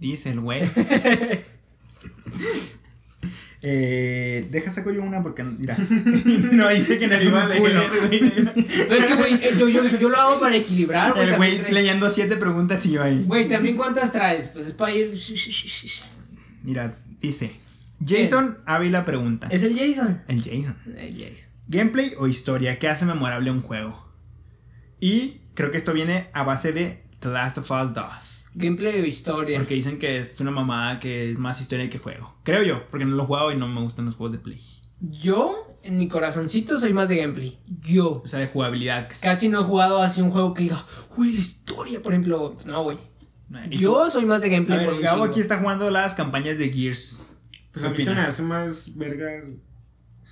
Dice 0.00 0.30
el 0.30 0.40
güey. 0.40 0.62
eh, 3.64 4.48
deja 4.50 4.72
saco 4.72 4.90
yo 4.90 5.02
una 5.02 5.22
porque 5.22 5.44
mira. 5.44 5.76
no 6.52 6.68
dice 6.68 6.98
que 6.98 7.06
no 7.06 7.14
es. 7.14 7.28
Pero 7.28 7.82
es 8.96 9.06
que, 9.06 9.14
güey, 9.14 9.34
eh, 9.34 9.54
yo, 9.56 9.68
yo, 9.68 9.86
yo 9.86 10.08
lo 10.08 10.16
hago 10.16 10.40
para 10.40 10.56
equilibrar, 10.56 11.14
güey. 11.14 11.28
El 11.28 11.36
güey 11.36 11.72
leyendo 11.72 12.10
siete 12.10 12.36
preguntas 12.36 12.84
y 12.86 12.92
yo 12.92 13.02
ahí. 13.02 13.22
Güey, 13.24 13.48
también 13.48 13.76
cuántas 13.76 14.12
traes? 14.12 14.48
Pues 14.48 14.66
es 14.66 14.72
para 14.72 14.92
ir. 14.92 15.12
Mira, 16.64 16.96
dice. 17.20 17.52
Jason 18.04 18.58
Ávila 18.66 19.04
pregunta. 19.04 19.46
Es 19.50 19.62
el 19.62 19.78
Jason. 19.78 20.22
El 20.26 20.42
Jason. 20.42 20.76
El 20.96 21.14
Jason. 21.14 21.48
Gameplay 21.68 22.14
o 22.18 22.26
historia, 22.26 22.80
¿qué 22.80 22.88
hace 22.88 23.06
memorable 23.06 23.50
un 23.52 23.62
juego? 23.62 24.12
Y 24.98 25.40
creo 25.54 25.70
que 25.70 25.78
esto 25.78 25.92
viene 25.92 26.28
a 26.32 26.42
base 26.42 26.72
de 26.72 27.04
The 27.20 27.28
Last 27.28 27.58
of 27.58 27.70
Us 27.70 27.94
2. 27.94 28.41
Gameplay 28.54 29.00
o 29.00 29.04
historia. 29.04 29.58
Porque 29.58 29.74
dicen 29.74 29.98
que 29.98 30.18
es 30.18 30.38
una 30.40 30.50
mamada 30.50 31.00
que 31.00 31.30
es 31.30 31.38
más 31.38 31.60
historia 31.60 31.88
que 31.88 31.98
juego. 31.98 32.34
Creo 32.42 32.62
yo, 32.62 32.86
porque 32.88 33.04
no 33.04 33.16
lo 33.16 33.22
he 33.22 33.26
jugado 33.26 33.52
y 33.52 33.56
no 33.56 33.66
me 33.66 33.80
gustan 33.80 34.04
los 34.04 34.14
juegos 34.16 34.32
de 34.32 34.38
Play. 34.38 34.62
Yo, 35.00 35.78
en 35.82 35.98
mi 35.98 36.08
corazoncito, 36.08 36.78
soy 36.78 36.92
más 36.92 37.08
de 37.08 37.16
gameplay. 37.16 37.58
Yo. 37.80 38.22
O 38.24 38.28
sea, 38.28 38.38
de 38.38 38.46
jugabilidad. 38.46 39.10
Casi 39.20 39.48
no 39.48 39.60
he 39.60 39.64
jugado 39.64 40.00
así 40.00 40.20
un 40.20 40.30
juego 40.30 40.54
que 40.54 40.64
diga, 40.64 40.84
güey, 41.16 41.32
la 41.32 41.40
historia, 41.40 42.02
por 42.02 42.12
ejemplo. 42.12 42.56
No, 42.64 42.84
güey. 42.84 42.98
¿Y 43.70 43.78
Yo 43.78 44.10
soy 44.10 44.24
más 44.24 44.42
de? 44.42 44.48
A 44.48 44.50
gameplay. 44.50 44.84
por 44.84 44.94
ver, 44.94 45.02
Gabo 45.02 45.24
aquí 45.24 45.40
está 45.40 45.58
jugando 45.58 45.90
las 45.90 46.14
campañas 46.14 46.58
de 46.58 46.70
Gears. 46.70 47.30
Pues 47.72 47.84
¿Qué 47.84 47.90
a 47.90 47.92
mí 47.92 48.02
se 48.02 48.14
me 48.14 48.20
hace 48.20 48.42
más 48.42 48.96
vergas. 48.96 49.46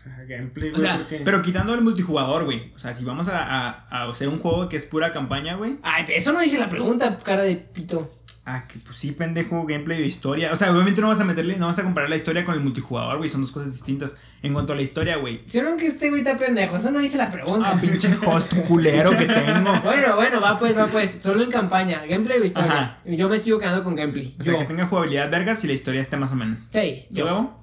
Sea, 0.02 0.24
gameplay, 0.26 0.68
O 0.70 0.72
güey. 0.72 0.82
sea, 0.82 0.96
porque- 0.98 1.20
Pero 1.24 1.42
quitando 1.42 1.74
el 1.74 1.82
multijugador, 1.82 2.44
güey. 2.44 2.72
O 2.74 2.78
sea, 2.78 2.94
si 2.94 3.04
vamos 3.04 3.28
a, 3.28 3.42
a- 3.44 3.86
a 3.90 4.10
hacer 4.10 4.28
un 4.28 4.38
juego 4.38 4.68
que 4.68 4.76
es 4.76 4.86
pura 4.86 5.12
campaña, 5.12 5.56
güey. 5.56 5.78
Ay, 5.82 6.04
eso 6.08 6.32
no 6.32 6.40
dice 6.40 6.58
la 6.58 6.68
pregunta, 6.68 7.18
cara 7.18 7.42
de 7.42 7.56
pito. 7.56 8.10
Ah, 8.46 8.64
que 8.66 8.78
pues 8.80 8.96
sí, 8.96 9.12
pendejo, 9.12 9.64
gameplay 9.66 10.02
o 10.02 10.04
historia. 10.04 10.50
O 10.52 10.56
sea, 10.56 10.72
obviamente 10.72 11.00
no 11.02 11.08
vas 11.08 11.20
a 11.20 11.24
meterle, 11.24 11.56
no 11.56 11.66
vas 11.66 11.78
a 11.78 11.84
comparar 11.84 12.08
la 12.08 12.16
historia 12.16 12.44
con 12.44 12.54
el 12.54 12.60
multijugador, 12.60 13.18
güey. 13.18 13.28
Son 13.28 13.42
dos 13.42 13.52
cosas 13.52 13.70
distintas. 13.72 14.16
En 14.42 14.54
cuanto 14.54 14.72
a 14.72 14.76
la 14.76 14.82
historia, 14.82 15.16
güey. 15.18 15.42
¿Sí 15.46 15.58
o 15.58 15.62
no 15.62 15.76
que 15.76 15.86
este 15.86 16.08
güey 16.08 16.22
está 16.22 16.38
pendejo? 16.38 16.76
Eso 16.78 16.90
no 16.90 16.98
dice 16.98 17.18
la 17.18 17.30
pregunta. 17.30 17.70
Ah, 17.74 17.78
pinche 17.78 18.08
host 18.26 18.54
culero 18.66 19.10
que 19.10 19.26
tengo. 19.26 19.70
Bueno, 19.84 20.16
bueno, 20.16 20.40
va 20.40 20.58
pues, 20.58 20.76
va 20.76 20.86
pues. 20.86 21.18
Solo 21.22 21.44
en 21.44 21.50
campaña. 21.50 22.02
Gameplay 22.06 22.38
o 22.40 22.44
historia. 22.44 22.72
Ajá. 22.72 22.98
Yo 23.04 23.28
me 23.28 23.36
estoy 23.36 23.56
quedando 23.60 23.84
con 23.84 23.94
gameplay. 23.94 24.34
O 24.40 24.42
sea, 24.42 24.56
que 24.58 24.64
tenga 24.64 24.86
jugabilidad 24.86 25.30
vergas 25.30 25.62
y 25.62 25.66
la 25.66 25.74
historia 25.74 26.00
esté 26.00 26.16
más 26.16 26.32
o 26.32 26.36
menos. 26.36 26.68
Sí, 26.72 27.06
¿Yo? 27.10 27.54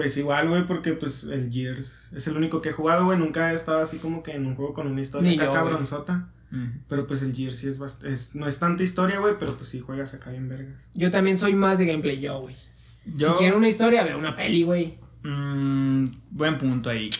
Pues 0.00 0.16
igual, 0.16 0.48
güey, 0.48 0.64
porque 0.64 0.94
pues 0.94 1.24
el 1.24 1.52
Gears 1.52 2.10
es 2.14 2.26
el 2.26 2.34
único 2.34 2.62
que 2.62 2.70
he 2.70 2.72
jugado, 2.72 3.04
güey. 3.04 3.18
Nunca 3.18 3.52
he 3.52 3.54
estado 3.54 3.82
así 3.82 3.98
como 3.98 4.22
que 4.22 4.32
en 4.32 4.46
un 4.46 4.54
juego 4.54 4.72
con 4.72 4.86
una 4.86 5.02
historia 5.02 5.30
Ni 5.30 5.38
acá 5.38 5.52
cabronzota. 5.52 6.30
Pero 6.88 7.06
pues 7.06 7.20
el 7.20 7.36
Gears 7.36 7.58
sí 7.58 7.68
es, 7.68 7.78
es 8.04 8.34
No 8.34 8.46
es 8.46 8.58
tanta 8.58 8.82
historia, 8.82 9.18
güey, 9.18 9.34
pero 9.38 9.54
pues 9.58 9.68
sí 9.68 9.78
juegas 9.78 10.14
acá 10.14 10.30
bien 10.30 10.48
vergas. 10.48 10.88
Yo 10.94 11.10
también 11.10 11.36
soy 11.36 11.52
más 11.52 11.78
de 11.78 11.84
gameplay, 11.84 12.18
yo, 12.18 12.40
güey. 12.40 12.56
Yo. 13.04 13.32
Si 13.32 13.40
quiero 13.40 13.58
una 13.58 13.68
historia, 13.68 14.02
veo 14.02 14.16
una 14.16 14.34
peli, 14.34 14.62
güey. 14.62 14.98
Mm, 15.22 16.06
buen 16.30 16.56
punto 16.56 16.88
ahí. 16.88 17.10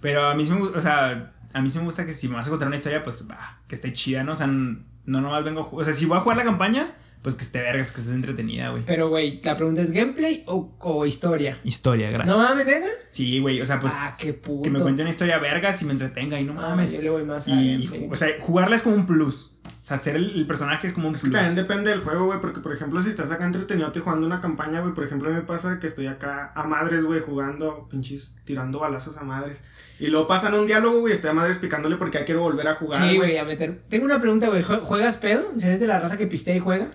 Pero 0.00 0.24
a 0.26 0.34
mí 0.34 0.46
sí 0.46 0.52
me 0.52 0.60
gusta, 0.60 0.78
o 0.78 0.80
sea, 0.80 1.34
a 1.52 1.60
mí 1.60 1.68
sí 1.68 1.76
me 1.76 1.84
gusta 1.84 2.06
que 2.06 2.14
si 2.14 2.26
me 2.26 2.36
vas 2.36 2.46
a 2.46 2.50
contar 2.50 2.68
una 2.68 2.78
historia, 2.78 3.02
pues 3.02 3.22
va, 3.30 3.60
que 3.68 3.74
esté 3.74 3.92
chida, 3.92 4.24
¿no? 4.24 4.32
O 4.32 4.36
sea, 4.36 4.46
no 4.46 4.80
nomás 5.04 5.44
vengo, 5.44 5.68
o 5.70 5.84
sea, 5.84 5.92
si 5.92 6.06
voy 6.06 6.16
a 6.16 6.22
jugar 6.22 6.38
la 6.38 6.44
campaña, 6.44 6.90
pues 7.22 7.34
que 7.34 7.42
esté 7.42 7.60
vergas, 7.60 7.92
que 7.92 8.00
esté 8.00 8.12
entretenida, 8.12 8.70
güey. 8.70 8.84
Pero, 8.86 9.08
güey, 9.10 9.40
la 9.42 9.56
pregunta 9.56 9.82
es 9.82 9.92
gameplay 9.92 10.42
o, 10.46 10.72
o 10.78 11.04
historia. 11.06 11.58
Historia, 11.64 12.10
gracias. 12.10 12.34
No 12.36 12.42
mames, 12.42 12.66
¿neta? 12.66 12.86
Sí, 13.10 13.40
güey, 13.40 13.60
o 13.60 13.66
sea, 13.66 13.78
pues 13.80 13.92
ah, 13.96 14.12
qué 14.18 14.32
puto. 14.32 14.62
que 14.62 14.70
me 14.70 14.80
cuente 14.80 15.02
una 15.02 15.10
historia 15.10 15.38
vergas 15.38 15.80
y 15.82 15.84
me 15.84 15.92
entretenga 15.92 16.40
y 16.40 16.44
no 16.44 16.54
No 16.54 16.62
mames. 16.62 16.92
yo 16.92 17.02
le 17.02 17.10
voy 17.10 17.24
más 17.24 17.46
a 17.48 17.50
y, 17.50 17.72
gameplay. 17.86 18.08
o 18.10 18.16
sea, 18.16 18.28
jugarla 18.40 18.76
es 18.76 18.82
como 18.82 18.96
un 18.96 19.06
plus. 19.06 19.52
O 19.62 19.84
sea, 19.90 19.98
ser 19.98 20.16
el, 20.16 20.30
el 20.36 20.46
personaje 20.46 20.86
es 20.86 20.92
como 20.92 21.08
un 21.08 21.14
Es 21.14 21.22
que 21.22 21.28
plus. 21.28 21.36
también 21.36 21.56
depende 21.56 21.90
del 21.90 22.00
juego, 22.00 22.26
güey, 22.26 22.40
porque 22.40 22.60
por 22.60 22.72
ejemplo, 22.72 23.00
si 23.02 23.10
estás 23.10 23.30
acá 23.32 23.44
entretenido 23.44 23.90
te 23.92 24.00
jugando 24.00 24.26
una 24.26 24.40
campaña, 24.40 24.80
güey, 24.80 24.94
por 24.94 25.04
ejemplo, 25.04 25.28
a 25.28 25.32
mí 25.32 25.38
me 25.38 25.44
pasa 25.44 25.78
que 25.80 25.86
estoy 25.88 26.06
acá 26.06 26.52
a 26.54 26.62
madres, 26.64 27.04
güey, 27.04 27.20
jugando, 27.20 27.88
pinches, 27.90 28.34
tirando 28.44 28.78
balazos 28.78 29.18
a 29.18 29.24
madres. 29.24 29.64
Y 29.98 30.06
luego 30.06 30.26
pasan 30.26 30.54
un 30.54 30.66
diálogo, 30.66 31.00
güey, 31.00 31.12
estoy 31.12 31.30
a 31.30 31.34
madres 31.34 31.58
picándole 31.58 31.96
porque 31.96 32.18
ya 32.18 32.24
quiero 32.24 32.40
volver 32.40 32.66
a 32.68 32.74
jugar, 32.76 33.00
Sí, 33.10 33.16
güey. 33.16 33.36
a 33.36 33.44
meter. 33.44 33.80
Tengo 33.88 34.04
una 34.06 34.20
pregunta, 34.20 34.48
güey. 34.48 34.62
¿jue- 34.62 34.80
¿Juegas 34.80 35.16
pedo? 35.18 35.42
¿Eres 35.62 35.80
de 35.80 35.86
la 35.86 35.98
raza 36.00 36.16
que 36.16 36.26
pistea 36.26 36.54
y 36.56 36.60
juega? 36.60 36.88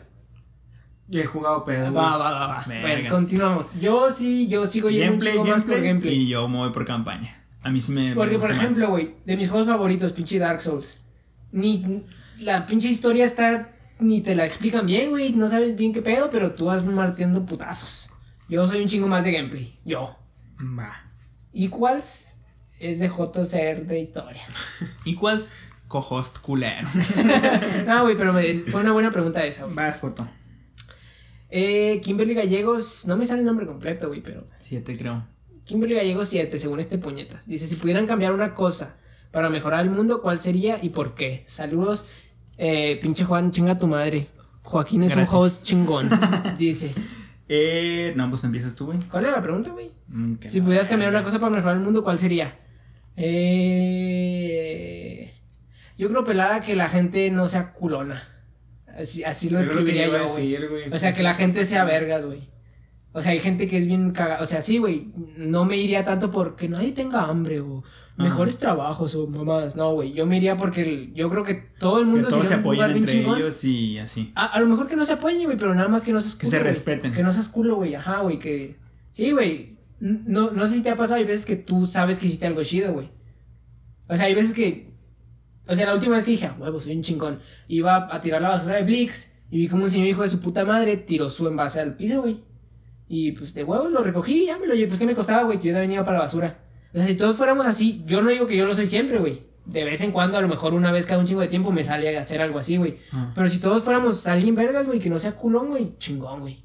Y 1.10 1.20
he 1.20 1.26
jugado 1.26 1.64
pedo. 1.66 1.94
Va, 1.94 2.18
va, 2.18 2.32
va, 2.32 2.48
va. 2.48 2.66
Bueno, 2.66 3.10
continuamos. 3.10 3.68
Yo 3.80 4.12
sí, 4.12 4.48
yo 4.48 4.66
sigo 4.66 4.90
yendo 4.90 5.14
un 5.14 5.20
chingo 5.22 5.46
más 5.46 5.64
por 5.64 5.80
gameplay, 5.82 6.16
y 6.16 6.28
yo 6.28 6.48
me 6.48 6.58
voy 6.58 6.72
por 6.72 6.86
campaña. 6.86 7.44
A 7.62 7.70
mí 7.70 7.82
sí 7.82 7.92
me. 7.92 8.10
me 8.10 8.16
Porque, 8.16 8.40
por 8.40 8.52
ejemplo, 8.52 8.90
güey, 8.90 9.16
de 9.26 9.38
mis 9.38 9.50
juegos 9.50 9.68
favoritos, 9.68 10.14
pinche 10.14 10.40
Dark 10.40 10.62
Souls. 10.62 11.02
Ni 11.52 12.04
la 12.40 12.66
pinche 12.66 12.90
historia 12.90 13.26
está. 13.26 13.70
Ni 14.00 14.22
te 14.22 14.36
la 14.36 14.46
explican 14.46 14.86
bien, 14.86 15.12
güey. 15.12 15.32
No 15.32 15.48
sabes 15.48 15.76
bien 15.78 15.94
qué 15.94 16.02
pedo, 16.02 16.30
pero 16.32 16.52
tú 16.52 16.66
vas 16.66 16.86
martiendo 16.86 17.46
putazos. 17.46 18.10
Yo 18.50 18.66
soy 18.68 18.82
un 18.82 18.88
chingo 18.88 19.08
más 19.08 19.24
de 19.24 19.32
gameplay. 19.32 19.80
Yo. 19.86 20.16
Va. 20.78 20.92
Equals 21.54 22.34
es 22.80 23.00
de 23.00 23.08
Joto 23.10 23.46
ser 23.46 23.86
de 23.86 24.00
historia. 24.00 24.42
Equals 25.06 25.56
co-host 25.88 26.40
culero. 26.40 26.88
No, 27.88 28.02
güey, 28.04 28.18
pero 28.18 28.34
me- 28.34 28.64
fue 28.68 28.82
una 28.82 28.92
buena 28.92 29.12
pregunta 29.12 29.46
esa, 29.46 29.64
güey. 29.64 29.76
Vas, 29.76 29.98
Joto. 30.00 30.28
Eh, 31.58 32.02
Kimberly 32.04 32.34
Gallegos, 32.34 33.06
no 33.08 33.16
me 33.16 33.26
sale 33.26 33.40
el 33.40 33.46
nombre 33.46 33.66
completo, 33.66 34.10
güey, 34.10 34.20
pero. 34.22 34.44
Siete, 34.60 34.98
creo. 34.98 35.26
Kimberly 35.64 35.96
Gallegos 35.96 36.28
7, 36.28 36.60
según 36.60 36.82
este 36.82 36.98
puñetas. 36.98 37.48
Dice: 37.48 37.66
Si 37.66 37.76
pudieran 37.78 38.08
cambiar 38.08 38.34
una 38.34 38.54
cosa 38.54 38.98
para 39.32 39.50
mejorar 39.50 39.80
el 39.86 39.90
mundo, 39.90 40.22
¿cuál 40.22 40.42
sería 40.42 40.78
y 40.84 40.90
por 40.90 41.16
qué? 41.16 41.44
Saludos, 41.48 42.08
eh, 42.58 43.00
pinche 43.02 43.24
Juan, 43.24 43.52
chinga 43.52 43.80
tu 43.80 43.88
madre. 43.88 44.28
Joaquín 44.64 45.04
es 45.04 45.16
Gracias. 45.16 45.34
un 45.34 45.40
host 45.40 45.64
chingón. 45.66 46.10
Dice: 46.58 46.92
Eh, 47.48 48.12
no, 48.18 48.30
pues 48.30 48.44
empiezas 48.44 48.76
tú, 48.76 48.88
güey. 48.88 48.98
¿Cuál 49.10 49.24
era 49.24 49.38
la 49.38 49.42
pregunta, 49.42 49.72
güey? 49.72 49.90
Mm, 50.10 50.34
Si 50.48 50.60
no. 50.60 50.66
pudieras 50.66 50.90
cambiar 50.90 51.10
una 51.12 51.24
cosa 51.24 51.40
para 51.40 51.56
mejorar 51.56 51.78
el 51.78 51.84
mundo, 51.84 52.04
¿cuál 52.04 52.20
sería? 52.20 52.60
Eh, 53.96 55.34
yo 55.98 56.10
creo, 56.10 56.26
pelada, 56.26 56.60
que 56.62 56.76
la 56.76 56.90
gente 56.90 57.32
no 57.32 57.48
sea 57.48 57.72
culona. 57.72 58.28
Así, 58.98 59.24
así 59.24 59.50
lo 59.50 59.60
Es 59.60 59.68
lo 59.68 59.74
que 59.74 59.80
escribiría 59.80 60.06
yo, 60.08 60.28
güey. 60.70 60.94
O 60.94 60.98
sea, 60.98 61.14
que 61.14 61.22
la 61.24 61.34
gente 61.34 61.66
sea 61.66 61.84
vergas, 61.86 62.26
güey. 62.26 62.50
O 63.12 63.22
sea, 63.22 63.32
hay 63.32 63.40
gente 63.40 63.68
que 63.68 63.78
es 63.78 63.88
bien 63.88 64.12
cagada. 64.12 64.42
O 64.42 64.46
sea, 64.46 64.62
sí, 64.62 64.78
güey. 64.78 65.10
No 65.38 65.66
me 65.66 65.78
iría 65.78 66.04
tanto 66.06 66.32
porque 66.32 66.68
nadie 66.70 66.92
tenga 66.92 67.24
hambre 67.26 67.62
o 67.62 67.84
mejores 68.18 68.58
trabajos 68.58 69.16
o 69.16 69.28
mamadas. 69.28 69.76
No, 69.76 69.94
güey. 69.94 70.14
Yo 70.14 70.26
me 70.26 70.38
iría 70.38 70.58
porque 70.58 70.82
el- 70.84 71.14
yo 71.14 71.30
creo 71.30 71.44
que 71.44 71.56
todo 71.80 72.00
el 72.00 72.06
Que 72.06 72.12
mundo 72.12 72.28
todos 72.30 72.48
se 72.48 72.58
bien 72.58 72.92
entre 72.92 73.12
chingón. 73.14 73.38
ellos 73.38 73.64
y 73.64 73.98
así. 74.00 74.32
A, 74.36 74.46
a 74.48 74.60
lo 74.60 74.68
mejor 74.68 74.88
que 74.88 74.96
no 74.96 75.06
se 75.06 75.14
apoyen, 75.14 75.44
güey, 75.46 75.58
pero 75.58 75.74
nada 75.76 75.88
más 75.90 76.04
que 76.04 76.12
no 76.14 76.20
seas 76.20 76.36
Que 76.36 76.42
culo. 76.42 76.52
se 76.52 76.58
güey. 76.60 76.70
respeten. 76.70 77.14
Que 77.14 77.24
no 77.24 77.32
seas 77.34 77.50
culo, 77.50 77.76
güey. 77.78 77.96
Ajá, 77.96 78.22
güey. 78.22 78.40
Que. 78.40 78.76
Sí, 79.12 79.32
güey. 79.32 79.76
No, 80.00 80.52
no 80.52 80.68
sé 80.68 80.76
si 80.76 80.84
te 80.84 80.90
ha 80.90 80.96
pasado. 80.98 81.20
Hay 81.20 81.26
veces 81.26 81.46
que 81.46 81.56
tú 81.56 81.86
sabes 81.88 82.20
que 82.20 82.28
hiciste 82.28 82.48
algo 82.48 82.64
chido, 82.64 82.92
güey. 82.94 83.10
O 84.08 84.16
sea, 84.16 84.26
hay 84.28 84.36
veces 84.36 84.54
que. 84.54 84.94
O 85.68 85.76
sea, 85.76 85.86
la 85.88 85.94
última 85.94 86.16
vez 86.16 86.26
que 86.26 86.32
dije, 86.32 86.46
"Ah, 86.48 86.56
huevo, 86.60 86.80
soy 86.80 86.96
un 86.96 87.02
chingón. 87.02 87.40
Iba 87.68 88.08
a 88.14 88.22
tirar 88.22 88.42
la 88.42 88.50
basura 88.50 88.76
de 88.78 88.84
Blix 88.84 89.36
y 89.50 89.60
vi 89.60 89.68
como 89.68 89.84
un 89.84 89.90
señor 89.90 90.08
hijo 90.08 90.22
de 90.22 90.30
su 90.30 90.40
puta 90.42 90.66
madre 90.66 90.98
tiró 90.98 91.30
su 91.30 91.48
envase 91.48 91.80
al 91.80 91.96
piso, 91.96 92.22
güey. 92.22 92.40
Y 93.08 93.32
pues 93.34 93.54
de 93.54 93.64
huevos 93.64 93.92
lo 93.92 94.04
recogí 94.04 94.44
y 94.44 94.46
ya 94.48 94.58
me 94.58 94.68
lo 94.68 94.74
llevé. 94.74 94.88
Pues 94.88 95.00
que 95.00 95.06
me 95.06 95.16
costaba, 95.16 95.44
güey, 95.44 95.60
que 95.60 95.68
yo 95.70 95.74
también 95.74 95.94
iba 95.94 96.04
para 96.04 96.18
la 96.18 96.24
basura. 96.24 96.60
O 96.94 96.98
sea, 96.98 97.08
si 97.08 97.16
todos 97.16 97.36
fuéramos 97.36 97.66
así, 97.66 98.04
yo 98.06 98.22
no 98.22 98.30
digo 98.30 98.48
que 98.48 98.58
yo 98.58 98.66
lo 98.66 98.74
soy 98.74 98.88
siempre, 98.88 99.20
güey. 99.20 99.44
De 99.66 99.84
vez 99.84 100.02
en 100.02 100.12
cuando, 100.12 100.38
a 100.38 100.42
lo 100.42 100.48
mejor 100.48 100.74
una 100.74 100.92
vez 100.92 101.06
cada 101.06 101.20
un 101.20 101.26
chingo 101.26 101.42
de 101.42 101.48
tiempo 101.48 101.72
me 101.72 101.84
sale 101.84 102.16
a 102.16 102.20
hacer 102.20 102.42
algo 102.42 102.60
así, 102.60 102.78
güey. 102.78 102.98
Ah. 103.12 103.32
Pero 103.36 103.48
si 103.50 103.60
todos 103.60 103.84
fuéramos 103.84 104.28
alguien 104.28 104.56
vergas, 104.56 104.86
güey, 104.86 105.00
que 105.00 105.10
no 105.10 105.18
sea 105.18 105.34
culón, 105.34 105.70
güey, 105.70 105.98
chingón, 105.98 106.42
güey. 106.42 106.64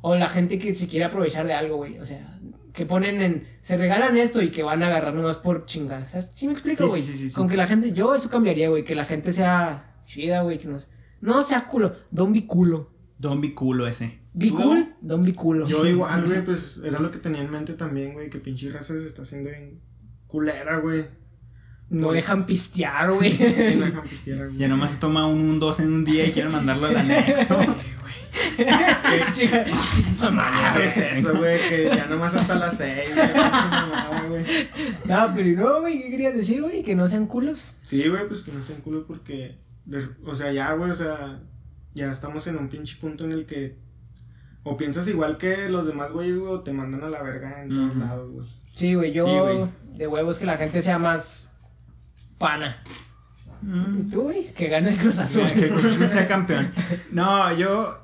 O 0.00 0.14
la 0.14 0.28
gente 0.28 0.58
que 0.58 0.74
se 0.74 0.86
quiere 0.88 1.04
aprovechar 1.04 1.46
de 1.46 1.52
algo, 1.52 1.76
güey. 1.76 1.98
O 1.98 2.04
sea, 2.04 2.33
que 2.74 2.84
ponen 2.84 3.22
en. 3.22 3.48
Se 3.62 3.78
regalan 3.78 4.16
esto 4.18 4.42
y 4.42 4.50
que 4.50 4.62
van 4.62 4.82
a 4.82 4.88
agarrar 4.88 5.14
nomás 5.14 5.38
por 5.38 5.64
chingadas. 5.64 6.10
O 6.10 6.12
sea, 6.12 6.20
¿sí 6.20 6.46
me 6.46 6.52
explico, 6.52 6.84
Sí, 6.84 6.88
güey? 6.90 7.02
sí, 7.02 7.12
sí, 7.12 7.18
sí, 7.18 7.28
sí. 7.28 7.34
Con 7.34 7.48
que 7.48 7.56
la 7.56 7.66
gente. 7.66 7.92
Yo 7.92 8.14
eso 8.14 8.28
cambiaría, 8.28 8.68
güey. 8.68 8.84
Que 8.84 8.94
la 8.94 9.04
gente 9.06 9.32
sea 9.32 9.94
chida, 10.04 10.42
güey. 10.42 10.58
Que 10.58 10.68
nos. 10.68 10.88
No 11.22 11.42
sea 11.42 11.66
culo, 11.66 11.94
don 12.10 12.32
biculo. 12.32 12.90
Don 13.16 13.40
Biculo 13.40 13.86
ese. 13.86 14.18
Bicul, 14.34 14.96
don 15.00 15.24
biculo. 15.24 15.66
Yo 15.66 15.86
igual, 15.94 16.26
güey, 16.26 16.44
pues 16.44 16.82
era 16.84 16.98
lo 16.98 17.10
que 17.12 17.18
tenía 17.18 17.40
en 17.40 17.50
mente 17.50 17.74
también, 17.74 18.12
güey, 18.12 18.28
que 18.28 18.38
pinche 18.40 18.68
raza 18.68 18.92
se 18.94 19.06
está 19.06 19.22
haciendo 19.22 19.48
bien 19.50 19.80
culera, 20.26 20.78
güey. 20.78 21.04
No 21.88 22.10
dejan 22.12 22.44
pistear, 22.44 23.12
güey. 23.12 23.32
No 23.78 23.86
dejan 23.86 24.02
pistear, 24.02 24.48
güey. 24.48 24.58
Ya 24.58 24.66
nomás 24.68 24.90
se 24.92 24.98
toma 24.98 25.26
un, 25.28 25.40
un 25.40 25.60
dos 25.60 25.78
en 25.78 25.92
un 25.92 26.04
día 26.04 26.26
y 26.26 26.32
quieren 26.32 26.50
mandarlo 26.50 26.86
al 26.86 26.96
anexo. 26.96 27.56
Chica, 29.32 29.64
mamá, 30.20 30.74
¿Qué 30.76 30.86
es 30.86 30.96
eso, 30.96 31.36
güey? 31.36 31.58
Que 31.68 31.84
ya 31.94 32.06
nomás 32.06 32.34
hasta 32.34 32.54
las 32.56 32.76
seis, 32.76 33.10
güey. 34.28 34.44
No, 35.06 35.32
pero 35.34 35.62
no, 35.62 35.80
güey, 35.80 36.02
¿qué 36.02 36.10
querías 36.10 36.34
decir, 36.34 36.62
güey? 36.62 36.82
Que 36.82 36.94
no 36.94 37.06
sean 37.06 37.26
culos. 37.26 37.72
Sí, 37.82 38.08
güey, 38.08 38.26
pues 38.26 38.40
que 38.42 38.52
no 38.52 38.62
sean 38.62 38.80
culos 38.80 39.04
porque. 39.06 39.58
O 40.24 40.34
sea, 40.34 40.52
ya, 40.52 40.72
güey, 40.72 40.90
o 40.90 40.94
sea. 40.94 41.40
Ya 41.94 42.10
estamos 42.10 42.46
en 42.48 42.56
un 42.56 42.68
pinche 42.68 42.96
punto 43.00 43.24
en 43.24 43.32
el 43.32 43.46
que. 43.46 43.78
O 44.64 44.76
piensas 44.76 45.06
igual 45.08 45.36
que 45.38 45.68
los 45.68 45.86
demás, 45.86 46.10
güey, 46.10 46.32
güey, 46.32 46.52
o 46.52 46.60
te 46.60 46.72
mandan 46.72 47.04
a 47.04 47.08
la 47.08 47.22
verga 47.22 47.62
en 47.62 47.68
todos 47.68 47.96
lados, 47.96 48.32
güey. 48.32 48.48
Sí, 48.74 48.94
güey, 48.94 49.12
yo 49.12 49.26
Sí, 49.26 49.32
güey. 49.54 49.70
de 49.98 50.06
huevos 50.08 50.38
que 50.38 50.46
la 50.46 50.56
gente 50.56 50.82
sea 50.82 50.98
más 50.98 51.58
pana. 52.38 52.82
¿Y 53.62 54.10
tú, 54.10 54.22
güey? 54.22 54.52
Que 54.52 54.68
gane 54.68 54.90
el 54.90 54.98
Cruz 54.98 55.18
Azul. 55.20 55.48
que 55.52 55.68
Cruz 55.68 55.84
Azul 55.84 56.10
sea 56.10 56.26
campeón. 56.26 56.70
No, 57.12 57.54
yo. 57.56 57.94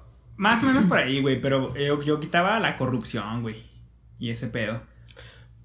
Más 0.41 0.63
o 0.63 0.67
menos 0.67 0.85
por 0.85 0.97
ahí, 0.97 1.21
güey. 1.21 1.39
Pero 1.41 1.75
yo, 1.77 2.03
yo 2.03 2.19
quitaba 2.19 2.59
la 2.61 2.77
corrupción, 2.79 3.43
güey. 3.43 3.63
Y 4.19 4.31
ese 4.31 4.47
pedo. 4.49 4.83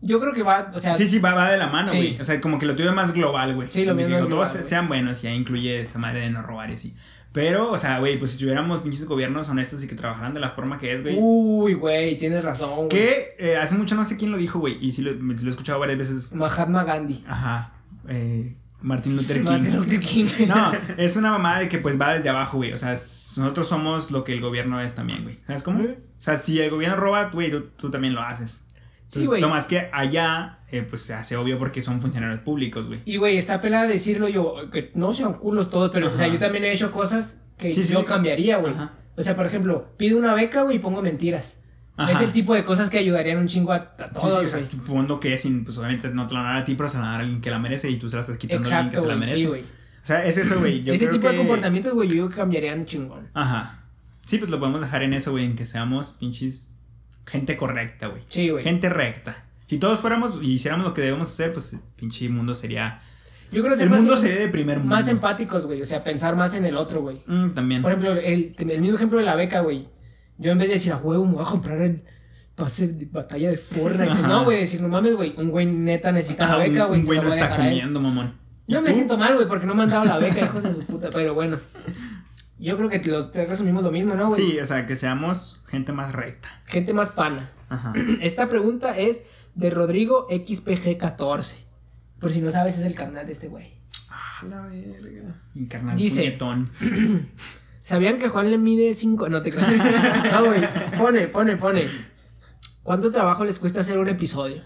Yo 0.01 0.19
creo 0.19 0.33
que 0.33 0.43
va, 0.43 0.71
o 0.75 0.79
sea, 0.79 0.95
Sí, 0.97 1.07
sí, 1.07 1.19
va, 1.19 1.33
va 1.33 1.49
de 1.49 1.57
la 1.57 1.67
mano, 1.67 1.87
Sí. 1.87 1.97
güey. 1.97 2.19
O 2.21 2.23
sea, 2.25 2.39
como 2.41 2.59
que 2.59 2.65
lo 2.65 2.75
tuve 2.75 2.91
más 2.91 3.13
global, 3.13 3.55
güey. 3.55 3.69
Sí, 3.71 3.85
lo 3.85 3.95
mismo 3.95 4.17
es 4.17 4.27
todos 4.29 4.49
sean 4.49 4.87
buenos, 4.89 5.21
ya 5.21 5.31
incluye 5.31 5.81
esa 5.81 5.97
madre 5.97 6.19
de 6.19 6.29
no 6.29 6.41
robar 6.43 6.69
y 6.69 6.73
así. 6.73 6.93
Pero, 7.31 7.71
o 7.71 7.77
sea, 7.77 7.99
güey, 7.99 8.19
pues 8.19 8.31
si 8.31 8.37
tuviéramos 8.37 8.79
pinches 8.81 9.05
gobiernos 9.05 9.49
honestos 9.49 9.81
y 9.83 9.87
que 9.87 9.95
trabajaran 9.95 10.33
de 10.33 10.39
la 10.41 10.51
forma 10.51 10.77
que 10.77 10.93
es, 10.93 11.01
güey. 11.01 11.15
uy, 11.17 11.73
güey, 11.73 12.17
tienes 12.17 12.43
razón, 12.43 12.75
güey. 12.75 12.89
que 12.89 13.35
eh, 13.39 13.55
hace 13.57 13.75
mucho 13.75 13.95
no 13.95 14.03
sé 14.05 14.15
quién 14.17 14.31
lo 14.31 14.37
dijo, 14.37 14.59
güey. 14.59 14.77
Y 14.85 14.91
sí 14.91 15.01
lo, 15.01 15.11
he 15.11 15.49
escuchado 15.49 15.79
varias 15.79 15.97
veces. 15.97 16.33
Mahatma 16.33 16.83
Gandhi. 16.83 17.23
Ajá. 17.27 17.73
Eh, 18.09 18.55
Martin 18.81 19.15
Luther 19.15 19.37
King. 19.41 19.49
Martin 19.49 19.75
Luther 19.77 19.99
King. 20.01 20.25
No, 20.47 20.71
es 20.97 21.15
una 21.15 21.31
mamada 21.31 21.59
de 21.59 21.69
que 21.69 21.77
pues 21.79 21.99
va 21.99 22.13
desde 22.13 22.29
abajo, 22.29 22.57
güey. 22.57 22.73
O 22.73 22.77
sea, 22.77 22.97
nosotros 23.37 23.67
somos 23.67 24.11
lo 24.11 24.23
que 24.23 24.33
el 24.33 24.41
gobierno 24.41 24.79
es 24.81 24.95
también, 24.95 25.23
güey. 25.23 25.39
¿Sabes 25.47 25.63
cómo? 25.63 25.83
Ujú. 25.83 25.93
O 25.93 26.21
sea, 26.21 26.37
si 26.37 26.59
el 26.59 26.69
gobierno 26.69 26.95
roba, 26.97 27.29
güey, 27.29 27.51
tú, 27.51 27.61
tú 27.77 27.89
también 27.91 28.13
lo 28.13 28.21
haces. 28.21 28.65
Sí, 29.07 29.19
Entonces, 29.19 29.27
güey. 29.27 29.41
no 29.41 29.49
más 29.49 29.65
que 29.65 29.87
allá, 29.91 30.59
eh, 30.71 30.81
pues 30.81 31.01
se 31.03 31.13
hace 31.13 31.35
obvio 31.37 31.59
porque 31.59 31.81
son 31.81 32.01
funcionarios 32.01 32.39
públicos, 32.41 32.87
güey. 32.87 33.01
Y, 33.05 33.17
güey, 33.17 33.37
está 33.37 33.61
pelada 33.61 33.87
decirlo 33.87 34.27
yo, 34.27 34.69
que 34.71 34.91
no 34.95 35.13
sean 35.13 35.33
culos 35.33 35.69
todos, 35.69 35.91
pero, 35.93 36.07
o 36.11 36.15
sea, 36.17 36.25
Ajá. 36.25 36.33
yo 36.33 36.39
también 36.39 36.63
he 36.65 36.71
hecho 36.71 36.91
cosas 36.91 37.41
que 37.57 37.73
Sí, 37.73 37.83
sí, 37.83 37.93
yo 37.93 37.99
sí. 37.99 38.05
cambiaría, 38.05 38.57
güey. 38.57 38.73
Ajá. 38.73 38.93
O 39.15 39.21
sea, 39.21 39.35
por 39.35 39.45
ejemplo, 39.45 39.89
pido 39.97 40.17
una 40.17 40.33
beca, 40.33 40.63
güey, 40.63 40.77
y 40.77 40.79
pongo 40.79 41.01
mentiras. 41.01 41.61
Ajá. 41.97 42.11
Es 42.11 42.21
el 42.21 42.31
tipo 42.33 42.53
de 42.53 42.63
cosas 42.65 42.89
que 42.89 42.97
ayudarían 42.97 43.37
un 43.37 43.47
chingo 43.47 43.71
a, 43.71 43.75
a 43.75 44.07
Sí, 44.07 44.13
todos, 44.15 44.39
sí, 44.41 44.45
o 44.47 44.49
sea, 44.49 44.69
supongo 44.69 45.19
que 45.19 45.37
sin, 45.37 45.63
pues 45.63 45.77
obviamente 45.77 46.09
no 46.09 46.27
te 46.27 46.33
la 46.33 46.41
van 46.41 46.49
a 46.49 46.53
dar 46.55 46.61
a 46.63 46.65
ti, 46.65 46.75
pero 46.75 46.89
se 46.89 46.95
la 46.95 47.01
van 47.01 47.09
a 47.09 47.11
dar 47.13 47.21
a 47.21 47.23
alguien 47.23 47.41
que 47.41 47.49
la 47.51 47.59
merece 47.59 47.89
y 47.89 47.97
tú 47.97 48.09
se 48.09 48.15
la 48.17 48.21
estás 48.23 48.37
quitando 48.37 48.67
a 48.67 48.71
alguien 48.71 48.89
que 48.89 48.97
Exacto, 48.97 49.07
se 49.07 49.13
la 49.13 49.19
merece. 49.19 49.37
sí, 49.37 49.45
güey. 49.45 49.63
O 50.05 50.07
sea, 50.07 50.23
es 50.23 50.37
eso, 50.37 50.59
güey. 50.59 50.87
Ese 50.87 51.07
creo 51.07 51.13
tipo 51.19 51.27
de 51.29 51.35
comportamientos, 51.35 51.93
güey, 51.93 52.07
yo 52.09 52.13
digo 52.13 52.29
que 52.29 52.35
cambiarían 52.35 52.85
chingón. 52.85 53.27
Ajá. 53.33 53.85
Sí, 54.23 54.37
pues 54.37 54.51
lo 54.51 54.59
podemos 54.59 54.81
dejar 54.81 55.01
en 55.01 55.13
eso, 55.13 55.31
güey, 55.31 55.45
en 55.45 55.55
que 55.55 55.65
seamos 55.65 56.13
pinches 56.19 56.83
gente 57.25 57.57
correcta, 57.57 58.07
güey. 58.07 58.21
Sí, 58.27 58.49
güey. 58.49 58.63
Gente 58.63 58.87
recta. 58.89 59.45
Si 59.65 59.79
todos 59.79 59.99
fuéramos 59.99 60.39
y 60.43 60.51
hiciéramos 60.53 60.85
lo 60.85 60.93
que 60.93 61.01
debemos 61.01 61.27
hacer, 61.31 61.51
pues 61.53 61.73
el 61.73 61.79
pinche 61.95 62.29
mundo 62.29 62.53
sería. 62.53 63.01
Yo 63.51 63.63
creo 63.63 63.75
que 63.75 63.81
El 63.83 63.89
mundo 63.89 64.15
sería 64.15 64.37
de 64.41 64.47
primer 64.49 64.77
mundo. 64.77 64.93
más 64.95 65.07
empáticos, 65.09 65.65
güey. 65.65 65.81
O 65.81 65.85
sea, 65.85 66.03
pensar 66.03 66.35
más 66.35 66.53
en 66.53 66.65
el 66.65 66.77
otro, 66.77 67.01
güey. 67.01 67.17
Mm, 67.25 67.49
también. 67.55 67.81
Por 67.81 67.91
ejemplo, 67.91 68.13
el, 68.13 68.55
el 68.57 68.81
mismo 68.81 68.95
ejemplo 68.97 69.17
de 69.17 69.25
la 69.25 69.35
beca, 69.35 69.61
güey. 69.61 69.87
Yo 70.37 70.51
en 70.51 70.59
vez 70.59 70.67
de 70.67 70.75
decir, 70.75 70.91
a 70.93 70.97
huevo, 70.97 71.25
me 71.25 71.33
voy 71.33 71.43
a 71.43 71.47
comprar 71.47 71.81
el 71.81 72.03
pase 72.55 72.87
de 72.89 73.05
batalla 73.05 73.49
de 73.49 73.57
Fortnite. 73.57 74.05
Pues 74.05 74.19
Ajá. 74.19 74.27
no, 74.27 74.43
güey, 74.43 74.59
decir, 74.59 74.81
no 74.81 74.87
mames, 74.87 75.15
güey. 75.15 75.33
Un 75.37 75.49
güey 75.49 75.65
neta 75.65 76.11
necesita 76.11 76.45
la 76.47 76.53
Ah, 76.53 76.57
beca, 76.57 76.85
güey. 76.85 76.99
Un 76.99 77.05
güey 77.05 77.17
la 77.19 77.23
no 77.25 77.29
está 77.33 77.55
comiendo, 77.55 77.99
mamón. 78.01 78.44
¿Y 78.67 78.73
No 78.73 78.81
me 78.81 78.93
siento 78.93 79.17
mal, 79.17 79.35
güey, 79.35 79.47
porque 79.47 79.65
no 79.65 79.75
me 79.75 79.83
han 79.83 79.89
dado 79.89 80.05
la 80.05 80.17
beca, 80.17 80.41
hijos 80.45 80.63
de 80.63 80.73
su 80.73 80.83
puta. 80.83 81.09
Pero 81.11 81.33
bueno. 81.33 81.57
Yo 82.57 82.77
creo 82.77 82.89
que 82.89 82.99
los 83.09 83.31
tres 83.31 83.49
resumimos 83.49 83.83
lo 83.83 83.91
mismo, 83.91 84.15
¿no, 84.15 84.29
güey? 84.29 84.41
Sí, 84.41 84.59
o 84.59 84.65
sea, 84.65 84.87
que 84.87 84.95
seamos 84.95 85.61
gente 85.67 85.91
más 85.91 86.13
recta. 86.13 86.49
Gente 86.65 86.93
más 86.93 87.09
pana. 87.09 87.49
Ajá. 87.69 87.93
Esta 88.21 88.47
pregunta 88.49 88.97
es 88.97 89.23
de 89.55 89.69
Rodrigo 89.69 90.27
XPG14. 90.29 91.55
Por 92.19 92.31
si 92.31 92.39
no 92.41 92.49
sabes, 92.51 92.77
es 92.77 92.85
el 92.85 92.95
canal 92.95 93.25
de 93.25 93.33
este 93.33 93.49
güey. 93.49 93.73
Ah, 94.09 94.45
la 94.47 94.61
verga. 94.67 95.35
Encarnar 95.55 95.97
Dice- 95.97 96.21
puñetón. 96.23 96.69
¿Sabían 97.83 98.17
que 98.17 98.29
Juan 98.29 98.49
le 98.49 98.57
mide 98.57 98.95
5? 98.95 99.29
No 99.29 99.41
te 99.43 99.51
creas. 99.51 99.71
No, 100.31 100.45
güey. 100.45 100.61
Pone, 100.97 101.27
pone, 101.27 101.57
pone. 101.57 101.83
¿Cuánto 102.81 103.11
trabajo 103.11 103.43
les 103.45 103.59
cuesta 103.59 103.81
hacer 103.81 103.99
un 103.99 104.07
episodio? 104.09 104.63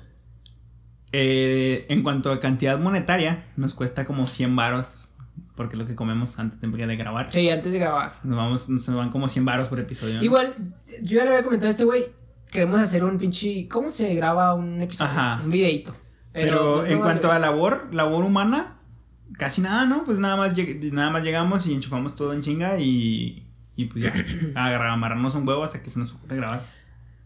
Eh, 1.12 1.86
en 1.90 2.04
cuanto 2.04 2.32
a 2.32 2.40
cantidad 2.40 2.80
monetaria, 2.80 3.46
nos 3.56 3.74
cuesta 3.74 4.06
como 4.06 4.28
100 4.28 4.56
varos. 4.56 5.14
Porque 5.56 5.76
es 5.76 5.80
lo 5.80 5.86
que 5.86 5.96
comemos 5.96 6.40
antes 6.40 6.62
de, 6.62 6.68
de 6.70 6.96
grabar. 6.96 7.34
Sí, 7.34 7.50
antes 7.50 7.74
de 7.74 7.80
grabar. 7.80 8.16
Nos, 8.24 8.38
vamos, 8.38 8.70
nos 8.70 8.96
van 8.96 9.10
como 9.10 9.28
100 9.28 9.44
varos 9.44 9.68
por 9.68 9.80
episodio. 9.80 10.16
¿no? 10.16 10.24
Igual, 10.24 10.56
yo 11.02 11.18
ya 11.18 11.26
le 11.26 11.32
había 11.32 11.44
comentado 11.44 11.68
a 11.68 11.72
este 11.72 11.84
güey. 11.84 12.06
Queremos 12.50 12.80
hacer 12.80 13.04
un 13.04 13.18
pinche. 13.18 13.68
¿Cómo 13.68 13.90
se 13.90 14.14
graba 14.16 14.54
un 14.54 14.82
episodio? 14.82 15.12
Ajá. 15.12 15.42
Un 15.44 15.52
videito. 15.52 15.94
Pero, 16.32 16.86
en 16.86 17.00
cuanto 17.00 17.32
a 17.32 17.40
labor, 17.40 17.90
labor 17.92 18.24
humana, 18.24 18.78
casi 19.38 19.62
nada, 19.62 19.86
¿no? 19.86 20.04
Pues 20.04 20.20
nada 20.20 20.38
más, 20.38 20.56
nada 20.56 21.10
más 21.10 21.24
llegamos 21.24 21.66
y 21.68 21.74
enchufamos 21.74 22.16
todo 22.16 22.34
en 22.34 22.42
chinga 22.42 22.80
y, 22.80 23.48
y 23.76 23.86
pues 23.86 24.06
ya, 24.06 24.14
a 24.56 24.94
amarrarnos 24.94 25.36
un 25.36 25.48
huevo 25.48 25.64
hasta 25.64 25.82
que 25.82 25.90
se 25.90 26.00
nos 26.00 26.14
ocurre 26.14 26.38
grabar. 26.38 26.79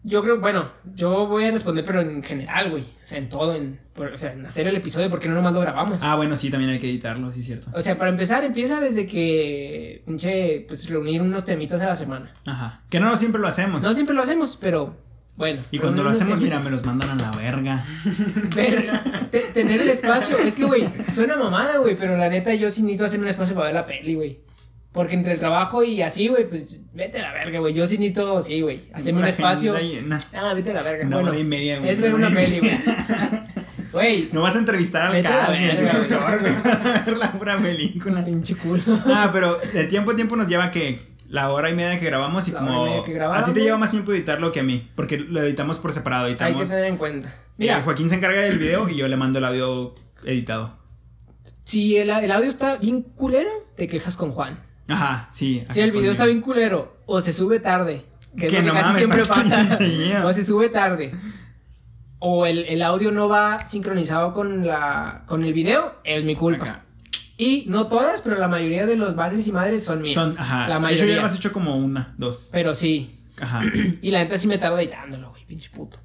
Yo 0.06 0.22
creo, 0.22 0.38
bueno, 0.38 0.68
yo 0.94 1.26
voy 1.26 1.44
a 1.46 1.50
responder, 1.50 1.82
pero 1.84 2.02
en 2.02 2.22
general, 2.22 2.70
güey. 2.70 2.82
O 2.82 3.06
sea, 3.06 3.16
en 3.16 3.30
todo, 3.30 3.54
en, 3.54 3.80
por- 3.94 4.08
o 4.12 4.16
sea, 4.18 4.32
en 4.34 4.44
hacer 4.44 4.68
el 4.68 4.76
episodio, 4.76 5.08
porque 5.08 5.28
no 5.28 5.34
nomás 5.34 5.54
lo 5.54 5.60
grabamos. 5.60 5.98
Ah, 6.02 6.14
bueno, 6.16 6.36
sí, 6.36 6.50
también 6.50 6.70
hay 6.70 6.78
que 6.78 6.88
editarlo, 6.90 7.32
sí, 7.32 7.42
cierto. 7.42 7.68
O 7.72 7.80
sea, 7.80 7.96
para 7.98 8.10
empezar, 8.10 8.44
empieza 8.44 8.80
desde 8.80 9.06
que, 9.06 10.02
pinche, 10.06 10.66
pues 10.68 10.88
reunir 10.90 11.22
unos 11.22 11.46
temitas 11.46 11.80
a 11.80 11.86
la 11.86 11.94
semana. 11.96 12.30
Ajá. 12.44 12.82
Que 12.90 13.00
no 13.00 13.16
siempre 13.16 13.40
lo 13.40 13.48
hacemos. 13.48 13.82
No 13.82 13.94
siempre 13.94 14.14
lo 14.14 14.22
hacemos, 14.22 14.58
pero 14.60 14.94
bueno. 15.36 15.62
y 15.70 15.78
cuando 15.78 16.02
lo 16.04 16.10
hacemos, 16.10 16.38
mira, 16.38 16.60
me 16.60 16.70
los 16.70 16.84
mandan 16.84 17.08
a 17.08 17.14
la 17.14 17.30
verga. 17.38 17.82
Ver, 18.54 18.90
te- 19.30 19.40
tener 19.54 19.80
el 19.80 19.88
espacio. 19.88 20.36
Es 20.36 20.54
que, 20.56 20.64
güey, 20.64 20.86
suena 21.14 21.36
mamada, 21.36 21.78
güey, 21.78 21.96
pero 21.96 22.16
la 22.18 22.28
neta 22.28 22.52
yo 22.54 22.70
sí 22.70 22.82
necesito 22.82 23.06
hacer 23.06 23.20
un 23.20 23.28
espacio 23.28 23.54
para 23.54 23.66
ver 23.68 23.74
la 23.74 23.86
peli, 23.86 24.14
güey. 24.16 24.40
Porque 24.94 25.14
entre 25.16 25.32
el 25.34 25.38
trabajo 25.40 25.82
y 25.84 26.00
así, 26.00 26.28
güey, 26.28 26.48
pues 26.48 26.82
vete 26.94 27.18
a 27.18 27.22
la 27.22 27.32
verga, 27.34 27.58
güey. 27.58 27.74
Yo 27.74 27.84
sí 27.86 27.98
necesito, 27.98 28.40
sí, 28.40 28.60
güey, 28.62 28.80
hacerme 28.94 29.20
un 29.20 29.26
espacio. 29.26 29.76
llena. 29.76 30.18
Ah, 30.32 30.54
vete 30.54 30.70
a 30.70 30.74
la 30.74 30.82
verga. 30.82 31.04
Una 31.06 31.16
bueno, 31.16 31.30
hora 31.32 31.38
y 31.40 31.44
media, 31.44 31.78
güey. 31.80 31.90
Es 31.90 32.00
ver 32.00 32.14
una 32.14 32.30
peli, 32.30 32.60
güey. 32.60 32.72
Güey, 33.92 34.28
No 34.32 34.42
vas 34.42 34.56
a 34.56 34.58
entrevistar 34.58 35.02
al 35.02 35.16
a 35.16 35.22
cast 35.22 35.52
ni 35.52 35.66
al 35.70 35.76
director, 35.78 36.40
güey. 36.40 36.52
para 36.64 37.02
ver 37.06 37.16
la 37.16 37.30
pura 37.32 37.56
película. 37.58 38.24
pinche 38.24 38.56
culo. 38.56 38.82
Ah, 39.06 39.30
pero 39.32 39.56
de 39.72 39.84
tiempo 39.84 40.10
a 40.10 40.16
tiempo 40.16 40.34
nos 40.34 40.48
lleva 40.48 40.72
que 40.72 40.98
la 41.28 41.50
hora 41.52 41.70
y 41.70 41.74
media 41.74 42.00
que 42.00 42.06
grabamos 42.06 42.48
y 42.48 42.50
La 42.50 42.58
hora 42.62 42.68
como 42.72 42.86
y 42.86 42.90
media 42.90 43.04
que 43.04 43.10
a 43.12 43.14
grabamos. 43.14 43.44
ti 43.44 43.52
te 43.52 43.60
lleva 43.60 43.78
más 43.78 43.92
tiempo 43.92 44.12
editarlo 44.12 44.50
que 44.50 44.58
a 44.60 44.62
mí, 44.64 44.90
porque 44.96 45.18
lo 45.18 45.40
editamos 45.40 45.78
por 45.78 45.92
separado, 45.92 46.24
Hay 46.26 46.34
que 46.34 46.44
editamos. 46.44 46.68
tener 46.70 46.84
en 46.86 46.96
cuenta. 46.96 47.28
Mira, 47.56 47.74
Mira, 47.74 47.84
Joaquín 47.84 48.10
se 48.10 48.16
encarga 48.16 48.40
del 48.40 48.58
video 48.58 48.88
y 48.88 48.96
yo 48.96 49.06
le 49.06 49.16
mando 49.16 49.38
el 49.38 49.44
audio 49.44 49.94
editado. 50.24 50.76
si 51.64 51.96
el, 51.96 52.10
el 52.10 52.32
audio 52.32 52.48
está 52.48 52.76
bien 52.78 53.02
culero, 53.02 53.50
te 53.76 53.86
quejas 53.86 54.16
con 54.16 54.32
Juan. 54.32 54.58
Ajá, 54.88 55.28
sí. 55.32 55.64
Si 55.70 55.80
el 55.80 55.92
video 55.92 56.10
está 56.12 56.26
bien 56.26 56.40
culero 56.40 56.96
o 57.06 57.20
se 57.20 57.32
sube 57.32 57.60
tarde, 57.60 58.04
que 58.36 58.46
es 58.46 58.52
Que 58.52 58.58
lo 58.62 58.64
que 58.64 58.68
no 58.68 58.72
casi 58.74 58.84
mames, 58.84 58.98
siempre 58.98 59.24
pasa 59.26 59.78
o 60.26 60.32
se 60.32 60.44
sube 60.44 60.68
tarde, 60.68 61.12
o 62.18 62.46
el, 62.46 62.64
el 62.66 62.82
audio 62.82 63.10
no 63.12 63.28
va 63.28 63.58
sincronizado 63.60 64.32
con 64.32 64.66
la 64.66 65.24
con 65.26 65.44
el 65.44 65.52
video, 65.52 65.94
es 66.04 66.24
mi 66.24 66.34
culpa. 66.36 66.64
Acá. 66.64 66.80
Y 67.36 67.64
no 67.68 67.88
todas, 67.88 68.22
pero 68.22 68.36
la 68.38 68.46
mayoría 68.48 68.86
de 68.86 68.96
los 68.96 69.14
padres 69.14 69.46
y 69.48 69.52
madres 69.52 69.84
son 69.84 70.00
mías. 70.02 70.14
Son, 70.14 70.34
ajá. 70.38 70.60
La 70.68 70.76
hecho, 70.76 70.76
ya 70.76 70.78
mayoría. 70.80 71.16
lo 71.20 71.26
has 71.26 71.34
hecho 71.36 71.52
como 71.52 71.76
una, 71.76 72.14
dos. 72.16 72.50
Pero 72.52 72.74
sí. 72.74 73.20
Ajá. 73.40 73.62
Y 74.02 74.10
la 74.12 74.20
neta 74.20 74.38
sí 74.38 74.46
me 74.46 74.58
tardo 74.58 74.78
editándolo, 74.78 75.30
güey, 75.30 75.44
pinche 75.44 75.68
puto. 75.70 75.98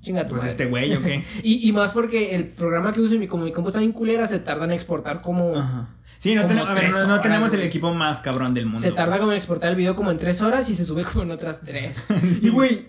Chinga 0.00 0.22
tu 0.22 0.30
Pues 0.30 0.42
madre. 0.42 0.50
este 0.50 0.66
güey, 0.66 0.94
¿o 0.94 1.02
qué? 1.02 1.24
Y, 1.42 1.68
y 1.68 1.72
más 1.72 1.90
porque 1.92 2.36
el 2.36 2.46
programa 2.46 2.92
que 2.92 3.00
uso, 3.00 3.16
y 3.16 3.18
mi- 3.18 3.26
como 3.26 3.44
mi 3.44 3.52
compu 3.52 3.68
está 3.68 3.80
bien 3.80 3.90
culera, 3.92 4.26
se 4.28 4.38
tarda 4.38 4.64
en 4.66 4.72
exportar 4.72 5.20
como. 5.20 5.56
Ajá. 5.56 5.88
Sí, 6.18 6.34
no, 6.34 6.46
tenemos, 6.46 6.70
a 6.70 6.74
ver, 6.74 6.90
no, 6.90 6.98
no 6.98 7.04
horas, 7.12 7.22
tenemos 7.22 7.52
el 7.52 7.62
equipo 7.62 7.92
más 7.94 8.20
cabrón 8.20 8.54
del 8.54 8.66
mundo. 8.66 8.80
Se 8.80 8.92
tarda 8.92 9.18
como 9.18 9.32
en 9.32 9.36
exportar 9.36 9.70
el 9.70 9.76
video 9.76 9.94
como 9.94 10.10
en 10.10 10.18
tres 10.18 10.40
horas 10.42 10.68
y 10.70 10.74
se 10.74 10.84
sube 10.84 11.04
como 11.04 11.22
en 11.24 11.30
otras 11.30 11.60
tres. 11.62 12.04
Y 12.42 12.48
güey, 12.48 12.88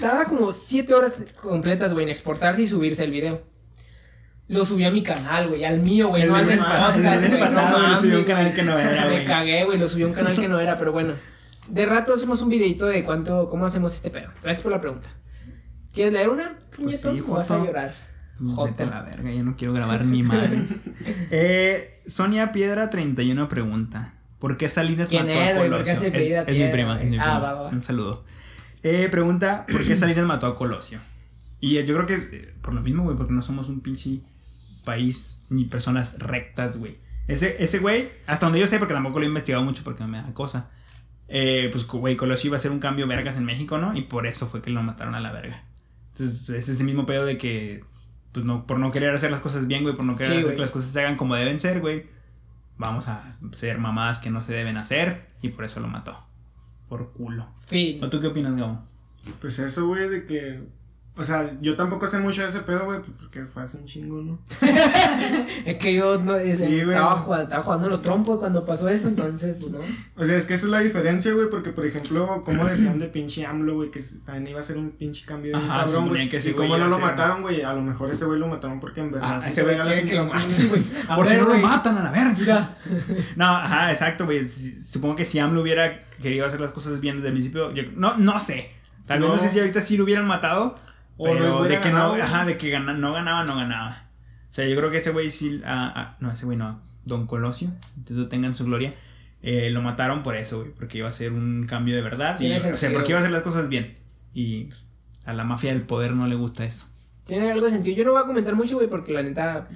tarda 0.00 0.24
como 0.26 0.52
siete 0.52 0.94
horas 0.94 1.24
completas, 1.40 1.92
güey, 1.94 2.04
en 2.04 2.10
exportarse 2.10 2.62
y 2.62 2.68
subirse 2.68 3.04
el 3.04 3.10
video. 3.10 3.42
Lo 4.48 4.64
subí 4.64 4.84
a 4.84 4.90
mi 4.90 5.02
canal, 5.02 5.48
güey, 5.48 5.64
al 5.64 5.80
mío, 5.80 6.08
güey, 6.08 6.22
El 6.22 6.30
no 6.30 6.38
lunes 6.40 6.58
pasado- 6.58 7.78
lo 7.80 7.96
subió 7.98 8.16
a 8.16 8.20
un 8.20 8.24
canal 8.24 8.52
que 8.54 8.62
no 8.62 8.78
era, 8.78 9.04
Me 9.06 9.12
güey. 9.12 9.24
cagué, 9.26 9.64
güey, 9.64 9.78
lo 9.78 9.86
subió 9.88 10.06
a 10.06 10.08
un 10.08 10.14
canal 10.14 10.34
que 10.38 10.48
no 10.48 10.58
era, 10.58 10.78
pero 10.78 10.92
bueno. 10.92 11.12
De 11.68 11.84
rato 11.84 12.14
hacemos 12.14 12.40
un 12.40 12.48
videito 12.48 12.86
de 12.86 13.04
cuánto, 13.04 13.48
cómo 13.50 13.66
hacemos 13.66 13.94
este 13.94 14.08
pedo. 14.08 14.30
Gracias 14.42 14.62
por 14.62 14.72
la 14.72 14.80
pregunta. 14.80 15.10
¿Quieres 15.92 16.14
leer 16.14 16.30
una? 16.30 16.56
Pues 16.82 17.00
sí, 17.02 17.22
¿O 17.28 17.34
vas 17.34 17.50
a 17.50 17.58
llorar? 17.58 17.92
Vete 18.38 18.84
a 18.84 18.86
la 18.86 19.02
verga, 19.02 19.32
ya 19.32 19.42
no 19.42 19.56
quiero 19.56 19.74
grabar 19.74 20.04
ni 20.04 20.22
madres. 20.22 20.84
eh, 21.30 22.00
Sonia 22.06 22.52
Piedra 22.52 22.90
31 22.90 23.48
pregunta. 23.48 24.14
¿Por 24.38 24.56
qué 24.56 24.68
Salinas 24.68 25.08
¿Quién 25.08 25.26
mató 25.26 25.60
a 25.60 25.62
Colosio? 25.64 25.92
es, 25.94 26.02
mi 26.02 26.10
prima, 26.10 27.00
es 27.00 27.10
mi 27.10 27.16
prima. 27.16 27.36
Ah, 27.36 27.38
va, 27.40 27.52
va. 27.54 27.68
Un 27.70 27.82
saludo. 27.82 28.24
Eh, 28.82 29.08
pregunta, 29.10 29.66
¿por 29.70 29.84
qué 29.84 29.96
Salinas 29.96 30.26
mató 30.26 30.46
a 30.46 30.56
Colosio? 30.56 31.00
Y 31.60 31.78
eh, 31.78 31.84
yo 31.84 31.94
creo 31.94 32.06
que 32.06 32.54
por 32.62 32.72
lo 32.72 32.80
mismo, 32.80 33.02
güey, 33.02 33.16
porque 33.16 33.32
no 33.32 33.42
somos 33.42 33.68
un 33.68 33.80
pinche 33.80 34.20
país 34.84 35.46
ni 35.50 35.64
personas 35.64 36.18
rectas, 36.18 36.78
güey. 36.78 36.98
Ese, 37.26 37.62
ese 37.62 37.80
güey, 37.80 38.08
hasta 38.26 38.46
donde 38.46 38.60
yo 38.60 38.66
sé, 38.66 38.78
porque 38.78 38.94
tampoco 38.94 39.18
lo 39.18 39.24
he 39.24 39.28
investigado 39.28 39.64
mucho 39.64 39.82
porque 39.84 40.04
me 40.04 40.22
da 40.22 40.32
cosa. 40.32 40.70
Eh, 41.28 41.68
pues, 41.70 41.86
güey, 41.86 42.16
Colosio 42.16 42.48
iba 42.48 42.56
a 42.56 42.58
hacer 42.58 42.70
un 42.70 42.78
cambio 42.78 43.06
vergas 43.06 43.36
en 43.36 43.44
México, 43.44 43.78
¿no? 43.78 43.94
Y 43.94 44.02
por 44.02 44.26
eso 44.26 44.46
fue 44.46 44.62
que 44.62 44.70
lo 44.70 44.82
mataron 44.82 45.14
a 45.14 45.20
la 45.20 45.30
verga. 45.30 45.64
Entonces, 46.12 46.48
es 46.48 46.68
ese 46.68 46.84
mismo 46.84 47.04
pedo 47.04 47.26
de 47.26 47.36
que, 47.36 47.84
pues, 48.32 48.44
no, 48.44 48.66
por 48.66 48.78
no 48.78 48.90
querer 48.92 49.14
hacer 49.14 49.30
las 49.30 49.40
cosas 49.40 49.66
bien, 49.66 49.82
güey, 49.82 49.94
por 49.94 50.04
no 50.04 50.16
querer 50.16 50.32
Sí, 50.32 50.38
hacer 50.38 50.44
güey. 50.46 50.56
que 50.56 50.62
las 50.62 50.70
cosas 50.70 50.90
se 50.90 51.00
hagan 51.00 51.16
como 51.16 51.34
deben 51.34 51.58
ser, 51.58 51.80
güey. 51.80 52.06
Vamos 52.76 53.08
a 53.08 53.36
ser 53.52 53.78
mamadas 53.78 54.18
que 54.18 54.30
no 54.30 54.42
se 54.44 54.52
deben 54.52 54.76
hacer. 54.76 55.28
Y 55.42 55.48
por 55.48 55.64
eso 55.64 55.80
lo 55.80 55.88
mató. 55.88 56.16
Por 56.88 57.12
culo. 57.12 57.48
Fin. 57.66 58.02
¿O 58.02 58.08
tú 58.08 58.20
qué 58.20 58.28
opinas, 58.28 58.56
Gabo? 58.56 58.82
Pues 59.40 59.58
eso, 59.58 59.86
güey, 59.86 60.08
de 60.08 60.26
que. 60.26 60.60
O 61.18 61.24
sea, 61.24 61.50
yo 61.60 61.74
tampoco 61.74 62.06
sé 62.06 62.18
mucho 62.20 62.42
de 62.42 62.48
ese 62.48 62.60
pedo, 62.60 62.84
güey, 62.84 63.00
pues 63.00 63.10
porque 63.18 63.44
fue 63.44 63.62
hace 63.64 63.76
un 63.76 63.86
chingo, 63.86 64.22
¿no? 64.22 64.38
Es 65.66 65.76
que 65.76 65.92
yo 65.94 66.18
no, 66.18 66.36
es- 66.36 66.60
Sí, 66.60 66.78
estaba, 66.80 67.16
jugando, 67.16 67.44
estaba 67.44 67.62
jugando 67.62 67.88
los 67.88 68.02
trompos 68.02 68.38
cuando 68.38 68.64
pasó 68.64 68.88
eso, 68.88 69.08
entonces, 69.08 69.56
pues 69.60 69.72
no. 69.72 69.78
O 70.16 70.24
sea, 70.24 70.36
es 70.36 70.46
que 70.46 70.54
esa 70.54 70.66
es 70.66 70.70
la 70.70 70.78
diferencia, 70.80 71.32
güey, 71.32 71.50
porque 71.50 71.70
por 71.72 71.84
ejemplo, 71.86 72.42
como 72.44 72.64
decían 72.66 72.98
de 72.98 73.08
pinche 73.08 73.44
AMLO, 73.44 73.74
güey, 73.74 73.90
que 73.90 74.00
también 74.24 74.48
iba 74.48 74.60
a 74.60 74.62
ser 74.62 74.76
un 74.78 74.92
pinche 74.92 75.26
cambio 75.26 75.58
bien 75.58 75.70
Ajá, 75.70 75.84
cabrón, 75.84 76.08
güey. 76.08 76.28
que 76.28 76.36
ese 76.36 76.50
y 76.50 76.52
como 76.54 76.76
no 76.78 76.86
lo 76.86 76.98
mataron, 76.98 77.42
güey, 77.42 77.62
a 77.62 77.72
lo 77.72 77.82
mejor 77.82 78.10
ese 78.10 78.24
güey 78.24 78.38
lo 78.38 78.46
mataron 78.46 78.78
porque 78.80 79.00
en 79.00 79.10
verdad 79.12 79.36
Ah, 79.36 79.40
sí 79.40 79.50
ese 79.50 79.62
güey 79.64 79.76
quiere 79.80 80.04
que 80.04 80.14
lo 80.16 80.24
maten, 80.24 80.68
güey. 80.68 80.82
¿Por 81.16 81.26
qué 81.28 81.36
no 81.38 81.48
lo 81.48 81.58
matan 81.58 81.98
a 81.98 82.04
la 82.04 82.10
verga? 82.12 82.36
Mira. 82.38 82.76
No, 83.36 83.44
ajá, 83.46 83.90
exacto, 83.92 84.24
güey. 84.24 84.44
Supongo 84.46 85.16
que 85.16 85.24
si 85.24 85.38
AMLO 85.40 85.60
hubiera 85.62 86.04
querido 86.22 86.46
hacer 86.46 86.60
las 86.60 86.70
cosas 86.70 87.00
bien 87.00 87.16
desde 87.16 87.28
el 87.28 87.34
principio, 87.34 87.72
yo- 87.72 87.82
no, 87.96 88.16
no 88.16 88.38
sé. 88.40 88.70
Tal 89.06 89.20
vez 89.20 89.28
no. 89.28 89.36
No. 89.36 89.40
sé 89.42 89.48
si 89.48 89.58
ahorita 89.58 89.80
sí 89.80 89.96
lo 89.96 90.04
hubieran 90.04 90.26
matado, 90.26 90.74
O 91.18 91.24
pero 91.24 91.62
de 91.64 91.68
que 91.78 91.84
ganado, 91.90 92.16
no, 92.16 92.22
ajá, 92.22 92.44
de 92.46 92.56
que 92.56 92.70
gana- 92.70 92.94
no 92.94 93.12
ganaba, 93.12 93.44
no 93.44 93.56
ganaba. 93.56 94.08
O 94.50 94.54
sea, 94.54 94.66
yo 94.66 94.76
creo 94.76 94.90
que 94.90 94.98
ese 94.98 95.10
güey 95.10 95.30
sí, 95.30 95.60
ah, 95.64 95.92
ah, 95.94 96.16
no, 96.20 96.32
ese 96.32 96.46
güey 96.46 96.56
no, 96.56 96.80
Don 97.04 97.26
Colosio, 97.26 97.70
entonces 97.96 98.28
tengan 98.30 98.54
su 98.54 98.64
gloria, 98.64 98.94
eh, 99.42 99.70
lo 99.70 99.82
mataron 99.82 100.22
por 100.22 100.36
eso, 100.36 100.60
güey, 100.60 100.70
porque 100.72 100.98
iba 100.98 101.08
a 101.08 101.12
ser 101.12 101.32
un 101.32 101.66
cambio 101.66 101.94
de 101.94 102.02
verdad. 102.02 102.40
Y, 102.40 102.50
o 102.52 102.58
sea, 102.60 102.92
porque 102.92 103.10
iba 103.10 103.18
a 103.18 103.20
hacer 103.20 103.32
las 103.32 103.42
cosas 103.42 103.68
bien. 103.68 103.94
Y 104.34 104.70
a 105.26 105.32
la 105.32 105.44
mafia 105.44 105.72
del 105.72 105.82
poder 105.82 106.12
no 106.12 106.26
le 106.26 106.34
gusta 106.36 106.64
eso. 106.64 106.86
Tiene 107.26 107.50
algo 107.52 107.66
de 107.66 107.70
sentido. 107.72 107.96
Yo 107.96 108.04
no 108.04 108.12
voy 108.12 108.22
a 108.22 108.26
comentar 108.26 108.54
mucho, 108.54 108.76
güey, 108.76 108.88
porque 108.88 109.12
la 109.12 109.22
neta. 109.22 109.68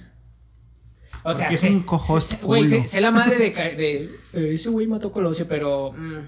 O 1.24 1.32
sea, 1.32 1.44
Porque 1.46 1.54
es 1.54 1.60
sé- 1.60 1.70
un 1.70 1.82
cojo 1.82 2.20
sé- 2.20 2.36
sé- 2.36 2.42
Güey, 2.44 2.66
sé, 2.66 3.00
la 3.00 3.10
madre 3.10 3.36
de. 3.38 3.50
de 3.50 4.04
eh, 4.32 4.54
ese 4.54 4.70
güey 4.70 4.86
mató 4.86 5.08
a 5.08 5.12
Colosio, 5.12 5.46
pero. 5.48 5.92
mm, 5.92 6.18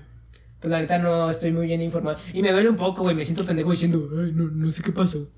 pues 0.64 0.72
la 0.72 0.80
neta 0.80 0.96
no 0.96 1.28
estoy 1.28 1.52
muy 1.52 1.66
bien 1.66 1.82
informado. 1.82 2.16
Y 2.32 2.40
me 2.40 2.50
duele 2.50 2.70
un 2.70 2.78
poco, 2.78 3.02
güey. 3.02 3.14
Me 3.14 3.22
siento 3.22 3.44
pendejo 3.44 3.70
diciendo, 3.70 4.08
ay, 4.18 4.32
no, 4.32 4.48
no 4.48 4.72
sé 4.72 4.82
qué 4.82 4.92
pasó. 4.92 5.30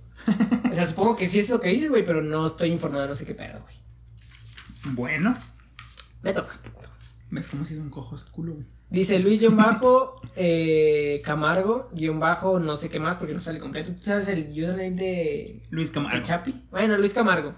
o 0.70 0.72
sea, 0.72 0.86
supongo 0.86 1.16
que 1.16 1.26
sí 1.26 1.40
es 1.40 1.50
lo 1.50 1.60
que 1.60 1.68
dices, 1.68 1.90
güey, 1.90 2.06
pero 2.06 2.22
no 2.22 2.46
estoy 2.46 2.70
informado, 2.70 3.08
no 3.08 3.14
sé 3.16 3.26
qué 3.26 3.34
pedo, 3.34 3.60
güey. 3.60 3.74
Bueno, 4.94 5.36
Me 6.22 6.32
toca. 6.32 6.60
¿ves 7.28 7.48
cómo 7.48 7.64
si 7.64 7.74
es 7.74 7.80
un 7.80 7.90
cojo 7.90 8.14
culo, 8.30 8.54
güey? 8.54 8.66
Dice 8.88 9.18
Luis 9.18 9.40
guion 9.40 9.56
bajo 9.56 10.20
eh, 10.36 11.20
Camargo 11.24 11.90
guion 11.92 12.20
bajo 12.20 12.60
no 12.60 12.76
sé 12.76 12.88
qué 12.88 13.00
más 13.00 13.16
porque 13.16 13.34
no 13.34 13.40
sale 13.40 13.58
completo. 13.58 13.90
¿Tú 13.94 14.04
sabes 14.04 14.28
el 14.28 14.48
username 14.48 14.92
de, 14.92 15.62
Luis 15.70 15.88
de 15.88 15.94
Camargo. 15.94 16.22
Chapi? 16.22 16.54
Bueno, 16.70 16.96
Luis 16.98 17.12
Camargo. 17.12 17.52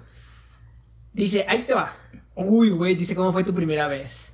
Dice, 1.12 1.44
ahí 1.46 1.66
te 1.66 1.74
va. 1.74 1.92
Uy, 2.34 2.70
güey, 2.70 2.94
dice 2.94 3.14
cómo 3.14 3.30
fue 3.30 3.44
tu 3.44 3.52
primera 3.52 3.88
vez. 3.88 4.27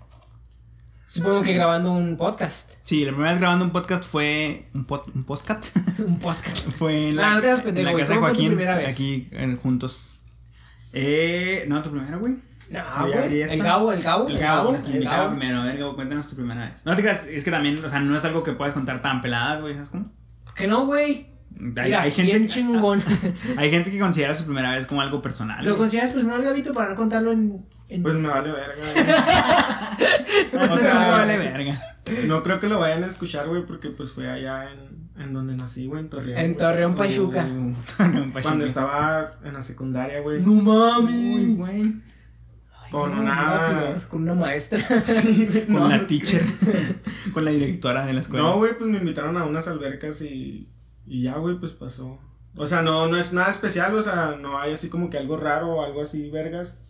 Supongo 1.15 1.43
que 1.43 1.53
grabando 1.53 1.93
un 1.93 2.17
podcast. 2.17 2.73
Sí, 2.83 3.05
la 3.05 3.13
primera 3.13 3.31
vez 3.31 3.39
grabando 3.39 3.65
un 3.65 3.71
podcast 3.71 4.03
fue 4.03 4.67
un, 4.75 4.85
pod, 4.85 5.03
un 5.15 5.23
podcast. 5.23 5.69
un 6.01 6.19
podcast. 6.19 6.57
fue 6.77 7.11
en 7.11 7.17
la, 7.17 7.31
Ah, 7.31 7.35
no 7.37 7.41
te 7.41 7.51
en 7.51 7.61
pendejo, 7.63 7.85
la 7.85 7.93
güey. 7.93 8.03
casa 8.03 8.15
de 8.15 8.19
¿Cómo 8.19 8.27
fue 8.27 8.35
tu 8.35 8.41
Joaquín. 8.41 8.57
primera 8.57 8.77
vez? 8.79 8.89
Aquí 8.89 9.29
eh, 9.31 9.57
juntos. 9.63 10.19
Eh, 10.93 11.67
no, 11.69 11.83
tu 11.85 11.91
primera, 11.93 12.17
güey. 12.17 12.35
No, 12.71 13.07
güey. 13.07 13.43
El 13.43 13.63
Gabo, 13.63 13.93
el 13.93 14.03
Gabo. 14.03 14.29
El 14.29 14.39
Gabo, 14.39 14.75
el 14.75 15.05
Gabo. 15.05 15.31
primero. 15.31 15.61
A 15.61 15.65
ver, 15.67 15.79
Gabo, 15.79 15.95
cuéntanos 15.95 16.29
tu 16.29 16.35
primera 16.35 16.69
vez. 16.71 16.85
No 16.85 16.97
te 16.97 17.03
creas, 17.03 17.29
es 17.29 17.45
que 17.45 17.51
también, 17.53 17.85
o 17.85 17.89
sea, 17.89 18.01
no 18.01 18.17
es 18.17 18.25
algo 18.25 18.43
que 18.43 18.53
puedas 18.53 18.75
contar 18.75 19.01
tan 19.01 19.23
peladas, 19.23 19.61
güey, 19.61 19.75
¿sabes 19.75 19.91
cómo? 19.91 20.11
Que 20.57 20.67
no, 20.67 20.85
güey. 20.87 21.33
Hay, 21.57 21.61
Mira, 21.61 22.03
hay 22.03 22.11
bien 22.11 22.27
gente, 22.27 22.49
chingón. 22.49 23.01
hay 23.57 23.71
gente 23.71 23.93
que 23.93 24.01
considera 24.01 24.35
su 24.35 24.47
primera 24.47 24.73
vez 24.73 24.89
como 24.89 25.01
algo 25.01 25.23
personal. 25.23 25.59
¿Lo 25.65 25.71
güey. 25.71 25.79
consideras 25.79 26.11
personal, 26.11 26.43
Gabito, 26.43 26.75
para 26.75 26.89
no 26.89 26.97
contarlo 26.97 27.31
en... 27.31 27.65
en- 27.89 28.03
Pues 28.03 28.15
me 28.15 28.29
vale 28.29 28.51
verga. 28.53 28.75
güey. 28.77 30.71
O 30.73 30.77
sea, 30.79 30.95
me 31.01 31.11
vale 31.11 31.39
verga. 31.39 31.97
no 32.27 32.43
creo 32.43 32.61
que 32.61 32.69
lo 32.69 32.79
vayan 32.81 33.05
a 33.05 33.07
escuchar, 33.07 33.47
güey, 33.49 33.65
porque 33.67 33.91
pues 33.91 34.11
fue 34.13 34.31
allá 34.31 34.69
en, 34.73 35.23
en 35.23 35.33
donde 35.33 35.55
nací, 35.57 35.87
güey, 35.87 36.01
en 36.03 36.11
Torreón. 36.11 36.39
En 36.39 36.55
güey. 36.55 36.67
Torreón, 36.67 36.95
Pachuca. 36.97 37.47
Cuando 38.43 38.65
estaba 38.65 39.35
en 39.45 39.55
la 39.55 39.63
secundaria, 39.63 40.21
güey. 40.21 40.43
No 40.43 40.53
mames, 40.55 41.57
güey. 41.57 41.83
Ay, 42.83 42.91
con 42.91 43.15
no, 43.15 43.21
una- 43.23 43.95
Con 44.09 44.23
una 44.23 44.35
maestra. 44.35 44.81
Sí, 45.05 45.47
güey, 45.51 45.67
Con 45.67 45.75
no. 45.75 45.89
la 45.89 46.07
teacher. 46.07 46.45
con 47.33 47.45
la 47.45 47.51
directora 47.51 48.07
de 48.07 48.13
la 48.13 48.21
escuela. 48.21 48.45
No, 48.45 48.57
güey, 48.57 48.77
pues 48.77 48.91
me 48.91 48.99
invitaron 48.99 49.37
a 49.37 49.45
unas 49.45 49.69
albercas 49.69 50.21
y, 50.23 50.69
y 51.07 51.23
ya, 51.23 51.37
güey, 51.39 51.57
pues 51.59 51.73
pasó. 51.73 52.19
O 52.57 52.67
sea, 52.67 52.83
no, 52.83 53.09
no 53.09 53.17
es 53.17 53.33
nada 53.33 53.51
especial, 53.51 53.95
o 53.97 54.03
sea, 54.03 54.37
no 54.41 54.59
hay 54.59 54.73
así 54.75 54.89
como 54.89 55.11
que 55.11 55.19
algo 55.19 55.37
raro 55.37 55.71
o 55.77 55.85
algo 55.85 56.03
así, 56.03 56.31
vergas, 56.31 56.83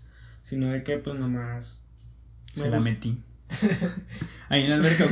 sino 0.45 0.69
de 0.69 0.83
que, 0.85 0.99
pues 0.99 1.19
nomás. 1.19 1.83
Se 2.53 2.63
me 2.65 2.69
la 2.69 2.77
gustó. 2.77 2.91
metí. 2.91 3.23
Ahí 4.49 4.65
en 4.65 4.71
la 4.71 4.77
alberca, 4.77 5.05
¿o? 5.05 5.09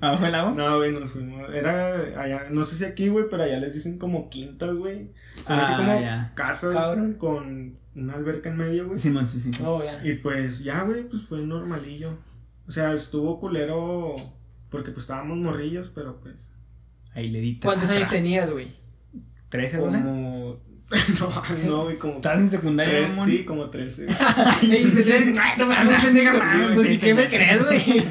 ¿Abajo 0.06 0.24
del 0.24 0.34
agua? 0.34 0.52
No, 0.56 0.76
güey, 0.78 0.92
nos 0.92 1.10
fuimos. 1.10 1.52
Era 1.54 2.20
allá, 2.22 2.46
no 2.50 2.64
sé 2.64 2.76
si 2.76 2.84
aquí, 2.84 3.08
güey, 3.08 3.26
pero 3.30 3.42
allá 3.42 3.58
les 3.58 3.74
dicen 3.74 3.98
como 3.98 4.28
quintas, 4.30 4.74
güey. 4.74 5.12
Son 5.46 5.58
así 5.58 5.72
Ah, 5.74 5.76
como 5.76 6.00
ya. 6.00 6.32
casas 6.34 6.74
Cabrón. 6.74 7.14
con 7.14 7.78
una 7.94 8.14
alberca 8.14 8.50
en 8.50 8.56
medio, 8.58 8.86
güey. 8.88 8.98
Sí, 8.98 9.12
sí. 9.26 9.40
sí. 9.40 9.62
Oh, 9.64 9.82
ya. 9.82 10.00
Y 10.06 10.14
pues 10.16 10.60
ya, 10.60 10.82
güey, 10.84 11.08
pues 11.08 11.22
fue 11.24 11.40
normalillo. 11.40 12.18
O 12.66 12.70
sea, 12.70 12.92
estuvo 12.94 13.38
culero 13.40 14.14
porque 14.70 14.90
pues 14.92 15.04
estábamos 15.04 15.38
morrillos, 15.38 15.90
pero 15.94 16.20
pues. 16.20 16.52
Ahí 17.14 17.28
le 17.30 17.40
di. 17.40 17.60
¿Cuántos 17.60 17.90
años 17.90 18.08
tenías? 18.08 18.50
güey? 18.52 18.68
¿13, 19.50 19.78
12? 19.78 19.98
No, 21.20 21.42
no, 21.66 21.82
güey, 21.84 21.98
como. 21.98 22.14
¿Estás 22.16 22.38
en 22.38 22.48
secundaria, 22.48 22.92
Tres, 22.98 23.10
mamón? 23.12 23.26
sí, 23.28 23.44
como 23.44 23.66
13. 23.70 24.06
Y. 24.62 24.92
Pues, 26.74 26.90
¿y 26.90 26.98
qué 26.98 27.14
me 27.14 27.28
crees, 27.28 27.64
güey? 27.64 27.80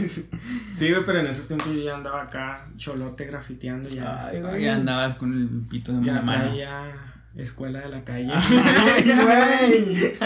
Sí, 0.76 0.90
güey, 0.92 1.06
pero 1.06 1.22
en 1.22 1.28
esos 1.28 1.48
tiempos 1.48 1.68
yo 1.74 1.82
ya 1.82 1.96
andaba 1.96 2.24
acá, 2.24 2.62
cholote, 2.76 3.24
grafiteando 3.24 3.88
ya. 3.88 4.28
Ay, 4.28 4.42
güey. 4.42 4.62
Ya 4.64 4.76
andabas 4.76 5.14
con 5.14 5.32
el 5.34 5.66
pito 5.70 5.94
de 5.94 6.06
ya 6.06 6.22
mano. 6.22 6.44
traía 6.50 6.92
escuela 7.38 7.80
de 7.80 7.90
la 7.90 8.04
calle. 8.04 8.28
Ay, 8.34 9.04
güey. 9.06 10.18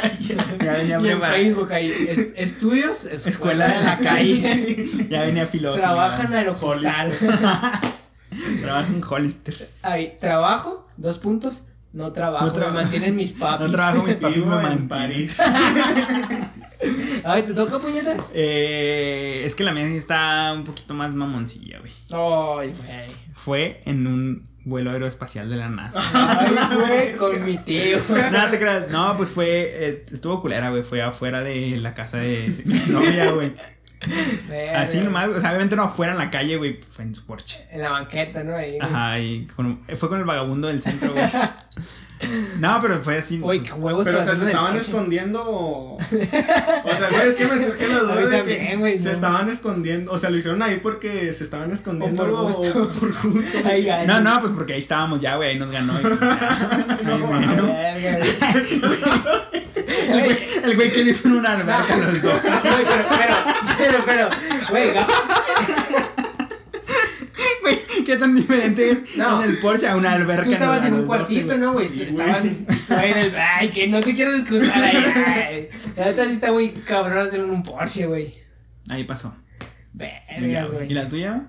Ya 0.60 0.74
venía 0.74 1.00
Y 1.00 1.08
en. 1.10 1.22
Facebook 1.22 1.72
ahí, 1.72 1.86
es- 1.86 2.34
estudios, 2.36 3.06
escuela, 3.06 3.68
Escuela 3.68 3.68
de 3.68 3.84
la 3.84 3.98
calle. 4.00 4.88
Ya 5.08 5.22
venía 5.22 5.46
filoso. 5.46 5.78
Trabaja 5.78 6.24
en 6.24 6.32
ya. 6.32 6.38
Aeropostal. 6.40 7.12
Trabaja 8.62 8.88
en 8.88 9.02
Hollister. 9.08 9.68
Ahí, 9.84 10.18
trabajo, 10.20 10.88
dos 10.98 11.20
puntos. 11.20 11.66
No 11.94 12.12
trabajo, 12.14 12.46
No 12.46 12.54
tra- 12.54 12.68
me 12.68 12.72
mantienen 12.74 13.16
mis 13.16 13.32
papis. 13.40 13.68
No 13.68 13.74
trabajo, 13.74 14.04
mis 14.04 14.18
papis 14.18 14.46
me 14.46 14.56
en 14.56 14.62
mantienen. 14.62 14.88
París. 14.88 15.38
Ay, 17.26 17.44
¿te 17.44 17.54
toca 17.54 17.78
puñetas? 17.80 18.32
Eh, 18.34 19.44
es 19.46 19.54
que 19.56 19.64
la 19.64 19.74
mía 19.74 19.86
sí 19.88 19.98
está 19.98 20.54
un 20.56 20.64
poquito 20.64 20.94
más 20.94 21.14
mamoncilla, 21.14 21.80
güey. 21.80 21.92
Ay, 22.12 22.68
güey. 22.74 23.00
Fue 23.34 23.82
en 23.86 24.08
un 24.08 24.50
vuelo 24.64 24.92
aeroespacial 24.92 25.50
de 25.50 25.58
la 25.58 25.68
NASA. 25.70 26.02
Ay, 26.14 26.56
güey, 26.76 27.16
con 27.18 27.44
mi 27.44 27.58
tío. 27.58 27.98
no 28.32 28.50
te 28.50 28.60
creas. 28.60 28.90
No, 28.90 29.18
pues 29.18 29.30
fue. 29.30 29.48
eh, 29.74 30.06
estuvo 30.10 30.42
culera, 30.42 30.70
güey. 30.70 30.84
Fue 30.84 31.02
afuera 31.02 31.42
de 31.42 31.78
la 31.78 31.94
casa 31.94 32.18
de 32.18 32.62
mi 32.66 32.80
novia, 32.94 33.32
güey. 33.32 33.52
Así 34.76 35.00
nomás, 35.02 35.30
o 35.30 35.40
sea, 35.40 35.50
obviamente 35.50 35.76
no 35.76 35.84
afuera 35.84 36.14
en 36.14 36.18
la 36.18 36.30
calle, 36.32 36.58
güey. 36.58 36.80
Fue 36.90 37.04
en 37.06 37.14
su 37.16 37.26
porche. 37.26 37.66
En 37.72 37.82
la 37.82 37.92
banqueta, 37.92 38.44
¿no? 38.44 38.56
Ahí. 38.56 38.78
Ajá, 38.80 39.20
y 39.20 39.46
con- 39.56 39.82
fue 39.96 40.10
con 40.10 40.20
el 40.20 40.26
vagabundo 40.26 40.68
del 40.68 40.82
centro, 40.82 41.12
güey. 41.14 41.26
No, 42.60 42.80
pero 42.82 43.00
fue 43.02 43.18
así. 43.20 43.40
Uy, 43.42 43.62
qué 43.62 43.72
huevos 43.72 44.04
Pero, 44.04 44.20
o 44.20 44.22
sea, 44.22 44.34
hacer 44.34 44.44
¿se 44.44 44.52
estaban 44.52 44.74
coche. 44.74 44.84
escondiendo 44.88 45.42
o...? 45.42 45.96
O 46.02 46.96
sea, 46.96 47.10
güey, 47.12 47.30
es 47.30 47.38
que 47.38 47.48
me 47.48 47.58
surge 47.58 47.88
la 47.88 48.00
duda 48.00 48.16
de 48.18 48.38
también, 48.40 48.68
que 48.72 48.76
güey, 48.76 49.00
se 49.00 49.06
no. 49.08 49.12
estaban 49.14 49.50
escondiendo. 49.50 50.12
O 50.12 50.18
sea, 50.18 50.30
lo 50.30 50.36
hicieron 50.36 50.62
ahí 50.62 50.82
porque 50.84 51.32
se 51.32 51.46
estaban 51.46 51.72
escondiendo 51.72 52.22
por 52.22 52.34
o 52.34 52.44
gusto. 52.44 52.84
o 52.84 52.88
por 52.90 53.14
gusto. 53.14 53.60
Ay. 53.64 53.88
No, 54.06 54.20
no, 54.20 54.42
pues 54.42 54.52
porque 54.54 54.74
ahí 54.74 54.80
estábamos 54.80 55.22
ya, 55.22 55.38
güey. 55.38 55.52
Ahí 55.52 55.60
nos 55.60 55.72
ganó. 55.72 55.94
y 55.98 56.04
pues 56.04 56.20
ya. 56.20 56.98
Ahí 57.00 57.48
mero. 57.48 57.74
El 60.10 60.24
güey- 60.26 60.64
El 60.66 60.76
güey 60.76 60.90
que 60.92 61.04
le 61.04 61.12
hizo 61.12 61.28
en 61.28 61.34
una 61.36 61.52
alberca 61.54 61.96
No. 61.98 62.04
los 62.06 62.22
dos. 62.22 62.34
Güey, 62.42 62.86
pero, 62.86 63.06
pero, 63.18 63.36
pero, 63.78 64.06
pero, 64.06 64.30
güey, 64.70 64.88
Güey, 67.62 67.80
¿qué 68.06 68.18
tan 68.18 68.36
diferente 68.36 68.90
es 68.92 69.16
No. 69.18 69.42
en 69.44 69.50
el 69.50 69.58
porche 69.60 69.88
a 69.88 69.96
una 69.96 70.14
alberca? 70.14 70.46
tú 70.46 70.52
estabas 70.54 70.84
a 70.84 70.88
en 70.88 70.94
un 70.94 71.00
dos, 71.02 71.08
cuartito, 71.08 71.58
¿no, 71.58 71.74
güey? 71.74 71.88
Sí, 71.88 72.02
Estaban, 72.04 72.42
güey, 72.90 73.12
en 73.12 73.18
el, 73.18 73.36
ay, 73.36 73.70
que 73.70 73.88
no 73.88 74.00
te 74.02 74.16
quiero 74.16 74.34
excusar 74.36 74.84
ahí. 74.84 75.68
La 75.96 76.06
neta 76.06 76.26
sí 76.26 76.32
está 76.32 76.52
muy 76.52 76.70
cabrón 76.72 77.20
hacer 77.20 77.44
un 77.44 77.64
Porsche, 77.64 78.06
güey. 78.08 78.32
Ahí 78.90 79.04
pasó. 79.04 79.36
Vergas, 79.94 80.72
güey. 80.72 80.90
¿Y 80.92 80.94
la 80.94 81.08
tuya? 81.08 81.48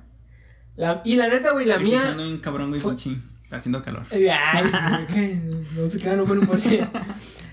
La- 0.77 1.03
y 1.05 1.17
la 1.17 1.29
neta, 1.29 1.51
güey, 1.53 1.67
la 1.67 1.75
Estoy 1.77 1.91
mía. 1.91 2.17
un 2.19 2.39
cabrón, 2.39 2.71
güey, 2.71 2.81
fue- 2.81 2.95
pinche. 2.97 3.21
Haciendo 3.51 3.83
calor. 3.83 4.07
Ay, 4.11 5.07
que 5.13 5.35
no 5.77 5.91
se 5.91 5.99
queda, 5.99 6.17
no 6.17 6.25
fue 6.27 6.39
un 6.39 6.47
Porsche. 6.47 6.87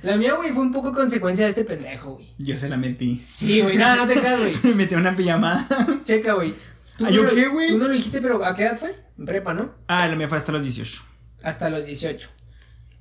La 0.04 0.16
mía, 0.16 0.34
güey, 0.36 0.52
fue 0.52 0.62
un 0.62 0.72
poco 0.72 0.94
consecuencia 0.94 1.46
de 1.46 1.50
este 1.50 1.66
pendejo, 1.66 2.14
güey. 2.16 2.28
Yo 2.38 2.58
se 2.58 2.70
la 2.70 2.78
metí. 2.78 3.20
Sí, 3.20 3.62
güey, 3.62 3.78
nada, 3.78 3.96
no 3.98 4.08
te 4.08 4.14
creas, 4.20 4.40
güey. 4.40 4.54
Me 4.64 4.76
metí 4.76 4.94
una 4.96 5.16
pijamada. 5.16 5.68
Checa, 6.04 6.34
güey. 6.34 6.52
Tú 6.98 7.06
¿Ah, 7.06 7.10
no 7.10 7.10
yo 7.10 7.24
lo- 7.24 7.34
qué, 7.34 7.48
güey? 7.48 7.70
Tú 7.70 7.78
no 7.80 7.88
lo 7.88 7.94
dijiste, 7.94 8.22
pero 8.22 8.46
¿a 8.46 8.56
qué 8.56 8.64
edad 8.64 8.78
fue? 8.78 8.96
En 9.18 9.26
prepa, 9.26 9.54
¿no? 9.56 9.74
Ah, 9.88 10.08
la 10.08 10.16
mía 10.16 10.30
fue 10.30 10.38
hasta 10.38 10.52
los 10.52 10.62
18. 10.62 11.04
Hasta 11.44 11.70
los 11.70 11.86
18. 11.86 12.30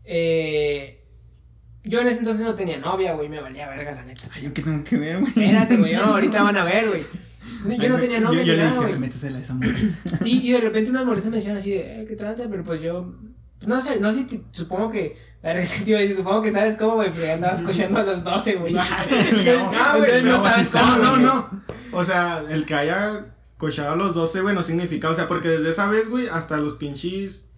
Eh, 0.05 1.03
yo 1.85 2.01
en 2.01 2.07
ese 2.09 2.21
entonces 2.21 2.45
no 2.45 2.55
tenía 2.55 2.79
novia, 2.79 3.13
güey, 3.15 3.29
me 3.29 3.41
valía 3.41 3.69
verga, 3.69 3.93
la 3.93 4.05
neta. 4.05 4.23
Ay, 4.35 4.43
¿yo 4.45 4.55
qué 4.55 4.63
tengo 4.63 4.83
que 4.85 4.97
ver, 4.97 5.19
güey? 5.21 5.29
Espérate, 5.37 5.77
güey, 5.77 5.93
no, 5.97 6.05
ahorita 6.05 6.43
van 6.43 6.57
a 6.57 6.65
ver, 6.65 6.89
güey. 6.89 7.03
Yo 7.81 7.89
no 7.89 7.99
tenía 7.99 8.21
novia 8.21 8.43
Yo, 8.43 8.47
yo 8.47 8.57
le 8.57 8.65
dije, 8.65 8.77
güey. 8.77 8.99
métesela 8.99 9.39
a 9.39 9.41
esa 9.41 9.55
mujer. 9.55 9.77
Y, 10.25 10.49
y 10.49 10.53
de 10.53 10.61
repente 10.61 10.91
unas 10.91 11.05
morritas 11.05 11.31
me 11.31 11.37
decían 11.39 11.57
así 11.57 11.71
de, 11.73 12.03
eh, 12.03 12.07
¿qué 12.07 12.17
tranza? 12.17 12.45
Pero 12.51 12.65
pues 12.65 12.81
yo, 12.81 13.13
no 13.67 13.81
sé, 13.81 13.99
no 14.01 14.13
sé, 14.13 14.19
si 14.21 14.25
te- 14.27 14.43
supongo 14.53 14.91
que, 14.91 15.17
la 15.43 15.51
verdad 15.51 15.65
es 15.65 15.73
que 15.73 15.85
te 15.85 15.91
iba 15.91 15.99
a 15.99 16.03
decir, 16.03 16.17
supongo 16.17 16.43
que 16.43 16.53
sabes 16.53 16.77
cómo, 16.77 16.95
güey, 16.97 17.11
pero 17.13 17.27
ya 17.27 17.35
andabas 17.35 17.63
cochando 17.63 18.01
a 18.01 18.03
los 18.05 18.23
12, 18.25 18.55
güey. 18.57 18.77
Ah, 18.77 19.95
güey, 19.99 20.23
no 20.23 20.37
no, 20.39 20.43
sabes 20.43 20.71
cómo, 20.71 20.97
no, 20.97 21.17
no. 21.17 21.63
O 21.93 22.05
sea, 22.05 22.43
el 22.51 22.65
que 22.67 22.75
haya 22.75 23.25
cochado 23.57 23.93
a 23.93 23.97
los 23.97 24.15
12, 24.15 24.43
güey, 24.43 24.55
no 24.55 24.63
significa, 24.63 25.09
o 25.11 25.15
sea, 25.15 25.27
porque 25.29 25.49
desde 25.49 25.71
esa 25.71 25.89
vez, 25.89 26.09
güey, 26.09 26.29
hasta 26.29 26.59
los 26.59 26.77
pinches 26.77 27.51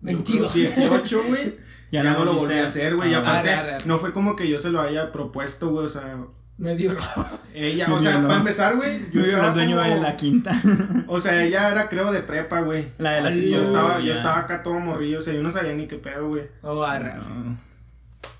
22. 0.00 0.52
18, 0.54 1.22
güey, 1.28 1.56
ya, 1.92 2.02
no 2.04 2.24
lo 2.24 2.32
volví 2.34 2.54
a 2.54 2.64
hacer, 2.64 2.96
güey, 2.96 3.10
y 3.10 3.14
Ah, 3.14 3.18
aparte, 3.18 3.50
arre, 3.50 3.58
arre, 3.60 3.74
arre. 3.74 3.86
no 3.86 3.98
fue 3.98 4.12
como 4.12 4.34
que 4.34 4.48
yo 4.48 4.58
se 4.58 4.70
lo 4.70 4.80
haya 4.80 5.12
propuesto, 5.12 5.68
güey, 5.70 5.86
o 5.86 5.88
sea, 5.88 6.18
Me 6.58 6.74
violó. 6.76 7.00
ella, 7.54 7.88
Me 7.88 7.94
o 7.94 8.00
sea, 8.00 8.22
para 8.22 8.36
empezar, 8.36 8.76
güey, 8.76 9.00
yo 9.12 9.22
Yo 9.22 9.38
era 9.38 9.52
dueño 9.52 9.76
como- 9.76 9.88
de 9.88 10.00
la 10.00 10.16
quinta. 10.16 10.52
O 11.08 11.20
sea, 11.20 11.42
ella 11.44 11.70
era, 11.70 11.88
creo, 11.88 12.12
de 12.12 12.20
prepa, 12.20 12.60
güey. 12.60 12.86
La 12.98 13.12
de 13.12 13.20
la 13.22 13.30
Y 13.30 13.50
yo 13.50 13.62
estaba, 13.62 13.94
güey, 13.94 14.06
yo 14.06 14.12
estaba 14.12 14.38
acá 14.40 14.62
todo 14.62 14.78
morrillo, 14.78 15.18
o 15.18 15.22
sea, 15.22 15.34
yo 15.34 15.42
no 15.42 15.50
sabía 15.50 15.74
ni 15.74 15.86
qué 15.86 15.96
pedo, 15.96 16.28
güey. 16.28 16.44
Oh, 16.62 16.82
arre. 16.82 17.14
No. 17.14 17.58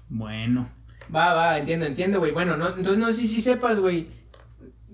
Bueno. 0.08 0.68
Va, 1.14 1.34
va, 1.34 1.58
entiendo, 1.58 1.84
entiendo, 1.86 2.18
güey. 2.20 2.32
Bueno, 2.32 2.56
no, 2.56 2.68
entonces 2.68 2.98
no 2.98 3.06
sé 3.12 3.26
si 3.26 3.40
sepas, 3.42 3.80
güey. 3.80 4.08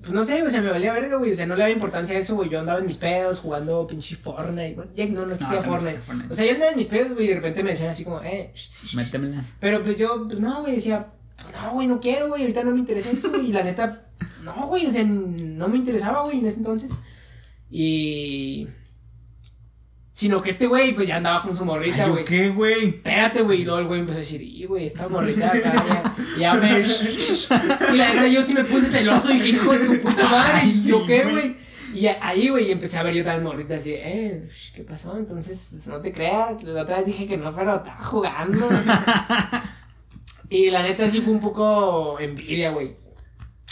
Pues 0.01 0.12
no 0.12 0.25
sé, 0.25 0.43
o 0.43 0.49
sea, 0.51 0.62
me 0.62 0.71
valía 0.71 0.93
verga, 0.93 1.16
güey. 1.16 1.33
O 1.33 1.35
sea, 1.35 1.47
no 1.47 1.55
le 1.55 1.61
daba 1.62 1.73
importancia 1.73 2.16
a 2.16 2.21
eso, 2.21 2.37
güey. 2.37 2.49
Yo 2.49 2.61
andaba 2.61 2.79
en 2.79 2.87
mis 2.87 2.97
pedos 2.97 3.41
jugando 3.41 3.87
pinche 3.87 4.16
Fortnite. 4.16 4.75
Bueno, 4.75 4.91
ya 4.97 5.07
no, 5.07 5.27
no 5.27 5.35
existía 5.35 5.59
No, 5.61 5.64
Fortnite. 5.64 5.99
Fortnite. 5.99 6.33
O 6.33 6.37
sea, 6.37 6.47
yo 6.47 6.53
andaba 6.53 6.71
en 6.73 6.79
mis 6.79 6.87
pedos, 6.87 7.14
güey, 7.14 7.27
y 7.27 7.29
de 7.29 7.35
repente 7.35 7.62
me 7.62 7.71
decían 7.71 7.91
así 7.91 8.05
como, 8.05 8.21
eh. 8.23 8.53
Métemela. 8.95 9.45
Pero 9.61 9.83
pues 9.83 9.99
yo, 9.99 10.25
pues 10.27 10.41
no, 10.41 10.62
güey, 10.62 10.77
decía, 10.77 11.07
no, 11.53 11.72
güey, 11.72 11.86
no 11.86 12.01
quiero, 12.01 12.28
güey. 12.28 12.43
Ahorita 12.43 12.64
no 12.64 12.72
me 12.72 12.78
interesa 12.80 13.11
eso, 13.11 13.30
güey. 13.30 13.51
Y 13.51 13.53
la 13.53 13.62
neta, 13.62 14.07
no, 14.43 14.53
güey, 14.66 14.86
o 14.86 14.91
sea, 14.91 15.05
no 15.05 15.68
me 15.68 15.78
interesaba, 15.78 16.22
güey, 16.22 16.39
en 16.41 16.47
ese 16.47 16.59
entonces. 16.59 16.91
Y. 17.70 18.68
Sino 20.12 20.43
que 20.43 20.51
este 20.51 20.66
güey, 20.66 20.97
pues 20.97 21.07
ya 21.07 21.16
andaba 21.16 21.43
con 21.43 21.57
su 21.57 21.64
morrita, 21.64 22.03
Ay, 22.03 22.07
¿yo 22.09 22.12
güey. 22.14 22.24
qué, 22.24 22.49
güey? 22.49 22.89
Espérate, 22.89 23.43
güey. 23.43 23.61
Y 23.61 23.64
luego 23.64 23.78
el 23.78 23.86
güey 23.86 24.01
empezó 24.01 24.16
a 24.16 24.20
decir, 24.20 24.43
y 24.43 24.64
güey, 24.66 24.84
esta 24.86 25.09
morrita 25.11 25.47
acá 25.49 25.72
ya, 26.36 26.39
ya 26.39 26.55
me. 26.55 26.80
y 26.80 27.97
la 27.97 28.14
neta, 28.14 28.26
yo 28.26 28.43
sí 28.43 28.53
me 28.53 28.64
puse 28.64 28.89
celoso 28.89 29.30
y 29.30 29.34
dije, 29.34 29.49
hijo 29.51 29.72
de 29.72 29.86
tu 29.86 30.03
puta 30.03 30.28
madre. 30.28 30.53
Ay, 30.55 30.70
¿Y 30.70 30.89
yo 30.89 31.01
sí, 31.01 31.07
qué, 31.07 31.22
güey. 31.22 31.57
Y 31.95 32.07
ahí, 32.07 32.49
güey, 32.49 32.70
empecé 32.72 32.99
a 32.99 33.03
ver 33.05 33.14
yo 33.14 33.24
también 33.24 33.45
morrita 33.45 33.76
así, 33.76 33.93
eh, 33.95 34.47
sh, 34.53 34.72
¿qué 34.74 34.82
pasó? 34.82 35.16
Entonces, 35.16 35.68
pues 35.70 35.86
no 35.86 36.01
te 36.01 36.12
creas. 36.12 36.62
La 36.64 36.82
otra 36.82 36.97
vez 36.99 37.07
dije 37.07 37.26
que 37.28 37.36
no, 37.36 37.55
pero 37.55 37.76
estaba 37.76 38.03
jugando. 38.03 38.68
y 40.51 40.70
la 40.70 40.82
neta 40.82 41.09
sí 41.09 41.20
fue 41.20 41.34
un 41.34 41.40
poco 41.40 42.18
envidia, 42.20 42.70
güey. 42.70 42.96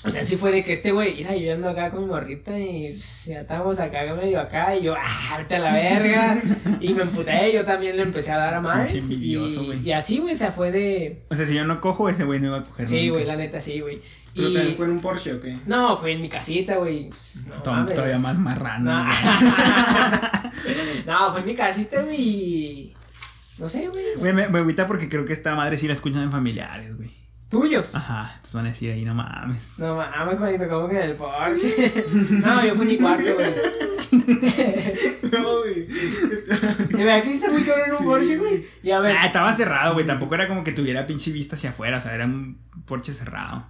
O 0.05 0.11
sea, 0.11 0.23
sí 0.23 0.37
fue 0.37 0.53
de 0.53 0.63
que 0.63 0.73
este 0.73 0.93
güey, 0.93 1.17
mira, 1.17 1.35
yo 1.35 1.55
ando 1.55 1.71
acá 1.71 1.91
con 1.91 2.03
mi 2.03 2.07
morrita 2.07 2.57
y 2.57 2.91
pues, 2.93 3.25
ya 3.25 3.41
estamos 3.41 3.81
acá 3.81 4.15
medio 4.15 4.39
acá 4.41 4.77
y 4.77 4.85
yo, 4.85 4.95
ah, 4.97 5.39
vete 5.39 5.57
a 5.57 5.59
la 5.59 5.73
verga. 5.73 6.41
y 6.81 6.95
me 6.95 7.03
emputé, 7.03 7.53
yo 7.53 7.65
también 7.65 7.97
le 7.97 8.03
empecé 8.03 8.31
a 8.31 8.37
dar 8.37 8.55
a 8.55 8.61
más. 8.61 8.95
Y, 8.95 9.93
así, 9.93 10.19
güey, 10.19 10.35
o 10.35 10.37
sea, 10.37 10.53
fue 10.53 10.71
de. 10.71 11.25
O 11.31 11.35
sea, 11.35 11.47
si 11.47 11.55
yo 11.55 11.65
no 11.65 11.81
cojo, 11.81 12.09
ese 12.09 12.25
güey 12.25 12.39
no 12.41 12.49
iba 12.49 12.59
a 12.59 12.65
coger 12.65 12.87
Sí, 12.87 13.09
güey, 13.09 13.25
la 13.25 13.37
neta, 13.37 13.61
sí, 13.61 13.81
güey. 13.81 14.01
Pero 14.35 14.51
Y. 14.51 14.55
también 14.55 14.77
fue 14.77 14.87
en 14.87 14.93
un 14.93 15.01
Porsche, 15.01 15.33
¿o 15.33 15.41
qué? 15.41 15.57
No, 15.67 15.97
fue 15.97 16.13
en 16.13 16.21
mi 16.21 16.29
casita, 16.29 16.77
güey. 16.77 17.09
Pues, 17.09 17.49
no, 17.49 17.63
Tom- 17.63 17.77
mames, 17.77 17.95
todavía 17.95 18.19
más 18.19 18.39
marrano. 18.39 18.93
No. 18.93 19.05
güey. 20.63 21.05
no, 21.07 21.33
fue 21.33 21.41
en 21.41 21.47
mi 21.47 21.55
casita, 21.55 22.03
güey. 22.03 22.93
No 23.59 23.69
sé, 23.69 23.89
güey. 23.89 24.05
Güey, 24.19 24.33
me, 24.35 24.49
me 24.49 24.59
agüita 24.59 24.87
porque 24.87 25.09
creo 25.09 25.25
que 25.25 25.33
esta 25.33 25.55
madre 25.55 25.79
sí 25.79 25.87
la 25.89 25.95
escuchan 25.95 26.23
en 26.23 26.31
familiares, 26.33 26.97
güey. 26.97 27.11
Tuyos. 27.49 27.95
Ajá, 27.95 28.33
entonces 28.35 28.55
van 28.55 28.67
a 28.67 28.71
decir 28.71 28.93
ahí, 28.93 29.05
no 29.05 29.15
mames. 29.15 29.79
No 29.79 29.97
mames, 29.97 30.37
Juanito, 30.39 30.69
¿cómo 30.69 30.89
que 30.89 30.97
en 30.97 31.11
el 31.11 31.17
Porsche? 31.17 32.05
no, 32.31 32.67
yo 32.67 32.75
fui 32.75 32.83
en 32.83 32.89
mi 32.89 32.99
cuarto, 32.99 33.23
güey. 33.35 33.55
No, 35.33 35.59
güey. 35.61 35.87
De 35.87 37.05
verdad 37.05 37.23
que 37.23 37.33
hice 37.35 37.49
muy 37.51 37.63
cabrón 37.63 37.87
en 37.87 37.93
un 37.93 37.99
Sí. 37.99 38.05
Porsche, 38.05 38.37
güey. 38.39 38.67
Y 38.83 38.91
a 38.91 39.01
ver, 39.01 39.17
Ah, 39.17 39.27
estaba 39.27 39.53
cerrado, 39.53 39.95
güey. 39.95 40.07
Tampoco 40.07 40.35
era 40.35 40.49
como 40.49 40.65
que 40.65 40.73
tuviera 40.73 41.07
pinche 41.07 41.31
vista 41.33 41.57
hacia 41.57 41.71
afuera. 41.71 41.99
O 41.99 42.01
sea, 42.01 42.15
era 42.15 42.25
un 42.25 42.59
porche 42.85 43.13
cerrado. 43.13 43.67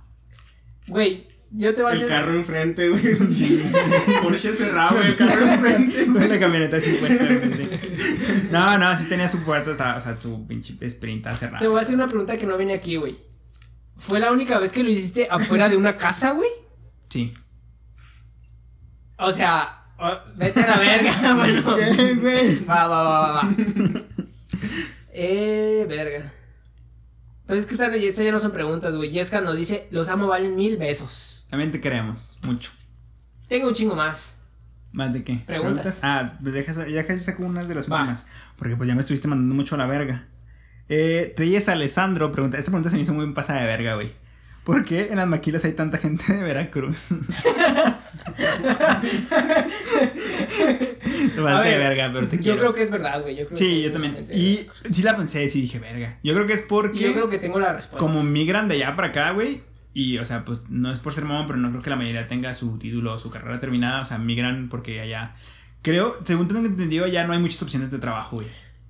güey, 0.86 1.28
yo 1.50 1.74
te 1.74 1.82
voy 1.82 1.90
a 1.90 1.94
El 1.94 1.98
hacer. 1.98 2.08
carro 2.08 2.34
enfrente, 2.36 2.88
güey. 2.88 3.02
Porsche 4.22 4.52
cerrado, 4.52 4.96
güey, 4.96 5.08
el 5.08 5.16
carro 5.16 5.42
enfrente. 5.46 6.06
Con 6.06 6.28
la 6.28 6.38
camioneta 6.40 6.76
así 6.76 6.92
puesta 6.94 7.24
enfrente. 7.24 7.78
No, 8.50 8.78
no, 8.78 8.96
sí 8.96 9.08
tenía 9.08 9.28
su 9.28 9.38
puerta, 9.44 9.70
estaba- 9.72 9.96
o 9.96 10.00
sea, 10.00 10.18
su 10.18 10.46
pinche 10.46 10.74
sprinta 10.90 11.32
Te 11.32 11.36
cerrada. 11.38 11.68
voy 11.68 11.78
a 11.78 11.82
hacer 11.82 11.94
una 11.94 12.08
pregunta 12.08 12.36
que 12.36 12.46
no 12.46 12.56
viene 12.56 12.74
aquí, 12.74 12.96
güey. 12.96 13.16
¿Fue 13.96 14.20
la 14.20 14.30
única 14.32 14.58
vez 14.58 14.72
que 14.72 14.82
lo 14.82 14.90
hiciste 14.90 15.26
afuera 15.30 15.68
de 15.68 15.76
una 15.76 15.96
casa, 15.96 16.32
güey? 16.32 16.50
Sí. 17.08 17.32
O 19.18 19.32
sea, 19.32 19.84
vete 20.36 20.60
a 20.60 20.66
la 20.66 20.78
verga, 20.78 21.34
bueno. 21.36 21.76
¿Qué, 21.76 22.14
güey? 22.14 22.64
Va, 22.64 22.86
va, 22.86 23.02
va, 23.02 23.18
va, 23.20 23.32
va. 23.32 23.54
eh, 25.14 25.86
verga. 25.88 26.32
Pues 27.46 27.60
es 27.60 27.66
que 27.66 27.72
estas 27.74 27.94
estas 27.94 28.24
ya 28.24 28.32
no 28.32 28.40
son 28.40 28.50
preguntas, 28.52 28.96
güey. 28.96 29.12
Jessica 29.12 29.40
nos 29.40 29.56
dice, 29.56 29.86
los 29.90 30.08
amo 30.10 30.26
valen 30.26 30.56
mil 30.56 30.76
besos. 30.76 31.35
También 31.48 31.70
te 31.70 31.80
queremos, 31.80 32.38
mucho. 32.42 32.70
Tengo 33.48 33.68
un 33.68 33.74
chingo 33.74 33.94
más. 33.94 34.36
¿Más 34.92 35.12
de 35.12 35.22
qué? 35.22 35.40
Preguntas. 35.46 36.00
Ah, 36.02 36.32
pues 36.42 36.54
ya 36.88 37.06
casi 37.06 37.20
saco 37.20 37.44
unas 37.44 37.68
de 37.68 37.74
las 37.74 37.90
Va. 37.90 37.96
últimas. 38.00 38.26
Porque 38.56 38.76
pues 38.76 38.88
ya 38.88 38.94
me 38.94 39.00
estuviste 39.00 39.28
mandando 39.28 39.54
mucho 39.54 39.74
a 39.74 39.78
la 39.78 39.86
verga. 39.86 40.26
Eh, 40.88 41.34
Alessandro 41.68 42.32
pregunta, 42.32 42.58
esta 42.58 42.70
pregunta 42.70 42.90
se 42.90 42.96
me 42.96 43.02
hizo 43.02 43.12
muy 43.12 43.30
pasada 43.32 43.60
de 43.60 43.66
verga, 43.66 43.94
güey. 43.94 44.12
¿Por 44.64 44.84
qué 44.84 45.08
en 45.10 45.16
las 45.16 45.28
maquilas 45.28 45.64
hay 45.64 45.72
tanta 45.72 45.98
gente 45.98 46.32
de 46.32 46.42
Veracruz? 46.42 46.96
Te 51.34 51.42
pasaste 51.42 51.68
de 51.68 51.78
ver, 51.78 51.88
verga, 51.88 52.10
pero 52.12 52.26
te 52.28 52.36
Yo 52.38 52.42
quiero. 52.42 52.58
creo 52.58 52.74
que 52.74 52.82
es 52.82 52.90
verdad, 52.90 53.22
güey. 53.22 53.36
Yo 53.36 53.46
creo 53.46 53.50
que 53.50 53.56
Sí, 53.56 53.64
hay 53.66 53.82
yo 53.82 53.92
también. 53.92 54.26
Y 54.32 54.66
sí 54.92 55.02
la 55.02 55.16
pensé, 55.16 55.48
sí 55.50 55.60
dije, 55.62 55.78
verga. 55.78 56.18
Yo 56.22 56.34
creo 56.34 56.46
que 56.46 56.54
es 56.54 56.60
porque 56.68 56.98
yo 56.98 57.12
creo 57.12 57.28
que 57.28 57.38
tengo 57.38 57.58
la 57.60 57.72
respuesta. 57.74 57.98
como 57.98 58.22
migran 58.24 58.68
de 58.68 58.74
allá 58.76 58.96
para 58.96 59.08
acá, 59.08 59.30
güey. 59.32 59.62
Y, 59.98 60.18
o 60.18 60.26
sea, 60.26 60.44
pues 60.44 60.58
no 60.68 60.92
es 60.92 60.98
por 60.98 61.14
ser 61.14 61.24
mamón, 61.24 61.46
pero 61.46 61.58
no 61.58 61.70
creo 61.70 61.82
que 61.82 61.88
la 61.88 61.96
mayoría 61.96 62.28
tenga 62.28 62.52
su 62.52 62.78
título 62.78 63.14
o 63.14 63.18
su 63.18 63.30
carrera 63.30 63.58
terminada. 63.60 64.02
O 64.02 64.04
sea, 64.04 64.18
migran 64.18 64.68
porque 64.68 65.00
allá. 65.00 65.34
Creo, 65.80 66.18
según 66.22 66.48
tengo 66.48 66.66
entendido, 66.66 67.06
allá 67.06 67.26
no 67.26 67.32
hay 67.32 67.38
muchas 67.38 67.62
opciones 67.62 67.90
de 67.90 67.98
trabajo, 67.98 68.36
güey. 68.36 68.48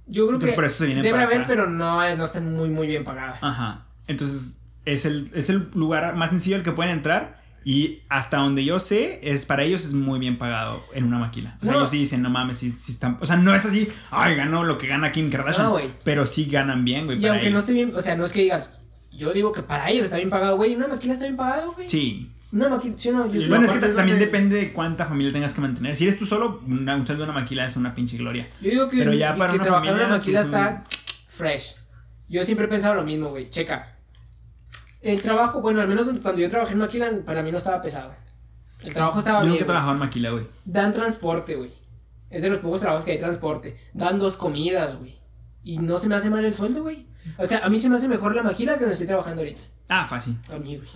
Yo 0.08 0.24
creo 0.26 0.34
Entonces, 0.34 0.50
que 0.50 0.54
por 0.56 0.64
eso 0.64 0.78
se 0.78 0.86
vienen 0.86 1.04
debe 1.04 1.22
haber, 1.22 1.38
acá. 1.42 1.46
pero 1.46 1.68
no, 1.68 2.16
no 2.16 2.24
están 2.24 2.52
muy, 2.52 2.70
muy 2.70 2.88
bien 2.88 3.04
pagadas. 3.04 3.38
Ajá. 3.40 3.86
Entonces, 4.08 4.58
es 4.84 5.04
el, 5.04 5.30
es 5.32 5.48
el 5.48 5.68
lugar 5.74 6.16
más 6.16 6.30
sencillo 6.30 6.56
al 6.56 6.64
que 6.64 6.72
pueden 6.72 6.90
entrar. 6.92 7.40
Y 7.64 8.00
hasta 8.08 8.38
donde 8.38 8.64
yo 8.64 8.80
sé, 8.80 9.20
es 9.22 9.46
para 9.46 9.62
ellos 9.62 9.84
es 9.84 9.92
muy 9.94 10.18
bien 10.18 10.38
pagado 10.38 10.84
en 10.92 11.04
una 11.04 11.18
maquila. 11.18 11.56
O 11.60 11.64
sea, 11.64 11.72
No. 11.74 11.78
ellos 11.80 11.90
sí 11.92 11.98
dicen, 11.98 12.22
no 12.22 12.30
mames, 12.30 12.58
sí, 12.58 12.70
sí 12.70 12.90
están. 12.92 13.16
O 13.20 13.26
sea, 13.26 13.36
no 13.36 13.54
es 13.54 13.64
así, 13.64 13.88
ay, 14.10 14.34
ganó 14.34 14.64
lo 14.64 14.78
que 14.78 14.86
gana 14.88 15.10
Kim 15.12 15.30
Kardashian. 15.30 15.66
No, 15.66 15.72
güey. 15.72 15.90
pero 16.04 16.26
sí 16.26 16.46
ganan 16.46 16.84
bien, 16.84 17.06
güey. 17.06 17.18
y 17.18 17.22
para 17.22 17.34
aunque 17.34 17.50
no 17.50 17.58
esté 17.60 17.72
bien, 17.72 17.92
o 17.94 18.00
sea, 18.02 18.14
no 18.16 18.24
es 18.24 18.32
que 18.32 18.42
digas, 18.42 18.75
yo 19.16 19.32
digo 19.32 19.52
que 19.52 19.62
para 19.62 19.90
ellos 19.90 20.04
está 20.04 20.16
bien 20.16 20.30
pagado, 20.30 20.56
güey. 20.56 20.74
Una 20.76 20.88
maquila 20.88 21.12
está 21.14 21.24
bien 21.26 21.36
pagado, 21.36 21.72
güey. 21.72 21.88
Sí. 21.88 22.30
Una 22.52 22.68
maquila, 22.68 22.94
sí 22.96 23.10
no, 23.10 23.26
yo 23.30 23.48
Bueno, 23.48 23.64
es 23.66 23.72
que 23.72 23.78
es 23.78 23.96
también 23.96 24.18
donde- 24.18 24.26
depende 24.26 24.56
de 24.56 24.72
cuánta 24.72 25.04
familia 25.06 25.32
tengas 25.32 25.52
que 25.54 25.60
mantener. 25.60 25.96
Si 25.96 26.04
eres 26.04 26.18
tú 26.18 26.26
solo, 26.26 26.62
una, 26.66 26.94
un 26.96 27.04
sueldo 27.06 27.24
de 27.24 27.30
una 27.30 27.40
maquila 27.40 27.66
es 27.66 27.76
una 27.76 27.94
pinche 27.94 28.16
gloria. 28.16 28.48
Yo 28.60 28.70
digo 28.70 28.88
que, 28.88 28.98
Pero 28.98 29.12
ya 29.12 29.32
que 29.34 29.38
para 29.40 29.54
una 29.54 29.62
trabajar 29.64 29.86
en 29.88 29.92
familia, 29.94 30.06
una 30.06 30.16
maquila 30.18 30.40
sí, 30.42 30.46
está 30.46 30.84
fresh. 31.28 31.76
Yo 32.28 32.44
siempre 32.44 32.66
he 32.66 32.68
pensado 32.68 32.94
lo 32.94 33.02
mismo, 33.02 33.28
güey. 33.28 33.50
Checa. 33.50 33.96
El 35.02 35.22
trabajo, 35.22 35.60
bueno, 35.60 35.80
al 35.80 35.88
menos 35.88 36.06
cuando 36.22 36.40
yo 36.40 36.48
trabajé 36.50 36.72
en 36.72 36.78
maquila, 36.80 37.10
para 37.24 37.42
mí 37.42 37.52
no 37.52 37.58
estaba 37.58 37.80
pesado. 37.82 38.14
El 38.82 38.92
trabajo 38.92 39.18
estaba 39.18 39.38
Yo 39.38 39.44
bien. 39.44 39.52
nunca 39.54 39.64
he 39.64 39.66
trabajado 39.66 39.92
en 39.94 39.98
maquila, 40.00 40.30
güey. 40.30 40.44
Dan 40.64 40.92
transporte, 40.92 41.54
güey. 41.56 41.70
Es 42.30 42.42
de 42.42 42.50
los 42.50 42.60
pocos 42.60 42.80
trabajos 42.80 43.04
que 43.04 43.12
hay 43.12 43.18
transporte. 43.18 43.76
Dan 43.92 44.18
dos 44.18 44.36
comidas, 44.36 44.96
güey. 44.98 45.16
Y 45.62 45.78
no 45.78 45.98
se 45.98 46.08
me 46.08 46.14
hace 46.16 46.30
mal 46.30 46.44
el 46.44 46.54
sueldo, 46.54 46.82
güey. 46.82 47.06
O 47.38 47.46
sea, 47.46 47.58
a 47.64 47.68
mí 47.68 47.78
se 47.80 47.88
me 47.88 47.96
hace 47.96 48.08
mejor 48.08 48.34
la 48.34 48.42
maquila 48.42 48.74
que 48.74 48.80
donde 48.80 48.92
estoy 48.92 49.06
trabajando 49.06 49.42
ahorita. 49.42 49.60
Ah, 49.88 50.06
fácil. 50.08 50.36
A 50.52 50.58
mí, 50.58 50.76
güey. 50.76 50.88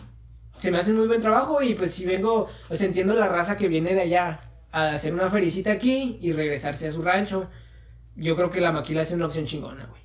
Se 0.59 0.71
me 0.71 0.79
hace 0.79 0.93
muy 0.93 1.07
buen 1.07 1.21
trabajo 1.23 1.63
y 1.63 1.75
pues 1.75 1.93
si 1.95 2.05
vengo, 2.07 2.49
o 2.69 2.75
sea, 2.75 2.87
entiendo 2.87 3.15
la 3.15 3.29
raza 3.29 3.57
que 3.57 3.69
viene 3.69 3.95
de 3.95 4.03
allá 4.03 4.39
a 4.73 4.91
hacer 4.93 5.15
una 5.15 5.31
fericita 5.31 5.73
aquí 5.73 6.19
y 6.21 6.33
regresarse 6.33 6.87
a 6.89 6.93
su 6.93 7.03
rancho. 7.03 7.49
Yo 8.17 8.37
creo 8.37 8.51
que 8.51 8.61
la 8.61 8.71
maquila 8.73 9.01
es 9.03 9.13
una 9.13 9.27
opción 9.27 9.47
chingona, 9.47 9.87
güey. 9.87 10.03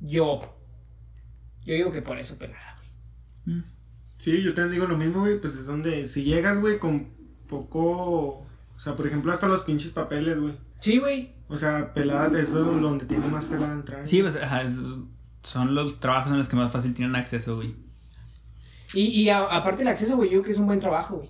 Yo. 0.00 0.40
Yo 1.64 1.74
digo 1.74 1.90
que 1.90 2.02
por 2.02 2.18
eso, 2.18 2.38
pelada, 2.38 2.76
güey. 3.46 3.62
Sí, 4.16 4.42
yo 4.42 4.54
te 4.54 4.68
digo 4.68 4.86
lo 4.86 4.96
mismo, 4.96 5.20
güey, 5.20 5.40
pues 5.40 5.54
es 5.56 5.66
donde 5.66 6.06
si 6.06 6.22
llegas, 6.24 6.60
güey, 6.60 6.78
con 6.78 7.08
poco. 7.48 8.46
O 8.76 8.78
sea, 8.78 8.94
por 8.94 9.06
ejemplo, 9.06 9.32
hasta 9.32 9.48
los 9.48 9.62
pinches 9.62 9.90
papeles, 9.90 10.38
güey. 10.38 10.54
Sí, 10.78 10.98
güey. 10.98 11.34
O 11.48 11.56
sea, 11.56 11.92
pelada, 11.92 12.26
eso 12.40 12.74
es 12.74 12.80
donde 12.80 13.06
tiene 13.06 13.26
más 13.28 13.44
pelada 13.46 13.72
entrar. 13.72 14.06
Sí, 14.06 14.22
pues, 14.22 14.36
ajá, 14.36 14.62
es- 14.62 14.78
son 15.44 15.74
los 15.76 16.00
trabajos 16.00 16.32
en 16.32 16.38
los 16.38 16.48
que 16.48 16.56
más 16.56 16.72
fácil 16.72 16.92
tienen 16.94 17.14
acceso, 17.14 17.54
güey. 17.56 17.74
Y, 18.94 19.02
y 19.22 19.28
a- 19.28 19.44
aparte 19.44 19.82
el 19.82 19.88
acceso, 19.88 20.16
güey, 20.16 20.28
yo 20.30 20.38
creo 20.38 20.44
que 20.44 20.50
es 20.52 20.58
un 20.58 20.66
buen 20.66 20.80
trabajo, 20.80 21.16
güey. 21.16 21.28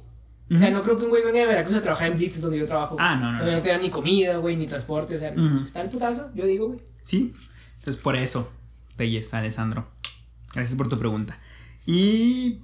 O 0.55 0.59
sea, 0.59 0.71
no 0.71 0.83
creo 0.83 0.97
que 0.99 1.05
un 1.05 1.11
güey 1.11 1.25
venga 1.25 1.41
de 1.41 1.47
Veracruz 1.47 1.75
a 1.77 1.83
trabajar 1.83 2.09
en 2.09 2.17
Blitz, 2.19 2.41
donde 2.41 2.59
yo 2.59 2.67
trabajo. 2.67 2.97
Ah, 2.99 3.17
no, 3.17 3.33
no, 3.33 3.39
Donde 3.39 3.51
no. 3.53 3.57
no 3.59 3.63
te 3.63 3.71
dan 3.71 3.81
ni 3.83 3.91
comida, 3.91 4.37
güey, 4.37 4.57
ni 4.57 4.67
transporte, 4.67 5.17
o 5.17 5.19
sea, 5.19 5.35
está 5.65 5.81
el 5.83 5.89
putazo, 5.89 6.31
yo 6.35 6.45
digo, 6.47 6.67
güey. 6.69 6.81
Sí, 7.03 7.33
entonces 7.79 8.01
por 8.01 8.15
eso, 8.17 8.53
Pelles, 8.97 9.33
Alessandro. 9.35 9.89
Gracias 10.55 10.77
por 10.77 10.89
tu 10.89 10.99
pregunta. 10.99 11.37
Y 11.87 12.59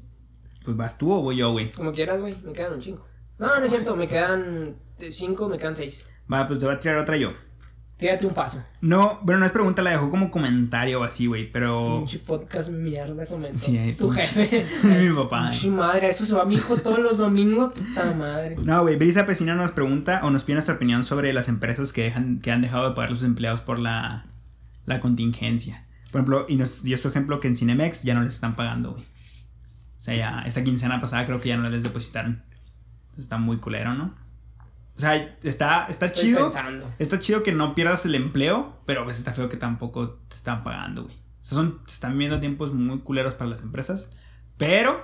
pues 0.65 0.77
vas 0.77 0.99
tú 0.99 1.11
o 1.11 1.23
voy 1.23 1.37
yo, 1.37 1.53
güey. 1.53 1.73
Como 1.73 1.93
quieras, 1.93 2.21
güey, 2.21 2.37
me 2.45 2.53
quedan 2.53 2.75
un 2.75 2.81
chingo. 2.81 3.03
No, 3.39 3.47
no 3.59 3.65
es 3.65 3.71
cierto, 3.71 3.97
me 3.97 4.07
quedan 4.07 4.77
cinco, 5.11 5.49
me 5.49 5.57
quedan 5.59 5.75
seis. 5.75 6.07
Va, 6.33 6.47
pues 6.47 6.59
te 6.59 6.67
voy 6.67 6.75
a 6.75 6.79
tirar 6.81 6.99
otra 6.99 7.17
yo. 7.17 7.33
Tírate 8.01 8.27
un 8.27 8.33
paso. 8.35 8.65
No, 8.81 9.19
bueno, 9.23 9.41
no 9.41 9.47
es 9.47 9.53
pregunta, 9.53 9.83
la 9.83 9.91
dejó 9.91 10.11
como 10.11 10.31
comentario 10.31 11.01
o 11.01 11.05
así, 11.05 11.27
güey, 11.27 11.51
pero... 11.53 11.99
Pinche 11.99 12.19
podcast 12.21 12.71
mierda 12.71 13.27
comentó. 13.27 13.59
Sí, 13.59 13.77
ahí, 13.77 13.93
tu 13.93 14.09
pinche- 14.11 14.47
jefe. 14.49 14.67
Mi 15.09 15.15
papá. 15.15 15.51
Pinche 15.51 15.69
madre, 15.69 16.09
eso 16.09 16.25
se 16.25 16.35
va 16.35 16.43
a 16.43 16.45
mi 16.47 16.55
hijo 16.55 16.77
todos 16.79 16.99
los 16.99 17.19
domingos, 17.19 17.73
puta 17.75 18.15
madre. 18.15 18.57
No, 18.65 18.81
güey, 18.83 18.97
Brisa 18.97 19.27
Pesina 19.27 19.55
nos 19.55 19.73
pregunta 19.73 20.21
o 20.25 20.31
nos 20.31 20.45
pide 20.45 20.55
nuestra 20.55 20.75
opinión 20.77 21.05
sobre 21.05 21.33
las 21.35 21.49
empresas 21.49 21.93
que 21.93 22.03
dejan, 22.05 22.39
que 22.41 22.51
han 22.51 22.63
dejado 22.63 22.89
de 22.89 22.95
pagar 22.95 23.11
a 23.11 23.15
sus 23.15 23.25
empleados 23.25 23.61
por 23.61 23.79
la, 23.79 24.25
la 24.87 24.99
contingencia. 25.01 25.87
Por 26.11 26.21
ejemplo, 26.23 26.47
y 26.49 26.57
nos 26.57 26.83
dio 26.83 26.97
su 26.99 27.09
ejemplo 27.09 27.39
que 27.39 27.49
en 27.49 27.57
Cinemex 27.57 28.03
ya 28.03 28.15
no 28.15 28.23
les 28.23 28.35
están 28.35 28.57
pagando, 28.57 28.93
güey. 28.93 29.05
O 29.05 30.01
sea, 30.03 30.17
ya 30.17 30.43
esta 30.47 30.65
quincena 30.65 31.01
pasada 31.03 31.27
creo 31.27 31.41
que 31.43 31.51
ya 31.51 31.59
no 31.59 31.69
les 31.69 31.83
depositaron. 31.83 32.43
Está 33.19 33.37
muy 33.37 33.59
culero, 33.59 33.93
¿no? 33.95 34.15
O 35.01 35.03
sea, 35.03 35.17
está, 35.43 35.87
está 35.89 36.05
Estoy 36.07 36.23
chido. 36.27 36.41
pensando. 36.43 36.87
Está 36.99 37.19
chido 37.19 37.43
que 37.43 37.53
no 37.53 37.75
pierdas 37.75 38.05
el 38.05 38.15
empleo, 38.15 38.77
pero 38.85 39.03
pues 39.05 39.19
está 39.19 39.33
feo 39.33 39.49
que 39.49 39.57
tampoco 39.57 40.19
te 40.29 40.37
están 40.37 40.63
pagando, 40.63 41.05
güey. 41.05 41.15
O 41.15 41.45
sea, 41.45 41.55
son, 41.57 41.81
se 41.87 41.95
están 41.95 42.19
viendo 42.19 42.39
tiempos 42.39 42.75
muy 42.75 42.99
culeros 42.99 43.33
para 43.33 43.49
las 43.49 43.63
empresas, 43.63 44.13
pero 44.59 45.03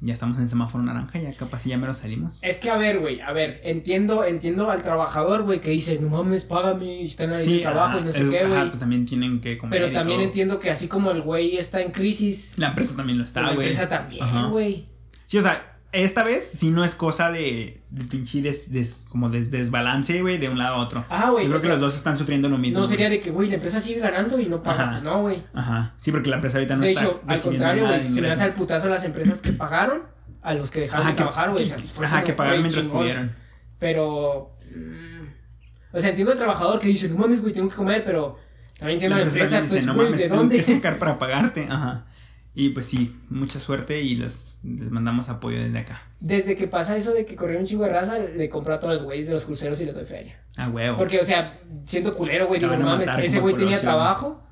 ya 0.00 0.14
estamos 0.14 0.38
en 0.38 0.48
semáforo 0.48 0.82
naranja, 0.82 1.18
ya 1.18 1.36
capaz 1.36 1.66
y 1.66 1.68
ya 1.68 1.76
menos 1.76 1.98
salimos. 1.98 2.42
Es 2.42 2.60
que 2.60 2.70
a 2.70 2.78
ver, 2.78 3.00
güey, 3.00 3.20
a 3.20 3.30
ver, 3.32 3.60
entiendo, 3.62 4.24
entiendo 4.24 4.70
al 4.70 4.82
trabajador, 4.82 5.42
güey, 5.42 5.60
que 5.60 5.68
dice, 5.68 5.98
no 6.00 6.08
mames, 6.08 6.46
págame, 6.46 7.04
están 7.04 7.34
ahí 7.34 7.56
en 7.56 7.60
trabajo 7.60 7.88
ajá, 7.90 8.00
y 8.00 8.04
no 8.04 8.12
sé 8.12 8.30
qué, 8.30 8.46
güey. 8.46 8.68
pues 8.68 8.78
también 8.78 9.04
tienen 9.04 9.42
que 9.42 9.58
comer. 9.58 9.78
Pero 9.82 9.92
también 9.92 10.20
todo. 10.20 10.26
entiendo 10.28 10.60
que 10.60 10.70
así 10.70 10.88
como 10.88 11.10
el 11.10 11.20
güey 11.20 11.58
está 11.58 11.82
en 11.82 11.92
crisis, 11.92 12.54
La 12.56 12.68
empresa 12.68 12.96
también 12.96 13.18
lo 13.18 13.24
está, 13.24 13.42
la 13.42 13.52
güey. 13.52 13.68
empresa 13.68 13.86
también, 13.86 14.50
güey. 14.50 14.88
Sí, 15.26 15.36
o 15.36 15.42
sea, 15.42 15.69
esta 15.92 16.22
vez 16.24 16.44
sí 16.48 16.70
no 16.70 16.84
es 16.84 16.94
cosa 16.94 17.30
de, 17.32 17.82
de 17.90 18.04
pinche 18.04 18.42
des, 18.42 18.72
des- 18.72 19.06
como 19.08 19.28
des- 19.28 19.50
desbalance, 19.50 20.20
güey, 20.22 20.38
de 20.38 20.48
un 20.48 20.58
lado 20.58 20.76
a 20.76 20.78
otro. 20.78 21.04
Ajá, 21.08 21.30
güey, 21.30 21.44
Yo 21.44 21.50
creo 21.50 21.60
que 21.60 21.66
sea, 21.66 21.72
los 21.74 21.80
dos 21.80 21.96
están 21.96 22.16
sufriendo 22.16 22.48
lo 22.48 22.58
mismo. 22.58 22.80
No 22.80 22.86
sería 22.86 23.08
güey. 23.08 23.18
de 23.18 23.24
que, 23.24 23.30
güey, 23.30 23.48
la 23.48 23.56
empresa 23.56 23.80
sigue 23.80 24.00
ganando 24.00 24.38
y 24.38 24.46
no 24.46 24.62
paga. 24.62 24.90
Ajá. 24.90 25.00
No, 25.00 25.22
güey. 25.22 25.42
Ajá. 25.54 25.94
Sí, 25.98 26.12
porque 26.12 26.30
la 26.30 26.36
empresa 26.36 26.58
ahorita 26.58 26.76
no 26.76 26.82
de 26.82 26.90
está. 26.92 27.04
hecho, 27.04 27.20
al 27.26 27.40
contrario, 27.40 27.86
güey, 27.86 27.98
de 27.98 28.04
se 28.04 28.20
me 28.22 28.30
hace 28.30 28.44
al 28.44 28.52
putazo 28.52 28.86
a 28.86 28.90
las 28.90 29.04
empresas 29.04 29.40
que 29.42 29.52
pagaron 29.52 30.02
a 30.42 30.54
los 30.54 30.70
que 30.70 30.80
dejaron 30.80 31.02
Ajá, 31.02 31.10
de 31.10 31.16
que, 31.16 31.22
trabajar, 31.22 31.50
güey. 31.50 31.72
ajá, 32.04 32.24
que 32.24 32.32
pagaron 32.34 32.60
mientras 32.62 32.84
chingón. 32.84 33.00
pudieron. 33.00 33.32
Pero. 33.78 34.56
mm, 34.74 35.96
o 35.96 36.00
sea, 36.00 36.10
entiendo 36.10 36.32
al 36.32 36.38
trabajador 36.38 36.78
que 36.78 36.88
dice, 36.88 37.08
no 37.08 37.16
mames, 37.16 37.40
güey, 37.40 37.52
tengo 37.52 37.68
que 37.68 37.74
comer, 37.76 38.04
pero 38.04 38.38
también 38.78 38.96
entiendo 38.96 39.16
La 39.16 39.22
la 39.24 39.28
empresa 39.28 39.60
dice, 39.60 39.74
pues, 39.74 39.86
no 39.86 39.94
güey, 39.94 40.06
mames, 40.06 40.18
¿de 40.20 40.24
tengo 40.28 40.36
dónde? 40.36 40.56
que 40.56 40.62
sacar 40.62 40.98
para 40.98 41.18
pagarte. 41.18 41.66
Ajá. 41.68 42.06
Y 42.54 42.70
pues 42.70 42.86
sí, 42.86 43.16
mucha 43.28 43.60
suerte 43.60 44.02
y 44.02 44.16
los, 44.16 44.58
les 44.64 44.90
mandamos 44.90 45.28
apoyo 45.28 45.60
desde 45.60 45.78
acá. 45.78 46.02
Desde 46.18 46.56
que 46.56 46.66
pasa 46.66 46.96
eso 46.96 47.12
de 47.12 47.24
que 47.24 47.36
corrió 47.36 47.58
un 47.58 47.64
chingo 47.64 47.84
de 47.84 47.90
raza, 47.90 48.18
le 48.18 48.48
compro 48.50 48.74
a 48.74 48.80
todos 48.80 48.94
los 48.94 49.04
güeyes 49.04 49.28
de 49.28 49.34
los 49.34 49.46
cruceros 49.46 49.80
y 49.80 49.84
les 49.84 49.94
doy 49.94 50.04
feria. 50.04 50.42
A 50.56 50.68
huevo. 50.68 50.98
Porque, 50.98 51.20
o 51.20 51.24
sea, 51.24 51.60
siento 51.86 52.16
culero, 52.16 52.48
güey. 52.48 52.58
Digo, 52.58 52.76
no 52.76 52.88
a 52.88 52.96
mames, 52.96 53.08
ese 53.22 53.40
güey 53.40 53.54
tenía 53.54 53.80
trabajo 53.80 54.42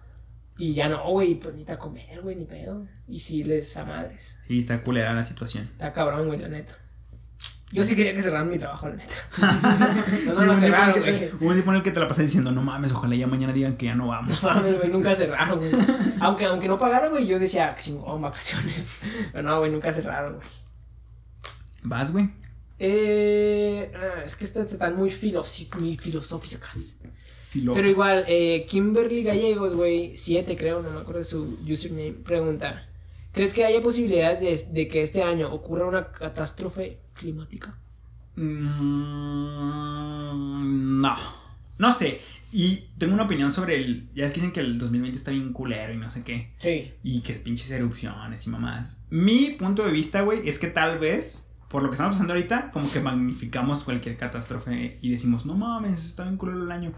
y 0.58 0.74
ya 0.74 0.88
no, 0.88 1.08
güey, 1.10 1.36
pues 1.36 1.54
necesita 1.54 1.78
comer, 1.78 2.20
güey, 2.22 2.36
ni 2.36 2.44
pedo. 2.44 2.86
Y 3.06 3.18
sí 3.20 3.44
les 3.44 3.76
a 3.76 3.84
madres. 3.84 4.38
Sí, 4.46 4.58
está 4.58 4.80
culera 4.82 5.12
la 5.12 5.24
situación. 5.24 5.68
Está 5.72 5.92
cabrón, 5.92 6.26
güey, 6.26 6.38
la 6.40 6.48
neta. 6.48 6.76
Yo 7.70 7.84
sí 7.84 7.94
quería 7.94 8.14
que 8.14 8.22
cerraran 8.22 8.48
mi 8.48 8.58
trabajo, 8.58 8.88
la 8.88 8.96
neta. 8.96 9.14
no, 10.26 10.34
no 10.34 10.46
lo 10.46 10.56
cerraron, 10.56 11.00
güey. 11.00 11.30
Hubo 11.38 11.48
un 11.48 11.52
tiempo 11.52 11.70
en 11.70 11.76
el 11.76 11.82
que 11.82 11.90
te 11.90 12.00
la 12.00 12.08
pasé 12.08 12.22
diciendo, 12.22 12.50
no 12.50 12.62
mames, 12.62 12.92
ojalá 12.92 13.14
ya 13.14 13.26
mañana 13.26 13.52
digan 13.52 13.76
que 13.76 13.86
ya 13.86 13.94
no 13.94 14.08
vamos. 14.08 14.42
No 14.42 14.54
mames, 14.54 14.78
güey, 14.78 14.88
nunca 14.90 15.14
cerraron, 15.14 15.58
güey. 15.58 15.70
Aunque, 16.20 16.46
aunque 16.46 16.66
no 16.66 16.78
pagaron, 16.78 17.10
güey, 17.10 17.26
yo 17.26 17.38
decía, 17.38 17.68
"Ah, 17.68 17.76
chingón, 17.80 18.22
vacaciones. 18.22 18.88
Pero 19.32 19.48
no, 19.48 19.58
güey, 19.58 19.70
nunca 19.70 19.92
cerraron, 19.92 20.36
güey. 20.36 20.48
¿Vas, 21.82 22.12
güey? 22.12 22.30
Eh, 22.78 23.92
ah, 23.94 24.22
es 24.24 24.34
que 24.34 24.44
estas 24.44 24.72
están 24.72 24.96
muy, 24.96 25.12
muy 25.78 25.96
filosóficas. 25.96 26.96
Filosas. 27.50 27.80
Pero 27.80 27.90
igual, 27.90 28.24
eh, 28.28 28.66
Kimberly 28.68 29.22
Gallegos, 29.22 29.74
güey, 29.74 30.16
7 30.16 30.56
creo, 30.56 30.82
no 30.82 30.90
me 30.90 31.00
acuerdo 31.00 31.18
de 31.18 31.24
su 31.24 31.58
username, 31.68 32.12
pregunta. 32.12 32.86
¿Crees 33.32 33.52
que 33.52 33.64
haya 33.64 33.82
posibilidades 33.82 34.40
de, 34.40 34.72
de 34.72 34.88
que 34.88 35.02
este 35.02 35.22
año 35.22 35.52
ocurra 35.52 35.86
una 35.86 36.10
catástrofe 36.10 36.98
climática? 37.18 37.76
Mm, 38.36 38.46
no. 41.00 41.16
No 41.78 41.92
sé. 41.92 42.20
Y 42.50 42.86
tengo 42.96 43.12
una 43.14 43.24
opinión 43.24 43.52
sobre 43.52 43.76
el. 43.76 44.08
Ya 44.14 44.24
es 44.24 44.30
que 44.32 44.36
dicen 44.36 44.52
que 44.52 44.60
el 44.60 44.78
2020 44.78 45.18
está 45.18 45.32
bien 45.32 45.52
culero 45.52 45.92
y 45.92 45.96
no 45.96 46.08
sé 46.08 46.22
qué. 46.22 46.54
Sí. 46.58 46.94
Y 47.02 47.20
que 47.20 47.34
pinches 47.34 47.70
erupciones 47.70 48.46
y 48.46 48.50
mamás. 48.50 49.02
Mi 49.10 49.50
punto 49.50 49.84
de 49.84 49.92
vista, 49.92 50.22
güey, 50.22 50.48
es 50.48 50.58
que 50.58 50.68
tal 50.68 50.98
vez, 50.98 51.50
por 51.68 51.82
lo 51.82 51.90
que 51.90 51.94
estamos 51.94 52.14
pasando 52.14 52.32
ahorita, 52.32 52.70
como 52.70 52.90
que 52.90 53.00
magnificamos 53.00 53.84
cualquier 53.84 54.16
catástrofe 54.16 54.98
y 55.02 55.10
decimos, 55.10 55.44
no 55.44 55.54
mames, 55.54 56.04
está 56.04 56.22
bien 56.22 56.36
culero 56.36 56.62
el 56.62 56.72
año. 56.72 56.94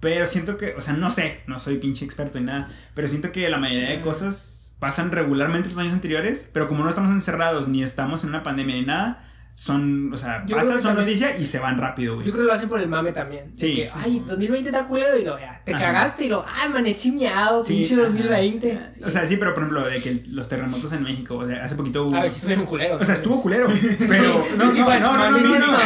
Pero 0.00 0.26
siento 0.26 0.56
que, 0.56 0.74
o 0.74 0.80
sea, 0.80 0.94
no 0.94 1.10
sé, 1.10 1.42
no 1.46 1.58
soy 1.58 1.78
pinche 1.78 2.04
experto 2.04 2.38
en 2.38 2.46
nada, 2.46 2.70
pero 2.94 3.08
siento 3.08 3.32
que 3.32 3.48
la 3.50 3.58
mayoría 3.58 3.90
de 3.90 4.00
cosas 4.00 4.76
pasan 4.78 5.10
regularmente 5.10 5.68
los 5.68 5.78
años 5.78 5.92
anteriores, 5.92 6.50
pero 6.52 6.68
como 6.68 6.84
no 6.84 6.90
estamos 6.90 7.10
encerrados 7.10 7.68
ni 7.68 7.82
estamos 7.82 8.22
en 8.22 8.30
una 8.30 8.44
pandemia 8.44 8.76
ni 8.76 8.82
nada, 8.82 9.27
son, 9.60 10.12
o 10.14 10.16
sea, 10.16 10.44
Yo 10.46 10.54
pasan, 10.56 10.80
son 10.80 10.94
noticias 10.94 11.32
y 11.40 11.44
se 11.44 11.58
van 11.58 11.78
rápido, 11.78 12.14
güey. 12.14 12.24
Yo 12.24 12.32
creo 12.32 12.44
que 12.44 12.48
lo 12.48 12.54
hacen 12.54 12.68
por 12.68 12.78
el 12.80 12.88
mame 12.88 13.10
también. 13.10 13.50
Sí, 13.56 13.74
Que, 13.74 13.88
sí. 13.88 13.94
ay, 14.00 14.22
2020 14.24 14.68
está 14.70 14.86
culero 14.86 15.18
y 15.18 15.24
lo 15.24 15.36
ya. 15.36 15.60
Te 15.64 15.74
Ajá. 15.74 15.86
cagaste 15.86 16.26
y 16.26 16.28
lo, 16.28 16.44
ah, 16.46 16.66
amanecí 16.66 17.10
miado, 17.10 17.64
Sí, 17.64 17.74
pinche 17.74 17.94
ajá. 17.94 18.04
2020. 18.04 18.80
O 19.04 19.10
sea, 19.10 19.26
sí, 19.26 19.36
pero 19.36 19.54
por 19.54 19.64
ejemplo, 19.64 19.84
de 19.88 20.00
que 20.00 20.22
los 20.30 20.48
terremotos 20.48 20.92
en 20.92 21.02
México, 21.02 21.38
o 21.38 21.48
sea, 21.48 21.64
hace 21.64 21.74
poquito 21.74 22.06
hubo... 22.06 22.14
a 22.16 22.20
ver 22.20 22.30
si 22.30 22.36
estuvieron 22.36 22.66
culeros. 22.66 23.02
O 23.02 23.04
sea, 23.04 23.16
estuvo 23.16 23.42
culero, 23.42 23.66
pero... 24.08 24.46
No, 24.56 24.64
no, 24.66 24.72
Sí, 24.72 24.80
no, 24.80 25.00
no, 25.00 25.30
no, 25.30 25.30
no, 25.30 25.40
no. 25.40 25.78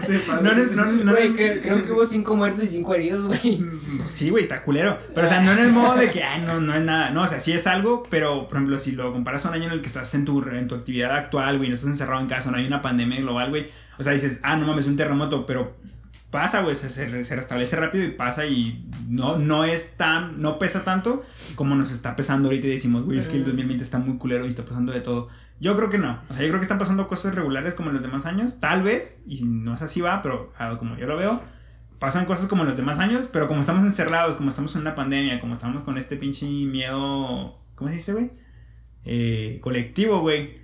Sí, 0.00 0.14
no, 0.42 0.54
no, 0.54 0.64
no, 0.64 0.86
no, 1.04 1.12
Güey, 1.12 1.28
no, 1.28 1.36
creo, 1.36 1.84
que 1.84 1.92
hubo 1.92 2.06
5 2.06 2.36
muertos 2.36 2.64
y 2.64 2.66
5 2.68 2.94
heridos, 2.94 3.26
güey. 3.26 3.62
Sí, 4.08 4.30
güey, 4.30 4.44
está 4.44 4.62
culero. 4.62 4.98
Pero, 5.14 5.26
o 5.26 5.30
sea, 5.30 5.40
no 5.40 5.52
en 5.52 5.58
el 5.58 5.72
modo 5.74 5.96
de 5.96 6.10
que, 6.10 6.22
ay, 6.24 6.42
no, 6.46 6.58
no 6.60 6.74
es 6.74 6.80
nada. 6.82 7.10
No, 7.10 7.22
o 7.22 7.26
sea, 7.26 7.38
sí 7.38 7.52
es 7.52 7.66
algo, 7.66 8.02
pero, 8.10 8.48
por 8.48 8.56
ejemplo, 8.56 8.80
si 8.80 8.92
lo 8.92 9.12
comparas 9.12 9.44
a 9.44 9.50
un 9.50 9.54
año 9.56 9.66
en 9.66 9.72
el 9.72 9.80
que 9.82 9.88
estás 9.88 10.14
en 10.14 10.24
tu, 10.24 10.42
en 10.48 10.68
tu 10.68 10.74
actividad 10.74 11.14
actual, 11.16 11.58
güey, 11.58 11.68
no 11.68 11.76
estás 11.82 12.00
encerrado 12.00 12.20
en 12.20 12.28
casa, 12.28 12.50
no 12.50 12.56
hay 12.56 12.66
una 12.66 12.82
pandemia 12.82 13.20
global, 13.20 13.50
güey. 13.50 13.68
O 13.98 14.02
sea, 14.02 14.12
dices, 14.12 14.40
ah, 14.42 14.56
no 14.56 14.66
mames, 14.66 14.86
un 14.86 14.96
terremoto, 14.96 15.46
pero 15.46 15.74
pasa, 16.30 16.62
güey, 16.62 16.74
se, 16.74 16.88
se, 16.88 17.36
restablece 17.36 17.76
rápido 17.76 18.04
y 18.04 18.12
pasa 18.12 18.46
y 18.46 18.88
no, 19.06 19.36
no 19.36 19.64
es 19.64 19.98
tan, 19.98 20.40
no 20.40 20.58
pesa 20.58 20.82
tanto 20.82 21.22
como 21.56 21.74
nos 21.74 21.92
está 21.92 22.16
pesando 22.16 22.48
ahorita 22.48 22.66
y 22.68 22.70
decimos, 22.70 23.04
güey, 23.04 23.18
es 23.18 23.26
que 23.26 23.36
el 23.36 23.44
2020 23.44 23.84
está 23.84 23.98
muy 23.98 24.16
culero 24.16 24.46
y 24.46 24.48
está 24.48 24.64
pasando 24.64 24.92
de 24.92 25.02
todo. 25.02 25.28
Yo 25.60 25.76
creo 25.76 25.90
que 25.90 25.98
no. 25.98 26.18
O 26.30 26.32
sea, 26.32 26.42
yo 26.42 26.48
creo 26.48 26.58
que 26.58 26.64
están 26.64 26.78
pasando 26.78 27.06
cosas 27.06 27.34
regulares 27.34 27.74
como 27.74 27.90
en 27.90 27.94
los 27.94 28.02
demás 28.02 28.24
años, 28.24 28.60
tal 28.60 28.82
vez, 28.82 29.22
y 29.26 29.44
no 29.44 29.74
es 29.74 29.82
así 29.82 30.00
va, 30.00 30.22
pero 30.22 30.52
ah, 30.58 30.76
como 30.78 30.96
yo 30.96 31.06
lo 31.06 31.16
veo, 31.18 31.40
pasan 31.98 32.24
cosas 32.24 32.46
como 32.46 32.62
en 32.62 32.68
los 32.68 32.78
demás 32.78 32.98
años, 32.98 33.28
pero 33.30 33.46
como 33.46 33.60
estamos 33.60 33.84
encerrados, 33.84 34.34
como 34.36 34.48
estamos 34.48 34.74
en 34.74 34.80
una 34.80 34.94
pandemia, 34.94 35.38
como 35.38 35.52
estamos 35.54 35.82
con 35.82 35.98
este 35.98 36.16
pinche 36.16 36.46
miedo, 36.46 37.58
¿cómo 37.74 37.90
se 37.90 37.96
dice, 37.96 38.12
güey? 38.14 38.30
Eh, 39.04 39.58
colectivo, 39.60 40.20
güey. 40.20 40.61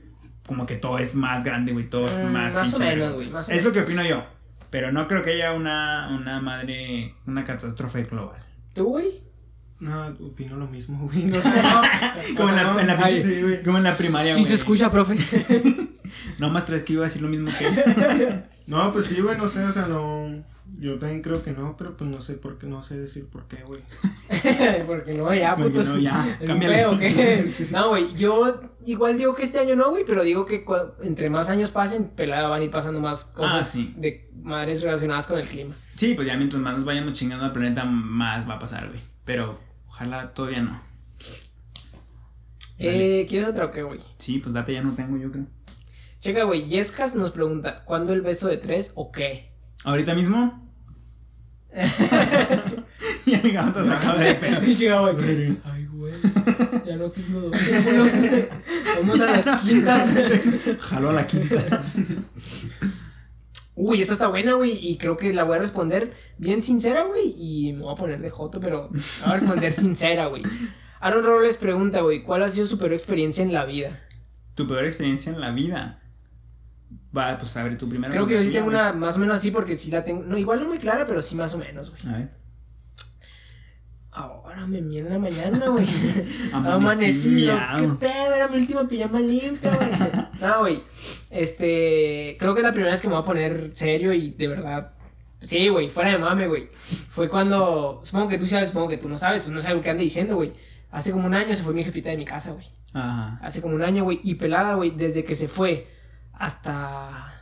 Como 0.49 0.67
que 0.67 0.75
todo 0.75 0.99
es 0.99 1.15
más 1.15 1.45
grande, 1.45 1.73
güey, 1.73 1.89
todo 1.89 2.09
es 2.09 2.17
Mm, 2.17 2.33
más... 2.33 2.55
más 2.57 2.75
o 2.75 2.79
menos, 2.81 3.15
güey, 3.15 3.29
Es 3.57 3.63
lo 3.63 3.71
que 3.73 3.83
opino 3.83 4.03
yo, 4.05 4.25
pero 4.71 4.91
no 4.91 5.07
creo 5.07 5.23
que 5.23 5.31
haya 5.35 5.53
una, 5.53 6.09
una 6.19 6.41
madre, 6.41 7.15
una 7.27 7.45
catástrofe 7.45 8.03
global. 8.05 8.43
¿Tú, 8.75 8.85
güey? 8.87 9.21
No, 9.79 10.07
opino 10.27 10.57
lo 10.57 10.67
mismo, 10.67 10.99
güey. 11.13 11.25
No 11.27 11.41
sé, 11.41 11.49
no. 11.63 12.37
Como 12.37 12.49
en 12.49 12.57
la, 12.57 12.81
en 12.81 12.87
la 12.89 12.99
Ay, 13.01 13.15
pinche- 13.23 13.35
sí, 13.37 13.43
güey. 13.43 13.63
como 13.63 13.79
en 13.79 13.85
la 13.85 13.95
primaria, 13.97 14.33
Sí 14.35 14.41
güey. 14.41 14.49
se 14.49 14.55
escucha, 14.57 14.91
profe. 14.91 15.17
No, 16.39 16.49
más 16.51 16.65
tres 16.65 16.83
que 16.85 16.95
iba 16.95 17.03
a 17.05 17.09
decir 17.09 17.21
lo 17.21 17.29
mismo 17.29 17.51
que 17.57 17.67
él. 17.67 18.45
No, 18.67 18.93
pues 18.93 19.07
sí, 19.07 19.21
güey, 19.21 19.37
no 19.37 19.47
sé, 19.49 19.63
o 19.65 19.73
sea, 19.73 19.87
no. 19.87 20.43
Yo 20.77 20.99
también 20.99 21.23
creo 21.23 21.43
que 21.43 21.51
no, 21.53 21.77
pero 21.77 21.97
pues 21.97 22.09
no 22.09 22.21
sé 22.21 22.35
por 22.35 22.59
qué, 22.59 22.67
no 22.67 22.83
sé 22.83 22.99
decir 22.99 23.27
por 23.27 23.49
qué, 23.49 23.63
güey. 23.65 23.81
Porque 24.87 25.15
no, 25.15 25.33
ya, 25.35 25.57
Porque 25.57 25.71
putos. 25.73 25.89
no, 25.89 25.99
ya, 25.99 26.39
¿El 26.41 26.47
cámbiale. 26.47 26.87
o 26.87 26.99
qué? 26.99 27.51
No, 27.73 27.89
güey, 27.89 28.15
yo 28.15 28.61
igual 28.85 29.19
digo 29.19 29.35
que 29.35 29.43
este 29.43 29.59
año 29.59 29.75
no, 29.77 29.91
güey, 29.91 30.05
pero 30.07 30.23
digo 30.23 30.47
que 30.47 30.65
entre 31.03 31.31
más 31.31 31.51
años 31.51 31.71
pasen, 31.73 32.09
pelada 32.11 32.49
van 32.49 32.61
a 32.61 32.65
ir 32.65 32.71
pasando 32.71 33.01
más 33.01 33.25
cosas 33.25 33.55
Ah, 33.55 33.63
sí. 33.63 33.95
de 33.97 34.31
madres 34.43 34.83
relacionadas 34.83 35.27
con 35.27 35.39
el 35.41 35.49
clima. 35.49 35.75
Sí, 35.97 36.15
pues 36.15 36.29
ya 36.29 36.37
mientras 36.37 36.63
más 36.63 36.75
nos 36.77 36.85
vayamos 36.85 37.15
chingando 37.15 37.45
al 37.45 37.53
planeta, 37.53 37.85
más 37.85 38.49
va 38.49 38.55
a 38.55 38.59
pasar, 38.61 38.89
güey. 38.89 39.01
Pero 39.25 39.59
ojalá 39.89 40.33
todavía 40.33 40.63
no. 40.63 40.81
Dale. 42.79 43.23
Eh, 43.23 43.27
¿Quieres 43.27 43.49
otra 43.49 43.65
o 43.67 43.73
qué, 43.73 43.83
güey? 43.83 44.01
Sí, 44.19 44.39
pues 44.39 44.55
date 44.55 44.73
ya 44.75 44.83
no 44.83 44.95
tengo, 44.95 45.17
yo 45.17 45.33
creo. 45.33 45.47
Checa, 46.21 46.45
güey, 46.45 46.69
Yescas 46.69 47.15
nos 47.17 47.33
pregunta, 47.33 47.83
¿cuándo 47.85 48.13
el 48.13 48.23
beso 48.23 48.47
de 48.49 48.59
tres 48.59 48.93
o 48.95 49.11
qué? 49.11 49.53
¿Ahorita 49.85 50.15
mismo? 50.15 50.69
y 53.27 53.35
el 53.35 53.53
gato 53.53 53.85
se 53.85 53.91
acaba 53.91 54.19
de 54.23 54.35
pedo. 54.35 54.65
Y 54.65 54.75
llega, 54.75 55.01
güey, 55.01 55.57
ay, 55.65 55.87
güey, 55.87 56.13
ya 56.87 56.97
no 56.97 57.09
tengo 57.11 57.41
dos 57.41 57.57
círculos, 57.57 58.13
vamos 58.97 59.21
a 59.21 59.25
las 59.27 59.61
quintas. 59.61 60.11
Jaló 60.81 61.11
a 61.11 61.13
la 61.13 61.27
quinta. 61.27 61.85
Uy, 63.81 64.01
esta 64.01 64.15
está 64.15 64.27
buena, 64.27 64.55
güey, 64.55 64.77
y 64.85 64.99
creo 64.99 65.17
que 65.17 65.33
la 65.33 65.45
voy 65.45 65.57
a 65.57 65.61
responder 65.61 66.13
bien 66.37 66.63
sincera, 66.63 67.05
güey, 67.05 67.33
y 67.39 67.75
me 67.75 67.83
voy 67.83 67.93
a 67.93 67.97
poner 67.97 68.21
de 68.21 68.29
joto, 68.29 68.61
pero 68.61 68.89
voy 68.89 69.01
a 69.25 69.35
responder 69.35 69.73
sincera, 69.73 70.27
güey. 70.27 70.43
Aaron 70.99 71.25
Robles 71.25 71.57
pregunta, 71.57 72.01
güey, 72.01 72.25
¿cuál 72.25 72.43
ha 72.43 72.49
sido 72.49 72.67
su 72.67 72.77
peor 72.79 72.93
experiencia 72.93 73.45
en 73.45 73.53
la 73.53 73.65
vida? 73.65 74.01
Tu 74.57 74.67
peor 74.67 74.85
experiencia 74.85 75.33
en 75.33 75.41
la 75.41 75.53
vida. 75.53 76.03
Va, 77.17 77.39
pues 77.39 77.57
a 77.57 77.63
ver, 77.63 77.79
tu 77.79 77.89
primera. 77.89 78.13
Creo 78.13 78.27
que 78.27 78.35
yo 78.35 78.43
sí 78.43 78.53
tengo 78.53 78.69
una 78.69 78.93
más 78.93 79.17
o 79.17 79.19
menos 79.19 79.37
así 79.37 79.51
porque 79.51 79.77
sí 79.77 79.91
la 79.91 80.05
tengo. 80.05 80.25
No, 80.25 80.37
igual 80.37 80.61
no 80.61 80.69
muy 80.69 80.79
clara, 80.79 81.07
pero 81.07 81.23
sí 81.23 81.37
más 81.37 81.55
o 81.55 81.59
menos, 81.59 81.91
güey. 81.91 82.15
A 82.15 82.19
ver. 82.19 82.39
Ahora 84.11 84.67
me 84.67 84.83
mía 84.83 85.01
en 85.01 85.11
la 85.11 85.19
mañana, 85.19 85.69
güey. 85.69 85.87
Amanecí 86.53 87.47
Amanecido. 87.47 87.59
¿Qué 87.79 88.07
pedo? 88.07 88.35
Era 88.35 88.49
mi 88.49 88.59
última 88.59 88.87
pijama 88.89 89.21
limpia, 89.21 89.71
güey. 89.75 89.91
No, 90.41 90.61
güey. 90.61 90.83
Este. 91.31 92.37
Creo 92.39 92.55
que 92.55 92.61
es 92.61 92.67
la 92.67 92.73
primera 92.73 92.93
vez 92.93 93.01
que 93.01 93.09
me 93.09 93.15
voy 93.15 93.23
a 93.23 93.27
poner 93.27 93.71
serio 93.75 94.13
y 94.13 94.31
de 94.31 94.49
verdad. 94.49 94.93
Sí, 95.41 95.69
güey, 95.69 95.89
fuera 95.89 96.11
de 96.11 96.19
mame, 96.19 96.47
güey. 96.47 96.69
Fue 96.75 97.29
cuando. 97.29 98.01
Supongo 98.03 98.29
que 98.29 98.39
tú 98.39 98.47
sabes, 98.47 98.69
supongo 98.69 98.89
que 98.89 98.99
tú 98.99 99.09
no 99.09 99.17
sabes, 99.17 99.43
pues 99.43 99.53
no 99.53 99.61
sé 99.61 99.73
lo 99.73 99.81
que 99.81 99.91
ande 99.91 100.03
diciendo, 100.03 100.35
güey. 100.37 100.53
Hace 100.91 101.13
como 101.13 101.27
un 101.27 101.35
año 101.35 101.55
se 101.55 101.63
fue 101.63 101.73
mi 101.73 101.85
jefita 101.85 102.11
de 102.11 102.17
mi 102.17 102.25
casa, 102.25 102.53
güey. 102.53 102.67
Ajá. 102.93 103.39
Hace 103.43 103.63
como 103.63 103.75
un 103.77 103.83
año, 103.83 104.05
güey. 104.05 104.21
Y 104.25 104.35
pelada, 104.35 104.75
güey, 104.75 104.91
desde 104.91 105.25
que 105.25 105.35
se 105.35 105.49
fue 105.49 105.87
hasta. 106.39 107.35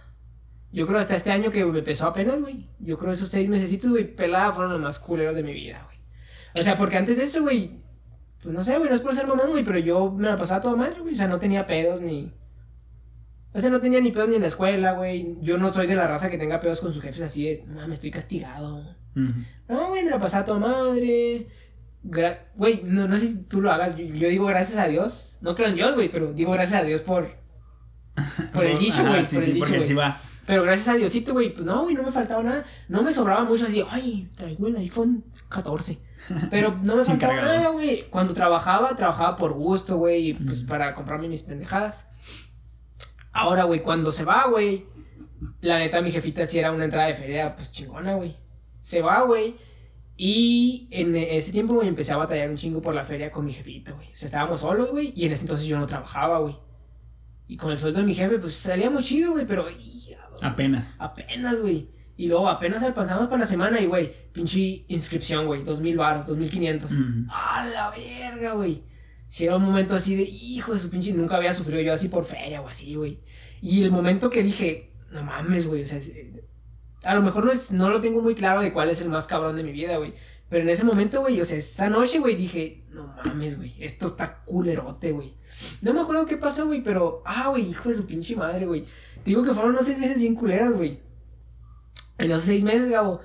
Yo 0.73 0.87
creo 0.87 0.99
hasta 0.99 1.17
este 1.17 1.33
año 1.33 1.51
que 1.51 1.65
me 1.65 1.79
empezó 1.79 2.07
apenas, 2.07 2.41
güey. 2.41 2.69
Yo 2.81 2.99
creo 2.99 3.13
esos 3.13 3.31
seis 3.31 3.49
mesecitos, 3.49 3.91
güey, 3.91 4.15
pelada 4.15 4.53
fueron 4.53 4.73
los 4.73 4.83
más 4.83 4.99
culeros 4.99 5.37
de 5.37 5.43
mi 5.43 5.55
vida, 5.55 5.83
güey. 5.87 5.99
O 6.55 6.63
sea, 6.63 6.77
porque 6.77 6.97
antes 6.97 7.19
de 7.19 7.25
eso, 7.25 7.43
güey. 7.43 7.81
Pues 8.43 8.55
no 8.55 8.63
sé, 8.63 8.77
güey, 8.79 8.91
no 8.91 8.97
es 8.97 9.03
por 9.03 9.15
ser 9.15 9.27
mamón, 9.27 9.51
güey, 9.51 9.65
pero 9.65 9.79
yo 9.79 10.13
me 10.13 10.29
la 10.29 10.37
pasaba 10.37 10.61
toda 10.61 10.77
madre, 10.77 11.01
güey. 11.01 11.15
O 11.15 11.17
sea, 11.17 11.29
no 11.29 11.39
tenía 11.39 11.67
pedos 11.67 12.01
ni. 12.01 12.33
O 13.53 13.61
sea, 13.61 13.71
no 13.71 13.81
tenía 13.81 14.01
ni 14.01 14.11
pedos 14.11 14.29
ni 14.29 14.37
en 14.37 14.43
la 14.43 14.49
escuela, 14.49 14.93
güey. 14.93 15.39
Yo 15.41 15.57
no 15.57 15.73
soy 15.73 15.87
de 15.87 15.97
la 15.97 16.07
raza 16.07 16.31
que 16.31 16.39
tenga 16.39 16.61
pedos 16.61 16.81
con 16.81 16.93
sus 16.93 17.03
jefes 17.03 17.23
así 17.23 17.45
de, 17.45 17.65
no, 17.67 17.89
me 17.89 17.95
estoy 17.95 18.11
castigado. 18.11 18.97
Ujú. 19.17 19.33
No, 19.69 19.89
güey, 19.89 20.05
me 20.05 20.11
la 20.11 20.21
pasaba 20.21 20.45
toda 20.45 20.59
madre. 20.59 21.49
Güey, 22.55 22.83
no, 22.85 23.09
no 23.09 23.17
sé 23.17 23.27
si 23.27 23.43
tú 23.45 23.63
lo 23.63 23.73
hagas. 23.73 23.97
Yo, 23.97 24.05
yo 24.05 24.29
digo 24.29 24.47
gracias 24.47 24.79
a 24.79 24.89
Dios. 24.89 25.39
No 25.41 25.55
creo 25.55 25.69
en 25.69 25.75
Dios, 25.75 25.95
güey, 25.95 26.11
pero 26.11 26.33
digo 26.33 26.53
gracias 26.53 26.83
a 26.83 26.85
Dios 26.85 27.01
por. 27.01 27.46
Por 28.53 28.65
el 28.65 28.79
dicho, 28.79 29.07
güey. 29.07 29.27
Sí, 29.27 29.35
por 29.37 29.45
sí, 29.45 29.51
el 29.51 29.55
dicho, 29.55 29.67
porque 29.67 29.79
así 29.81 29.95
va. 29.95 30.17
Pero 30.47 30.63
gracias 30.63 30.89
a 30.89 30.95
Diosito, 30.95 31.33
güey, 31.33 31.53
pues 31.53 31.67
no, 31.67 31.83
güey, 31.83 31.95
no 31.95 32.03
me 32.03 32.13
faltaba 32.13 32.43
nada. 32.43 32.65
No 32.89 33.03
me 33.03 33.13
sobraba 33.13 33.45
mucho 33.45 33.67
así, 33.67 33.83
ay, 33.91 34.31
traigo 34.37 34.69
el 34.69 34.77
iPhone 34.77 35.25
14. 35.49 35.99
Pero 36.51 36.79
no 36.83 36.97
me 36.97 37.05
faltaba 37.05 37.35
cargador. 37.35 37.57
nada, 37.59 37.71
güey. 37.71 38.09
Cuando 38.11 38.33
trabajaba, 38.33 38.97
trabajaba 38.97 39.37
por 39.37 39.55
gusto, 39.55 39.97
güey, 39.97 40.35
pues 40.35 40.63
para 40.63 40.95
comprarme 40.95 41.29
mis 41.29 41.43
pendejadas. 41.43 42.09
Ahora, 43.33 43.65
güey, 43.65 43.83
cuando 43.83 44.13
se 44.13 44.25
va, 44.25 44.47
güey, 44.49 44.87
la 45.61 45.79
neta, 45.79 46.01
mi 46.01 46.11
jefita 46.11 46.47
sí 46.47 46.59
era 46.59 46.73
una 46.73 46.85
entrada 46.85 47.09
de 47.09 47.15
feria, 47.15 47.55
pues 47.55 47.73
chingona, 47.73 48.15
güey. 48.15 48.37
Se 48.79 49.03
va, 49.03 49.23
güey. 49.23 49.57
Y 50.17 50.89
en 50.91 51.15
ese 51.17 51.53
tiempo, 51.53 51.75
güey, 51.75 51.89
empecé 51.89 52.13
a 52.13 52.17
batallar 52.17 52.49
un 52.49 52.57
chingo 52.57 52.81
por 52.81 52.95
la 52.95 53.05
feria 53.05 53.31
con 53.31 53.45
mi 53.45 53.53
jefita, 53.53 53.93
güey. 53.93 54.07
O 54.13 54.17
sea, 54.17 54.27
estábamos 54.27 54.61
solos, 54.61 54.91
güey, 54.91 55.13
y 55.15 55.27
en 55.27 55.33
ese 55.33 55.43
entonces 55.43 55.67
yo 55.67 55.79
no 55.79 55.87
trabajaba, 55.87 56.39
güey. 56.39 56.57
Y 57.49 57.57
con 57.57 57.71
el 57.71 57.79
sueldo 57.79 58.01
de 58.01 58.07
mi 58.07 58.15
jefe, 58.15 58.39
pues 58.39 58.55
salíamos 58.55 59.05
chido, 59.05 59.33
güey, 59.33 59.47
pero 59.47 59.67
Apenas. 60.43 60.97
Apenas, 61.01 61.61
güey. 61.61 61.89
Y 62.17 62.29
luego 62.29 62.49
apenas 62.49 62.83
alcanzamos 62.83 63.27
para 63.29 63.41
la 63.41 63.47
semana 63.47 63.81
y, 63.81 63.87
güey, 63.87 64.13
pinche 64.33 64.85
inscripción, 64.89 65.47
güey. 65.47 65.63
Dos 65.65 65.81
mil 65.81 65.97
baros, 65.97 66.27
dos 66.27 66.37
mil 66.39 66.51
quinientos. 66.51 66.93
A 67.31 67.67
la 67.67 67.91
verga, 67.91 68.53
güey. 68.55 68.83
Si 69.29 69.45
era 69.45 69.57
un 69.57 69.63
momento 69.65 69.95
así 69.95 70.15
de, 70.17 70.23
hijo 70.23 70.73
de 70.73 70.79
su 70.79 70.89
pinche, 70.91 71.13
nunca 71.13 71.37
había 71.37 71.53
sufrido 71.53 71.81
yo 71.83 71.93
así 71.93 72.09
por 72.09 72.25
feria 72.25 72.63
o 72.63 72.69
así, 72.69 72.95
güey. 72.95 73.21
Y 73.61 73.83
el 73.83 73.91
momento 73.91 74.31
que 74.31 74.43
dije, 74.43 74.93
no 75.11 75.23
mames, 75.23 75.67
güey, 75.67 75.83
o 75.83 75.87
sea, 75.87 75.99
es- 75.99 76.13
a 77.05 77.15
lo 77.15 77.23
mejor 77.23 77.45
no, 77.45 77.53
es, 77.53 77.71
no 77.73 77.91
lo 77.91 78.01
tengo 78.01 78.21
muy 78.23 78.35
claro 78.35 78.61
de 78.63 78.73
cuál 78.73 78.89
es 78.91 79.01
el 79.01 79.09
más 79.11 79.27
cabrón 79.27 79.57
de 79.57 79.63
mi 79.63 79.73
vida, 79.73 79.97
güey. 79.99 80.15
Pero 80.49 80.63
en 80.63 80.69
ese 80.69 80.85
momento, 80.85 81.21
güey, 81.21 81.41
o 81.41 81.45
sea, 81.45 81.59
esa 81.59 81.91
noche, 81.91 82.21
güey, 82.21 82.37
dije, 82.37 82.85
no 82.91 83.07
mames, 83.25 83.57
güey, 83.57 83.75
esto 83.81 84.07
está 84.07 84.45
culerote, 84.45 85.13
güey. 85.13 85.35
No 85.83 85.93
me 85.93 86.01
acuerdo 86.01 86.27
qué 86.27 86.37
pasó, 86.37 86.67
güey, 86.67 86.83
pero, 86.83 87.23
ah, 87.25 87.49
güey, 87.49 87.69
hijo 87.69 87.89
de 87.89 87.97
su 87.97 88.07
pinche 88.07 88.37
madre, 88.37 88.67
güey. 88.67 88.83
Te 88.83 89.31
Digo 89.31 89.43
que 89.43 89.53
fueron 89.53 89.73
unos 89.73 89.87
seis 89.87 89.99
meses 89.99 90.19
bien 90.19 90.37
culeros, 90.37 90.77
güey. 90.77 91.01
En 92.19 92.29
los 92.29 92.43
seis 92.43 92.63
meses, 92.63 92.89
Gabo, 92.89 93.21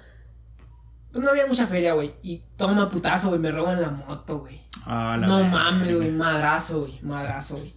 pues 1.11 1.23
no 1.23 1.29
había 1.29 1.45
mucha 1.45 1.67
feria, 1.67 1.93
güey. 1.93 2.15
Y 2.23 2.41
toma 2.57 2.89
putazo, 2.89 3.29
güey, 3.29 3.39
me 3.39 3.51
roban 3.51 3.81
la 3.81 3.89
moto, 3.89 4.39
güey. 4.39 4.61
A 4.85 5.17
la 5.17 5.27
No 5.27 5.43
mames, 5.43 5.95
güey, 5.95 6.09
madrazo, 6.09 6.81
güey, 6.81 6.99
madrazo, 7.03 7.57
güey. 7.57 7.75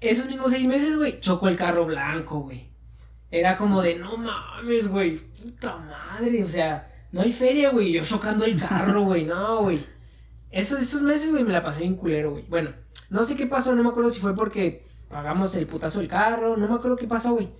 Esos 0.00 0.26
mismos 0.26 0.50
seis 0.50 0.66
meses, 0.66 0.96
güey, 0.96 1.20
chocó 1.20 1.48
el 1.48 1.56
carro 1.56 1.84
blanco, 1.84 2.40
güey. 2.40 2.70
Era 3.30 3.56
como 3.56 3.82
de, 3.82 3.98
no 3.98 4.16
mames, 4.16 4.88
güey, 4.88 5.18
puta 5.18 5.76
madre, 5.76 6.44
o 6.44 6.48
sea, 6.48 6.88
no 7.14 7.20
hay 7.22 7.32
feria, 7.32 7.70
güey, 7.70 7.92
yo 7.92 8.02
chocando 8.02 8.44
el 8.44 8.58
carro, 8.58 9.02
güey, 9.02 9.24
no, 9.24 9.62
güey. 9.62 9.80
Esos, 10.50 10.82
esos 10.82 11.02
meses, 11.02 11.30
güey, 11.30 11.44
me 11.44 11.52
la 11.52 11.62
pasé 11.62 11.82
bien 11.82 11.94
culero, 11.94 12.32
güey. 12.32 12.44
Bueno, 12.48 12.70
no 13.10 13.24
sé 13.24 13.36
qué 13.36 13.46
pasó, 13.46 13.74
no 13.74 13.82
me 13.84 13.88
acuerdo 13.90 14.10
si 14.10 14.20
fue 14.20 14.34
porque 14.34 14.84
pagamos 15.08 15.54
el 15.54 15.66
putazo 15.66 16.00
del 16.00 16.08
carro, 16.08 16.56
no 16.56 16.66
me 16.68 16.74
acuerdo 16.74 16.96
qué 16.96 17.06
pasó, 17.06 17.34
güey. 17.34 17.50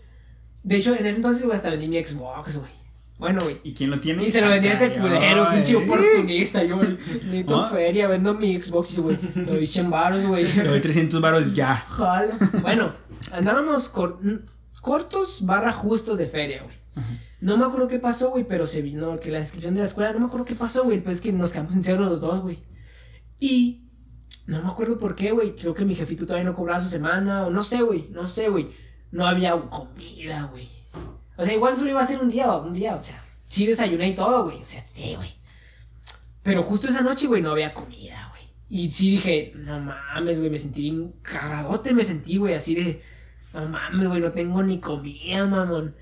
De 0.65 0.77
hecho, 0.77 0.95
en 0.95 1.07
ese 1.07 1.17
entonces, 1.19 1.45
güey, 1.45 1.57
hasta 1.57 1.71
vendí 1.71 1.87
mi 1.87 2.05
Xbox, 2.05 2.59
güey. 2.59 2.71
Bueno, 3.17 3.41
güey. 3.45 3.57
¿Y 3.63 3.75
quién 3.75 3.91
lo 3.91 4.01
tiene? 4.01 4.25
Y 4.27 4.31
se 4.33 4.41
lo 4.41 4.49
vendía 4.49 4.73
a 4.73 4.75
este 4.75 4.99
culero, 4.99 5.49
pinche 5.53 5.77
oportunista. 5.77 6.65
Yo, 6.65 6.77
necesito 6.83 7.61
Ah. 7.63 7.69
feria, 7.71 8.09
vendo 8.09 8.35
mi 8.35 8.61
Xbox 8.61 8.99
y, 8.99 9.01
güey, 9.03 9.17
te 9.17 9.43
doy 9.45 9.67
100 9.69 9.89
baros, 9.89 10.27
güey. 10.27 10.53
Le 10.53 10.65
doy 10.65 10.81
300 10.81 11.21
varos 11.21 11.55
ya. 11.55 11.77
Jalo. 11.89 12.33
Bueno, 12.63 12.93
andábamos 13.33 13.89
cor- 13.89 14.19
cortos 14.81 15.47
barra 15.47 15.73
justos 15.73 16.19
de 16.19 16.27
feria, 16.29 16.65
güey. 16.65 16.77
No 17.41 17.57
me 17.57 17.65
acuerdo 17.65 17.89
qué 17.89 17.99
pasó, 17.99 18.31
güey, 18.31 18.45
pero 18.45 18.67
se 18.67 18.83
vino 18.83 19.21
que 19.21 19.31
la 19.31 19.41
descripción 19.41 19.75
de 19.75 19.81
la 19.81 19.87
escuela, 19.87 20.13
no 20.13 20.21
me 20.21 20.27
acuerdo 20.27 20.47
qué 20.47 20.55
pasó, 20.55 20.85
güey, 20.85 21.03
pues 21.03 21.17
es 21.17 21.23
que 21.23 21.33
nos 21.33 21.53
quedamos 21.53 21.75
en 21.75 21.83
cero 21.83 22.05
los 22.05 22.21
dos, 22.21 22.41
güey. 22.41 22.63
Y 23.39 23.91
no 24.47 24.63
me 24.63 24.69
acuerdo 24.69 24.99
por 24.99 25.15
qué, 25.15 25.33
güey, 25.33 25.55
creo 25.55 25.75
que 25.75 25.85
mi 25.85 25.95
jefito 25.95 26.27
todavía 26.27 26.45
no 26.45 26.55
cobraba 26.55 26.81
su 26.81 26.89
semana, 26.89 27.47
o 27.47 27.51
no 27.51 27.63
sé, 27.63 27.83
güey, 27.83 28.09
no 28.11 28.29
sé, 28.29 28.49
güey. 28.49 28.69
No 29.11 29.27
había 29.27 29.53
comida, 29.69 30.49
güey. 30.51 30.69
O 31.37 31.45
sea, 31.45 31.55
igual 31.55 31.77
solo 31.77 31.91
iba 31.91 32.01
a 32.01 32.07
ser 32.07 32.21
un 32.21 32.31
día, 32.31 32.53
un 32.57 32.73
día, 32.73 32.95
o 32.95 33.03
sea, 33.03 33.23
sí 33.49 33.67
desayuné 33.67 34.11
y 34.11 34.15
todo, 34.15 34.45
güey, 34.45 34.61
o 34.61 34.65
sea, 34.65 34.81
sí, 34.87 35.15
güey. 35.17 35.35
Pero 36.43 36.63
justo 36.63 36.89
esa 36.89 37.01
noche, 37.01 37.27
güey, 37.27 37.43
no 37.43 37.51
había 37.51 37.73
comida, 37.73 38.29
güey. 38.31 38.45
Y 38.69 38.91
sí 38.91 39.11
dije, 39.13 39.53
no 39.57 39.81
mames, 39.81 40.39
güey, 40.39 40.51
me 40.51 40.59
sentí 40.59 40.83
bien 40.83 41.15
cagadote, 41.23 41.93
me 41.93 42.05
sentí, 42.05 42.37
güey, 42.37 42.55
así 42.55 42.75
de, 42.75 43.03
no 43.53 43.69
mames, 43.69 44.09
güey, 44.09 44.21
no 44.21 44.33
tengo 44.33 44.63
ni 44.63 44.79
comida, 44.79 45.47
mamón. 45.47 45.95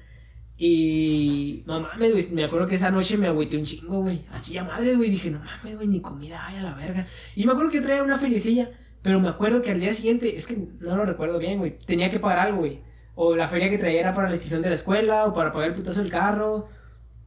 Y 0.65 1.65
no 1.67 1.81
mames, 1.81 2.13
güey, 2.13 2.25
me 2.35 2.45
acuerdo 2.45 2.69
que 2.69 2.77
esa 2.77 2.89
noche 2.89 3.17
me 3.17 3.27
agüité 3.27 3.57
un 3.57 3.65
chingo, 3.65 4.03
güey. 4.03 4.25
Así 4.31 4.57
a 4.57 4.63
madre, 4.63 4.95
güey, 4.95 5.11
dije, 5.11 5.29
no 5.29 5.41
mames, 5.41 5.75
güey, 5.75 5.89
ni 5.89 6.01
comida 6.01 6.47
hay 6.47 6.59
a 6.59 6.63
la 6.63 6.75
verga. 6.75 7.05
Y 7.35 7.45
me 7.45 7.51
acuerdo 7.51 7.73
que 7.73 7.81
traía 7.81 8.05
una 8.05 8.17
feriecilla, 8.17 8.71
pero 9.03 9.19
me 9.19 9.29
acuerdo 9.29 9.61
que 9.61 9.73
al 9.73 9.81
día 9.81 9.93
siguiente, 9.93 10.37
es 10.37 10.47
que 10.47 10.57
no 10.79 10.97
lo 10.97 11.05
recuerdo 11.05 11.41
bien, 11.41 11.59
güey, 11.59 11.77
tenía 11.85 12.11
que 12.11 12.21
pagar 12.21 12.39
algo, 12.39 12.59
güey. 12.59 12.81
O 13.17 13.35
la 13.35 13.49
feria 13.49 13.71
que 13.71 13.77
traía 13.77 13.99
era 13.99 14.15
para 14.15 14.29
la 14.29 14.35
inscripción 14.35 14.63
de 14.63 14.69
la 14.69 14.77
escuela, 14.77 15.25
o 15.27 15.33
para 15.33 15.51
pagar 15.51 15.71
el 15.71 15.75
putazo 15.75 16.01
del 16.01 16.13
carro. 16.13 16.69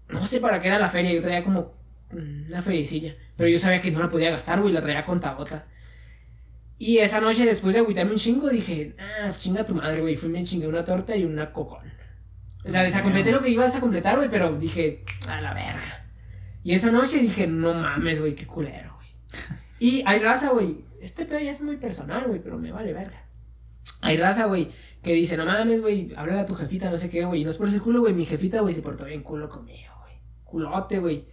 No 0.07 0.23
sé 0.23 0.39
para 0.39 0.61
qué 0.61 0.69
era 0.69 0.79
la 0.79 0.87
feria, 0.87 1.11
yo 1.11 1.21
traía 1.21 1.43
como 1.43 1.73
una 2.13 2.61
feriecilla. 2.61 3.17
Pero 3.35 3.49
yo 3.49 3.59
sabía 3.59 3.81
que 3.81 3.91
no 3.91 3.99
la 3.99 4.07
podía 4.07 4.31
gastar, 4.31 4.61
güey, 4.61 4.71
la 4.73 4.81
traía 4.81 5.03
contadota. 5.03 5.67
Y 6.77 6.99
esa 6.99 7.19
noche, 7.19 7.45
después 7.45 7.73
de 7.73 7.81
agüitarme 7.81 8.13
un 8.13 8.17
chingo, 8.17 8.47
dije, 8.47 8.95
ah, 8.97 9.29
chinga 9.37 9.65
tu 9.65 9.75
madre, 9.75 9.99
güey. 9.99 10.15
Fui 10.15 10.29
me 10.29 10.41
chingué 10.45 10.67
una 10.67 10.85
torta 10.85 11.17
y 11.17 11.25
una 11.25 11.51
cocón. 11.51 11.94
O 12.65 12.69
sea, 12.71 12.81
desacompleté 12.81 13.31
lo 13.31 13.41
que 13.41 13.49
ibas 13.49 13.75
a 13.75 13.79
completar, 13.79 14.17
güey, 14.17 14.29
pero 14.29 14.55
dije, 14.55 15.03
a 15.29 15.39
la 15.39 15.53
verga. 15.53 16.07
Y 16.63 16.73
esa 16.73 16.91
noche 16.91 17.19
dije, 17.19 17.45
no 17.45 17.73
mames, 17.75 18.19
güey, 18.21 18.33
qué 18.33 18.47
culero, 18.47 18.95
güey. 18.95 19.07
Y 19.79 20.03
hay 20.05 20.19
raza, 20.19 20.49
güey. 20.49 20.83
Este 20.99 21.25
pedo 21.25 21.39
ya 21.39 21.51
es 21.51 21.61
muy 21.61 21.77
personal, 21.77 22.25
güey, 22.25 22.41
pero 22.41 22.57
me 22.57 22.71
vale 22.71 22.91
verga. 22.91 23.23
Hay 24.01 24.17
raza, 24.17 24.45
güey, 24.45 24.69
que 25.03 25.13
dice, 25.13 25.37
no 25.37 25.45
mames, 25.45 25.81
güey, 25.81 26.13
háblale 26.15 26.39
a 26.39 26.45
tu 26.47 26.55
jefita, 26.55 26.89
no 26.89 26.97
sé 26.97 27.11
qué, 27.11 27.23
güey. 27.23 27.41
Y 27.41 27.43
no 27.43 27.51
es 27.51 27.57
por 27.57 27.67
ese 27.67 27.79
culo, 27.79 27.99
güey. 27.99 28.13
Mi 28.13 28.25
jefita, 28.25 28.61
güey, 28.61 28.73
se 28.73 28.81
portó 28.81 29.05
bien 29.05 29.21
culo 29.21 29.47
conmigo, 29.47 29.93
güey. 30.01 30.19
Culote, 30.43 30.97
güey. 30.97 31.27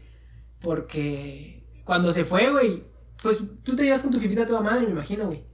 Porque 0.61 1.65
cuando 1.85 2.13
se 2.13 2.25
fue, 2.25 2.51
güey, 2.51 2.85
pues 3.23 3.41
tú 3.65 3.75
te 3.75 3.85
llevas 3.85 4.03
con 4.03 4.11
tu 4.11 4.21
jefita 4.21 4.45
toda 4.45 4.61
madre, 4.61 4.85
me 4.85 4.93
imagino, 4.93 5.27
güey. 5.27 5.45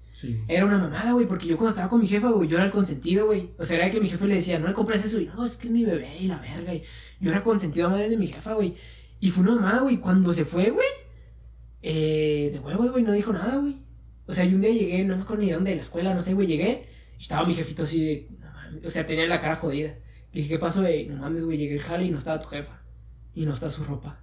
Era 0.49 0.67
una 0.67 0.79
mamada, 0.79 1.13
güey, 1.13 1.27
porque 1.27 1.47
yo 1.47 1.57
cuando 1.57 1.71
estaba 1.71 1.89
con 1.89 2.01
mi 2.01 2.09
jefa, 2.09 2.31
güey, 2.31 2.49
yo 2.49 2.57
era 2.57 2.65
el 2.67 2.73
consentido, 2.73 3.27
güey. 3.27 3.51
O 3.59 3.65
sea, 3.65 3.77
era 3.77 3.91
que 3.91 4.01
mi 4.01 4.09
jefe 4.09 4.27
le 4.27 4.35
decía, 4.35 4.59
no 4.59 4.67
le 4.67 4.75
compres 4.75 5.05
eso, 5.05 5.21
y 5.21 5.27
no, 5.27 5.45
es 5.45 5.57
que 5.57 5.69
es 5.69 5.73
mi 5.73 5.85
bebé 5.85 6.17
y 6.19 6.27
la 6.27 6.39
verga. 6.39 6.75
Y 6.75 6.83
yo 7.21 7.31
era 7.31 7.43
consentido 7.43 7.87
a 7.87 7.91
madres 7.91 8.11
de 8.11 8.17
mi 8.17 8.27
jefa, 8.27 8.55
güey. 8.55 8.75
Y 9.21 9.31
fue 9.31 9.45
una 9.45 9.55
mamada, 9.55 9.83
güey. 9.83 9.99
Cuando 9.99 10.33
se 10.33 10.45
fue, 10.45 10.71
güey, 10.71 10.89
eh, 11.83 12.51
de 12.53 12.59
huevos, 12.59 12.91
güey, 12.91 13.05
no 13.05 13.13
dijo 13.13 13.33
nada, 13.33 13.57
güey. 13.57 13.77
O 14.27 14.33
sea, 14.33 14.45
yo 14.45 14.57
un 14.57 14.61
día 14.61 14.73
llegué, 14.73 15.05
no 15.05 15.17
me 15.17 15.23
acuerdo 15.23 15.43
ni 15.43 15.49
de 15.49 15.55
dónde, 15.55 15.71
de 15.71 15.77
la 15.77 15.83
escuela, 15.83 16.15
no 16.15 16.21
sé, 16.21 16.35
güey, 16.35 16.47
llegué. 16.47 16.89
Y 17.19 17.23
estaba 17.23 17.47
mi 17.47 17.55
jefito 17.55 17.85
así 17.85 18.05
de, 18.05 18.29
no 18.41 18.51
mames. 18.51 18.85
O 18.85 18.91
sea, 18.91 19.07
tenía 19.07 19.27
la 19.27 19.41
cara 19.41 19.57
jodida. 19.57 19.89
Le 20.33 20.43
dije, 20.43 20.49
¿qué 20.49 20.59
pasó, 20.59 20.83
güey? 20.83 21.07
No 21.07 21.17
mames, 21.17 21.45
güey, 21.45 21.59
llegué 21.59 21.75
al 21.75 21.81
jale 21.81 22.05
y 22.05 22.11
no 22.11 22.19
estaba 22.19 22.41
tu 22.41 22.49
jefa. 22.49 22.83
Y 23.35 23.47
no 23.47 23.53
está 23.53 23.69
su 23.69 23.85
ropa. 23.85 24.21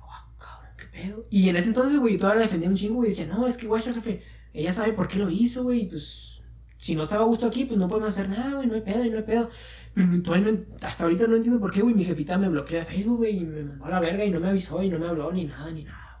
Oh, 0.00 0.36
cabrón, 0.38 0.72
qué 0.76 0.86
pedo. 0.86 1.26
Y 1.30 1.48
en 1.48 1.56
ese 1.56 1.68
entonces, 1.68 1.98
güey, 2.00 2.14
yo 2.14 2.20
todavía 2.20 2.40
la 2.40 2.46
defendía 2.46 2.68
un 2.68 2.74
chingo, 2.74 2.96
güey. 2.96 3.10
Decía, 3.10 3.26
no, 3.26 3.46
es 3.46 3.56
que, 3.56 3.66
guacha, 3.66 3.94
jefe, 3.94 4.22
ella 4.58 4.72
sabe 4.72 4.92
por 4.92 5.06
qué 5.06 5.20
lo 5.20 5.30
hizo, 5.30 5.62
güey. 5.62 5.88
Pues, 5.88 6.42
si 6.76 6.96
no 6.96 7.04
estaba 7.04 7.22
a 7.22 7.26
gusto 7.26 7.46
aquí, 7.46 7.64
pues 7.64 7.78
no 7.78 7.86
podemos 7.86 8.10
hacer 8.10 8.28
nada, 8.28 8.56
güey, 8.56 8.66
no 8.66 8.74
hay 8.74 8.80
pedo, 8.80 9.04
y 9.04 9.10
no 9.10 9.18
hay 9.18 9.22
pedo. 9.22 9.48
Pero 9.94 10.38
no, 10.38 10.58
hasta 10.82 11.04
ahorita 11.04 11.28
no 11.28 11.36
entiendo 11.36 11.60
por 11.60 11.72
qué, 11.72 11.80
güey. 11.80 11.94
Mi 11.94 12.04
jefita 12.04 12.36
me 12.38 12.48
bloqueó 12.48 12.78
de 12.78 12.84
Facebook, 12.84 13.18
güey, 13.18 13.38
y 13.38 13.44
me 13.44 13.62
mandó 13.62 13.84
a 13.84 13.90
la 13.90 14.00
verga 14.00 14.24
y 14.24 14.30
no 14.30 14.40
me 14.40 14.48
avisó 14.48 14.82
y 14.82 14.88
no 14.88 14.98
me 14.98 15.06
habló 15.06 15.30
ni 15.30 15.44
nada, 15.44 15.70
ni 15.70 15.84
nada. 15.84 16.20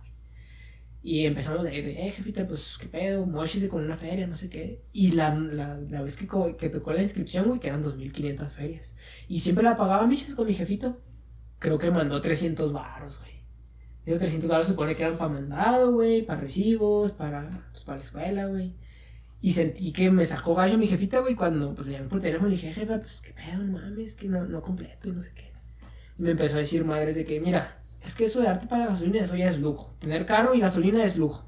Y 1.02 1.26
empezamos 1.26 1.64
de, 1.64 1.70
de, 1.70 2.06
eh, 2.06 2.10
jefita, 2.12 2.46
pues, 2.46 2.78
qué 2.80 2.86
pedo, 2.86 3.26
mochise 3.26 3.68
con 3.68 3.84
una 3.84 3.96
feria, 3.96 4.26
no 4.28 4.36
sé 4.36 4.48
qué. 4.48 4.84
Y 4.92 5.12
la, 5.12 5.34
la, 5.34 5.76
la 5.78 6.02
vez 6.02 6.16
que, 6.16 6.28
que 6.56 6.68
tocó 6.68 6.92
la 6.92 7.02
inscripción, 7.02 7.46
güey, 7.48 7.58
que 7.58 7.68
eran 7.68 7.82
2.500 7.82 8.48
ferias. 8.50 8.94
Y 9.26 9.40
siempre 9.40 9.64
la 9.64 9.76
pagaba 9.76 10.06
miches 10.06 10.34
con 10.36 10.46
mi 10.46 10.54
jefito. 10.54 11.00
Creo 11.58 11.78
que 11.78 11.90
mandó 11.90 12.20
300 12.20 12.72
baros, 12.72 13.18
güey. 13.18 13.37
Esos 14.08 14.20
300 14.20 14.48
baros 14.48 14.66
se 14.66 14.72
supone 14.72 14.94
que 14.94 15.02
eran 15.02 15.18
para 15.18 15.30
mandado, 15.30 15.92
güey, 15.92 16.22
para 16.22 16.40
recibos, 16.40 17.12
para, 17.12 17.68
pues, 17.70 17.84
para 17.84 17.98
la 17.98 18.04
escuela, 18.04 18.46
güey. 18.46 18.74
Y 19.42 19.52
sentí 19.52 19.92
que 19.92 20.10
me 20.10 20.24
sacó 20.24 20.54
gallo 20.54 20.78
mi 20.78 20.86
jefita, 20.86 21.18
güey, 21.20 21.34
cuando 21.34 21.74
pues 21.74 21.88
le 21.88 21.94
llamé 21.94 22.08
por 22.08 22.18
teléfono 22.18 22.48
y 22.48 22.52
dije, 22.52 22.72
jefa, 22.72 22.98
pues 23.00 23.20
qué 23.20 23.34
pedo, 23.34 23.62
mames, 23.62 24.16
que 24.16 24.28
no, 24.30 24.46
no 24.46 24.62
completo 24.62 25.10
y 25.10 25.12
no 25.12 25.22
sé 25.22 25.32
qué. 25.34 25.52
Y 26.18 26.22
me 26.22 26.30
empezó 26.30 26.56
a 26.56 26.60
decir 26.60 26.86
madres 26.86 27.16
de 27.16 27.26
que, 27.26 27.38
mira, 27.38 27.82
es 28.02 28.14
que 28.14 28.24
eso 28.24 28.40
de 28.40 28.46
darte 28.46 28.66
para 28.66 28.86
gasolina, 28.86 29.20
eso 29.20 29.36
ya 29.36 29.50
es 29.50 29.60
lujo. 29.60 29.94
Tener 29.98 30.24
carro 30.24 30.54
y 30.54 30.60
gasolina 30.60 31.04
es 31.04 31.18
lujo. 31.18 31.46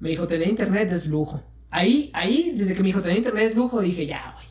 Me 0.00 0.08
dijo, 0.08 0.26
tener 0.26 0.48
internet 0.48 0.90
es 0.90 1.06
lujo. 1.06 1.44
Ahí, 1.70 2.10
ahí, 2.12 2.56
desde 2.56 2.74
que 2.74 2.80
me 2.80 2.88
dijo, 2.88 3.02
tener 3.02 3.18
internet 3.18 3.50
es 3.50 3.54
lujo, 3.54 3.80
dije, 3.80 4.04
ya, 4.04 4.32
güey. 4.34 4.48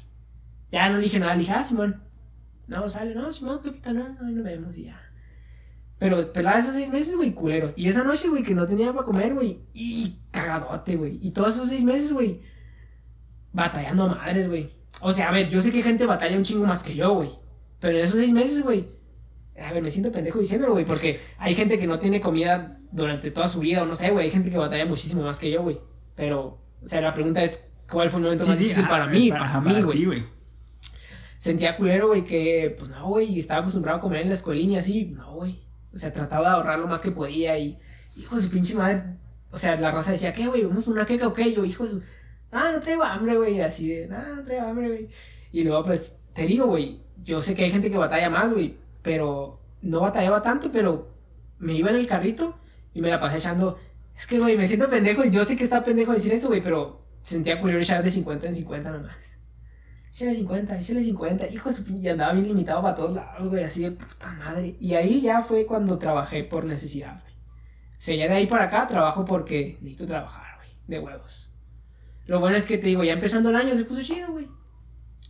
Ya 0.72 0.88
no 0.88 0.98
dije 0.98 1.20
nada, 1.20 1.36
dije, 1.36 1.52
ah, 1.52 1.62
Simón. 1.62 2.02
No, 2.68 2.88
sale, 2.88 3.14
no, 3.14 3.34
Simón, 3.34 3.62
jefita, 3.62 3.92
no, 3.92 4.18
ahí 4.26 4.34
nos 4.34 4.46
vemos 4.46 4.78
y 4.78 4.86
ya. 4.86 5.11
Pero 6.02 6.34
pelaba 6.34 6.58
esos 6.58 6.74
seis 6.74 6.92
meses, 6.92 7.16
güey, 7.16 7.32
culeros. 7.32 7.74
Y 7.76 7.88
esa 7.88 8.04
noche, 8.04 8.28
güey, 8.28 8.42
que 8.42 8.56
no 8.56 8.66
tenía 8.66 8.92
para 8.92 9.06
comer, 9.06 9.36
güey. 9.36 9.60
Y 9.72 10.16
cagadote, 10.32 10.96
güey. 10.96 11.20
Y 11.22 11.30
todos 11.30 11.54
esos 11.54 11.70
seis 11.70 11.84
meses, 11.84 12.12
güey. 12.12 12.42
Batallando 13.54 14.06
a 14.06 14.16
madres, 14.16 14.48
güey. 14.48 14.72
O 15.02 15.14
sea, 15.14 15.30
a 15.30 15.32
ver, 15.32 15.48
yo 15.50 15.62
sé 15.62 15.72
que 15.72 15.84
gente 15.84 16.08
batalla 16.08 16.36
un 16.36 16.44
chingo 16.44 16.66
más 16.66 16.82
que 16.82 16.96
yo, 16.96 17.14
güey. 17.14 17.30
Pero 17.80 18.00
en 18.00 18.04
esos 18.04 18.18
seis 18.18 18.32
meses, 18.34 18.64
güey. 18.64 18.88
A 19.64 19.72
ver, 19.74 19.84
me 19.84 19.92
siento 19.92 20.12
pendejo 20.12 20.40
diciéndolo, 20.40 20.74
güey. 20.74 20.86
Porque 20.86 21.20
hay 21.38 21.54
gente 21.54 21.78
que 21.78 21.86
no 21.86 22.00
tiene 22.00 22.20
comida 22.20 22.80
durante 22.92 23.30
toda 23.30 23.46
su 23.48 23.60
vida, 23.60 23.84
o 23.84 23.86
no 23.86 23.94
sé, 23.94 24.10
güey. 24.10 24.26
Hay 24.26 24.32
gente 24.32 24.50
que 24.50 24.58
batalla 24.58 24.88
muchísimo 24.88 25.22
más 25.22 25.40
que 25.40 25.52
yo, 25.52 25.62
güey. 25.62 25.80
Pero, 26.16 26.64
o 26.84 26.88
sea, 26.88 27.02
la 27.02 27.14
pregunta 27.14 27.44
es: 27.44 27.70
¿cuál 27.88 28.10
fue 28.10 28.22
el 28.22 28.24
momento 28.24 28.46
Sí, 28.46 28.50
más 28.50 28.58
sí, 28.58 28.64
difícil 28.64 28.88
para 28.88 29.06
mí? 29.06 29.30
para- 29.30 29.46
Para, 29.46 29.62
mí, 29.62 29.82
güey. 29.84 30.24
sentía 31.38 31.78
culero, 31.78 32.08
güey, 32.08 32.26
que, 32.26 32.76
pues 32.76 32.90
no, 32.90 33.08
güey, 33.10 33.38
estaba 33.38 33.62
acostumbrado 33.62 34.00
a 34.00 34.02
comer 34.02 34.22
en 34.22 34.30
la 34.30 34.34
escuelina 34.36 34.74
y 34.74 34.78
así, 34.78 35.06
no, 35.06 35.36
güey. 35.36 35.70
O 35.94 35.98
sea, 35.98 36.14
trataba 36.14 36.50
de 36.50 36.56
ahorrar 36.56 36.80
lo 36.80 36.88
más 36.88 37.02
que 37.02 37.12
podía 37.12 37.58
y, 37.58 37.78
hijo 38.16 38.36
de 38.36 38.42
su 38.42 38.50
pinche 38.50 38.76
madre, 38.76 39.04
o 39.52 39.58
sea, 39.58 39.76
la 39.76 39.92
raza 39.92 40.12
decía, 40.12 40.34
¿qué, 40.34 40.48
güey? 40.48 40.64
¿Vamos 40.64 40.86
por 40.86 40.94
una 40.94 41.06
queca 41.06 41.28
o 41.28 41.34
qué? 41.34 41.54
Yo, 41.54 41.66
hijo 41.66 41.84
de 41.84 41.90
su, 41.90 42.02
ah, 42.52 42.72
no 42.74 42.80
traigo 42.80 43.04
hambre, 43.04 43.38
güey, 43.38 43.62
así 43.62 43.90
de, 43.90 44.10
ah, 44.14 44.34
no 44.36 44.44
traigo 44.44 44.66
hambre, 44.66 44.88
güey. 44.88 45.10
Y 45.52 45.64
luego, 45.64 45.84
pues, 45.86 46.22
te 46.34 46.46
digo, 46.46 46.68
güey, 46.68 47.02
yo 47.22 47.42
sé 47.42 47.56
que 47.56 47.66
hay 47.66 47.72
gente 47.72 47.92
que 47.92 47.98
batalla 47.98 48.30
más, 48.30 48.54
güey, 48.54 48.78
pero 49.02 49.60
no 49.82 50.00
batallaba 50.00 50.42
tanto, 50.42 50.70
pero 50.72 51.10
me 51.60 51.74
iba 51.74 51.90
en 51.90 51.98
el 51.98 52.08
carrito 52.08 52.58
y 52.94 53.02
me 53.02 53.10
la 53.10 53.20
pasé 53.20 53.38
echando, 53.38 53.78
es 54.16 54.26
que, 54.28 54.40
güey, 54.40 54.58
me 54.58 54.68
siento 54.68 54.90
pendejo 54.90 55.26
y 55.26 55.32
yo 55.32 55.44
sé 55.44 55.58
que 55.58 55.64
está 55.64 55.84
pendejo 55.84 56.14
decir 56.14 56.34
eso, 56.34 56.48
güey, 56.48 56.64
pero 56.64 57.02
sentía 57.22 57.60
culero 57.60 57.80
echar 57.80 58.04
de 58.04 58.12
50 58.12 58.48
en 58.48 58.56
50 58.56 58.92
nomás. 58.92 59.41
Échale 60.14 60.36
50, 60.36 60.78
échale 60.78 61.04
50. 61.04 61.48
Hijo 61.48 61.70
de 61.70 61.76
su 61.76 61.86
pin- 61.86 62.02
y 62.02 62.10
andaba 62.10 62.34
bien 62.34 62.48
limitado 62.48 62.82
para 62.82 62.96
todos 62.96 63.14
lados, 63.16 63.48
güey, 63.50 63.64
así 63.64 63.84
de 63.84 63.92
puta 63.92 64.32
madre. 64.34 64.76
Y 64.80 64.94
ahí 64.96 65.22
ya 65.22 65.42
fue 65.42 65.66
cuando 65.66 65.98
trabajé 65.98 66.44
por 66.44 66.66
necesidad, 66.66 67.20
güey. 67.22 67.34
O 67.34 68.04
sea, 68.04 68.16
ya 68.16 68.28
de 68.28 68.34
ahí 68.34 68.48
para 68.48 68.66
acá 68.66 68.88
trabajo 68.88 69.24
porque 69.26 69.78
necesito 69.82 70.08
trabajar, 70.08 70.58
güey, 70.58 70.70
de 70.88 71.00
huevos. 71.00 71.52
Lo 72.26 72.40
bueno 72.40 72.58
es 72.58 72.66
que 72.66 72.78
te 72.78 72.88
digo, 72.88 73.04
ya 73.04 73.14
empezando 73.14 73.50
el 73.50 73.56
año 73.56 73.76
se 73.76 73.86
puso 73.86 74.02
chido, 74.02 74.32
güey. 74.32 74.48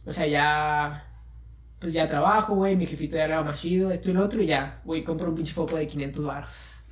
O 0.06 0.12
sea, 0.12 0.26
ya. 0.28 1.08
Pues 1.80 1.94
ya 1.94 2.08
trabajo, 2.08 2.56
güey, 2.56 2.76
mi 2.76 2.86
jefito 2.86 3.16
ya 3.18 3.24
era 3.26 3.42
más 3.44 3.60
chido, 3.60 3.90
esto 3.92 4.12
y 4.12 4.14
lo 4.14 4.24
otro, 4.24 4.42
y 4.42 4.46
ya, 4.46 4.82
güey, 4.86 5.04
compro 5.04 5.30
un 5.30 5.36
pinche 5.36 5.54
foco 5.54 5.78
de 5.78 5.88
500 5.88 6.26
baros. 6.26 6.84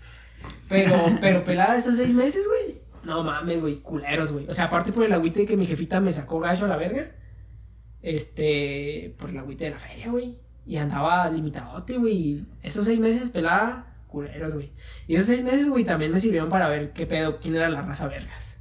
Pero, 0.67 0.95
pero 1.21 1.43
pelada 1.43 1.75
esos 1.75 1.97
seis 1.97 2.15
meses, 2.15 2.47
güey. 2.47 2.77
No 3.03 3.23
mames, 3.23 3.61
güey, 3.61 3.81
culeros, 3.81 4.31
güey. 4.31 4.47
O 4.47 4.53
sea, 4.53 4.65
aparte 4.65 4.91
por 4.91 5.05
el 5.05 5.13
agüite 5.13 5.45
que 5.45 5.55
mi 5.57 5.65
jefita 5.65 5.99
me 5.99 6.11
sacó 6.11 6.39
gallo 6.39 6.65
a 6.65 6.69
la 6.69 6.75
verga. 6.77 7.11
Este, 8.01 9.15
por 9.17 9.30
el 9.30 9.38
agüite 9.38 9.65
de 9.65 9.71
la 9.71 9.77
feria, 9.77 10.09
güey. 10.09 10.38
Y 10.65 10.77
andaba 10.77 11.30
limitadote, 11.30 11.97
güey. 11.97 12.45
Esos 12.61 12.85
seis 12.85 12.99
meses 12.99 13.30
pelada, 13.30 13.95
culeros, 14.07 14.53
güey. 14.53 14.71
Y 15.07 15.15
esos 15.15 15.27
seis 15.27 15.43
meses, 15.43 15.67
güey, 15.69 15.84
también 15.84 16.11
me 16.11 16.19
sirvieron 16.19 16.49
para 16.49 16.69
ver 16.69 16.93
qué 16.93 17.05
pedo, 17.05 17.39
quién 17.39 17.55
era 17.55 17.69
la 17.69 17.81
raza 17.81 18.07
vergas. 18.07 18.59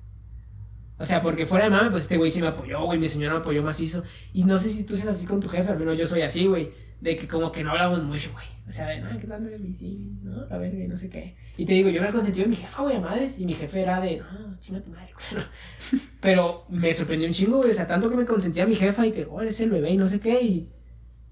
O 0.99 1.05
sea, 1.05 1.23
porque 1.23 1.47
fuera 1.47 1.67
de 1.67 1.71
mame, 1.71 1.91
pues 1.91 2.05
este 2.05 2.17
güey 2.17 2.31
sí 2.31 2.41
me 2.41 2.49
apoyó, 2.49 2.83
güey. 2.85 2.99
Mi 2.99 3.09
señora 3.09 3.35
me 3.35 3.41
apoyó 3.41 3.63
macizo. 3.63 4.03
Y 4.33 4.45
no 4.45 4.59
sé 4.59 4.69
si 4.69 4.85
tú 4.85 4.97
seas 4.97 5.17
así 5.17 5.27
con 5.27 5.41
tu 5.41 5.49
jefe, 5.49 5.71
al 5.71 5.79
menos 5.79 5.97
yo 5.97 6.07
soy 6.07 6.23
así, 6.23 6.47
güey. 6.47 6.71
De 7.01 7.17
que 7.17 7.29
como 7.29 7.53
que 7.53 7.63
no 7.63 7.71
hablamos 7.71 8.03
mucho, 8.03 8.33
güey. 8.33 8.47
O 8.69 8.71
sea, 8.71 8.87
de, 8.89 9.01
no, 9.01 9.19
¿qué 9.19 9.27
tanto 9.27 9.49
de? 9.49 9.59
Sí, 9.73 10.19
no, 10.23 10.45
la 10.45 10.59
verga, 10.59 10.85
y 10.85 10.89
no 10.89 10.97
sé 10.97 11.09
qué. 11.09 11.35
Y 11.57 11.65
te 11.65 11.73
digo, 11.73 11.89
yo 11.89 12.01
era 12.01 12.09
el 12.09 12.15
consentido 12.15 12.45
de 12.45 12.51
mi 12.51 12.57
jefa, 12.57 12.83
güey, 12.83 12.97
a 12.97 13.01
madres. 13.01 13.39
Y 13.39 13.47
mi 13.47 13.55
jefe 13.55 13.81
era 13.81 13.99
de, 13.99 14.19
no, 14.19 14.59
chinga 14.61 14.83
tu 14.83 14.91
madre, 14.91 15.11
güey. 15.15 15.43
Pero 16.21 16.67
me 16.69 16.93
sorprendió 16.93 17.27
un 17.27 17.33
chingo, 17.33 17.57
güey. 17.59 17.71
O 17.71 17.73
sea, 17.75 17.87
tanto 17.87 18.11
que 18.11 18.17
me 18.17 18.27
consentía 18.27 18.67
mi 18.67 18.75
jefa 18.75 19.07
y 19.07 19.13
que, 19.13 19.25
oh, 19.25 19.41
eres 19.41 19.59
el 19.61 19.71
bebé 19.71 19.91
y 19.93 19.97
no 19.97 20.07
sé 20.07 20.21
qué. 20.21 20.43
Y, 20.43 20.71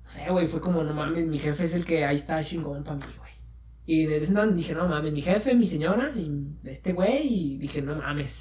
no 0.02 0.10
sé, 0.10 0.30
güey, 0.30 0.46
fue 0.46 0.62
como, 0.62 0.82
no 0.82 0.94
mames, 0.94 1.26
mi 1.26 1.38
jefe 1.38 1.64
es 1.64 1.74
el 1.74 1.84
que 1.84 2.06
ahí 2.06 2.16
está 2.16 2.42
chingón 2.42 2.82
para 2.84 2.96
mí, 2.96 3.12
güey. 3.18 3.32
Y 3.84 4.06
desde 4.06 4.28
entonces 4.28 4.56
dije, 4.56 4.74
no 4.74 4.88
mames, 4.88 5.12
mi 5.12 5.20
jefe, 5.20 5.54
mi 5.54 5.66
señora, 5.66 6.10
y 6.16 6.30
este 6.64 6.94
güey. 6.94 7.26
Y 7.26 7.58
dije, 7.58 7.82
no 7.82 7.96
mames, 7.96 8.40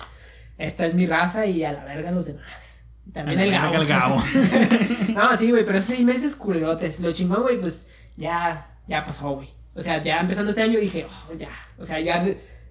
esta 0.58 0.86
es 0.86 0.94
mi 0.94 1.06
raza 1.06 1.46
y 1.46 1.66
a 1.66 1.74
la 1.74 1.84
verga 1.84 2.12
los 2.12 2.28
demás. 2.28 2.84
También 3.12 3.40
el 3.40 3.54
A 3.54 3.70
gabo. 3.70 3.82
el 3.82 3.88
Gabo. 3.88 4.24
No, 5.14 5.38
sí, 5.38 5.52
güey, 5.52 5.66
pero 5.66 5.78
esos 5.78 5.96
seis 5.96 6.06
meses 6.06 6.36
culerotes. 6.36 7.00
Lo 7.00 7.12
chingón, 7.12 7.44
güey, 7.44 7.60
pues 7.60 7.90
ya, 8.18 8.75
ya 8.88 9.04
pasó, 9.04 9.32
güey. 9.32 9.50
O 9.74 9.82
sea, 9.82 10.02
ya 10.02 10.20
empezando 10.20 10.52
este 10.52 10.64
año 10.64 10.80
dije, 10.80 11.06
oh, 11.06 11.34
ya. 11.34 11.50
O 11.78 11.86
sea, 11.86 12.00
ya. 12.00 12.26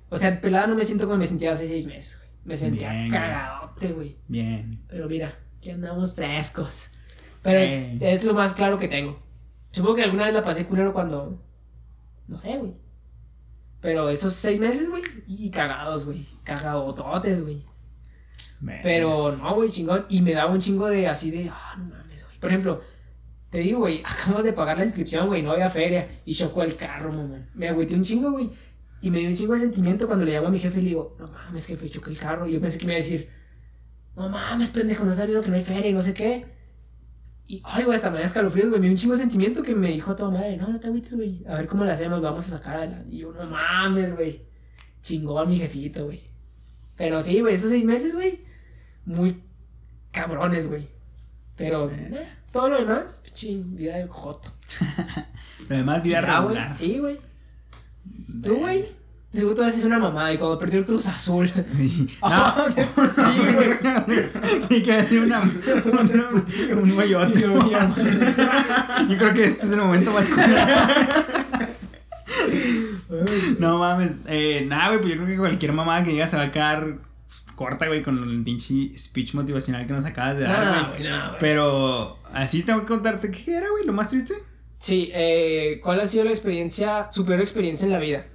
O 0.09 0.17
sea, 0.17 0.41
pelada 0.41 0.67
no 0.67 0.75
me 0.75 0.85
siento 0.85 1.07
como 1.07 1.19
me 1.19 1.27
sentía 1.27 1.53
hace 1.53 1.69
seis 1.69 1.87
meses, 1.87 2.19
güey. 2.19 2.31
Me 2.45 2.57
sentía 2.57 2.91
Bien, 2.91 3.11
cagadote, 3.11 3.93
güey. 3.93 4.19
Bien. 4.29 4.85
Pero 4.89 5.09
mira, 5.09 5.39
aquí 5.59 5.71
andamos 5.71 6.15
frescos. 6.15 6.91
Pero 7.43 7.59
Ey. 7.59 7.99
es 8.01 8.25
lo 8.25 8.35
más 8.35 8.55
claro 8.55 8.79
que 8.79 8.89
tengo. 8.89 9.23
Supongo 9.71 9.97
que 9.97 10.05
alguna 10.05 10.25
vez 10.25 10.35
la 10.35 10.45
pasé 10.45 10.67
culero 10.67 10.93
cuando. 10.93 11.43
No 12.27 12.39
sé, 12.39 12.57
güey. 12.57 12.75
Pero 13.81 14.09
esos 14.09 14.33
seis 14.33 14.61
meses, 14.61 14.89
güey, 14.89 15.03
y 15.27 15.51
cagados, 15.51 16.07
güey. 16.07 16.25
Cagadototes, 16.45 17.43
güey. 17.43 17.65
Pero 18.83 19.37
no, 19.37 19.55
güey, 19.57 19.71
chingón. 19.71 20.07
Y 20.09 20.23
me 20.23 20.33
daba 20.33 20.53
un 20.53 20.61
chingo 20.61 20.89
de 20.89 21.07
así 21.07 21.31
de, 21.31 21.51
ah, 21.51 21.75
no 21.77 21.85
mames, 21.85 22.25
güey. 22.25 22.39
Por 22.39 22.49
ejemplo, 22.49 22.81
te 23.55 23.61
digo, 23.61 23.79
güey, 23.79 24.03
acabamos 24.05 24.45
de 24.45 24.53
pagar 24.53 24.77
la 24.77 24.85
inscripción, 24.85 25.29
güey, 25.29 25.43
no 25.43 25.53
había 25.53 25.71
feria. 25.71 26.09
Y 26.27 26.35
chocó 26.35 26.63
el 26.63 26.77
carro, 26.77 27.11
mamón. 27.11 27.49
Me 27.55 27.69
agüité 27.69 27.95
un 27.95 28.05
chingo, 28.05 28.33
güey. 28.33 28.51
Y 29.01 29.11
me 29.11 29.19
dio 29.19 29.29
un 29.29 29.37
chingo 29.37 29.55
de 29.55 29.61
sentimiento 29.61 30.07
cuando 30.07 30.25
le 30.25 30.33
llamo 30.33 30.49
a 30.49 30.51
mi 30.51 30.59
jefe 30.59 30.81
y 30.81 30.83
le 30.83 30.89
digo, 30.91 31.17
no 31.19 31.29
mames, 31.29 31.67
jefe, 31.67 31.89
choqué 31.89 32.11
el 32.11 32.19
carro. 32.19 32.47
Y 32.47 32.53
yo 32.53 32.61
pensé 32.61 32.79
que 32.79 32.87
me 32.87 32.93
iba 32.93 33.01
a 33.01 33.03
decir, 33.03 33.31
no 34.17 34.29
mames, 34.29 34.71
pendejo, 34.71 35.05
no 35.05 35.13
has 35.13 35.17
sabido 35.17 35.43
que 35.43 35.49
no 35.49 35.57
hay 35.57 35.63
feria 35.63 35.91
y 35.91 35.93
no 35.93 36.03
sé 36.03 36.15
qué. 36.15 36.47
Y, 37.47 37.63
ay, 37.65 37.85
güey, 37.85 37.95
hasta 37.95 38.11
me 38.11 38.19
da 38.19 38.25
escalofríos, 38.25 38.71
güey. 38.71 38.81
Me 38.81 38.87
dio 38.87 38.95
un 38.95 38.99
chingo 38.99 39.15
de 39.15 39.21
sentimiento 39.21 39.63
que 39.63 39.75
me 39.75 39.89
dijo 39.89 40.11
a 40.11 40.17
toda 40.17 40.31
madre, 40.31 40.57
no, 40.57 40.69
no 40.69 40.81
te 40.81 40.89
agüites, 40.89 41.15
güey. 41.15 41.45
A 41.47 41.57
ver 41.57 41.67
cómo 41.67 41.85
le 41.85 41.93
hacemos, 41.93 42.21
vamos 42.23 42.49
a 42.49 42.51
sacar 42.53 42.77
adelante. 42.77 43.15
Y 43.15 43.19
yo, 43.19 43.33
no 43.33 43.45
mames, 43.45 44.17
güey. 44.17 44.47
Chingón 45.03 45.51
mi 45.51 45.59
jefito, 45.59 46.07
güey. 46.07 46.23
Pero 46.97 47.23
sí, 47.23 47.41
güey, 47.41 47.55
esos 47.55 47.71
seis 47.71 47.85
meses, 47.85 48.15
güey, 48.15 48.41
muy 49.05 49.43
cabrones, 50.13 50.69
güey. 50.69 50.94
Pero 51.57 51.91
eh, 51.91 52.27
todo 52.53 52.69
lo 52.69 52.79
demás, 52.79 53.21
pinche 53.25 53.63
vida 53.65 53.97
de 53.97 54.07
joto. 54.09 54.51
Lo 55.69 55.77
demás, 55.77 56.03
vida 56.03 56.21
Ya, 56.21 56.39
regular. 56.41 56.77
Sí, 56.77 56.99
güey. 56.99 57.17
¿Tú, 58.45 58.57
güey? 58.57 58.85
Seguro 59.33 59.55
tú 59.57 59.63
haces 59.65 59.85
una 59.85 59.99
mamada 59.99 60.33
y 60.33 60.39
cuando 60.39 60.59
perdió 60.59 60.81
el 60.81 60.85
Cruz 60.87 61.07
Azul. 61.09 61.51
Ah, 62.23 62.67
y 64.71 64.83
que 64.83 64.93
hace 64.93 65.21
una, 65.21 65.41
una- 65.41 66.31
un 66.83 66.91
hoyote. 66.93 67.41
Yo 67.41 69.19
creo 69.19 69.35
que 69.35 69.45
este 69.45 69.67
es 69.67 69.73
el 69.73 69.79
momento 69.81 70.13
más. 70.13 70.29
No 73.59 73.79
mames. 73.79 74.19
Eh, 74.27 74.67
nada, 74.69 74.89
güey, 74.89 74.99
pues 75.01 75.11
yo 75.11 75.17
creo 75.17 75.29
que 75.29 75.37
cualquier 75.39 75.73
mamada 75.73 76.05
que 76.05 76.11
diga 76.11 76.29
se 76.29 76.37
va 76.37 76.43
a 76.45 76.53
quedar 76.53 76.99
corta, 77.55 77.87
güey, 77.87 78.03
con 78.03 78.17
el 78.29 78.43
pinche 78.45 78.97
speech 78.99 79.35
motivacional 79.35 79.87
que 79.87 79.93
nos 79.93 80.05
acabas 80.05 80.37
de 80.37 80.45
dar, 80.45 80.91
güey. 80.91 81.03
nah, 81.09 81.29
güey. 81.29 81.41
Pero 81.41 82.19
así 82.33 82.63
tengo 82.63 82.81
que 82.81 82.87
contarte 82.87 83.31
qué 83.31 83.57
era, 83.57 83.69
güey, 83.71 83.85
lo 83.85 83.93
más 83.93 84.09
triste. 84.11 84.35
Sí, 84.79 85.11
eh, 85.15 85.81
¿cuál 85.83 86.01
ha 86.01 86.07
sido 86.07 86.25
la 86.25 86.31
experiencia, 86.31 87.09
su 87.11 87.25
peor 87.25 87.41
experiencia 87.41 87.87
en 87.87 87.93
la 87.93 87.99
vida? 87.99 88.27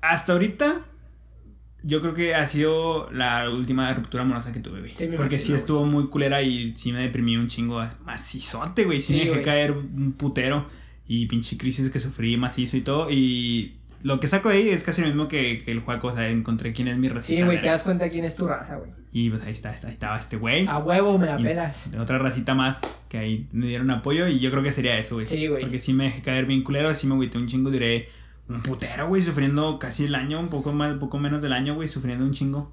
Hasta 0.00 0.32
ahorita, 0.32 0.86
yo 1.82 2.00
creo 2.00 2.14
que 2.14 2.34
ha 2.34 2.46
sido 2.46 3.10
la 3.12 3.50
última 3.50 3.92
ruptura 3.94 4.22
amorosa 4.22 4.52
que 4.52 4.60
tuve, 4.60 4.80
güey. 4.80 4.90
Sí, 4.92 5.06
Porque 5.06 5.14
imagino, 5.14 5.38
sí 5.38 5.48
güey. 5.48 5.60
estuvo 5.60 5.84
muy 5.84 6.08
culera 6.08 6.40
y 6.42 6.76
sí 6.76 6.92
me 6.92 7.00
deprimí 7.02 7.36
un 7.36 7.48
chingo 7.48 7.84
macizote, 8.04 8.84
güey. 8.84 9.00
Sí, 9.00 9.08
Sí, 9.08 9.12
me 9.14 9.18
dejé 9.20 9.30
güey. 9.32 9.44
caer 9.44 9.72
un 9.72 10.12
putero 10.12 10.66
y 11.06 11.26
pinche 11.26 11.56
crisis 11.56 11.90
que 11.90 12.00
sufrí 12.00 12.36
macizo 12.36 12.76
y 12.76 12.80
todo. 12.82 13.10
Y 13.10 13.77
lo 14.02 14.20
que 14.20 14.28
saco 14.28 14.48
de 14.48 14.56
ahí 14.56 14.68
es 14.68 14.82
casi 14.84 15.00
lo 15.02 15.08
mismo 15.08 15.28
que, 15.28 15.62
que 15.64 15.72
el 15.72 15.80
juego. 15.80 16.08
O 16.08 16.14
sea, 16.14 16.28
encontré 16.28 16.72
quién 16.72 16.88
es 16.88 16.96
mi 16.98 17.08
racita. 17.08 17.38
Sí, 17.40 17.44
güey, 17.44 17.60
te 17.60 17.68
das 17.68 17.82
cuenta 17.82 18.08
quién 18.08 18.24
es 18.24 18.36
tu 18.36 18.46
raza, 18.46 18.76
güey. 18.76 18.90
Y 19.12 19.30
pues 19.30 19.42
ahí 19.44 19.52
está, 19.52 19.70
está- 19.72 19.90
estaba 19.90 20.18
este 20.18 20.36
güey. 20.36 20.66
A 20.68 20.78
huevo 20.78 21.16
me 21.18 21.26
la 21.26 21.40
Y 21.40 21.44
pelas. 21.44 21.90
Otra 21.98 22.18
racita 22.18 22.54
más 22.54 22.82
que 23.08 23.18
ahí 23.18 23.48
me 23.52 23.66
dieron 23.66 23.90
apoyo 23.90 24.28
y 24.28 24.38
yo 24.38 24.50
creo 24.50 24.62
que 24.62 24.70
sería 24.72 24.98
eso, 24.98 25.14
güey. 25.16 25.26
Sí, 25.26 25.46
güey. 25.46 25.62
Porque 25.62 25.80
sí 25.80 25.92
me 25.94 26.04
dejé 26.04 26.22
caer 26.22 26.46
bien 26.46 26.62
culero, 26.62 26.94
sí 26.94 27.06
me 27.06 27.14
agüité 27.14 27.38
un 27.38 27.46
chingo, 27.48 27.70
diré 27.70 28.08
un 28.48 28.62
putero, 28.62 29.08
güey, 29.08 29.20
sufriendo 29.22 29.78
casi 29.78 30.04
el 30.04 30.14
año, 30.14 30.38
un 30.40 30.48
poco 30.48 30.72
más, 30.72 30.92
un 30.92 30.98
poco 30.98 31.18
menos 31.18 31.42
del 31.42 31.52
año, 31.52 31.74
güey, 31.74 31.88
sufriendo 31.88 32.24
un 32.24 32.32
chingo. 32.32 32.72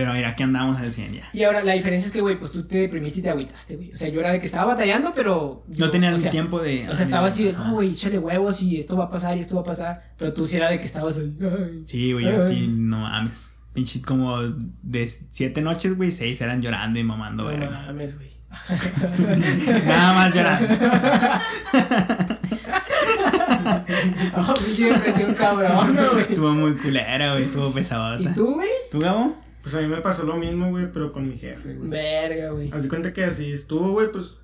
Pero 0.00 0.14
mira, 0.14 0.28
aquí 0.30 0.42
andamos 0.42 0.78
al 0.78 0.90
100 0.90 1.12
ya. 1.14 1.22
Y 1.34 1.42
ahora 1.42 1.62
la 1.62 1.74
diferencia 1.74 2.06
es 2.06 2.12
que, 2.12 2.20
güey, 2.22 2.38
pues 2.38 2.52
tú 2.52 2.62
te 2.66 2.78
deprimiste 2.78 3.20
y 3.20 3.22
te 3.22 3.28
agüitaste, 3.30 3.76
güey. 3.76 3.92
O 3.92 3.94
sea, 3.94 4.08
yo 4.08 4.20
era 4.20 4.32
de 4.32 4.40
que 4.40 4.46
estaba 4.46 4.64
batallando, 4.72 5.12
pero. 5.14 5.64
No 5.68 5.74
yo- 5.76 5.90
o 5.90 5.98
ni 6.12 6.18
sea, 6.20 6.30
tiempo 6.30 6.58
de... 6.60 6.88
O 6.88 6.94
sea, 6.94 7.04
estaba 7.04 7.26
así 7.26 7.44
de, 7.44 7.52
no, 7.52 7.72
güey, 7.74 7.90
échale 7.90 8.18
huevos 8.18 8.62
y 8.62 8.78
esto 8.78 8.96
va 8.96 9.04
a 9.04 9.08
pasar 9.10 9.36
y 9.36 9.40
esto 9.40 9.56
va 9.56 9.60
a 9.62 9.64
pasar. 9.64 10.14
Pero 10.16 10.32
tú 10.32 10.46
sí 10.46 10.56
era 10.56 10.70
de 10.70 10.78
que 10.78 10.86
estabas 10.86 11.18
ahí. 11.18 11.36
ay. 11.42 11.82
Sí, 11.86 12.12
güey, 12.14 12.24
yo 12.24 12.38
así, 12.38 12.66
no 12.68 13.00
mames. 13.00 13.58
Pinche 13.74 14.00
como 14.02 14.38
de 14.40 15.08
siete 15.08 15.60
noches, 15.62 15.96
güey, 15.96 16.10
seis 16.10 16.40
eran 16.40 16.60
llorando 16.62 16.98
y 16.98 17.04
mamando, 17.04 17.44
No 17.44 17.50
verga. 17.50 17.70
mames, 17.70 18.16
güey. 18.16 18.30
Nada 19.86 20.12
más 20.14 20.34
llorando. 20.34 20.74
Oh, 24.36 24.54
pinche 24.64 24.92
depresión 24.92 25.34
cabrón, 25.34 25.96
güey. 26.12 26.22
Estuvo 26.22 26.52
muy 26.54 26.74
culera, 26.74 27.32
güey, 27.32 27.44
estuvo 27.44 27.70
pesadota. 27.72 28.22
¿Y 28.22 28.34
tú, 28.34 28.54
güey? 28.54 28.68
¿Tú, 28.90 28.98
Gabo? 28.98 29.36
Pues 29.62 29.74
a 29.74 29.80
mí 29.80 29.88
me 29.88 30.00
pasó 30.00 30.24
lo 30.24 30.36
mismo, 30.36 30.70
güey, 30.70 30.90
pero 30.92 31.12
con 31.12 31.28
mi 31.28 31.36
jefe, 31.36 31.74
güey. 31.74 31.90
Verga, 31.90 32.50
güey. 32.50 32.70
Haz 32.72 32.88
cuenta 32.88 33.12
que 33.12 33.24
así 33.24 33.52
estuvo, 33.52 33.92
güey, 33.92 34.10
pues 34.10 34.40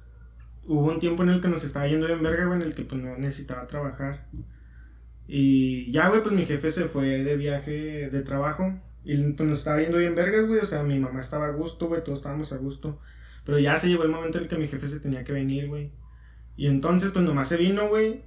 hubo 0.67 0.91
un 0.91 1.01
tiempo 1.01 1.23
en 1.23 1.31
el 1.31 1.41
que 1.41 1.49
nos 1.49 1.65
estaba 1.65 1.87
yendo 1.87 2.07
bien 2.07 2.23
verga, 2.23 2.47
güey, 2.47 2.61
en 2.61 2.67
el 2.67 2.75
que 2.75 2.85
pues 2.85 3.01
no 3.01 3.17
necesitaba 3.17 3.67
trabajar. 3.67 4.27
Y 5.27 5.91
ya, 5.91 6.09
güey, 6.09 6.23
pues 6.23 6.35
mi 6.35 6.45
jefe 6.45 6.71
se 6.71 6.85
fue 6.85 7.25
de 7.25 7.37
viaje 7.37 8.11
de 8.11 8.23
trabajo 8.23 8.81
y 9.05 9.17
pues 9.33 9.49
nos 9.49 9.59
estaba 9.59 9.81
yendo 9.81 9.99
bien 9.99 10.15
verga, 10.15 10.43
güey, 10.43 10.61
o 10.61 10.67
sea, 10.67 10.83
mi 10.83 10.99
mamá 10.99 11.21
estaba 11.21 11.47
a 11.47 11.51
gusto, 11.51 11.89
güey, 11.89 12.05
todos 12.05 12.19
estábamos 12.19 12.53
a 12.53 12.57
gusto. 12.57 13.01
Pero 13.45 13.59
ya 13.59 13.77
se 13.77 13.89
llegó 13.89 14.03
el 14.03 14.11
momento 14.11 14.39
en 14.39 14.45
el 14.45 14.51
que 14.51 14.57
mi 14.57 14.67
jefe 14.67 14.89
se 14.89 15.01
tenía 15.01 15.25
que 15.25 15.33
venir, 15.33 15.69
güey. 15.69 15.93
Y 16.57 16.67
entonces, 16.67 17.13
pues 17.13 17.25
nomás 17.25 17.49
se 17.49 17.57
vino, 17.57 17.89
güey, 17.89 18.25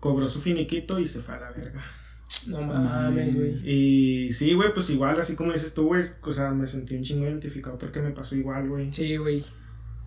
cobró 0.00 0.26
su 0.26 0.40
finiquito 0.40 0.98
y 0.98 1.06
se 1.06 1.20
fue 1.20 1.36
a 1.36 1.40
la 1.40 1.50
verga. 1.52 1.84
No 2.48 2.60
mames, 2.62 3.36
güey. 3.36 3.60
Y 3.64 4.32
sí, 4.32 4.54
güey, 4.54 4.72
pues 4.72 4.90
igual, 4.90 5.18
así 5.18 5.34
como 5.34 5.52
dices 5.52 5.74
tú, 5.74 5.86
güey, 5.86 6.02
o 6.22 6.32
sea, 6.32 6.50
me 6.50 6.66
sentí 6.66 6.96
un 6.96 7.02
chingo 7.02 7.26
identificado 7.26 7.78
porque 7.78 8.00
me 8.00 8.10
pasó 8.10 8.36
igual, 8.36 8.68
güey. 8.68 8.92
Sí, 8.92 9.16
güey. 9.16 9.44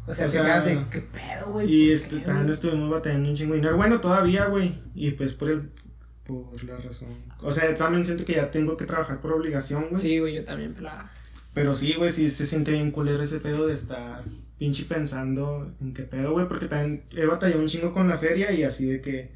O 0.07 0.13
sea, 0.13 0.25
O 0.25 0.29
te 0.29 0.37
sea, 0.37 0.61
de, 0.61 0.85
¿qué 0.89 1.01
pedo, 1.01 1.51
güey? 1.51 1.67
Y 1.71 1.85
¿Por 1.87 1.95
este, 1.95 2.15
qué, 2.17 2.21
también 2.23 2.49
estuvimos 2.49 2.89
batallando 2.89 3.29
un 3.29 3.35
chingo 3.35 3.53
de 3.53 3.59
dinero. 3.59 3.77
Bueno, 3.77 4.01
todavía, 4.01 4.45
güey. 4.45 4.73
Y 4.95 5.11
pues 5.11 5.33
por 5.33 5.49
el. 5.49 5.69
Por 6.23 6.63
la 6.63 6.77
razón. 6.77 7.09
O 7.41 7.51
sea, 7.51 7.73
también 7.75 8.03
siento 8.05 8.25
que 8.25 8.33
ya 8.33 8.49
tengo 8.49 8.75
que 8.75 8.85
trabajar 8.85 9.19
por 9.19 9.33
obligación, 9.33 9.85
güey. 9.89 10.01
Sí, 10.01 10.19
güey, 10.19 10.35
yo 10.35 10.45
también, 10.45 10.73
pelada. 10.73 11.11
Pero 11.53 11.75
sí, 11.75 11.93
güey, 11.93 12.11
sí 12.11 12.29
se 12.29 12.45
siente 12.45 12.71
bien 12.71 12.91
culero 12.91 13.21
ese 13.21 13.39
pedo 13.39 13.67
de 13.67 13.73
estar 13.73 14.23
pinche 14.57 14.85
pensando 14.85 15.75
en 15.79 15.93
qué 15.93 16.03
pedo, 16.03 16.31
güey. 16.31 16.47
Porque 16.47 16.67
también 16.67 17.03
he 17.15 17.25
batallado 17.25 17.61
un 17.61 17.67
chingo 17.67 17.93
con 17.93 18.07
la 18.07 18.17
feria 18.17 18.51
y 18.51 18.63
así 18.63 18.87
de 18.87 19.01
que. 19.01 19.31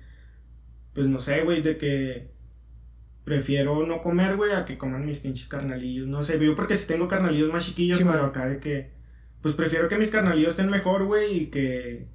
Pues 0.94 1.08
no 1.08 1.20
sé, 1.20 1.44
güey, 1.44 1.62
de 1.62 1.78
que. 1.78 2.32
Prefiero 3.24 3.86
no 3.86 4.02
comer, 4.02 4.36
güey, 4.36 4.52
a 4.52 4.66
que 4.66 4.78
coman 4.78 5.06
mis 5.06 5.20
pinches 5.20 5.48
carnalillos. 5.48 6.08
No 6.08 6.24
sé, 6.24 6.44
yo 6.44 6.56
porque 6.56 6.76
si 6.76 6.88
tengo 6.88 7.08
carnalillos 7.08 7.52
más 7.54 7.66
chiquillos, 7.66 7.98
Sí, 8.00 8.04
pero 8.04 8.18
man. 8.20 8.30
acá 8.30 8.48
de 8.48 8.60
que. 8.60 8.92
Pues 9.42 9.56
prefiero 9.56 9.88
que 9.90 9.98
mis 9.98 10.10
carnalillos 10.12 10.52
estén 10.52 10.70
mejor, 10.70 11.06
güey, 11.06 11.38
y 11.44 11.46
que. 11.48 12.08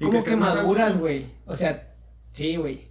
y 0.00 0.04
Como 0.04 0.24
que, 0.24 0.36
maduras, 0.36 0.98
güey. 0.98 1.26
O 1.46 1.54
sea, 1.54 1.94
sí, 2.32 2.56
güey. 2.56 2.88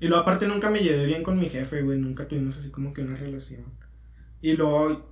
Y 0.00 0.08
luego 0.08 0.22
aparte 0.22 0.46
nunca 0.48 0.68
me 0.68 0.80
llevé 0.80 1.06
bien 1.06 1.22
con 1.22 1.38
mi 1.38 1.48
jefe, 1.48 1.82
güey, 1.82 1.98
nunca 1.98 2.26
tuvimos 2.26 2.58
así 2.58 2.70
como 2.70 2.92
que 2.92 3.02
una 3.02 3.14
relación. 3.16 3.64
Y 4.42 4.54
luego, 4.56 5.08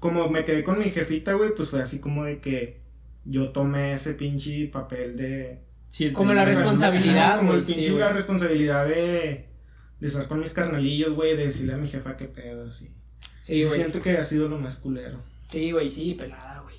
como 0.00 0.28
me 0.28 0.44
quedé 0.44 0.64
con 0.64 0.78
mi 0.78 0.86
jefita, 0.90 1.34
güey, 1.34 1.54
pues 1.54 1.70
fue 1.70 1.80
así 1.80 2.00
como 2.00 2.24
de 2.24 2.40
que 2.40 2.82
yo 3.24 3.50
tomé 3.50 3.94
ese 3.94 4.14
pinche 4.14 4.66
papel 4.68 5.16
de... 5.16 5.62
Sí, 5.88 6.12
Como 6.12 6.34
la 6.34 6.44
responsabilidad, 6.44 7.38
Como 7.38 7.54
el 7.54 7.66
sí, 7.66 7.72
pinche 7.74 7.90
güey. 7.90 8.00
la 8.00 8.12
responsabilidad 8.12 8.86
de, 8.88 9.47
de 10.00 10.08
estar 10.08 10.28
con 10.28 10.40
mis 10.40 10.54
carnalillos, 10.54 11.14
güey, 11.14 11.36
de 11.36 11.46
decirle 11.46 11.74
a 11.74 11.76
mi 11.78 11.88
jefa 11.88 12.16
qué 12.16 12.26
pedo, 12.26 12.68
así. 12.68 12.86
Sí, 13.42 13.60
Sí, 13.60 13.64
güey. 13.64 13.76
siento 13.76 14.00
que 14.02 14.16
ha 14.16 14.24
sido 14.24 14.48
lo 14.48 14.58
más 14.58 14.78
culero. 14.78 15.20
Sí, 15.50 15.72
güey, 15.72 15.90
sí, 15.90 16.14
pelada, 16.14 16.60
güey. 16.60 16.76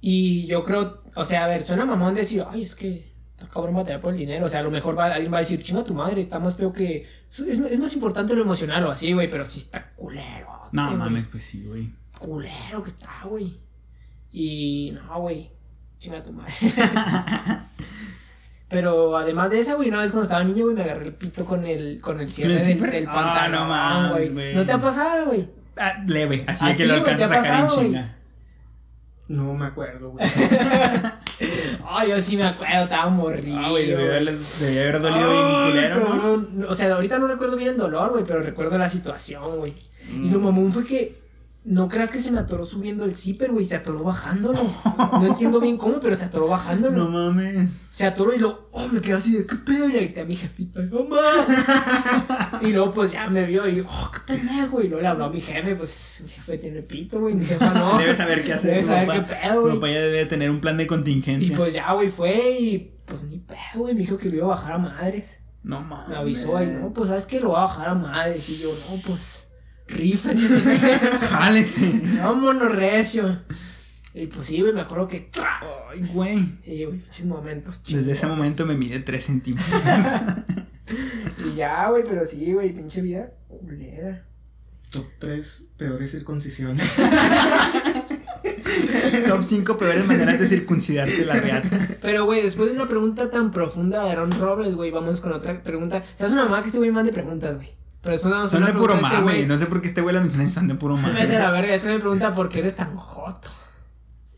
Y 0.00 0.46
yo 0.46 0.64
creo, 0.64 1.02
o 1.14 1.24
sea, 1.24 1.44
a 1.44 1.48
ver, 1.48 1.62
suena 1.62 1.84
mamón 1.84 2.14
decir, 2.14 2.42
ay, 2.48 2.62
es 2.62 2.74
que 2.74 3.12
está 3.32 3.46
cabrón 3.46 3.74
batallar 3.76 4.00
por 4.00 4.12
el 4.12 4.18
dinero. 4.18 4.46
O 4.46 4.48
sea, 4.48 4.60
a 4.60 4.62
lo 4.62 4.70
mejor 4.70 4.98
va, 4.98 5.06
alguien 5.14 5.32
va 5.32 5.36
a 5.38 5.40
decir, 5.40 5.62
chinga 5.62 5.84
tu 5.84 5.94
madre, 5.94 6.22
está 6.22 6.38
más 6.38 6.56
feo 6.56 6.72
que. 6.72 7.06
Es, 7.30 7.40
es 7.40 7.78
más 7.80 7.94
importante 7.94 8.34
lo 8.34 8.42
emocional 8.42 8.84
o 8.86 8.90
así, 8.90 9.12
güey, 9.12 9.30
pero 9.30 9.44
sí 9.44 9.58
está 9.60 9.92
culero. 9.94 10.48
No 10.72 10.96
mames, 10.96 11.28
pues 11.28 11.44
sí, 11.44 11.64
güey. 11.66 11.90
Culero 12.18 12.82
que 12.82 12.90
está, 12.90 13.22
güey. 13.24 13.58
Y 14.32 14.92
no, 14.94 15.20
güey, 15.20 15.50
chinga 15.98 16.22
tu 16.22 16.32
madre. 16.32 16.52
Pero 18.70 19.16
además 19.16 19.50
de 19.50 19.58
eso, 19.60 19.76
güey, 19.76 19.88
una 19.88 19.98
vez 20.00 20.12
cuando 20.12 20.22
estaba 20.24 20.44
niño, 20.44 20.64
güey, 20.64 20.76
me 20.76 20.82
agarré 20.84 21.06
el 21.06 21.12
pito 21.12 21.44
con 21.44 21.66
el, 21.66 22.00
con 22.00 22.20
el 22.20 22.30
cierre 22.30 22.56
¿El 22.58 22.64
del, 22.80 22.90
del 22.90 23.06
Ah, 23.08 23.14
pantalón, 23.14 23.68
no 24.08 24.12
güey. 24.12 24.28
güey. 24.28 24.54
¿No 24.54 24.64
te 24.64 24.72
ha 24.72 24.78
pasado, 24.78 25.26
güey? 25.26 25.48
Ah, 25.76 25.94
leve, 26.06 26.44
así 26.46 26.64
¿A 26.64 26.68
de 26.68 26.76
que 26.76 26.86
lo 26.86 26.94
alcanzas 26.94 27.30
a 27.32 27.42
sacar 27.42 27.60
en 27.64 27.68
chinga. 27.68 28.16
No 29.28 29.54
me 29.54 29.66
acuerdo, 29.66 30.10
güey. 30.10 30.24
Ay, 31.88 32.10
yo 32.10 32.20
sí 32.20 32.36
me 32.36 32.44
acuerdo, 32.44 32.84
estaba 32.84 33.10
morrido. 33.10 33.58
Ah, 33.58 33.70
güey, 33.70 33.86
debió 33.86 34.06
haber, 34.06 34.28
haber 34.28 35.00
dolido 35.00 35.30
bien 35.32 35.44
Ay, 35.46 35.70
culero, 35.70 36.46
¿no? 36.52 36.68
O 36.68 36.74
sea, 36.74 36.94
ahorita 36.94 37.18
no 37.18 37.26
recuerdo 37.28 37.56
bien 37.56 37.70
el 37.70 37.76
dolor, 37.76 38.10
güey, 38.10 38.24
pero 38.24 38.40
recuerdo 38.40 38.78
la 38.78 38.88
situación, 38.88 39.58
güey. 39.58 39.72
Y 40.12 40.18
Mm. 40.18 40.32
lo 40.32 40.40
mamón 40.40 40.72
fue 40.72 40.84
que 40.84 41.19
no 41.62 41.88
creas 41.88 42.10
que 42.10 42.18
se 42.18 42.30
me 42.30 42.40
atoró 42.40 42.64
subiendo 42.64 43.04
el 43.04 43.14
zipper, 43.14 43.52
güey, 43.52 43.64
se 43.66 43.76
atoró 43.76 44.02
bajándolo. 44.02 44.58
No 45.12 45.26
entiendo 45.26 45.60
bien 45.60 45.76
cómo, 45.76 46.00
pero 46.00 46.16
se 46.16 46.24
atoró 46.24 46.48
bajándolo. 46.48 46.96
No 46.96 47.10
mames. 47.10 47.68
Se 47.90 48.06
atoró 48.06 48.34
y 48.34 48.38
lo, 48.38 48.68
oh, 48.72 48.88
me 48.88 49.02
quedé 49.02 49.14
así 49.16 49.36
de, 49.36 49.46
¿qué 49.46 49.56
pedo? 49.56 49.88
Y 49.88 49.92
le 49.92 50.00
grité 50.00 50.20
a 50.20 50.24
mi 50.24 50.36
jefita, 50.36 50.80
mamá. 50.80 52.60
y 52.62 52.72
luego, 52.72 52.92
pues 52.92 53.12
ya 53.12 53.28
me 53.28 53.44
vio 53.44 53.68
y, 53.68 53.80
oh, 53.80 54.10
qué 54.12 54.20
pendejo. 54.34 54.80
Y 54.80 54.88
luego 54.88 55.02
le 55.02 55.08
habló 55.08 55.26
a 55.26 55.30
mi 55.30 55.40
jefe, 55.42 55.74
pues 55.76 56.22
mi 56.24 56.30
jefe 56.30 56.58
tiene 56.58 56.80
pito, 56.82 57.20
güey, 57.20 57.34
mi 57.34 57.44
jefa 57.44 57.74
no. 57.74 57.98
Debe 57.98 58.14
saber 58.14 58.42
qué 58.42 58.54
hacer. 58.54 58.70
Debe 58.70 58.82
saber 58.82 59.10
qué 59.12 59.20
pedo, 59.34 59.60
güey. 59.60 59.74
Mi 59.74 59.78
papá 59.78 59.92
ya 59.92 60.00
debe 60.00 60.26
tener 60.26 60.50
un 60.50 60.60
plan 60.62 60.78
de 60.78 60.84
Y 60.84 60.86
contingencia. 60.86 61.56
pues 61.56 61.74
ya, 61.74 61.92
güey, 61.92 62.08
fue 62.08 62.58
y, 62.58 62.94
pues 63.04 63.24
ni 63.24 63.38
pedo, 63.38 63.58
güey, 63.76 63.94
me 63.94 64.00
dijo 64.00 64.16
que 64.16 64.30
lo 64.30 64.36
iba 64.36 64.46
a 64.46 64.50
bajar 64.50 64.72
a 64.72 64.78
madres. 64.78 65.40
no 65.62 65.82
mames. 65.82 66.08
Me 66.08 66.16
avisó 66.16 66.56
ahí, 66.56 66.68
no, 66.68 66.92
pues 66.94 67.08
sabes 67.08 67.26
que 67.26 67.38
lo 67.38 67.50
va 67.50 67.64
a 67.64 67.66
bajar 67.66 67.88
a 67.90 67.94
madres. 67.94 68.48
Y 68.48 68.58
yo, 68.60 68.70
no, 68.88 68.96
pues, 69.06 69.49
rífese. 69.90 70.48
Jálese. 71.30 72.00
Vámonos, 72.22 72.72
recio. 72.72 73.42
Y 74.14 74.26
pues 74.26 74.46
sí, 74.46 74.60
güey, 74.60 74.72
me 74.72 74.80
acuerdo 74.80 75.06
que. 75.06 75.20
¡tra! 75.20 75.60
Ay, 75.90 76.02
güey. 76.12 76.38
Y, 76.64 76.84
güey, 76.84 77.00
esos 77.10 77.26
momentos. 77.26 77.84
Desde 77.84 78.12
ese 78.12 78.26
momento 78.26 78.66
me 78.66 78.74
mide 78.74 79.00
3 79.00 79.24
centímetros. 79.24 79.70
Y 81.46 81.54
ya, 81.54 81.88
güey, 81.88 82.02
pero 82.04 82.24
sí, 82.24 82.52
güey, 82.52 82.74
pinche 82.74 83.00
vida 83.00 83.30
culera. 83.46 84.26
Top 84.90 85.06
3 85.20 85.68
peores 85.76 86.10
circuncisiones. 86.10 86.96
Top 89.28 89.42
5 89.42 89.78
peores 89.78 90.04
maneras 90.04 90.40
de 90.40 90.46
circuncidarte 90.46 91.24
la 91.24 91.34
reata. 91.34 91.88
Pero, 92.02 92.24
güey, 92.24 92.42
después 92.42 92.70
de 92.70 92.76
una 92.76 92.88
pregunta 92.88 93.30
tan 93.30 93.52
profunda 93.52 94.04
de 94.04 94.10
Aaron 94.10 94.32
Robles, 94.32 94.74
güey, 94.74 94.90
vamos 94.90 95.20
con 95.20 95.32
otra 95.32 95.62
pregunta. 95.62 96.02
¿Sabes 96.16 96.32
una 96.32 96.44
mamá 96.44 96.60
que 96.62 96.66
este 96.66 96.78
güey 96.78 96.90
mande 96.90 97.12
preguntas, 97.12 97.54
güey? 97.54 97.68
Pero 98.02 98.12
después 98.12 98.32
vamos 98.32 98.52
a 98.52 98.56
Son 98.56 98.64
de 98.66 98.72
puro 98.72 98.94
este 98.94 99.02
mame. 99.06 99.22
güey. 99.22 99.46
No 99.46 99.58
sé 99.58 99.66
por 99.66 99.82
qué 99.82 99.88
este 99.88 100.00
güey 100.00 100.14
las 100.14 100.22
menciones 100.22 100.52
son 100.52 100.68
de 100.68 100.74
puro 100.74 100.96
Vete 100.96 101.08
a 101.08 101.12
mame. 101.12 101.38
la 101.38 101.50
verga, 101.50 101.74
este 101.74 101.88
me 101.88 101.98
pregunta 101.98 102.34
por 102.34 102.48
qué 102.48 102.60
eres 102.60 102.74
tan 102.76 102.96
joto. 102.96 103.50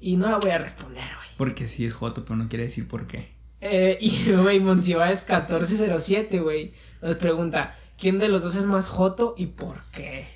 Y 0.01 0.17
no 0.17 0.29
la 0.31 0.39
voy 0.39 0.51
a 0.51 0.59
responder, 0.59 1.05
güey. 1.05 1.29
Porque 1.37 1.69
sí 1.69 1.87
es 1.87 1.95
joto, 1.95 2.25
pero 2.25 2.37
no 2.37 2.49
quiere 2.49 2.65
decir 2.65 2.89
por 2.89 3.07
qué. 3.07 3.33
Eh, 3.61 3.99
y, 4.01 4.33
güey, 4.43 4.59
Monsiváis 4.59 5.21
1407, 5.21 6.41
güey, 6.41 6.73
nos 7.01 7.17
pregunta, 7.17 7.77
¿quién 7.97 8.19
de 8.19 8.29
los 8.29 8.43
dos 8.43 8.57
es 8.57 8.67
más 8.67 8.89
joto 8.89 9.35
y 9.39 9.47
por 9.47 9.77
qué? 9.93 10.27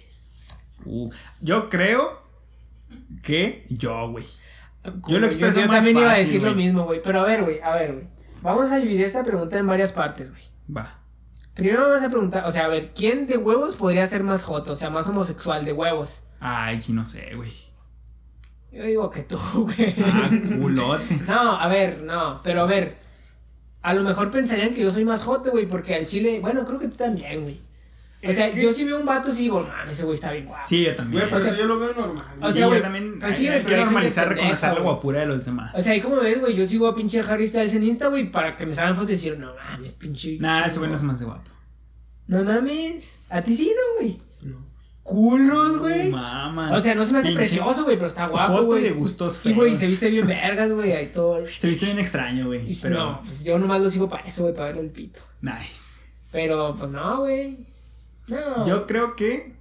Uh, 0.85 1.11
yo 1.41 1.69
creo 1.69 2.23
que 3.23 3.67
yo, 3.69 4.09
güey. 4.11 4.27
Yo, 5.09 5.19
lo 5.19 5.27
expreso 5.27 5.61
yo 5.61 5.67
más 5.67 5.79
también 5.79 5.99
iba 5.99 6.13
a 6.13 6.17
decir 6.17 6.41
lo 6.41 6.55
mismo, 6.55 6.85
güey. 6.85 7.03
Pero 7.03 7.21
a 7.21 7.25
ver, 7.25 7.43
güey, 7.43 7.61
a 7.61 7.75
ver, 7.75 7.93
güey. 7.95 8.07
Vamos 8.43 8.71
a 8.71 8.77
dividir 8.77 9.05
esta 9.05 9.25
pregunta 9.25 9.59
en 9.59 9.67
varias 9.67 9.93
partes, 9.93 10.31
güey. 10.31 10.43
Va. 10.75 11.01
Primero 11.57 11.89
vamos 11.89 12.03
a 12.03 12.11
preguntar, 12.11 12.45
o 12.45 12.51
sea, 12.51 12.67
a 12.67 12.69
ver, 12.69 12.93
¿quién 12.95 13.27
de 13.27 13.39
huevos 13.39 13.77
podría 13.77 14.07
ser 14.07 14.23
más 14.23 14.45
joto? 14.45 14.73
O 14.73 14.77
sea, 14.77 14.91
más 14.91 15.09
homosexual 15.09 15.65
de 15.65 15.73
huevos. 15.73 16.25
Ay, 16.39 16.83
sí, 16.83 16.93
no 16.93 17.09
sé, 17.09 17.35
güey. 17.35 17.53
Yo 18.71 18.85
digo 18.85 19.11
que 19.11 19.23
tú, 19.23 19.39
güey. 19.55 19.95
Ah, 20.05 20.31
culote. 20.61 21.21
No, 21.27 21.53
a 21.53 21.67
ver, 21.69 22.03
no, 22.03 22.41
pero 22.45 22.63
a 22.63 22.67
ver. 22.67 22.99
A 23.81 23.95
lo 23.95 24.03
mejor 24.03 24.31
pensarían 24.31 24.75
que 24.75 24.83
yo 24.83 24.91
soy 24.91 25.07
más 25.07 25.23
joto, 25.23 25.51
güey, 25.51 25.65
porque 25.67 25.95
al 25.95 26.07
chile, 26.07 26.41
bueno, 26.41 26.67
creo 26.67 26.79
que 26.79 26.89
tú 26.89 26.97
también, 26.97 27.43
güey. 27.43 27.59
O 28.29 28.33
sea, 28.33 28.53
que- 28.53 28.63
yo 28.63 28.73
si 28.73 28.85
veo 28.85 28.99
un 29.01 29.07
vato, 29.07 29.33
sí 29.33 29.43
digo, 29.43 29.63
man, 29.63 29.89
ese 29.89 30.05
güey 30.05 30.15
está 30.15 30.33
bien 30.33 30.47
guapo. 30.47 30.65
Sí, 30.69 30.85
yo 30.85 30.95
también. 30.95 31.21
Güey, 31.23 31.25
pero 31.31 31.37
O 31.37 31.41
sea, 31.45 31.53
eso 31.53 31.61
yo 31.61 31.67
lo 31.69 31.79
veo 31.79 31.93
normal. 31.95 32.25
o 32.41 32.49
Sí, 32.51 32.59
sea, 32.59 32.67
güey, 32.67 32.79
yo 32.79 32.83
también 32.85 33.19
pues 33.21 33.37
sí, 33.37 33.49
hay, 33.49 33.59
hay 33.59 33.65
que 33.65 33.77
normalizar, 33.77 34.29
reconocer 34.29 34.73
la 34.75 34.81
guapura 34.81 35.21
de 35.21 35.27
los 35.27 35.45
demás. 35.45 35.73
O 35.75 35.81
sea, 35.81 35.93
ahí 35.93 36.01
como 36.01 36.17
ves, 36.17 36.41
güey, 36.41 36.55
yo 36.55 36.67
sigo 36.67 36.87
a 36.89 36.95
pinche 36.97 37.21
Harry 37.21 37.47
Styles 37.49 37.75
en 37.75 37.83
Insta, 37.85 38.09
güey, 38.09 38.31
para 38.31 38.57
que 38.57 38.67
me 38.67 38.75
salgan 38.75 38.95
fotos 38.95 39.11
y 39.11 39.15
decir, 39.15 39.39
no 39.39 39.53
mames, 39.55 39.93
pinche. 39.95 40.39
Nah, 40.41 40.65
ese 40.67 40.79
güey 40.79 40.89
no 40.91 40.93
no 40.93 40.99
es 40.99 41.05
más 41.05 41.19
de 41.19 41.25
guapo. 41.27 41.51
No 42.29 42.43
mames. 42.45 43.21
A 43.29 43.43
ti 43.43 43.55
sí, 43.55 43.73
no, 43.75 44.01
güey. 44.01 44.19
No. 44.43 44.67
Culos, 45.03 45.79
güey. 45.79 46.11
Mama. 46.11 46.73
O 46.77 46.81
sea, 46.81 46.97
no 46.97 47.05
se 47.05 47.13
me 47.13 47.21
hace 47.21 47.29
Pinche- 47.29 47.37
precioso, 47.37 47.85
güey, 47.85 47.95
pero 47.97 48.09
está 48.09 48.27
guapo, 48.27 48.53
Joto 48.55 48.63
y 48.65 48.67
güey. 48.67 48.83
de 48.83 48.91
gustos 48.91 49.41
Y, 49.45 49.53
güey, 49.53 49.69
feos. 49.71 49.79
se 49.79 49.87
viste 49.87 50.11
bien 50.11 50.27
vergas, 50.27 50.73
güey, 50.73 50.93
ahí 50.93 51.13
todo. 51.13 51.47
Se 51.47 51.69
viste 51.69 51.87
bien 51.87 52.01
extraño, 52.01 52.47
güey. 52.47 52.69
Pero. 52.83 52.97
no, 52.97 53.21
pues 53.23 53.45
yo 53.45 53.57
nomás 53.59 53.81
lo 53.81 53.89
sigo 53.89 54.09
para 54.11 54.25
eso, 54.25 54.43
güey, 54.43 54.55
para 54.55 54.67
verle 54.71 54.83
el 54.83 54.91
pito. 54.91 55.21
Nice. 55.43 56.01
Pero, 56.33 56.75
pues 56.77 56.91
no, 56.91 57.21
güey. 57.21 57.57
No. 58.29 58.67
Yo 58.67 58.87
creo 58.87 59.17
que. 59.17 59.57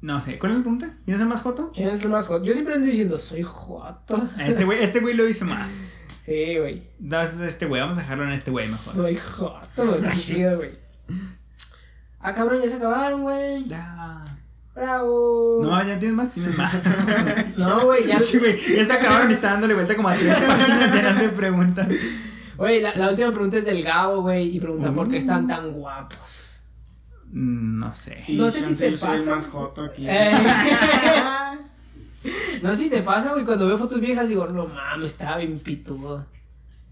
No 0.00 0.20
sé, 0.20 0.38
¿cuál 0.38 0.52
es 0.52 0.58
la 0.58 0.62
pregunta? 0.64 0.98
¿Quién 1.06 1.16
es 1.16 1.22
el 1.22 1.28
más 1.28 1.40
joto? 1.40 1.72
¿Quién 1.74 1.88
es 1.88 2.04
el 2.04 2.10
más 2.10 2.26
joto? 2.26 2.44
Yo 2.44 2.52
siempre 2.52 2.74
ando 2.74 2.86
diciendo, 2.86 3.16
soy 3.16 3.42
joto. 3.42 4.28
Este 4.38 4.64
güey, 4.64 4.82
este 4.82 5.00
güey 5.00 5.14
lo 5.14 5.24
dice 5.24 5.44
más. 5.44 5.72
Sí, 6.26 6.56
güey. 6.58 6.82
No, 7.00 7.20
es 7.20 7.38
este 7.38 7.66
güey, 7.66 7.82
vamos 7.82 7.98
a 7.98 8.00
dejarlo 8.00 8.24
en 8.24 8.32
este 8.32 8.50
güey 8.50 8.66
mejor. 8.66 8.94
Soy 8.94 9.16
joto, 9.16 9.86
güey. 9.86 10.10
Chido, 10.12 10.56
güey. 10.56 10.70
Ah, 12.18 12.34
cabrón, 12.34 12.62
ya 12.62 12.70
se 12.70 12.76
acabaron, 12.76 13.20
güey. 13.20 13.66
Ya. 13.66 14.24
Bravo. 14.74 15.60
No, 15.62 15.78
ya 15.86 15.98
tienes 15.98 16.16
más, 16.16 16.32
tienes 16.32 16.56
más. 16.56 16.74
No, 17.58 17.84
güey, 17.84 18.06
ya. 18.06 18.22
Sí, 18.22 18.38
güey, 18.38 18.56
ya 18.56 18.86
se 18.86 18.92
acabaron 18.94 19.30
y 19.30 19.34
está 19.34 19.50
dándole 19.50 19.74
vuelta 19.74 19.94
como 19.94 20.08
a 20.08 20.14
tres 20.14 20.34
páginas 20.38 20.94
llenas 20.94 21.20
de 21.20 21.28
preguntas. 21.28 21.88
Güey, 22.56 22.80
la, 22.80 22.94
la 22.94 23.10
última 23.10 23.30
pregunta 23.30 23.58
es 23.58 23.66
del 23.66 23.82
Gabo, 23.82 24.22
güey. 24.22 24.56
Y 24.56 24.60
pregunta 24.60 24.90
por 24.92 25.10
qué 25.10 25.18
están 25.18 25.46
tan 25.46 25.72
guapos. 25.72 26.43
Mm, 27.32 27.78
No 27.80 27.94
sé. 27.94 28.22
Y 28.28 28.36
No 28.36 28.50
sé 28.50 28.62
si 28.62 28.74
te 28.76 28.92
pasa. 28.92 29.36
más 29.36 29.48
joto 29.48 29.82
aquí. 29.82 30.06
Eh. 30.08 30.30
no 32.62 32.74
sé 32.74 32.84
si 32.84 32.90
te 32.90 33.02
pasa, 33.02 33.32
güey. 33.32 33.44
Cuando 33.44 33.66
veo 33.66 33.78
fotos 33.78 34.00
viejas 34.00 34.28
digo, 34.28 34.46
no 34.46 34.66
mames, 34.66 35.12
estaba 35.12 35.38
bien 35.38 35.58
pitudo. 35.58 36.26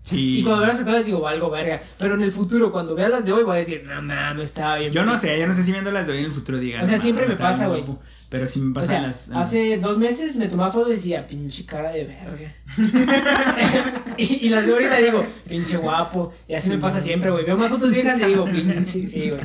Sí. 0.03 0.41
Y 0.41 0.43
cuando 0.43 0.61
veo 0.63 0.69
las 0.69 0.81
actuales 0.81 1.07
digo, 1.07 1.21
valgo 1.21 1.49
verga. 1.51 1.81
Pero 1.99 2.15
en 2.15 2.23
el 2.23 2.33
futuro, 2.33 2.73
cuando 2.73 2.95
vea 2.95 3.09
las 3.09 3.25
de 3.25 3.33
hoy, 3.33 3.45
voy 3.45 3.57
a 3.57 3.61
decir, 3.61 3.83
no 3.87 4.03
mames, 4.03 4.49
estaba 4.49 4.77
bien 4.79 4.93
Yo 4.93 5.05
no 5.05 5.13
pitudo". 5.13 5.31
sé, 5.31 5.39
yo 5.39 5.47
no 5.47 5.55
sé 5.55 5.63
si 5.63 5.73
viendo 5.73 5.93
las 5.93 6.07
de 6.07 6.13
hoy 6.15 6.19
en 6.19 6.25
el 6.27 6.33
futuro 6.33 6.59
digan. 6.59 6.83
O 6.85 6.89
sea, 6.89 6.97
"No 6.97 7.03
siempre 7.03 7.27
me 7.29 7.37
pasa, 7.37 7.69
güey. 7.69 7.83
bien 7.83 7.93
guapo". 7.95 8.03
Pero 8.29 8.49
sí 8.49 8.61
me 8.61 8.71
O 8.71 8.75
pasa 8.75 8.87
sea, 8.89 8.97
en 8.97 9.03
las. 9.05 9.29
en 9.31 9.37
hace 9.37 9.71
las- 9.77 9.83
dos 9.83 9.99
meses 9.99 10.37
me 10.39 10.49
tomaba 10.49 10.73
foto 10.73 10.89
y 10.89 10.93
decía, 10.97 11.27
pinche 11.27 11.65
cara 11.67 11.93
de 11.93 12.05
verga. 12.05 12.53
y, 14.17 14.47
y 14.47 14.49
las 14.49 14.67
veo 14.67 14.75
ahorita 14.77 14.97
digo, 14.99 15.25
pinche 15.49 15.77
guapo. 15.77 16.33
Y 16.49 16.55
así 16.55 16.69
me 16.71 16.79
pasa 16.79 17.01
siempre, 17.01 17.31
güey. 17.31 17.45
Veo 17.45 17.57
más 17.57 17.69
fotos 17.69 17.91
viejas 17.91 18.19
y 18.21 18.25
digo, 18.25 18.45
pinche, 18.47 19.07
sí, 19.07 19.31
güey. 19.31 19.41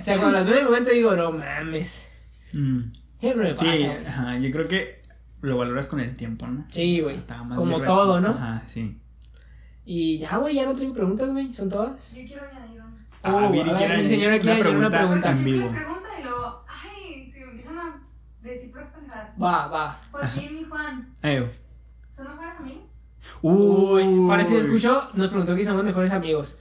O 0.00 0.02
sea, 0.02 0.16
cuando 0.16 0.38
las 0.38 0.46
veo 0.46 0.54
en 0.54 0.60
el 0.60 0.64
momento 0.66 0.90
digo, 0.90 1.14
no 1.16 1.32
mames. 1.32 2.08
Mm. 2.54 2.80
Siempre 3.18 3.48
me 3.48 3.54
pasa. 3.54 3.72
Sí, 3.72 3.84
güey. 3.86 4.06
ajá, 4.06 4.38
yo 4.38 4.50
creo 4.50 4.68
que 4.68 5.02
lo 5.42 5.56
valoras 5.56 5.86
con 5.86 6.00
el 6.00 6.16
tiempo, 6.16 6.46
¿no? 6.46 6.66
Sí, 6.70 7.00
güey. 7.00 7.18
Como 7.54 7.80
todo, 7.80 8.20
¿no? 8.20 8.30
Ajá, 8.30 8.62
sí. 8.66 8.98
Y 9.84 10.18
ya, 10.18 10.36
güey, 10.36 10.54
ya 10.54 10.64
no 10.66 10.74
tengo 10.74 10.94
preguntas, 10.94 11.32
güey. 11.32 11.52
¿Son 11.52 11.68
todas? 11.70 12.12
Yo 12.14 12.24
quiero 12.26 12.42
añadir 12.48 12.80
una. 12.80 12.96
Ah, 13.22 13.46
Oh, 13.46 13.50
Viri 13.52 13.68
a 13.68 13.72
ver, 13.72 13.76
quiere 13.76 13.88
mi 13.94 14.00
añadir 14.00 14.10
señora 14.18 14.38
quiere 14.40 14.60
añadir 14.60 14.76
una 14.76 14.90
pregunta. 14.90 15.30
en 15.30 15.34
Siempre 15.36 15.52
vivo. 15.52 15.64
les 15.72 15.82
pregunta 15.82 16.08
y 16.18 16.22
luego, 16.22 16.64
ay, 16.68 17.30
si 17.32 17.40
me 17.40 17.44
empiezan 17.50 17.78
a 17.78 18.02
decir 18.42 18.70
puras 18.72 18.88
pendejadas. 18.88 19.34
Va, 19.42 19.66
va. 19.68 20.00
Joaquín 20.10 20.58
y 20.58 20.64
Juan, 20.64 21.14
¿son 22.10 22.28
mejores 22.30 22.54
amigos? 22.58 22.90
Uy, 23.42 24.28
para 24.28 24.44
si 24.44 24.54
lo 24.54 24.60
escuchó, 24.60 25.08
nos 25.14 25.28
preguntó 25.28 25.54
que 25.56 25.64
somos 25.64 25.84
mejores 25.84 26.12
amigos. 26.12 26.58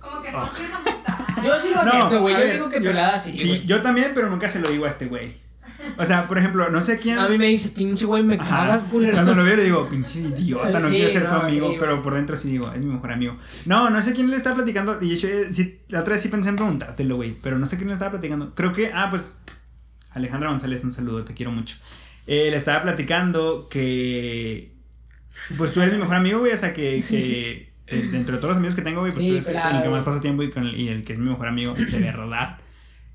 Como 0.00 0.22
que 0.22 0.32
no 0.32 0.38
aceptar. 0.42 1.03
Yo 1.44 1.60
sí 1.60 1.68
lo 1.74 1.80
acepto, 1.80 2.20
güey. 2.20 2.34
Yo 2.34 2.40
ver, 2.40 2.52
digo 2.54 2.68
que 2.70 2.76
yo- 2.80 2.90
pelada 2.90 3.18
sí, 3.18 3.36
Sí, 3.38 3.62
yo 3.66 3.82
también, 3.82 4.12
pero 4.14 4.28
nunca 4.30 4.48
se 4.48 4.60
lo 4.60 4.68
digo 4.70 4.84
a 4.84 4.88
este 4.88 5.06
güey. 5.06 5.44
O 5.98 6.04
sea, 6.06 6.26
por 6.26 6.38
ejemplo, 6.38 6.70
no 6.70 6.80
sé 6.80 6.98
quién. 6.98 7.18
A 7.18 7.28
mí 7.28 7.36
me 7.36 7.46
dice, 7.46 7.68
pinche 7.68 8.06
güey, 8.06 8.22
me 8.22 8.36
Ajá. 8.36 8.64
cagas, 8.66 8.84
culero. 8.84 9.12
Cuando 9.12 9.34
lo 9.34 9.44
veo 9.44 9.56
le 9.56 9.64
digo, 9.64 9.86
pinche 9.88 10.20
idiota, 10.20 10.80
no 10.80 10.88
Sí, 10.88 10.94
quiero 10.94 11.10
ser 11.10 11.28
tu 11.28 11.34
amigo, 11.34 11.70
sí, 11.70 11.76
pero 11.78 12.02
por 12.02 12.14
dentro 12.14 12.36
sí 12.36 12.48
digo, 12.48 12.72
es 12.72 12.78
mi 12.80 12.86
mejor 12.86 13.12
amigo. 13.12 13.36
No, 13.66 13.90
no 13.90 14.02
sé 14.02 14.14
quién 14.14 14.30
le 14.30 14.36
está 14.36 14.54
platicando, 14.54 14.98
y 15.02 15.14
yo 15.16 15.28
eh, 15.28 15.48
sí, 15.52 15.80
la 15.88 16.00
otra 16.00 16.14
vez 16.14 16.22
sí 16.22 16.28
pensé 16.28 16.48
en 16.48 16.56
preguntártelo, 16.56 17.16
güey, 17.16 17.34
pero 17.42 17.58
no 17.58 17.66
sé 17.66 17.76
quién 17.76 17.88
le 17.88 17.92
estaba 17.94 18.12
platicando. 18.12 18.54
Creo 18.54 18.72
que, 18.72 18.92
ah, 18.94 19.08
pues, 19.10 19.42
Alejandra 20.12 20.48
González, 20.50 20.82
un 20.84 20.92
saludo, 20.92 21.22
te 21.24 21.34
quiero 21.34 21.52
mucho. 21.52 21.76
Eh, 22.26 22.48
le 22.50 22.56
estaba 22.56 22.82
platicando 22.82 23.68
que, 23.70 24.72
pues 25.58 25.72
tú 25.72 25.82
eres 25.82 25.92
mi 25.92 26.00
mejor 26.00 26.14
amigo, 26.16 26.38
güey, 26.38 26.52
o 26.52 26.58
sea, 26.58 26.72
que, 26.72 27.04
que 27.06 27.73
eh, 27.94 28.08
dentro 28.10 28.34
de 28.34 28.40
todos 28.40 28.50
los 28.50 28.58
amigos 28.58 28.74
que 28.74 28.82
tengo, 28.82 29.00
güey, 29.00 29.12
pues 29.12 29.24
Sí, 29.24 29.30
tú 29.30 29.34
eres 29.36 29.48
claro, 29.48 29.76
el 29.76 29.82
que 29.82 29.88
más 29.88 30.02
paso 30.02 30.20
tiempo 30.20 30.42
y, 30.42 30.50
con 30.50 30.66
el, 30.66 30.78
y 30.78 30.88
el 30.88 31.04
que 31.04 31.12
es 31.14 31.18
mi 31.18 31.28
mejor 31.30 31.46
amigo, 31.48 31.74
de 31.74 31.98
verdad. 32.00 32.58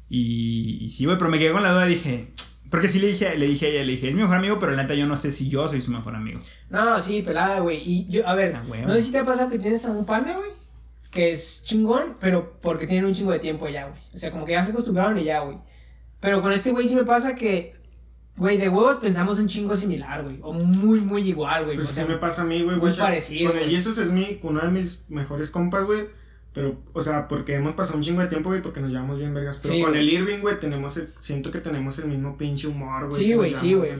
Y, 0.09 0.77
y 0.81 0.89
sí, 0.91 1.05
güey, 1.05 1.17
pero 1.17 1.29
me 1.29 1.37
quedé 1.39 1.51
con 1.51 1.63
la 1.63 1.71
duda, 1.71 1.85
dije... 1.85 2.31
Porque 2.69 2.87
sí 2.87 2.99
le 2.99 3.07
dije, 3.07 3.35
le 3.35 3.47
dije 3.47 3.65
a 3.65 3.69
ella, 3.69 3.83
le 3.83 3.93
dije, 3.93 4.09
es 4.09 4.13
mi 4.13 4.21
mejor 4.21 4.37
amigo, 4.37 4.59
pero 4.59 4.73
la 4.73 4.83
neta 4.83 4.93
yo 4.93 5.07
no 5.07 5.17
sé 5.17 5.31
si 5.31 5.49
yo 5.49 5.67
soy 5.67 5.81
su 5.81 5.89
mejor 5.91 6.15
amigo. 6.15 6.39
No, 6.69 7.01
sí, 7.01 7.23
pelada, 7.23 7.61
güey. 7.61 7.81
Y 7.83 8.07
yo, 8.09 8.27
a 8.27 8.35
ver, 8.35 8.55
Ah, 8.55 8.63
no 8.85 8.93
sé 8.93 9.01
si 9.01 9.11
te 9.11 9.17
ha 9.17 9.25
pasado 9.25 9.49
que 9.49 9.57
tienes 9.57 9.83
a 9.87 9.91
un 9.91 10.05
pana, 10.05 10.33
güey, 10.33 10.51
que 11.09 11.31
es 11.31 11.63
chingón, 11.63 12.15
pero 12.19 12.59
porque 12.61 12.85
tienen 12.85 13.05
un 13.05 13.13
chingo 13.15 13.31
de 13.31 13.39
tiempo 13.39 13.67
ya, 13.67 13.87
güey. 13.87 13.99
O 14.13 14.17
sea, 14.19 14.29
como 14.29 14.45
que 14.45 14.51
ya 14.51 14.63
se 14.63 14.71
acostumbraron 14.71 15.17
y 15.17 15.23
ya, 15.23 15.39
güey. 15.39 15.57
Pero 16.19 16.43
con 16.43 16.51
este 16.51 16.71
güey 16.71 16.87
sí 16.87 16.93
me 16.93 17.05
pasa 17.05 17.33
que, 17.35 17.73
güey, 18.39 18.57
de 18.57 18.69
huevos 18.69 18.97
pensamos 18.97 19.37
un 19.39 19.47
chingo 19.47 19.75
similar, 19.75 20.23
güey. 20.23 20.39
O 20.41 20.53
muy, 20.53 21.01
muy 21.01 21.21
igual, 21.21 21.65
güey. 21.65 21.75
Pues 21.75 21.87
o 21.87 21.89
sí 21.89 21.95
sea, 21.95 22.05
me 22.07 22.17
pasa 22.17 22.41
a 22.41 22.45
mí, 22.45 22.61
güey. 22.63 22.77
muy 22.77 22.91
parecido, 22.93 23.51
Con 23.51 23.59
el 23.59 23.65
güey. 23.65 23.75
Jesus 23.75 23.97
es 23.99 24.11
mi, 24.11 24.39
uno 24.41 24.61
de 24.61 24.69
mis 24.69 25.03
mejores 25.09 25.51
compas, 25.51 25.85
güey. 25.85 26.07
Pero, 26.51 26.81
o 26.93 27.01
sea, 27.01 27.27
porque 27.27 27.53
hemos 27.55 27.75
pasado 27.75 27.97
un 27.97 28.03
chingo 28.03 28.21
de 28.21 28.27
tiempo, 28.27 28.49
güey, 28.49 28.61
porque 28.61 28.81
nos 28.81 28.89
llevamos 28.89 29.19
bien 29.19 29.33
vergas. 29.35 29.59
Pero 29.61 29.73
Sí, 29.75 29.81
con 29.81 29.91
güey. 29.91 30.01
el 30.01 30.09
Irving, 30.13 30.39
güey, 30.39 30.59
tenemos 30.59 30.97
el- 30.97 31.07
siento 31.19 31.51
que 31.51 31.59
tenemos 31.59 31.99
el 31.99 32.05
mismo 32.07 32.37
pinche 32.37 32.67
humor, 32.67 33.07
güey. 33.07 33.23
Sí, 33.23 33.33
güey, 33.33 33.53
sí, 33.53 33.73
güey. 33.75 33.91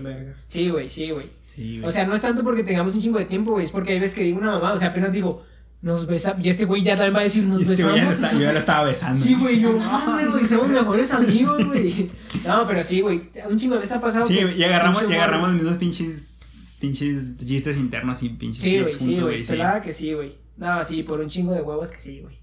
Sí, 0.48 0.70
güey, 0.70 0.90
sí, 0.90 1.12
güey. 1.12 1.28
Sí, 1.46 1.78
güey. 1.80 1.88
O 1.88 1.92
sea, 1.92 2.08
no 2.08 2.16
es 2.16 2.22
tanto 2.22 2.44
porque 2.44 2.64
tengamos 2.64 2.96
un 2.96 3.02
chingo 3.02 3.20
de 3.20 3.26
tiempo, 3.26 3.52
güey. 3.52 3.66
Es 3.66 3.72
porque 3.72 3.94
hay 3.94 4.00
veces 4.00 4.16
que 4.16 4.24
digo 4.24 4.40
una 4.40 4.54
mamá, 4.54 4.74
o 4.74 4.78
sea, 4.78 4.90
apenas 4.90 5.12
digo, 5.14 5.44
nos 5.82 6.08
besamos. 6.08 6.46
Y 6.46 6.50
este 6.50 6.66
güey 6.66 6.84
ya 6.84 6.96
también 6.96 7.16
va 7.16 7.20
a 7.20 7.24
decir, 7.24 7.44
nos 7.46 7.62
Y 7.62 7.72
este 7.72 7.84
güey 7.84 7.96
ya 7.96 8.04
lo 8.04 8.10
besamos. 8.10 8.24
está- 8.32 8.34
yo 8.34 8.42
ya 8.46 8.54
lo 8.54 8.60
estaba 8.60 8.84
besando. 8.84 9.18
Sí, 9.20 9.34
güey, 9.36 9.60
yo, 9.62 9.74
güey, 9.74 10.46
somos 10.48 10.68
mejores 10.70 11.12
amigos, 11.14 11.66
güey. 11.66 12.10
No, 12.46 12.68
pero 12.68 12.84
sí, 12.84 13.02
güey, 13.02 13.22
un 13.50 13.58
chingo 13.60 13.76
de 13.76 13.82
veces 13.82 13.96
ha 13.98 14.02
pasado. 14.02 14.26
Sí, 14.26 14.36
que 14.36 14.56
y 14.56 14.64
agarramos, 14.64 15.04
y 15.10 15.14
agarramos 15.14 15.76
pinches, 15.78 16.40
pinches 16.80 17.38
chistes 17.38 17.78
internos 17.78 18.22
y 18.24 18.30
pinches 18.30 18.62
Sí, 18.64 18.72
güey, 18.72 18.86
clips 18.86 18.98
sí, 19.00 19.06
juntos, 19.06 19.24
güey, 19.24 19.46
sí. 19.46 19.58
que 19.84 19.94
sí, 19.94 20.14
güey. 20.14 20.36
No, 20.58 20.84
sí, 20.84 21.04
por 21.04 21.20
un 21.22 21.30
chingo 21.30 21.54
de 21.54 21.62
huevos 21.62 21.90
que 21.92 22.00
sí, 22.02 22.20
güey. 22.22 22.38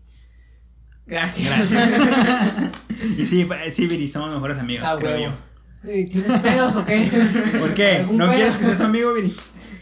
Gracias. 1.06 1.70
Gracias. 1.70 2.00
y 3.18 3.26
sí, 3.26 3.46
sí, 3.70 3.86
Viri, 3.86 4.08
somos 4.08 4.30
mejores 4.32 4.58
amigos, 4.58 4.86
Ah, 4.88 4.96
creo 4.98 5.16
huevo. 5.20 5.34
Eh, 5.84 6.04
¿Tienes 6.10 6.40
pedos 6.40 6.74
o 6.76 6.84
qué? 6.84 7.04
yo. 7.08 7.60
¿Por 7.60 7.74
qué? 7.74 7.96
¿Algún 7.98 8.16
¿No 8.16 8.24
pedo? 8.26 8.34
quieres 8.34 8.56
que 8.56 8.64
sea 8.64 8.76
su 8.76 8.82
amigo, 8.84 9.12
Viri? 9.12 9.32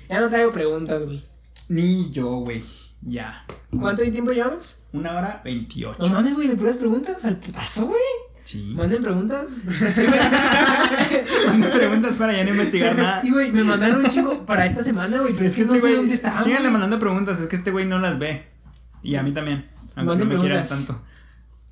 Ya 0.09 0.21
no 0.21 0.29
traigo 0.29 0.53
preguntas, 0.53 1.05
güey. 1.05 1.23
Ni 1.69 2.11
yo, 2.13 2.29
güey. 2.41 2.63
Ya. 3.07 3.45
¿Cuánto 3.79 4.03
tiempo 4.03 4.33
llevamos? 4.33 4.79
Una 4.93 5.17
hora 5.17 5.41
veintiocho. 5.45 6.03
No 6.03 6.09
mames, 6.09 6.35
güey, 6.35 6.49
de 6.49 6.57
puras 6.57 6.77
preguntas 6.77 7.25
al 7.25 7.37
putazo, 7.37 7.87
güey. 7.87 8.01
Sí. 8.45 8.75
Manden 8.77 9.03
preguntas. 9.03 9.49
Manda 11.47 11.71
preguntas 11.71 12.13
para 12.15 12.35
ya 12.35 12.45
no 12.45 12.51
investigar 12.51 12.95
nada. 12.95 13.21
Y, 13.25 13.31
güey, 13.31 13.51
me 13.53 13.65
mandaron 13.65 14.05
un 14.05 14.11
chingo 14.11 14.45
para 14.45 14.67
esta 14.67 14.83
semana, 14.83 15.21
güey, 15.21 15.33
pero 15.33 15.47
es 15.47 15.57
que 15.57 15.65
no 15.65 15.73
sé 15.73 15.81
güey, 15.81 15.97
dónde 15.97 16.15
está. 16.15 16.39
Síganle 16.39 16.71
mandando 16.71 16.99
preguntas, 16.99 17.41
es 17.41 17.47
que 17.47 17.57
este 17.57 17.71
güey 17.71 17.87
no 17.87 17.99
las 17.99 18.19
ve. 18.19 18.47
Y 19.03 19.17
a 19.17 19.23
mí 19.23 19.33
también. 19.33 19.71
Aunque 19.97 20.11
Manden 20.11 20.29
no 20.29 20.35
me 20.35 20.41
quieran 20.41 20.67
tanto. 20.67 21.01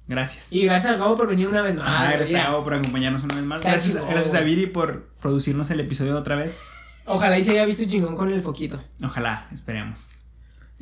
Gracias. 0.08 0.52
Y 0.52 0.64
gracias 0.64 0.92
al 0.92 0.98
Gabo 0.98 1.16
por 1.16 1.28
venir 1.28 1.48
una 1.48 1.62
vez 1.62 1.76
más. 1.76 1.86
Ah, 1.86 2.10
gracias 2.12 2.30
ya. 2.30 2.44
a 2.44 2.50
Gabo 2.50 2.64
por 2.64 2.74
acompañarnos 2.74 3.22
una 3.22 3.36
vez 3.36 3.44
más. 3.44 3.62
Gracias, 3.62 4.02
gracias 4.08 4.34
a. 4.34 4.40
Viri 4.40 4.66
por 4.66 5.08
producirnos 5.20 5.70
el 5.70 5.80
episodio 5.80 6.16
otra 6.16 6.36
vez. 6.36 6.70
Ojalá 7.04 7.38
y 7.38 7.44
se 7.44 7.52
haya 7.52 7.64
visto 7.64 7.84
chingón 7.84 8.16
con 8.16 8.30
el 8.30 8.42
foquito. 8.42 8.82
Ojalá, 9.02 9.46
esperemos. 9.52 10.11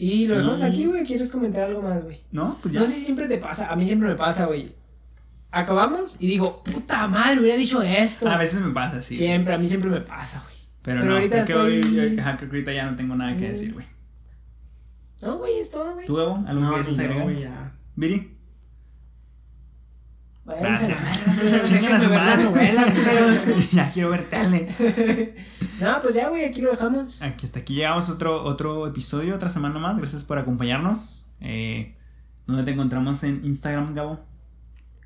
Y 0.03 0.27
lo 0.27 0.39
dejamos 0.39 0.63
aquí, 0.63 0.87
güey. 0.87 1.05
¿Quieres 1.05 1.31
comentar 1.31 1.65
algo 1.65 1.83
más, 1.83 2.03
güey? 2.03 2.23
¿No? 2.33 2.57
Pues 2.63 2.73
ya. 2.73 2.81
No 2.81 2.87
sé 2.87 2.95
si 2.95 3.01
siempre 3.05 3.29
te 3.29 3.37
pasa. 3.37 3.71
A 3.71 3.77
mí 3.77 3.87
siempre 3.87 4.09
me 4.09 4.15
pasa, 4.15 4.47
güey. 4.47 4.75
Acabamos 5.51 6.17
y 6.21 6.27
digo, 6.27 6.63
puta 6.65 7.07
madre, 7.07 7.39
hubiera 7.41 7.57
dicho 7.57 7.83
esto. 7.83 8.27
A 8.29 8.39
veces 8.39 8.63
me 8.63 8.73
pasa, 8.73 9.03
sí. 9.03 9.15
Siempre, 9.15 9.53
a 9.53 9.59
mí 9.59 9.69
siempre 9.69 9.91
me 9.91 10.01
pasa, 10.01 10.43
güey. 10.45 10.57
Pero, 10.83 11.01
Pero 11.01 11.11
no, 11.11 11.17
ahorita 11.19 11.45
creo 11.45 11.67
que 11.67 11.81
hoy, 11.83 11.95
yo- 12.15 12.21
ajá, 12.23 12.37
creo 12.39 12.49
que 12.51 12.57
ahorita 12.57 12.73
ya 12.73 12.91
no 12.91 12.97
tengo 12.97 13.15
nada 13.15 13.37
que 13.37 13.47
Mm. 13.47 13.51
decir, 13.51 13.75
güey. 13.75 13.85
No, 15.21 15.37
güey, 15.37 15.59
es 15.59 15.71
todo, 15.71 15.93
güey. 15.95 16.07
¿Tú, 16.07 16.15
Gabo? 16.17 16.37
¿Algo 16.47 16.63
No, 16.63 16.75
que 16.77 16.83
yo, 16.83 16.91
agregar? 16.93 17.23
güey, 17.25 17.41
ya. 17.41 17.73
¿Viri? 17.97 18.39
Gracias. 20.59 21.21
Chinguen 21.65 21.93
a 21.93 22.01
su 22.01 22.11
madre. 22.11 22.45
novela, 22.45 22.85
ya 23.73 23.93
quiero 23.93 24.11
ver 24.11 24.23
tele. 24.25 24.69
No, 25.81 26.03
pues 26.03 26.15
ya, 26.15 26.29
güey, 26.29 26.45
aquí 26.45 26.61
lo 26.61 26.71
dejamos. 26.73 27.23
Aquí 27.23 27.47
hasta 27.47 27.61
aquí 27.61 27.75
llegamos 27.75 28.11
otro, 28.11 28.43
otro 28.43 28.87
episodio, 28.87 29.35
otra 29.35 29.49
semana 29.49 29.79
más. 29.79 29.97
Gracias 29.97 30.25
por 30.25 30.37
acompañarnos. 30.37 31.31
Eh, 31.41 31.95
¿Dónde 32.47 32.65
te 32.65 32.73
encontramos 32.73 33.25
en 33.25 33.43
Instagram, 33.47 33.95
Gabo? 33.95 34.21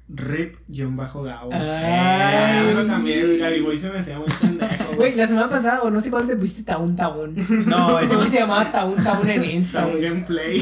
Rip-Gabo. 0.08 1.50
Ah. 1.52 2.62
Eh, 2.66 2.74
lo 2.74 2.86
cambié, 2.88 3.20
el 3.20 3.38
Gabiboy 3.38 3.78
se 3.78 3.88
me 3.90 4.00
hacía 4.00 4.18
muy 4.18 4.26
pendejo. 4.40 4.94
Güey, 4.96 5.14
la 5.14 5.28
semana 5.28 5.48
pasada, 5.48 5.82
o 5.82 5.90
no 5.90 6.00
sé 6.00 6.10
cuándo 6.10 6.32
te 6.32 6.36
pusiste 6.40 6.64
Taún 6.64 6.96
Taún. 6.96 7.34
No, 7.68 7.98
¿Cómo 8.08 8.24
se 8.24 8.40
llamaba 8.40 8.64
Taún 8.64 8.96
Taún 9.02 9.30
en 9.30 9.44
Insta, 9.44 9.78
Está 9.78 9.86
un 9.86 9.98
güey? 9.98 10.08
gameplay. 10.10 10.60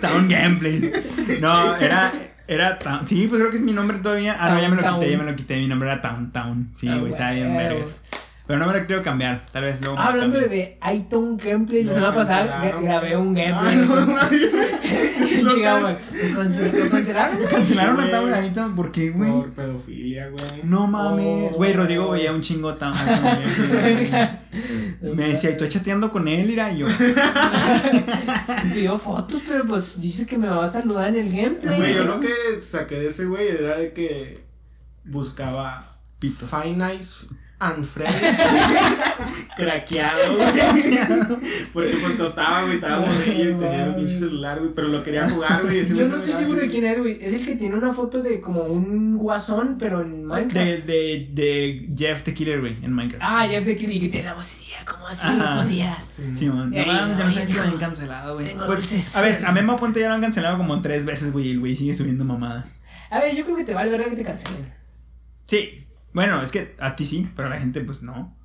Town 0.00 0.28
Gameplay. 0.28 0.92
No, 1.40 1.76
era. 1.76 2.12
Era 2.48 2.78
Town. 2.78 3.06
Sí, 3.06 3.26
pues 3.28 3.40
creo 3.40 3.50
que 3.50 3.56
es 3.56 3.62
mi 3.62 3.72
nombre 3.72 3.98
todavía. 3.98 4.36
Ah, 4.38 4.50
no, 4.50 4.60
ya 4.60 4.68
me 4.68 4.76
lo 4.76 4.82
Town, 4.82 4.98
quité, 5.00 5.12
ya 5.12 5.18
me 5.18 5.24
lo 5.30 5.36
quité. 5.36 5.58
Mi 5.58 5.68
nombre 5.68 5.88
era 5.90 6.02
Town 6.02 6.32
Town. 6.32 6.70
Sí, 6.74 6.88
Ah, 6.88 6.96
güey, 6.96 7.10
estaba 7.12 7.30
bien 7.32 7.56
vergas. 7.56 8.02
Pero 8.52 8.66
no 8.66 8.70
me 8.70 8.78
lo 8.80 8.86
quiero 8.86 9.02
cambiar. 9.02 9.46
Tal 9.50 9.64
vez 9.64 9.80
luego. 9.80 9.96
me 9.96 10.02
Ah, 10.02 10.08
hablando 10.08 10.36
de, 10.36 10.42
cambie. 10.42 10.78
de 10.84 10.94
iTunes 10.94 11.42
Gameplay, 11.42 11.84
la 11.84 11.94
semana 11.94 12.14
pasada 12.14 12.46
cancelaron, 12.50 12.82
gra- 12.82 12.86
grabé 12.86 13.16
un 13.16 13.32
gameplay. 13.34 13.56
Ah, 13.56 13.74
no, 13.86 14.06
no, 14.06 14.16
Lo 15.42 15.54
Chica, 15.54 15.72
can- 15.72 15.82
güey. 15.82 15.96
¿Lo 16.34 16.40
cancel- 16.42 16.84
¿Lo 16.84 16.90
cancelaron? 16.90 17.38
Cancelaron 17.50 17.94
a 17.98 18.02
güey. 18.02 18.10
Town 18.10 18.34
ahorita. 18.34 18.68
¿Por 18.76 18.92
qué, 18.92 19.10
güey? 19.10 19.30
Por 19.32 19.50
pedofilia, 19.52 20.28
güey. 20.28 20.44
No 20.64 20.86
mames. 20.86 21.52
Oh. 21.52 21.56
Güey, 21.56 21.72
Rodrigo 21.72 22.10
veía 22.10 22.30
un 22.32 22.42
chingo 22.42 22.74
Town. 22.74 22.92
Me 25.00 25.28
decía, 25.28 25.50
y 25.50 25.56
tú 25.56 25.66
chateando 25.66 26.12
con 26.12 26.28
él, 26.28 26.50
era 26.50 26.70
y 26.70 26.78
yo. 26.78 26.86
Pidió 28.74 28.98
fotos, 28.98 29.40
pero 29.48 29.64
pues 29.64 29.98
dice 30.00 30.26
que 30.26 30.36
me 30.36 30.48
va 30.48 30.66
a 30.66 30.70
saludar 30.72 31.08
en 31.08 31.16
el 31.26 31.32
gameplay. 31.32 31.76
Güey, 31.78 31.94
yo 31.94 32.04
lo 32.04 32.20
que 32.20 32.28
saqué 32.60 32.96
de 32.96 33.08
ese 33.08 33.24
güey 33.24 33.48
era 33.48 33.78
de 33.78 33.92
que 33.94 34.44
buscaba 35.04 35.82
Pitos. 36.18 36.50
Fine 36.50 36.84
Eyes 36.92 37.26
and 37.62 37.84
Friends 37.84 38.16
craqueado, 39.56 40.36
güey. 40.36 40.98
Porque 41.72 41.96
pues 42.02 42.16
costaba, 42.16 42.62
güey, 42.62 42.74
estaba 42.76 43.06
morrillo 43.06 43.50
y 43.50 43.54
tenía 43.54 43.84
un 43.84 43.94
pinche 43.96 44.18
celular, 44.18 44.58
güey, 44.58 44.72
pero 44.74 44.88
lo 44.88 45.02
quería 45.02 45.28
jugar, 45.30 45.62
güey. 45.62 45.84
Yo 45.84 46.08
no 46.08 46.16
estoy 46.16 46.32
seguro 46.32 46.60
de 46.60 46.68
quién 46.68 46.84
es, 46.86 46.98
güey. 46.98 47.18
Es 47.20 47.34
el 47.34 47.44
que 47.46 47.56
tiene 47.56 47.76
una 47.76 47.92
foto 47.92 48.22
de 48.22 48.40
como 48.40 48.62
un 48.62 49.16
guasón, 49.18 49.76
pero 49.78 50.00
en 50.00 50.24
Minecraft. 50.26 50.54
De, 50.54 50.82
de, 50.82 51.28
de 51.32 51.88
Jeff 51.96 52.22
the 52.24 52.34
Killer, 52.34 52.60
güey, 52.60 52.76
en 52.82 52.92
Minecraft. 52.92 53.24
Ah, 53.24 53.46
Jeff 53.48 53.64
de 53.64 53.76
Kiri, 53.76 54.00
que 54.00 54.08
tiene 54.08 54.26
la 54.26 54.34
vocecilla, 54.34 54.84
como 54.84 55.06
así, 55.06 55.28
vocecilla. 55.56 55.98
Sí, 56.34 56.46
man. 56.46 56.70
No 56.70 56.76
ya 56.76 57.06
no 57.24 57.30
sé 57.30 57.46
que 57.46 57.52
lo 57.54 57.62
habían 57.62 57.78
cancelado, 57.78 58.34
güey. 58.34 58.46
Tengo 58.46 58.66
Pues, 58.66 59.16
a 59.16 59.20
ver, 59.20 59.44
a 59.44 59.52
Memo 59.52 59.76
Ponte 59.76 60.00
ya 60.00 60.08
lo 60.08 60.14
han 60.14 60.20
cancelado 60.20 60.58
como 60.58 60.80
tres 60.82 61.06
veces, 61.06 61.32
güey. 61.32 61.48
y 61.48 61.50
El 61.52 61.60
güey 61.60 61.76
sigue 61.76 61.94
subiendo 61.94 62.24
mamadas. 62.24 62.80
A 63.10 63.18
ver, 63.20 63.36
yo 63.36 63.44
creo 63.44 63.56
que 63.56 63.64
te 63.64 63.74
vale 63.74 63.90
verga 63.90 64.08
que 64.10 64.16
te 64.16 64.24
cancelen. 64.24 64.72
Sí. 65.46 65.81
Bueno, 66.12 66.42
es 66.42 66.50
que 66.52 66.74
a 66.78 66.94
ti 66.96 67.04
sí, 67.04 67.28
pero 67.34 67.48
a 67.48 67.50
la 67.50 67.58
gente, 67.58 67.80
pues 67.80 68.02
no. 68.02 68.36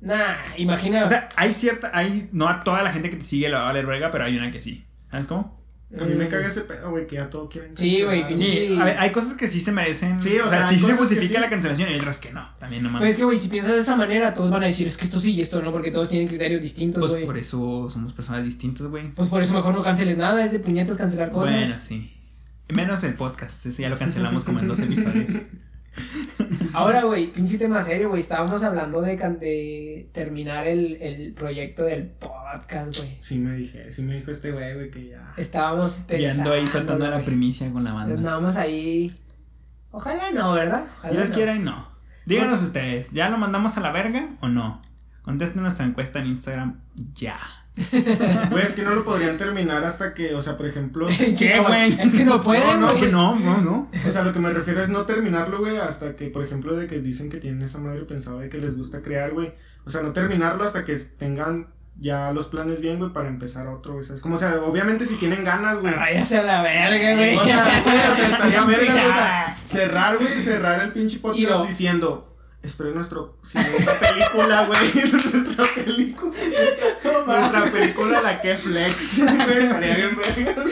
Nah, 0.00 0.36
imagina. 0.58 1.04
O 1.04 1.08
sea, 1.08 1.28
hay 1.36 1.52
cierta. 1.52 1.90
hay 1.94 2.28
No 2.32 2.48
a 2.48 2.62
toda 2.64 2.82
la 2.82 2.92
gente 2.92 3.08
que 3.10 3.16
te 3.16 3.24
sigue 3.24 3.48
le 3.48 3.54
va 3.54 3.62
a 3.62 3.66
valer 3.66 3.86
verga, 3.86 4.10
pero 4.10 4.24
hay 4.24 4.36
una 4.36 4.50
que 4.52 4.60
sí. 4.60 4.84
¿Sabes 5.10 5.26
cómo? 5.26 5.56
A 5.98 6.04
mí 6.04 6.14
me 6.14 6.26
caga 6.26 6.48
ese 6.48 6.62
pedo, 6.62 6.90
güey, 6.90 7.06
que 7.06 7.14
ya 7.14 7.30
todo 7.30 7.48
quieren 7.48 7.74
Sí, 7.76 8.02
güey, 8.02 8.26
pinche- 8.26 8.42
Sí, 8.68 8.76
a 8.78 8.84
ver, 8.84 8.96
hay 8.98 9.10
cosas 9.12 9.34
que 9.34 9.46
sí 9.48 9.60
se 9.60 9.70
merecen. 9.70 10.20
Sí, 10.20 10.36
o 10.40 10.46
o 10.46 10.50
sea, 10.50 10.66
sea, 10.66 10.68
sí 10.68 10.84
se 10.84 10.92
justifica 10.94 11.36
sí. 11.36 11.40
la 11.40 11.48
cancelación 11.48 11.88
y 11.88 11.92
hay 11.92 11.98
otras 11.98 12.18
que 12.18 12.32
no. 12.32 12.46
También 12.58 12.82
no 12.82 12.88
Pues 12.90 12.94
mames. 13.00 13.10
es 13.12 13.16
que, 13.16 13.24
güey, 13.24 13.38
si 13.38 13.46
piensas 13.48 13.72
de 13.74 13.80
esa 13.80 13.94
manera, 13.94 14.34
todos 14.34 14.50
van 14.50 14.64
a 14.64 14.66
decir, 14.66 14.88
es 14.88 14.96
que 14.98 15.04
esto 15.04 15.20
sí 15.20 15.30
y 15.34 15.40
esto 15.42 15.62
no, 15.62 15.70
porque 15.70 15.92
todos 15.92 16.08
tienen 16.08 16.26
criterios 16.26 16.60
distintos, 16.60 16.98
Pues 17.00 17.12
güey. 17.12 17.24
por 17.24 17.38
eso 17.38 17.88
somos 17.88 18.12
personas 18.12 18.44
distintas, 18.44 18.88
güey. 18.88 19.10
Pues 19.12 19.30
por 19.30 19.40
eso 19.40 19.54
mejor 19.54 19.74
no 19.74 19.82
canceles 19.82 20.18
nada, 20.18 20.44
es 20.44 20.50
de 20.52 20.58
puñetas 20.58 20.98
cancelar 20.98 21.30
cosas. 21.30 21.54
Bueno, 21.54 21.74
sí. 21.80 22.12
Menos 22.68 23.04
el 23.04 23.14
podcast, 23.14 23.64
ese 23.64 23.82
ya 23.82 23.88
lo 23.88 23.96
cancelamos 23.96 24.42
como 24.42 24.58
en 24.58 24.66
dos 24.66 24.80
episodios. 24.80 25.28
Ahora, 26.72 27.04
güey, 27.04 27.32
pinche 27.32 27.56
tema 27.58 27.80
serio, 27.80 28.08
güey. 28.08 28.20
Estábamos 28.20 28.62
hablando 28.62 29.00
de, 29.00 29.16
de 29.16 30.10
terminar 30.12 30.66
el, 30.66 30.96
el 31.00 31.32
proyecto 31.34 31.84
del 31.84 32.04
podcast, 32.06 32.98
güey. 32.98 33.16
Sí 33.20 33.38
me 33.38 33.52
dije, 33.52 33.90
sí 33.90 34.02
me 34.02 34.14
dijo 34.14 34.30
este 34.30 34.52
güey, 34.52 34.74
güey, 34.74 34.90
que 34.90 35.08
ya. 35.08 35.32
Estábamos 35.36 35.96
ando 35.96 36.06
pensando. 36.08 36.52
ahí 36.52 36.66
soltando 36.66 37.06
la 37.06 37.12
güey. 37.16 37.24
primicia 37.24 37.72
con 37.72 37.82
la 37.84 37.92
banda. 37.92 38.14
Andábamos 38.14 38.56
ahí. 38.56 39.10
Ojalá 39.90 40.30
no, 40.32 40.52
¿verdad? 40.52 40.84
Ojalá 40.98 41.14
Dios 41.14 41.30
no. 41.30 41.34
quiera 41.34 41.54
y 41.54 41.58
no. 41.60 41.88
Díganos 42.26 42.62
ustedes, 42.62 43.12
¿ya 43.12 43.30
lo 43.30 43.38
mandamos 43.38 43.76
a 43.78 43.80
la 43.80 43.92
verga 43.92 44.28
o 44.40 44.48
no? 44.48 44.82
Contesten 45.22 45.62
nuestra 45.62 45.86
encuesta 45.86 46.18
en 46.18 46.26
Instagram 46.26 46.80
ya. 47.14 47.38
Güey, 48.50 48.64
es 48.64 48.74
que 48.74 48.82
no 48.82 48.94
lo 48.94 49.04
podrían 49.04 49.36
terminar 49.36 49.84
hasta 49.84 50.14
que, 50.14 50.34
o 50.34 50.40
sea, 50.40 50.56
por 50.56 50.66
ejemplo. 50.66 51.08
Chico, 51.34 51.64
güey? 51.66 51.92
Es 52.00 52.14
que 52.14 52.24
no 52.24 52.42
pueden, 52.42 52.80
No, 52.80 52.86
Es 52.88 52.92
güey. 52.96 53.04
que 53.06 53.12
no, 53.12 53.36
no, 53.36 53.58
no. 53.58 53.90
O 54.06 54.10
sea, 54.10 54.22
lo 54.22 54.32
que 54.32 54.40
me 54.40 54.50
refiero 54.50 54.82
es 54.82 54.88
no 54.88 55.04
terminarlo, 55.04 55.58
güey, 55.58 55.76
hasta 55.76 56.16
que, 56.16 56.28
por 56.28 56.44
ejemplo, 56.44 56.74
de 56.76 56.86
que 56.86 57.00
dicen 57.00 57.28
que 57.30 57.36
tienen 57.38 57.62
esa 57.62 57.78
madre 57.78 58.00
pensado 58.04 58.38
de 58.38 58.48
que 58.48 58.58
les 58.58 58.76
gusta 58.76 59.02
crear, 59.02 59.32
güey. 59.32 59.52
O 59.84 59.90
sea, 59.90 60.02
no 60.02 60.12
terminarlo 60.12 60.64
hasta 60.64 60.84
que 60.84 60.96
tengan 60.96 61.68
ya 61.98 62.30
los 62.32 62.48
planes 62.48 62.80
bien, 62.80 62.98
güey, 62.98 63.12
para 63.12 63.28
empezar 63.28 63.66
otro, 63.68 63.94
güey. 63.94 64.04
¿sabes? 64.04 64.20
Como, 64.22 64.36
o 64.36 64.38
sea, 64.38 64.60
obviamente 64.62 65.04
si 65.06 65.16
tienen 65.16 65.44
ganas, 65.44 65.78
güey. 65.80 65.94
Váyase 65.94 66.38
a 66.38 66.42
la 66.42 66.62
verga, 66.62 67.14
güey. 67.14 67.36
O 67.36 67.44
sea, 67.44 67.82
güey, 67.84 67.96
o 67.96 68.14
sea, 68.14 68.26
estaría 68.28 68.64
verga, 68.66 68.92
güey, 68.92 69.04
o 69.06 69.12
sea, 69.12 69.58
cerrar, 69.64 70.18
güey, 70.18 70.40
cerrar 70.40 70.80
el 70.82 70.92
pinche 70.92 71.18
podcast 71.20 71.66
diciendo, 71.66 72.35
espero 72.66 72.92
nuestro 72.94 73.36
siguiente 73.42 73.84
película, 74.00 74.66
güey, 74.66 74.78
nuestra 75.32 75.64
película, 75.74 76.32
nuestra 77.26 77.72
película, 77.72 78.22
la 78.22 78.40
que 78.40 78.56
flex, 78.56 79.22
güey, 79.46 79.58
estaría 79.58 79.96
bien 79.96 80.16
verga. 80.16 80.62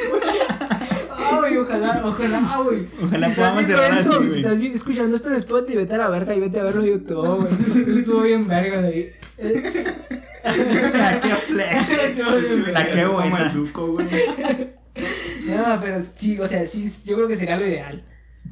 Ay, 1.42 1.56
ojalá, 1.56 2.02
ojalá, 2.04 2.58
güey. 2.62 2.86
Ojalá 3.02 3.28
Si 3.30 3.36
podamos 3.36 3.62
estás 3.62 3.80
cerrar 3.80 3.98
esto, 4.00 4.10
así, 4.12 4.20
Si 4.22 4.26
güey. 4.28 4.38
estás 4.40 4.58
vi- 4.60 4.72
escuchando 4.72 5.16
esto 5.16 5.30
en 5.30 5.36
Spotify, 5.36 5.76
vete 5.78 5.94
a 5.94 5.98
la 5.98 6.08
verga 6.10 6.34
y 6.34 6.40
vete 6.40 6.60
a 6.60 6.62
verlo 6.64 6.82
en 6.82 6.90
YouTube, 6.90 7.48
güey. 7.48 7.98
Estuvo 7.98 8.20
bien 8.22 8.46
verga, 8.46 8.80
güey. 8.80 9.10
La 10.44 11.20
que 11.20 11.28
flex. 11.34 12.16
La 12.72 12.86
que 12.90 13.02
Como 13.04 13.18
buena. 13.20 13.42
el 13.46 13.52
Duco, 13.54 13.86
güey. 13.92 14.06
No, 15.46 15.80
pero 15.80 16.00
sí, 16.00 16.38
o 16.38 16.46
sea, 16.46 16.66
sí, 16.66 16.92
yo 17.04 17.16
creo 17.16 17.26
que 17.28 17.36
sería 17.36 17.56
lo 17.58 17.66
ideal. 17.66 18.04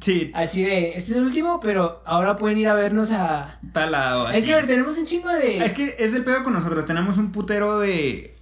Sí, 0.03 0.31
Así 0.35 0.63
de, 0.63 0.89
este 0.95 1.11
es 1.11 1.17
el 1.17 1.23
último, 1.23 1.59
pero 1.61 2.03
ahora 2.05 2.35
pueden 2.35 2.57
ir 2.57 2.67
a 2.67 2.73
vernos 2.73 3.11
a... 3.11 3.57
talado 3.71 4.29
Es 4.29 4.39
así. 4.39 4.47
que, 4.47 4.53
a 4.53 4.57
ver, 4.57 4.67
tenemos 4.67 4.97
un 4.97 5.05
chingo 5.05 5.29
de... 5.29 5.63
Es 5.63 5.73
que 5.73 5.95
es 5.97 6.13
el 6.13 6.23
pedo 6.25 6.43
con 6.43 6.51
nosotros, 6.53 6.85
tenemos 6.85 7.17
un 7.17 7.31
putero 7.31 7.79
de... 7.79 8.35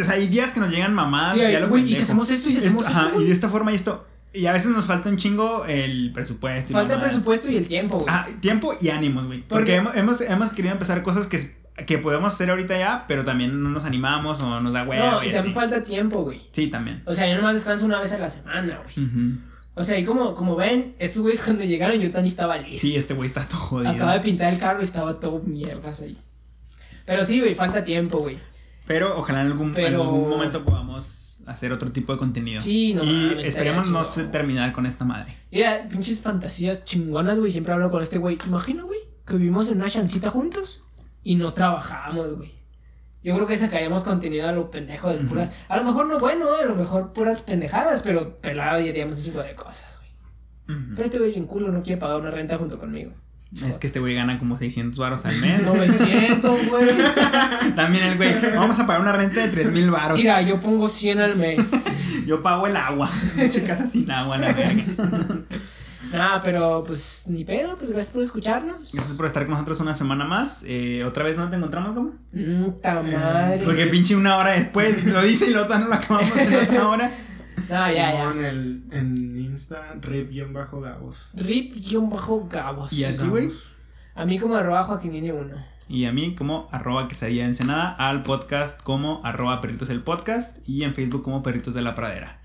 O 0.00 0.04
sea, 0.04 0.14
hay 0.14 0.26
días 0.28 0.52
que 0.52 0.60
nos 0.60 0.70
llegan 0.70 0.92
mamadas. 0.94 1.32
Sí, 1.34 1.40
y 1.40 1.52
ya 1.52 1.60
lo 1.60 1.76
y 1.78 1.94
si 1.94 2.02
hacemos 2.02 2.30
esto, 2.30 2.48
y 2.48 2.52
si 2.52 2.58
hacemos 2.58 2.86
ajá, 2.86 3.06
esto. 3.06 3.20
Y 3.22 3.24
de 3.26 3.32
esta 3.32 3.48
forma 3.48 3.72
y 3.72 3.76
esto. 3.76 4.06
Y 4.32 4.44
a 4.46 4.52
veces 4.52 4.70
nos 4.70 4.84
falta 4.84 5.08
un 5.08 5.16
chingo 5.16 5.64
el 5.66 6.12
presupuesto. 6.12 6.72
y 6.72 6.74
Falta 6.74 6.94
el 6.94 7.00
presupuesto 7.00 7.50
y 7.50 7.56
el 7.56 7.66
tiempo, 7.66 7.96
güey. 8.00 8.08
Ajá, 8.08 8.28
tiempo 8.40 8.74
y 8.80 8.90
ánimos, 8.90 9.26
güey. 9.26 9.40
Porque- 9.40 9.54
Porque 9.54 9.74
hemos, 9.76 9.96
hemos, 9.96 10.20
hemos 10.20 10.52
querido 10.52 10.72
empezar 10.72 11.02
cosas 11.02 11.26
que, 11.26 11.40
que 11.86 11.96
podemos 11.98 12.32
hacer 12.34 12.50
ahorita 12.50 12.78
ya, 12.78 13.06
pero 13.08 13.24
también 13.24 13.60
no 13.62 13.70
nos 13.70 13.84
animamos 13.86 14.38
o 14.40 14.60
nos 14.60 14.72
da 14.74 14.84
hueva. 14.84 15.12
no, 15.12 15.22
y 15.24 15.26
y 15.26 15.28
así. 15.30 15.36
también 15.36 15.54
falta 15.54 15.82
tiempo, 15.82 16.22
güey. 16.22 16.42
Sí, 16.52 16.68
también. 16.68 17.02
O 17.06 17.12
sea, 17.14 17.26
yo 17.28 17.36
nomás 17.36 17.54
descanso 17.54 17.86
una 17.86 17.98
vez 18.00 18.12
a 18.12 18.18
la 18.18 18.28
semana, 18.30 18.82
güey. 18.84 19.06
Ujú. 19.08 19.38
O 19.78 19.84
sea, 19.84 19.98
y 19.98 20.04
como, 20.06 20.34
como 20.34 20.56
ven, 20.56 20.96
estos 20.98 21.22
güeyes 21.22 21.42
cuando 21.44 21.62
llegaron 21.64 22.00
yo 22.00 22.10
tan 22.10 22.26
estaba 22.26 22.56
listo. 22.56 22.80
Sí, 22.86 22.96
este 22.96 23.14
güey 23.14 23.28
está 23.28 23.46
todo 23.46 23.58
jodido. 23.58 23.90
Acaba 23.92 24.14
de 24.14 24.20
pintar 24.20 24.52
el 24.52 24.58
carro 24.58 24.80
y 24.80 24.84
estaba 24.84 25.20
todo 25.20 25.40
mierdas 25.44 26.00
ahí. 26.00 26.16
Pero 27.04 27.24
sí, 27.24 27.40
güey, 27.40 27.54
falta 27.54 27.84
tiempo, 27.84 28.18
güey. 28.18 28.38
Pero 28.86 29.16
ojalá 29.18 29.42
en 29.42 29.48
algún, 29.48 29.74
Pero- 29.74 29.88
en 29.88 29.94
algún 29.94 30.28
momento 30.28 30.64
podamos 30.64 31.40
hacer 31.46 31.70
otro 31.72 31.92
tipo 31.92 32.12
de 32.12 32.18
contenido. 32.18 32.60
Sí, 32.60 32.94
no 32.94 33.04
Y 33.04 33.06
mames, 33.06 33.46
esperemos 33.46 33.90
no 33.90 34.02
terminar 34.30 34.72
con 34.72 34.86
esta 34.86 35.04
madre. 35.04 35.36
Mira, 35.52 35.86
pinches 35.88 36.20
fantasías 36.20 36.84
chingonas, 36.84 37.38
güey. 37.38 37.52
Siempre 37.52 37.72
hablo 37.74 37.90
con 37.90 38.02
este 38.02 38.18
güey. 38.18 38.38
Imagina, 38.46 38.82
güey, 38.82 38.98
que 39.26 39.34
vivimos 39.36 39.68
en 39.68 39.76
una 39.76 39.90
chancita 39.90 40.30
juntos 40.30 40.84
y 41.22 41.34
no 41.36 41.52
trabajamos, 41.52 42.34
güey. 42.36 42.55
Yo 43.26 43.34
creo 43.34 43.48
que 43.48 43.58
sacaríamos 43.58 44.04
contenido 44.04 44.48
a 44.48 44.52
lo 44.52 44.70
pendejo 44.70 45.10
de 45.10 45.16
puras. 45.16 45.50
A 45.68 45.76
lo 45.78 45.82
mejor 45.82 46.06
no 46.06 46.20
bueno, 46.20 46.46
a 46.62 46.64
lo 46.64 46.76
mejor 46.76 47.12
puras 47.12 47.40
pendejadas, 47.40 48.02
pero 48.02 48.38
pelado 48.38 48.78
y 48.80 48.88
haríamos 48.88 49.18
un 49.18 49.24
chingo 49.24 49.42
de 49.42 49.52
cosas, 49.56 49.98
güey. 49.98 50.78
Pero 50.94 51.06
este 51.06 51.18
güey 51.18 51.32
bien 51.32 51.44
culo 51.44 51.72
no 51.72 51.82
quiere 51.82 52.00
pagar 52.00 52.20
una 52.20 52.30
renta 52.30 52.56
junto 52.56 52.78
conmigo. 52.78 53.10
Es 53.66 53.78
que 53.78 53.88
este 53.88 53.98
güey 53.98 54.14
gana 54.14 54.38
como 54.38 54.56
600 54.56 54.96
baros 54.96 55.26
al 55.26 55.34
mes. 55.38 55.66
900, 55.66 56.70
güey. 56.70 56.86
También 57.74 58.04
el 58.04 58.16
güey, 58.16 58.32
vamos 58.54 58.78
a 58.78 58.86
pagar 58.86 59.02
una 59.02 59.12
renta 59.12 59.44
de 59.44 59.48
3000 59.48 59.90
baros. 59.90 60.18
Mira, 60.18 60.40
yo 60.42 60.60
pongo 60.60 60.88
100 60.88 61.18
al 61.18 61.34
mes. 61.34 61.68
Yo 62.26 62.42
pago 62.42 62.68
el 62.68 62.76
agua. 62.76 63.10
Chicas 63.50 63.90
sin 63.90 64.08
agua, 64.08 64.38
la 64.38 64.52
verga. 64.52 64.84
Nah, 66.12 66.40
pero 66.42 66.84
pues 66.86 67.24
ni 67.28 67.44
pedo, 67.44 67.76
pues 67.76 67.90
gracias 67.90 68.12
por 68.12 68.22
escucharnos. 68.22 68.92
Gracias 68.92 69.16
por 69.16 69.26
estar 69.26 69.44
con 69.44 69.54
nosotros 69.54 69.80
una 69.80 69.94
semana 69.94 70.24
más. 70.24 70.64
Eh, 70.66 71.04
¿Otra 71.04 71.24
vez 71.24 71.36
no 71.36 71.48
te 71.50 71.56
encontramos, 71.56 71.94
cómo? 71.94 72.12
Puta 72.32 73.02
madre. 73.02 73.64
Porque 73.64 73.86
pinche 73.86 74.14
una 74.16 74.36
hora 74.36 74.52
después 74.52 75.04
lo 75.04 75.22
dice 75.22 75.50
y 75.50 75.52
lo 75.52 75.66
no 75.68 75.88
lo 75.88 75.94
acabamos 75.94 76.36
en 76.36 76.54
otra 76.54 76.88
hora. 76.88 77.12
No, 77.68 77.86
ya, 77.86 77.92
ya. 77.92 78.20
Simón, 78.20 78.44
el, 78.44 78.84
en 78.92 79.38
Insta, 79.38 79.94
rip-gabos. 80.00 81.30
Rip-gabos. 81.34 82.92
¿Y 82.92 83.04
a 83.04 83.16
ti, 83.16 83.26
güey? 83.26 83.50
A 84.14 84.24
mí 84.24 84.38
como 84.38 84.54
arroba 84.54 84.84
Joaquinini 84.84 85.30
1. 85.30 85.76
Y 85.88 86.04
a 86.06 86.12
mí 86.12 86.34
como 86.34 86.68
arroba 86.72 87.08
quesadilla 87.08 87.44
ensenada, 87.44 87.88
al 87.90 88.22
podcast 88.22 88.80
como 88.82 89.20
arroba 89.24 89.60
perritos 89.60 89.88
del 89.88 90.02
podcast 90.02 90.66
y 90.68 90.84
en 90.84 90.94
Facebook 90.94 91.22
como 91.22 91.42
perritos 91.42 91.74
de 91.74 91.82
la 91.82 91.94
pradera. 91.94 92.40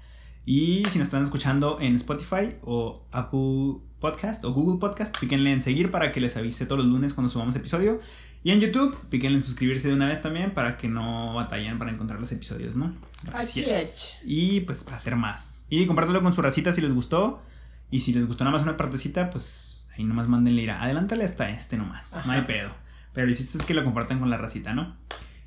Y 0.46 0.86
si 0.90 0.98
nos 0.98 1.08
están 1.08 1.24
escuchando 1.24 1.78
en 1.80 1.96
Spotify 1.96 2.56
o 2.64 3.06
Apple 3.12 3.82
Podcast 4.00 4.44
o 4.44 4.54
Google 4.54 4.80
Podcast, 4.80 5.18
píquenle 5.20 5.52
en 5.52 5.62
seguir 5.62 5.92
para 5.92 6.12
que 6.12 6.20
les 6.20 6.36
avise 6.36 6.66
todos 6.66 6.84
los 6.84 6.92
lunes 6.92 7.14
cuando 7.14 7.32
subamos 7.32 7.56
episodio. 7.56 8.00
Y 8.44 8.52
en 8.52 8.60
YouTube, 8.60 8.98
píquenle 9.10 9.38
en 9.38 9.44
suscribirse 9.44 9.88
de 9.88 9.94
una 9.94 10.08
vez 10.08 10.22
también 10.22 10.52
para 10.52 10.78
que 10.78 10.88
no 10.88 11.36
batallen 11.36 11.78
para 11.78 11.92
encontrar 11.92 12.20
los 12.20 12.32
episodios, 12.32 12.76
¿no? 12.76 12.96
Así 13.34 13.62
es. 13.62 14.24
Y 14.26 14.62
pues 14.62 14.84
para 14.84 14.98
hacer 14.98 15.16
más. 15.16 15.66
Y 15.70 15.86
compártelo 15.86 16.24
con 16.24 16.34
su 16.34 16.42
racita 16.42 16.74
si 16.74 16.82
les 16.82 16.94
gustó. 16.94 17.42
Y 17.92 18.00
si 18.00 18.14
les 18.14 18.26
gustó 18.26 18.44
nada 18.44 18.58
más 18.58 18.64
una 18.64 18.78
partecita, 18.78 19.30
pues 19.30 19.86
ahí 19.96 20.04
nomás 20.04 20.28
mándenle 20.28 20.64
ir. 20.64 20.72
Adelántale 20.72 21.24
hasta 21.24 21.50
este 21.52 21.78
nomás. 21.78 22.18
No 22.26 22.32
hay 22.32 22.42
pedo. 22.42 22.72
Pero 23.14 23.28
el 23.28 23.36
chiste 23.36 23.60
es 23.60 23.64
que 23.64 23.76
lo 23.76 23.84
compartan 23.84 24.20
con 24.20 24.30
la 24.30 24.38
racita, 24.38 24.74
¿no? 24.74 24.98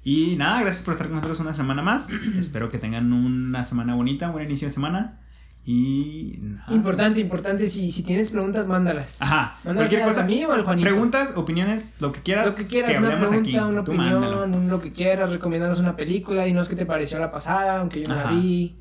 Y 0.05 0.37
nada, 0.37 0.61
gracias 0.61 0.83
por 0.85 0.93
estar 0.93 1.07
con 1.07 1.17
nosotros 1.17 1.41
una 1.41 1.55
semana 1.55 1.83
más. 1.83 2.13
Espero 2.39 2.71
que 2.71 2.79
tengan 2.79 3.13
una 3.13 3.65
semana 3.65 3.95
bonita, 3.95 4.31
buen 4.31 4.45
inicio 4.45 4.69
de 4.69 4.75
semana. 4.75 5.21
Y 5.67 6.41
nada. 6.43 6.75
Importante, 6.75 7.21
importante, 7.21 7.67
si, 7.69 7.91
si 7.91 8.03
tienes 8.03 8.29
preguntas, 8.29 8.67
mándalas. 8.67 9.17
Ajá. 9.23 9.59
Mándalas 9.65 9.89
Cualquier 9.89 10.03
cosa. 10.07 10.25
a 10.25 10.27
mí 10.27 10.45
o 10.45 10.53
al 10.53 10.63
Juanito. 10.63 10.87
Preguntas, 10.87 11.33
opiniones, 11.37 11.97
lo 12.01 12.13
que 12.13 12.21
quieras. 12.21 12.45
Lo 12.47 12.55
que 12.55 12.69
quieras, 12.69 12.99
una 12.99 13.07
hablemos 13.09 13.29
pregunta, 13.31 13.51
aquí. 13.65 13.71
una 13.73 13.85
Tú 13.85 13.93
mándalo. 13.95 14.41
opinión, 14.43 14.63
un 14.63 14.69
lo 14.69 14.81
que 14.83 14.93
quieras, 14.93 15.31
recomendarnos 15.33 15.81
una 15.81 15.97
película, 15.97 16.45
dinos 16.45 16.69
qué 16.69 16.77
te 16.77 16.85
pareció 16.85 17.19
la 17.19 17.33
pasada, 17.33 17.81
aunque 17.81 18.03
yo 18.05 18.11
no 18.11 18.15
la 18.17 18.31
vi. 18.31 18.77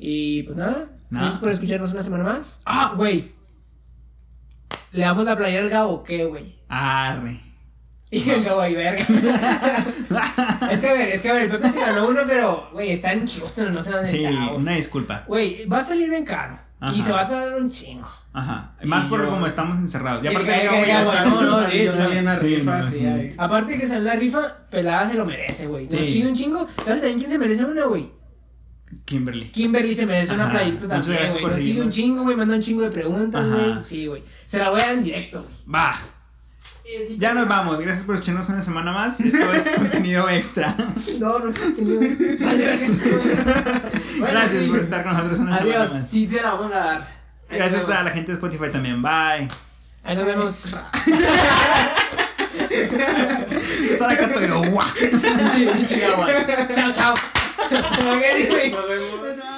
Y 0.00 0.42
pues 0.42 0.56
nada, 0.56 0.88
Nada. 1.10 1.24
gracias 1.26 1.38
por 1.38 1.50
escucharnos 1.50 1.92
una 1.92 2.02
semana 2.02 2.24
más. 2.24 2.62
Ah, 2.66 2.94
güey. 2.96 3.32
Le 4.90 5.02
damos 5.02 5.24
la 5.24 5.36
playera 5.36 5.62
al 5.62 5.70
Gabo, 5.70 6.02
¿qué, 6.02 6.24
güey? 6.24 6.56
Arre. 6.68 7.40
Y 8.10 8.30
el 8.30 8.48
ahí, 8.48 8.74
verga. 8.74 9.04
es 10.72 10.80
que 10.80 10.88
a 10.88 10.92
ver, 10.94 11.08
es 11.10 11.22
que 11.22 11.28
a 11.28 11.32
ver, 11.34 11.42
el 11.44 11.50
Pepe 11.50 11.70
se 11.70 11.80
ganó 11.80 12.08
uno, 12.08 12.20
pero, 12.26 12.70
güey, 12.72 12.90
está 12.90 13.12
en 13.12 13.26
Houston, 13.26 13.74
no 13.74 13.82
sé 13.82 13.92
dónde 13.92 14.08
Sí, 14.08 14.24
está, 14.24 14.46
güey. 14.46 14.56
una 14.56 14.72
disculpa. 14.72 15.24
Güey, 15.26 15.66
va 15.66 15.78
a 15.78 15.82
salir 15.82 16.08
bien 16.08 16.24
caro. 16.24 16.58
Ajá. 16.80 16.96
Y 16.96 17.02
se 17.02 17.12
va 17.12 17.22
a 17.22 17.28
tardar 17.28 17.56
un 17.60 17.70
chingo. 17.70 18.08
Ajá. 18.32 18.72
Más 18.84 19.04
Y 19.06 19.08
por 19.08 19.22
yo- 19.24 19.30
como 19.30 19.46
estamos 19.46 19.78
encerrados. 19.78 20.24
Y 20.24 20.28
aparte 20.28 20.46
que- 20.46 20.60
que- 20.60 20.68
sí, 20.68 20.74
sí. 21.70 21.88
Sí, 22.40 22.56
sí, 22.90 23.00
sí. 23.00 23.34
Aparte 23.36 23.72
de 23.72 23.78
que 23.78 23.86
sale 23.86 24.02
la 24.04 24.14
rifa, 24.14 24.56
pelada 24.70 25.08
se 25.08 25.16
lo 25.16 25.24
merece, 25.26 25.66
güey. 25.66 25.84
Nos 25.84 25.94
Sí. 25.94 26.06
sigue 26.06 26.28
un 26.28 26.34
chingo. 26.34 26.68
¿Sabes 26.84 27.00
también 27.00 27.18
quién 27.18 27.30
se 27.30 27.38
merece 27.38 27.64
una, 27.64 27.84
güey? 27.86 28.10
Kimberly. 29.04 29.50
Kimberly 29.50 29.94
se 29.94 30.06
merece 30.06 30.34
una 30.34 30.50
playita 30.50 30.88
también, 30.88 31.32
güey. 31.40 31.44
Nos 31.44 31.56
sigue 31.60 31.82
un 31.82 31.90
chingo, 31.90 32.22
güey. 32.22 32.36
Manda 32.36 32.54
un 32.54 32.62
chingo 32.62 32.82
de 32.82 32.90
preguntas, 32.90 33.50
güey. 33.50 33.82
Sí, 33.82 34.06
güey. 34.06 34.22
Se 34.46 34.58
la 34.58 34.70
voy 34.70 34.80
a 34.80 34.84
dar 34.86 34.94
en 34.94 35.04
directo, 35.04 35.42
güey. 35.42 35.54
Va. 35.74 35.94
Ya 37.18 37.34
nos 37.34 37.46
vamos. 37.48 37.78
Gracias 37.80 38.04
por 38.06 38.14
escucharnos 38.14 38.48
una 38.48 38.62
semana 38.62 38.92
más. 38.92 39.20
Esto 39.24 39.52
es 39.52 39.68
contenido 39.76 40.28
extra. 40.28 40.74
No, 41.18 41.38
no 41.38 41.52
sé. 41.52 41.74
Vale, 42.40 42.64
gracias. 42.66 42.90
Bueno, 44.18 44.32
Gracias 44.32 44.62
sí. 44.62 44.68
por 44.68 44.78
estar 44.80 45.02
con 45.04 45.12
nosotros 45.14 45.38
una 45.40 45.58
semana 45.58 45.80
Adiós. 45.80 45.92
más. 45.94 46.08
Sí, 46.08 46.26
se 46.26 46.42
la 46.42 46.54
vamos 46.54 46.72
a 46.72 46.78
dar. 46.78 47.00
Ahí 47.50 47.58
Gracias 47.58 47.88
a 47.90 48.02
la 48.02 48.10
gente 48.10 48.32
de 48.32 48.34
Spotify 48.34 48.70
también. 48.72 49.02
Bye. 49.02 49.48
Ahí 50.04 50.16
nos 50.16 50.26
vemos. 50.26 50.54
Sara 53.98 54.16
Cato 54.16 54.42
y 54.42 54.46
lo 54.48 54.62
guau. 54.64 54.86
Chao, 56.74 56.92
chao. 56.92 57.14
Nos 58.00 58.20
vemos. 58.88 59.57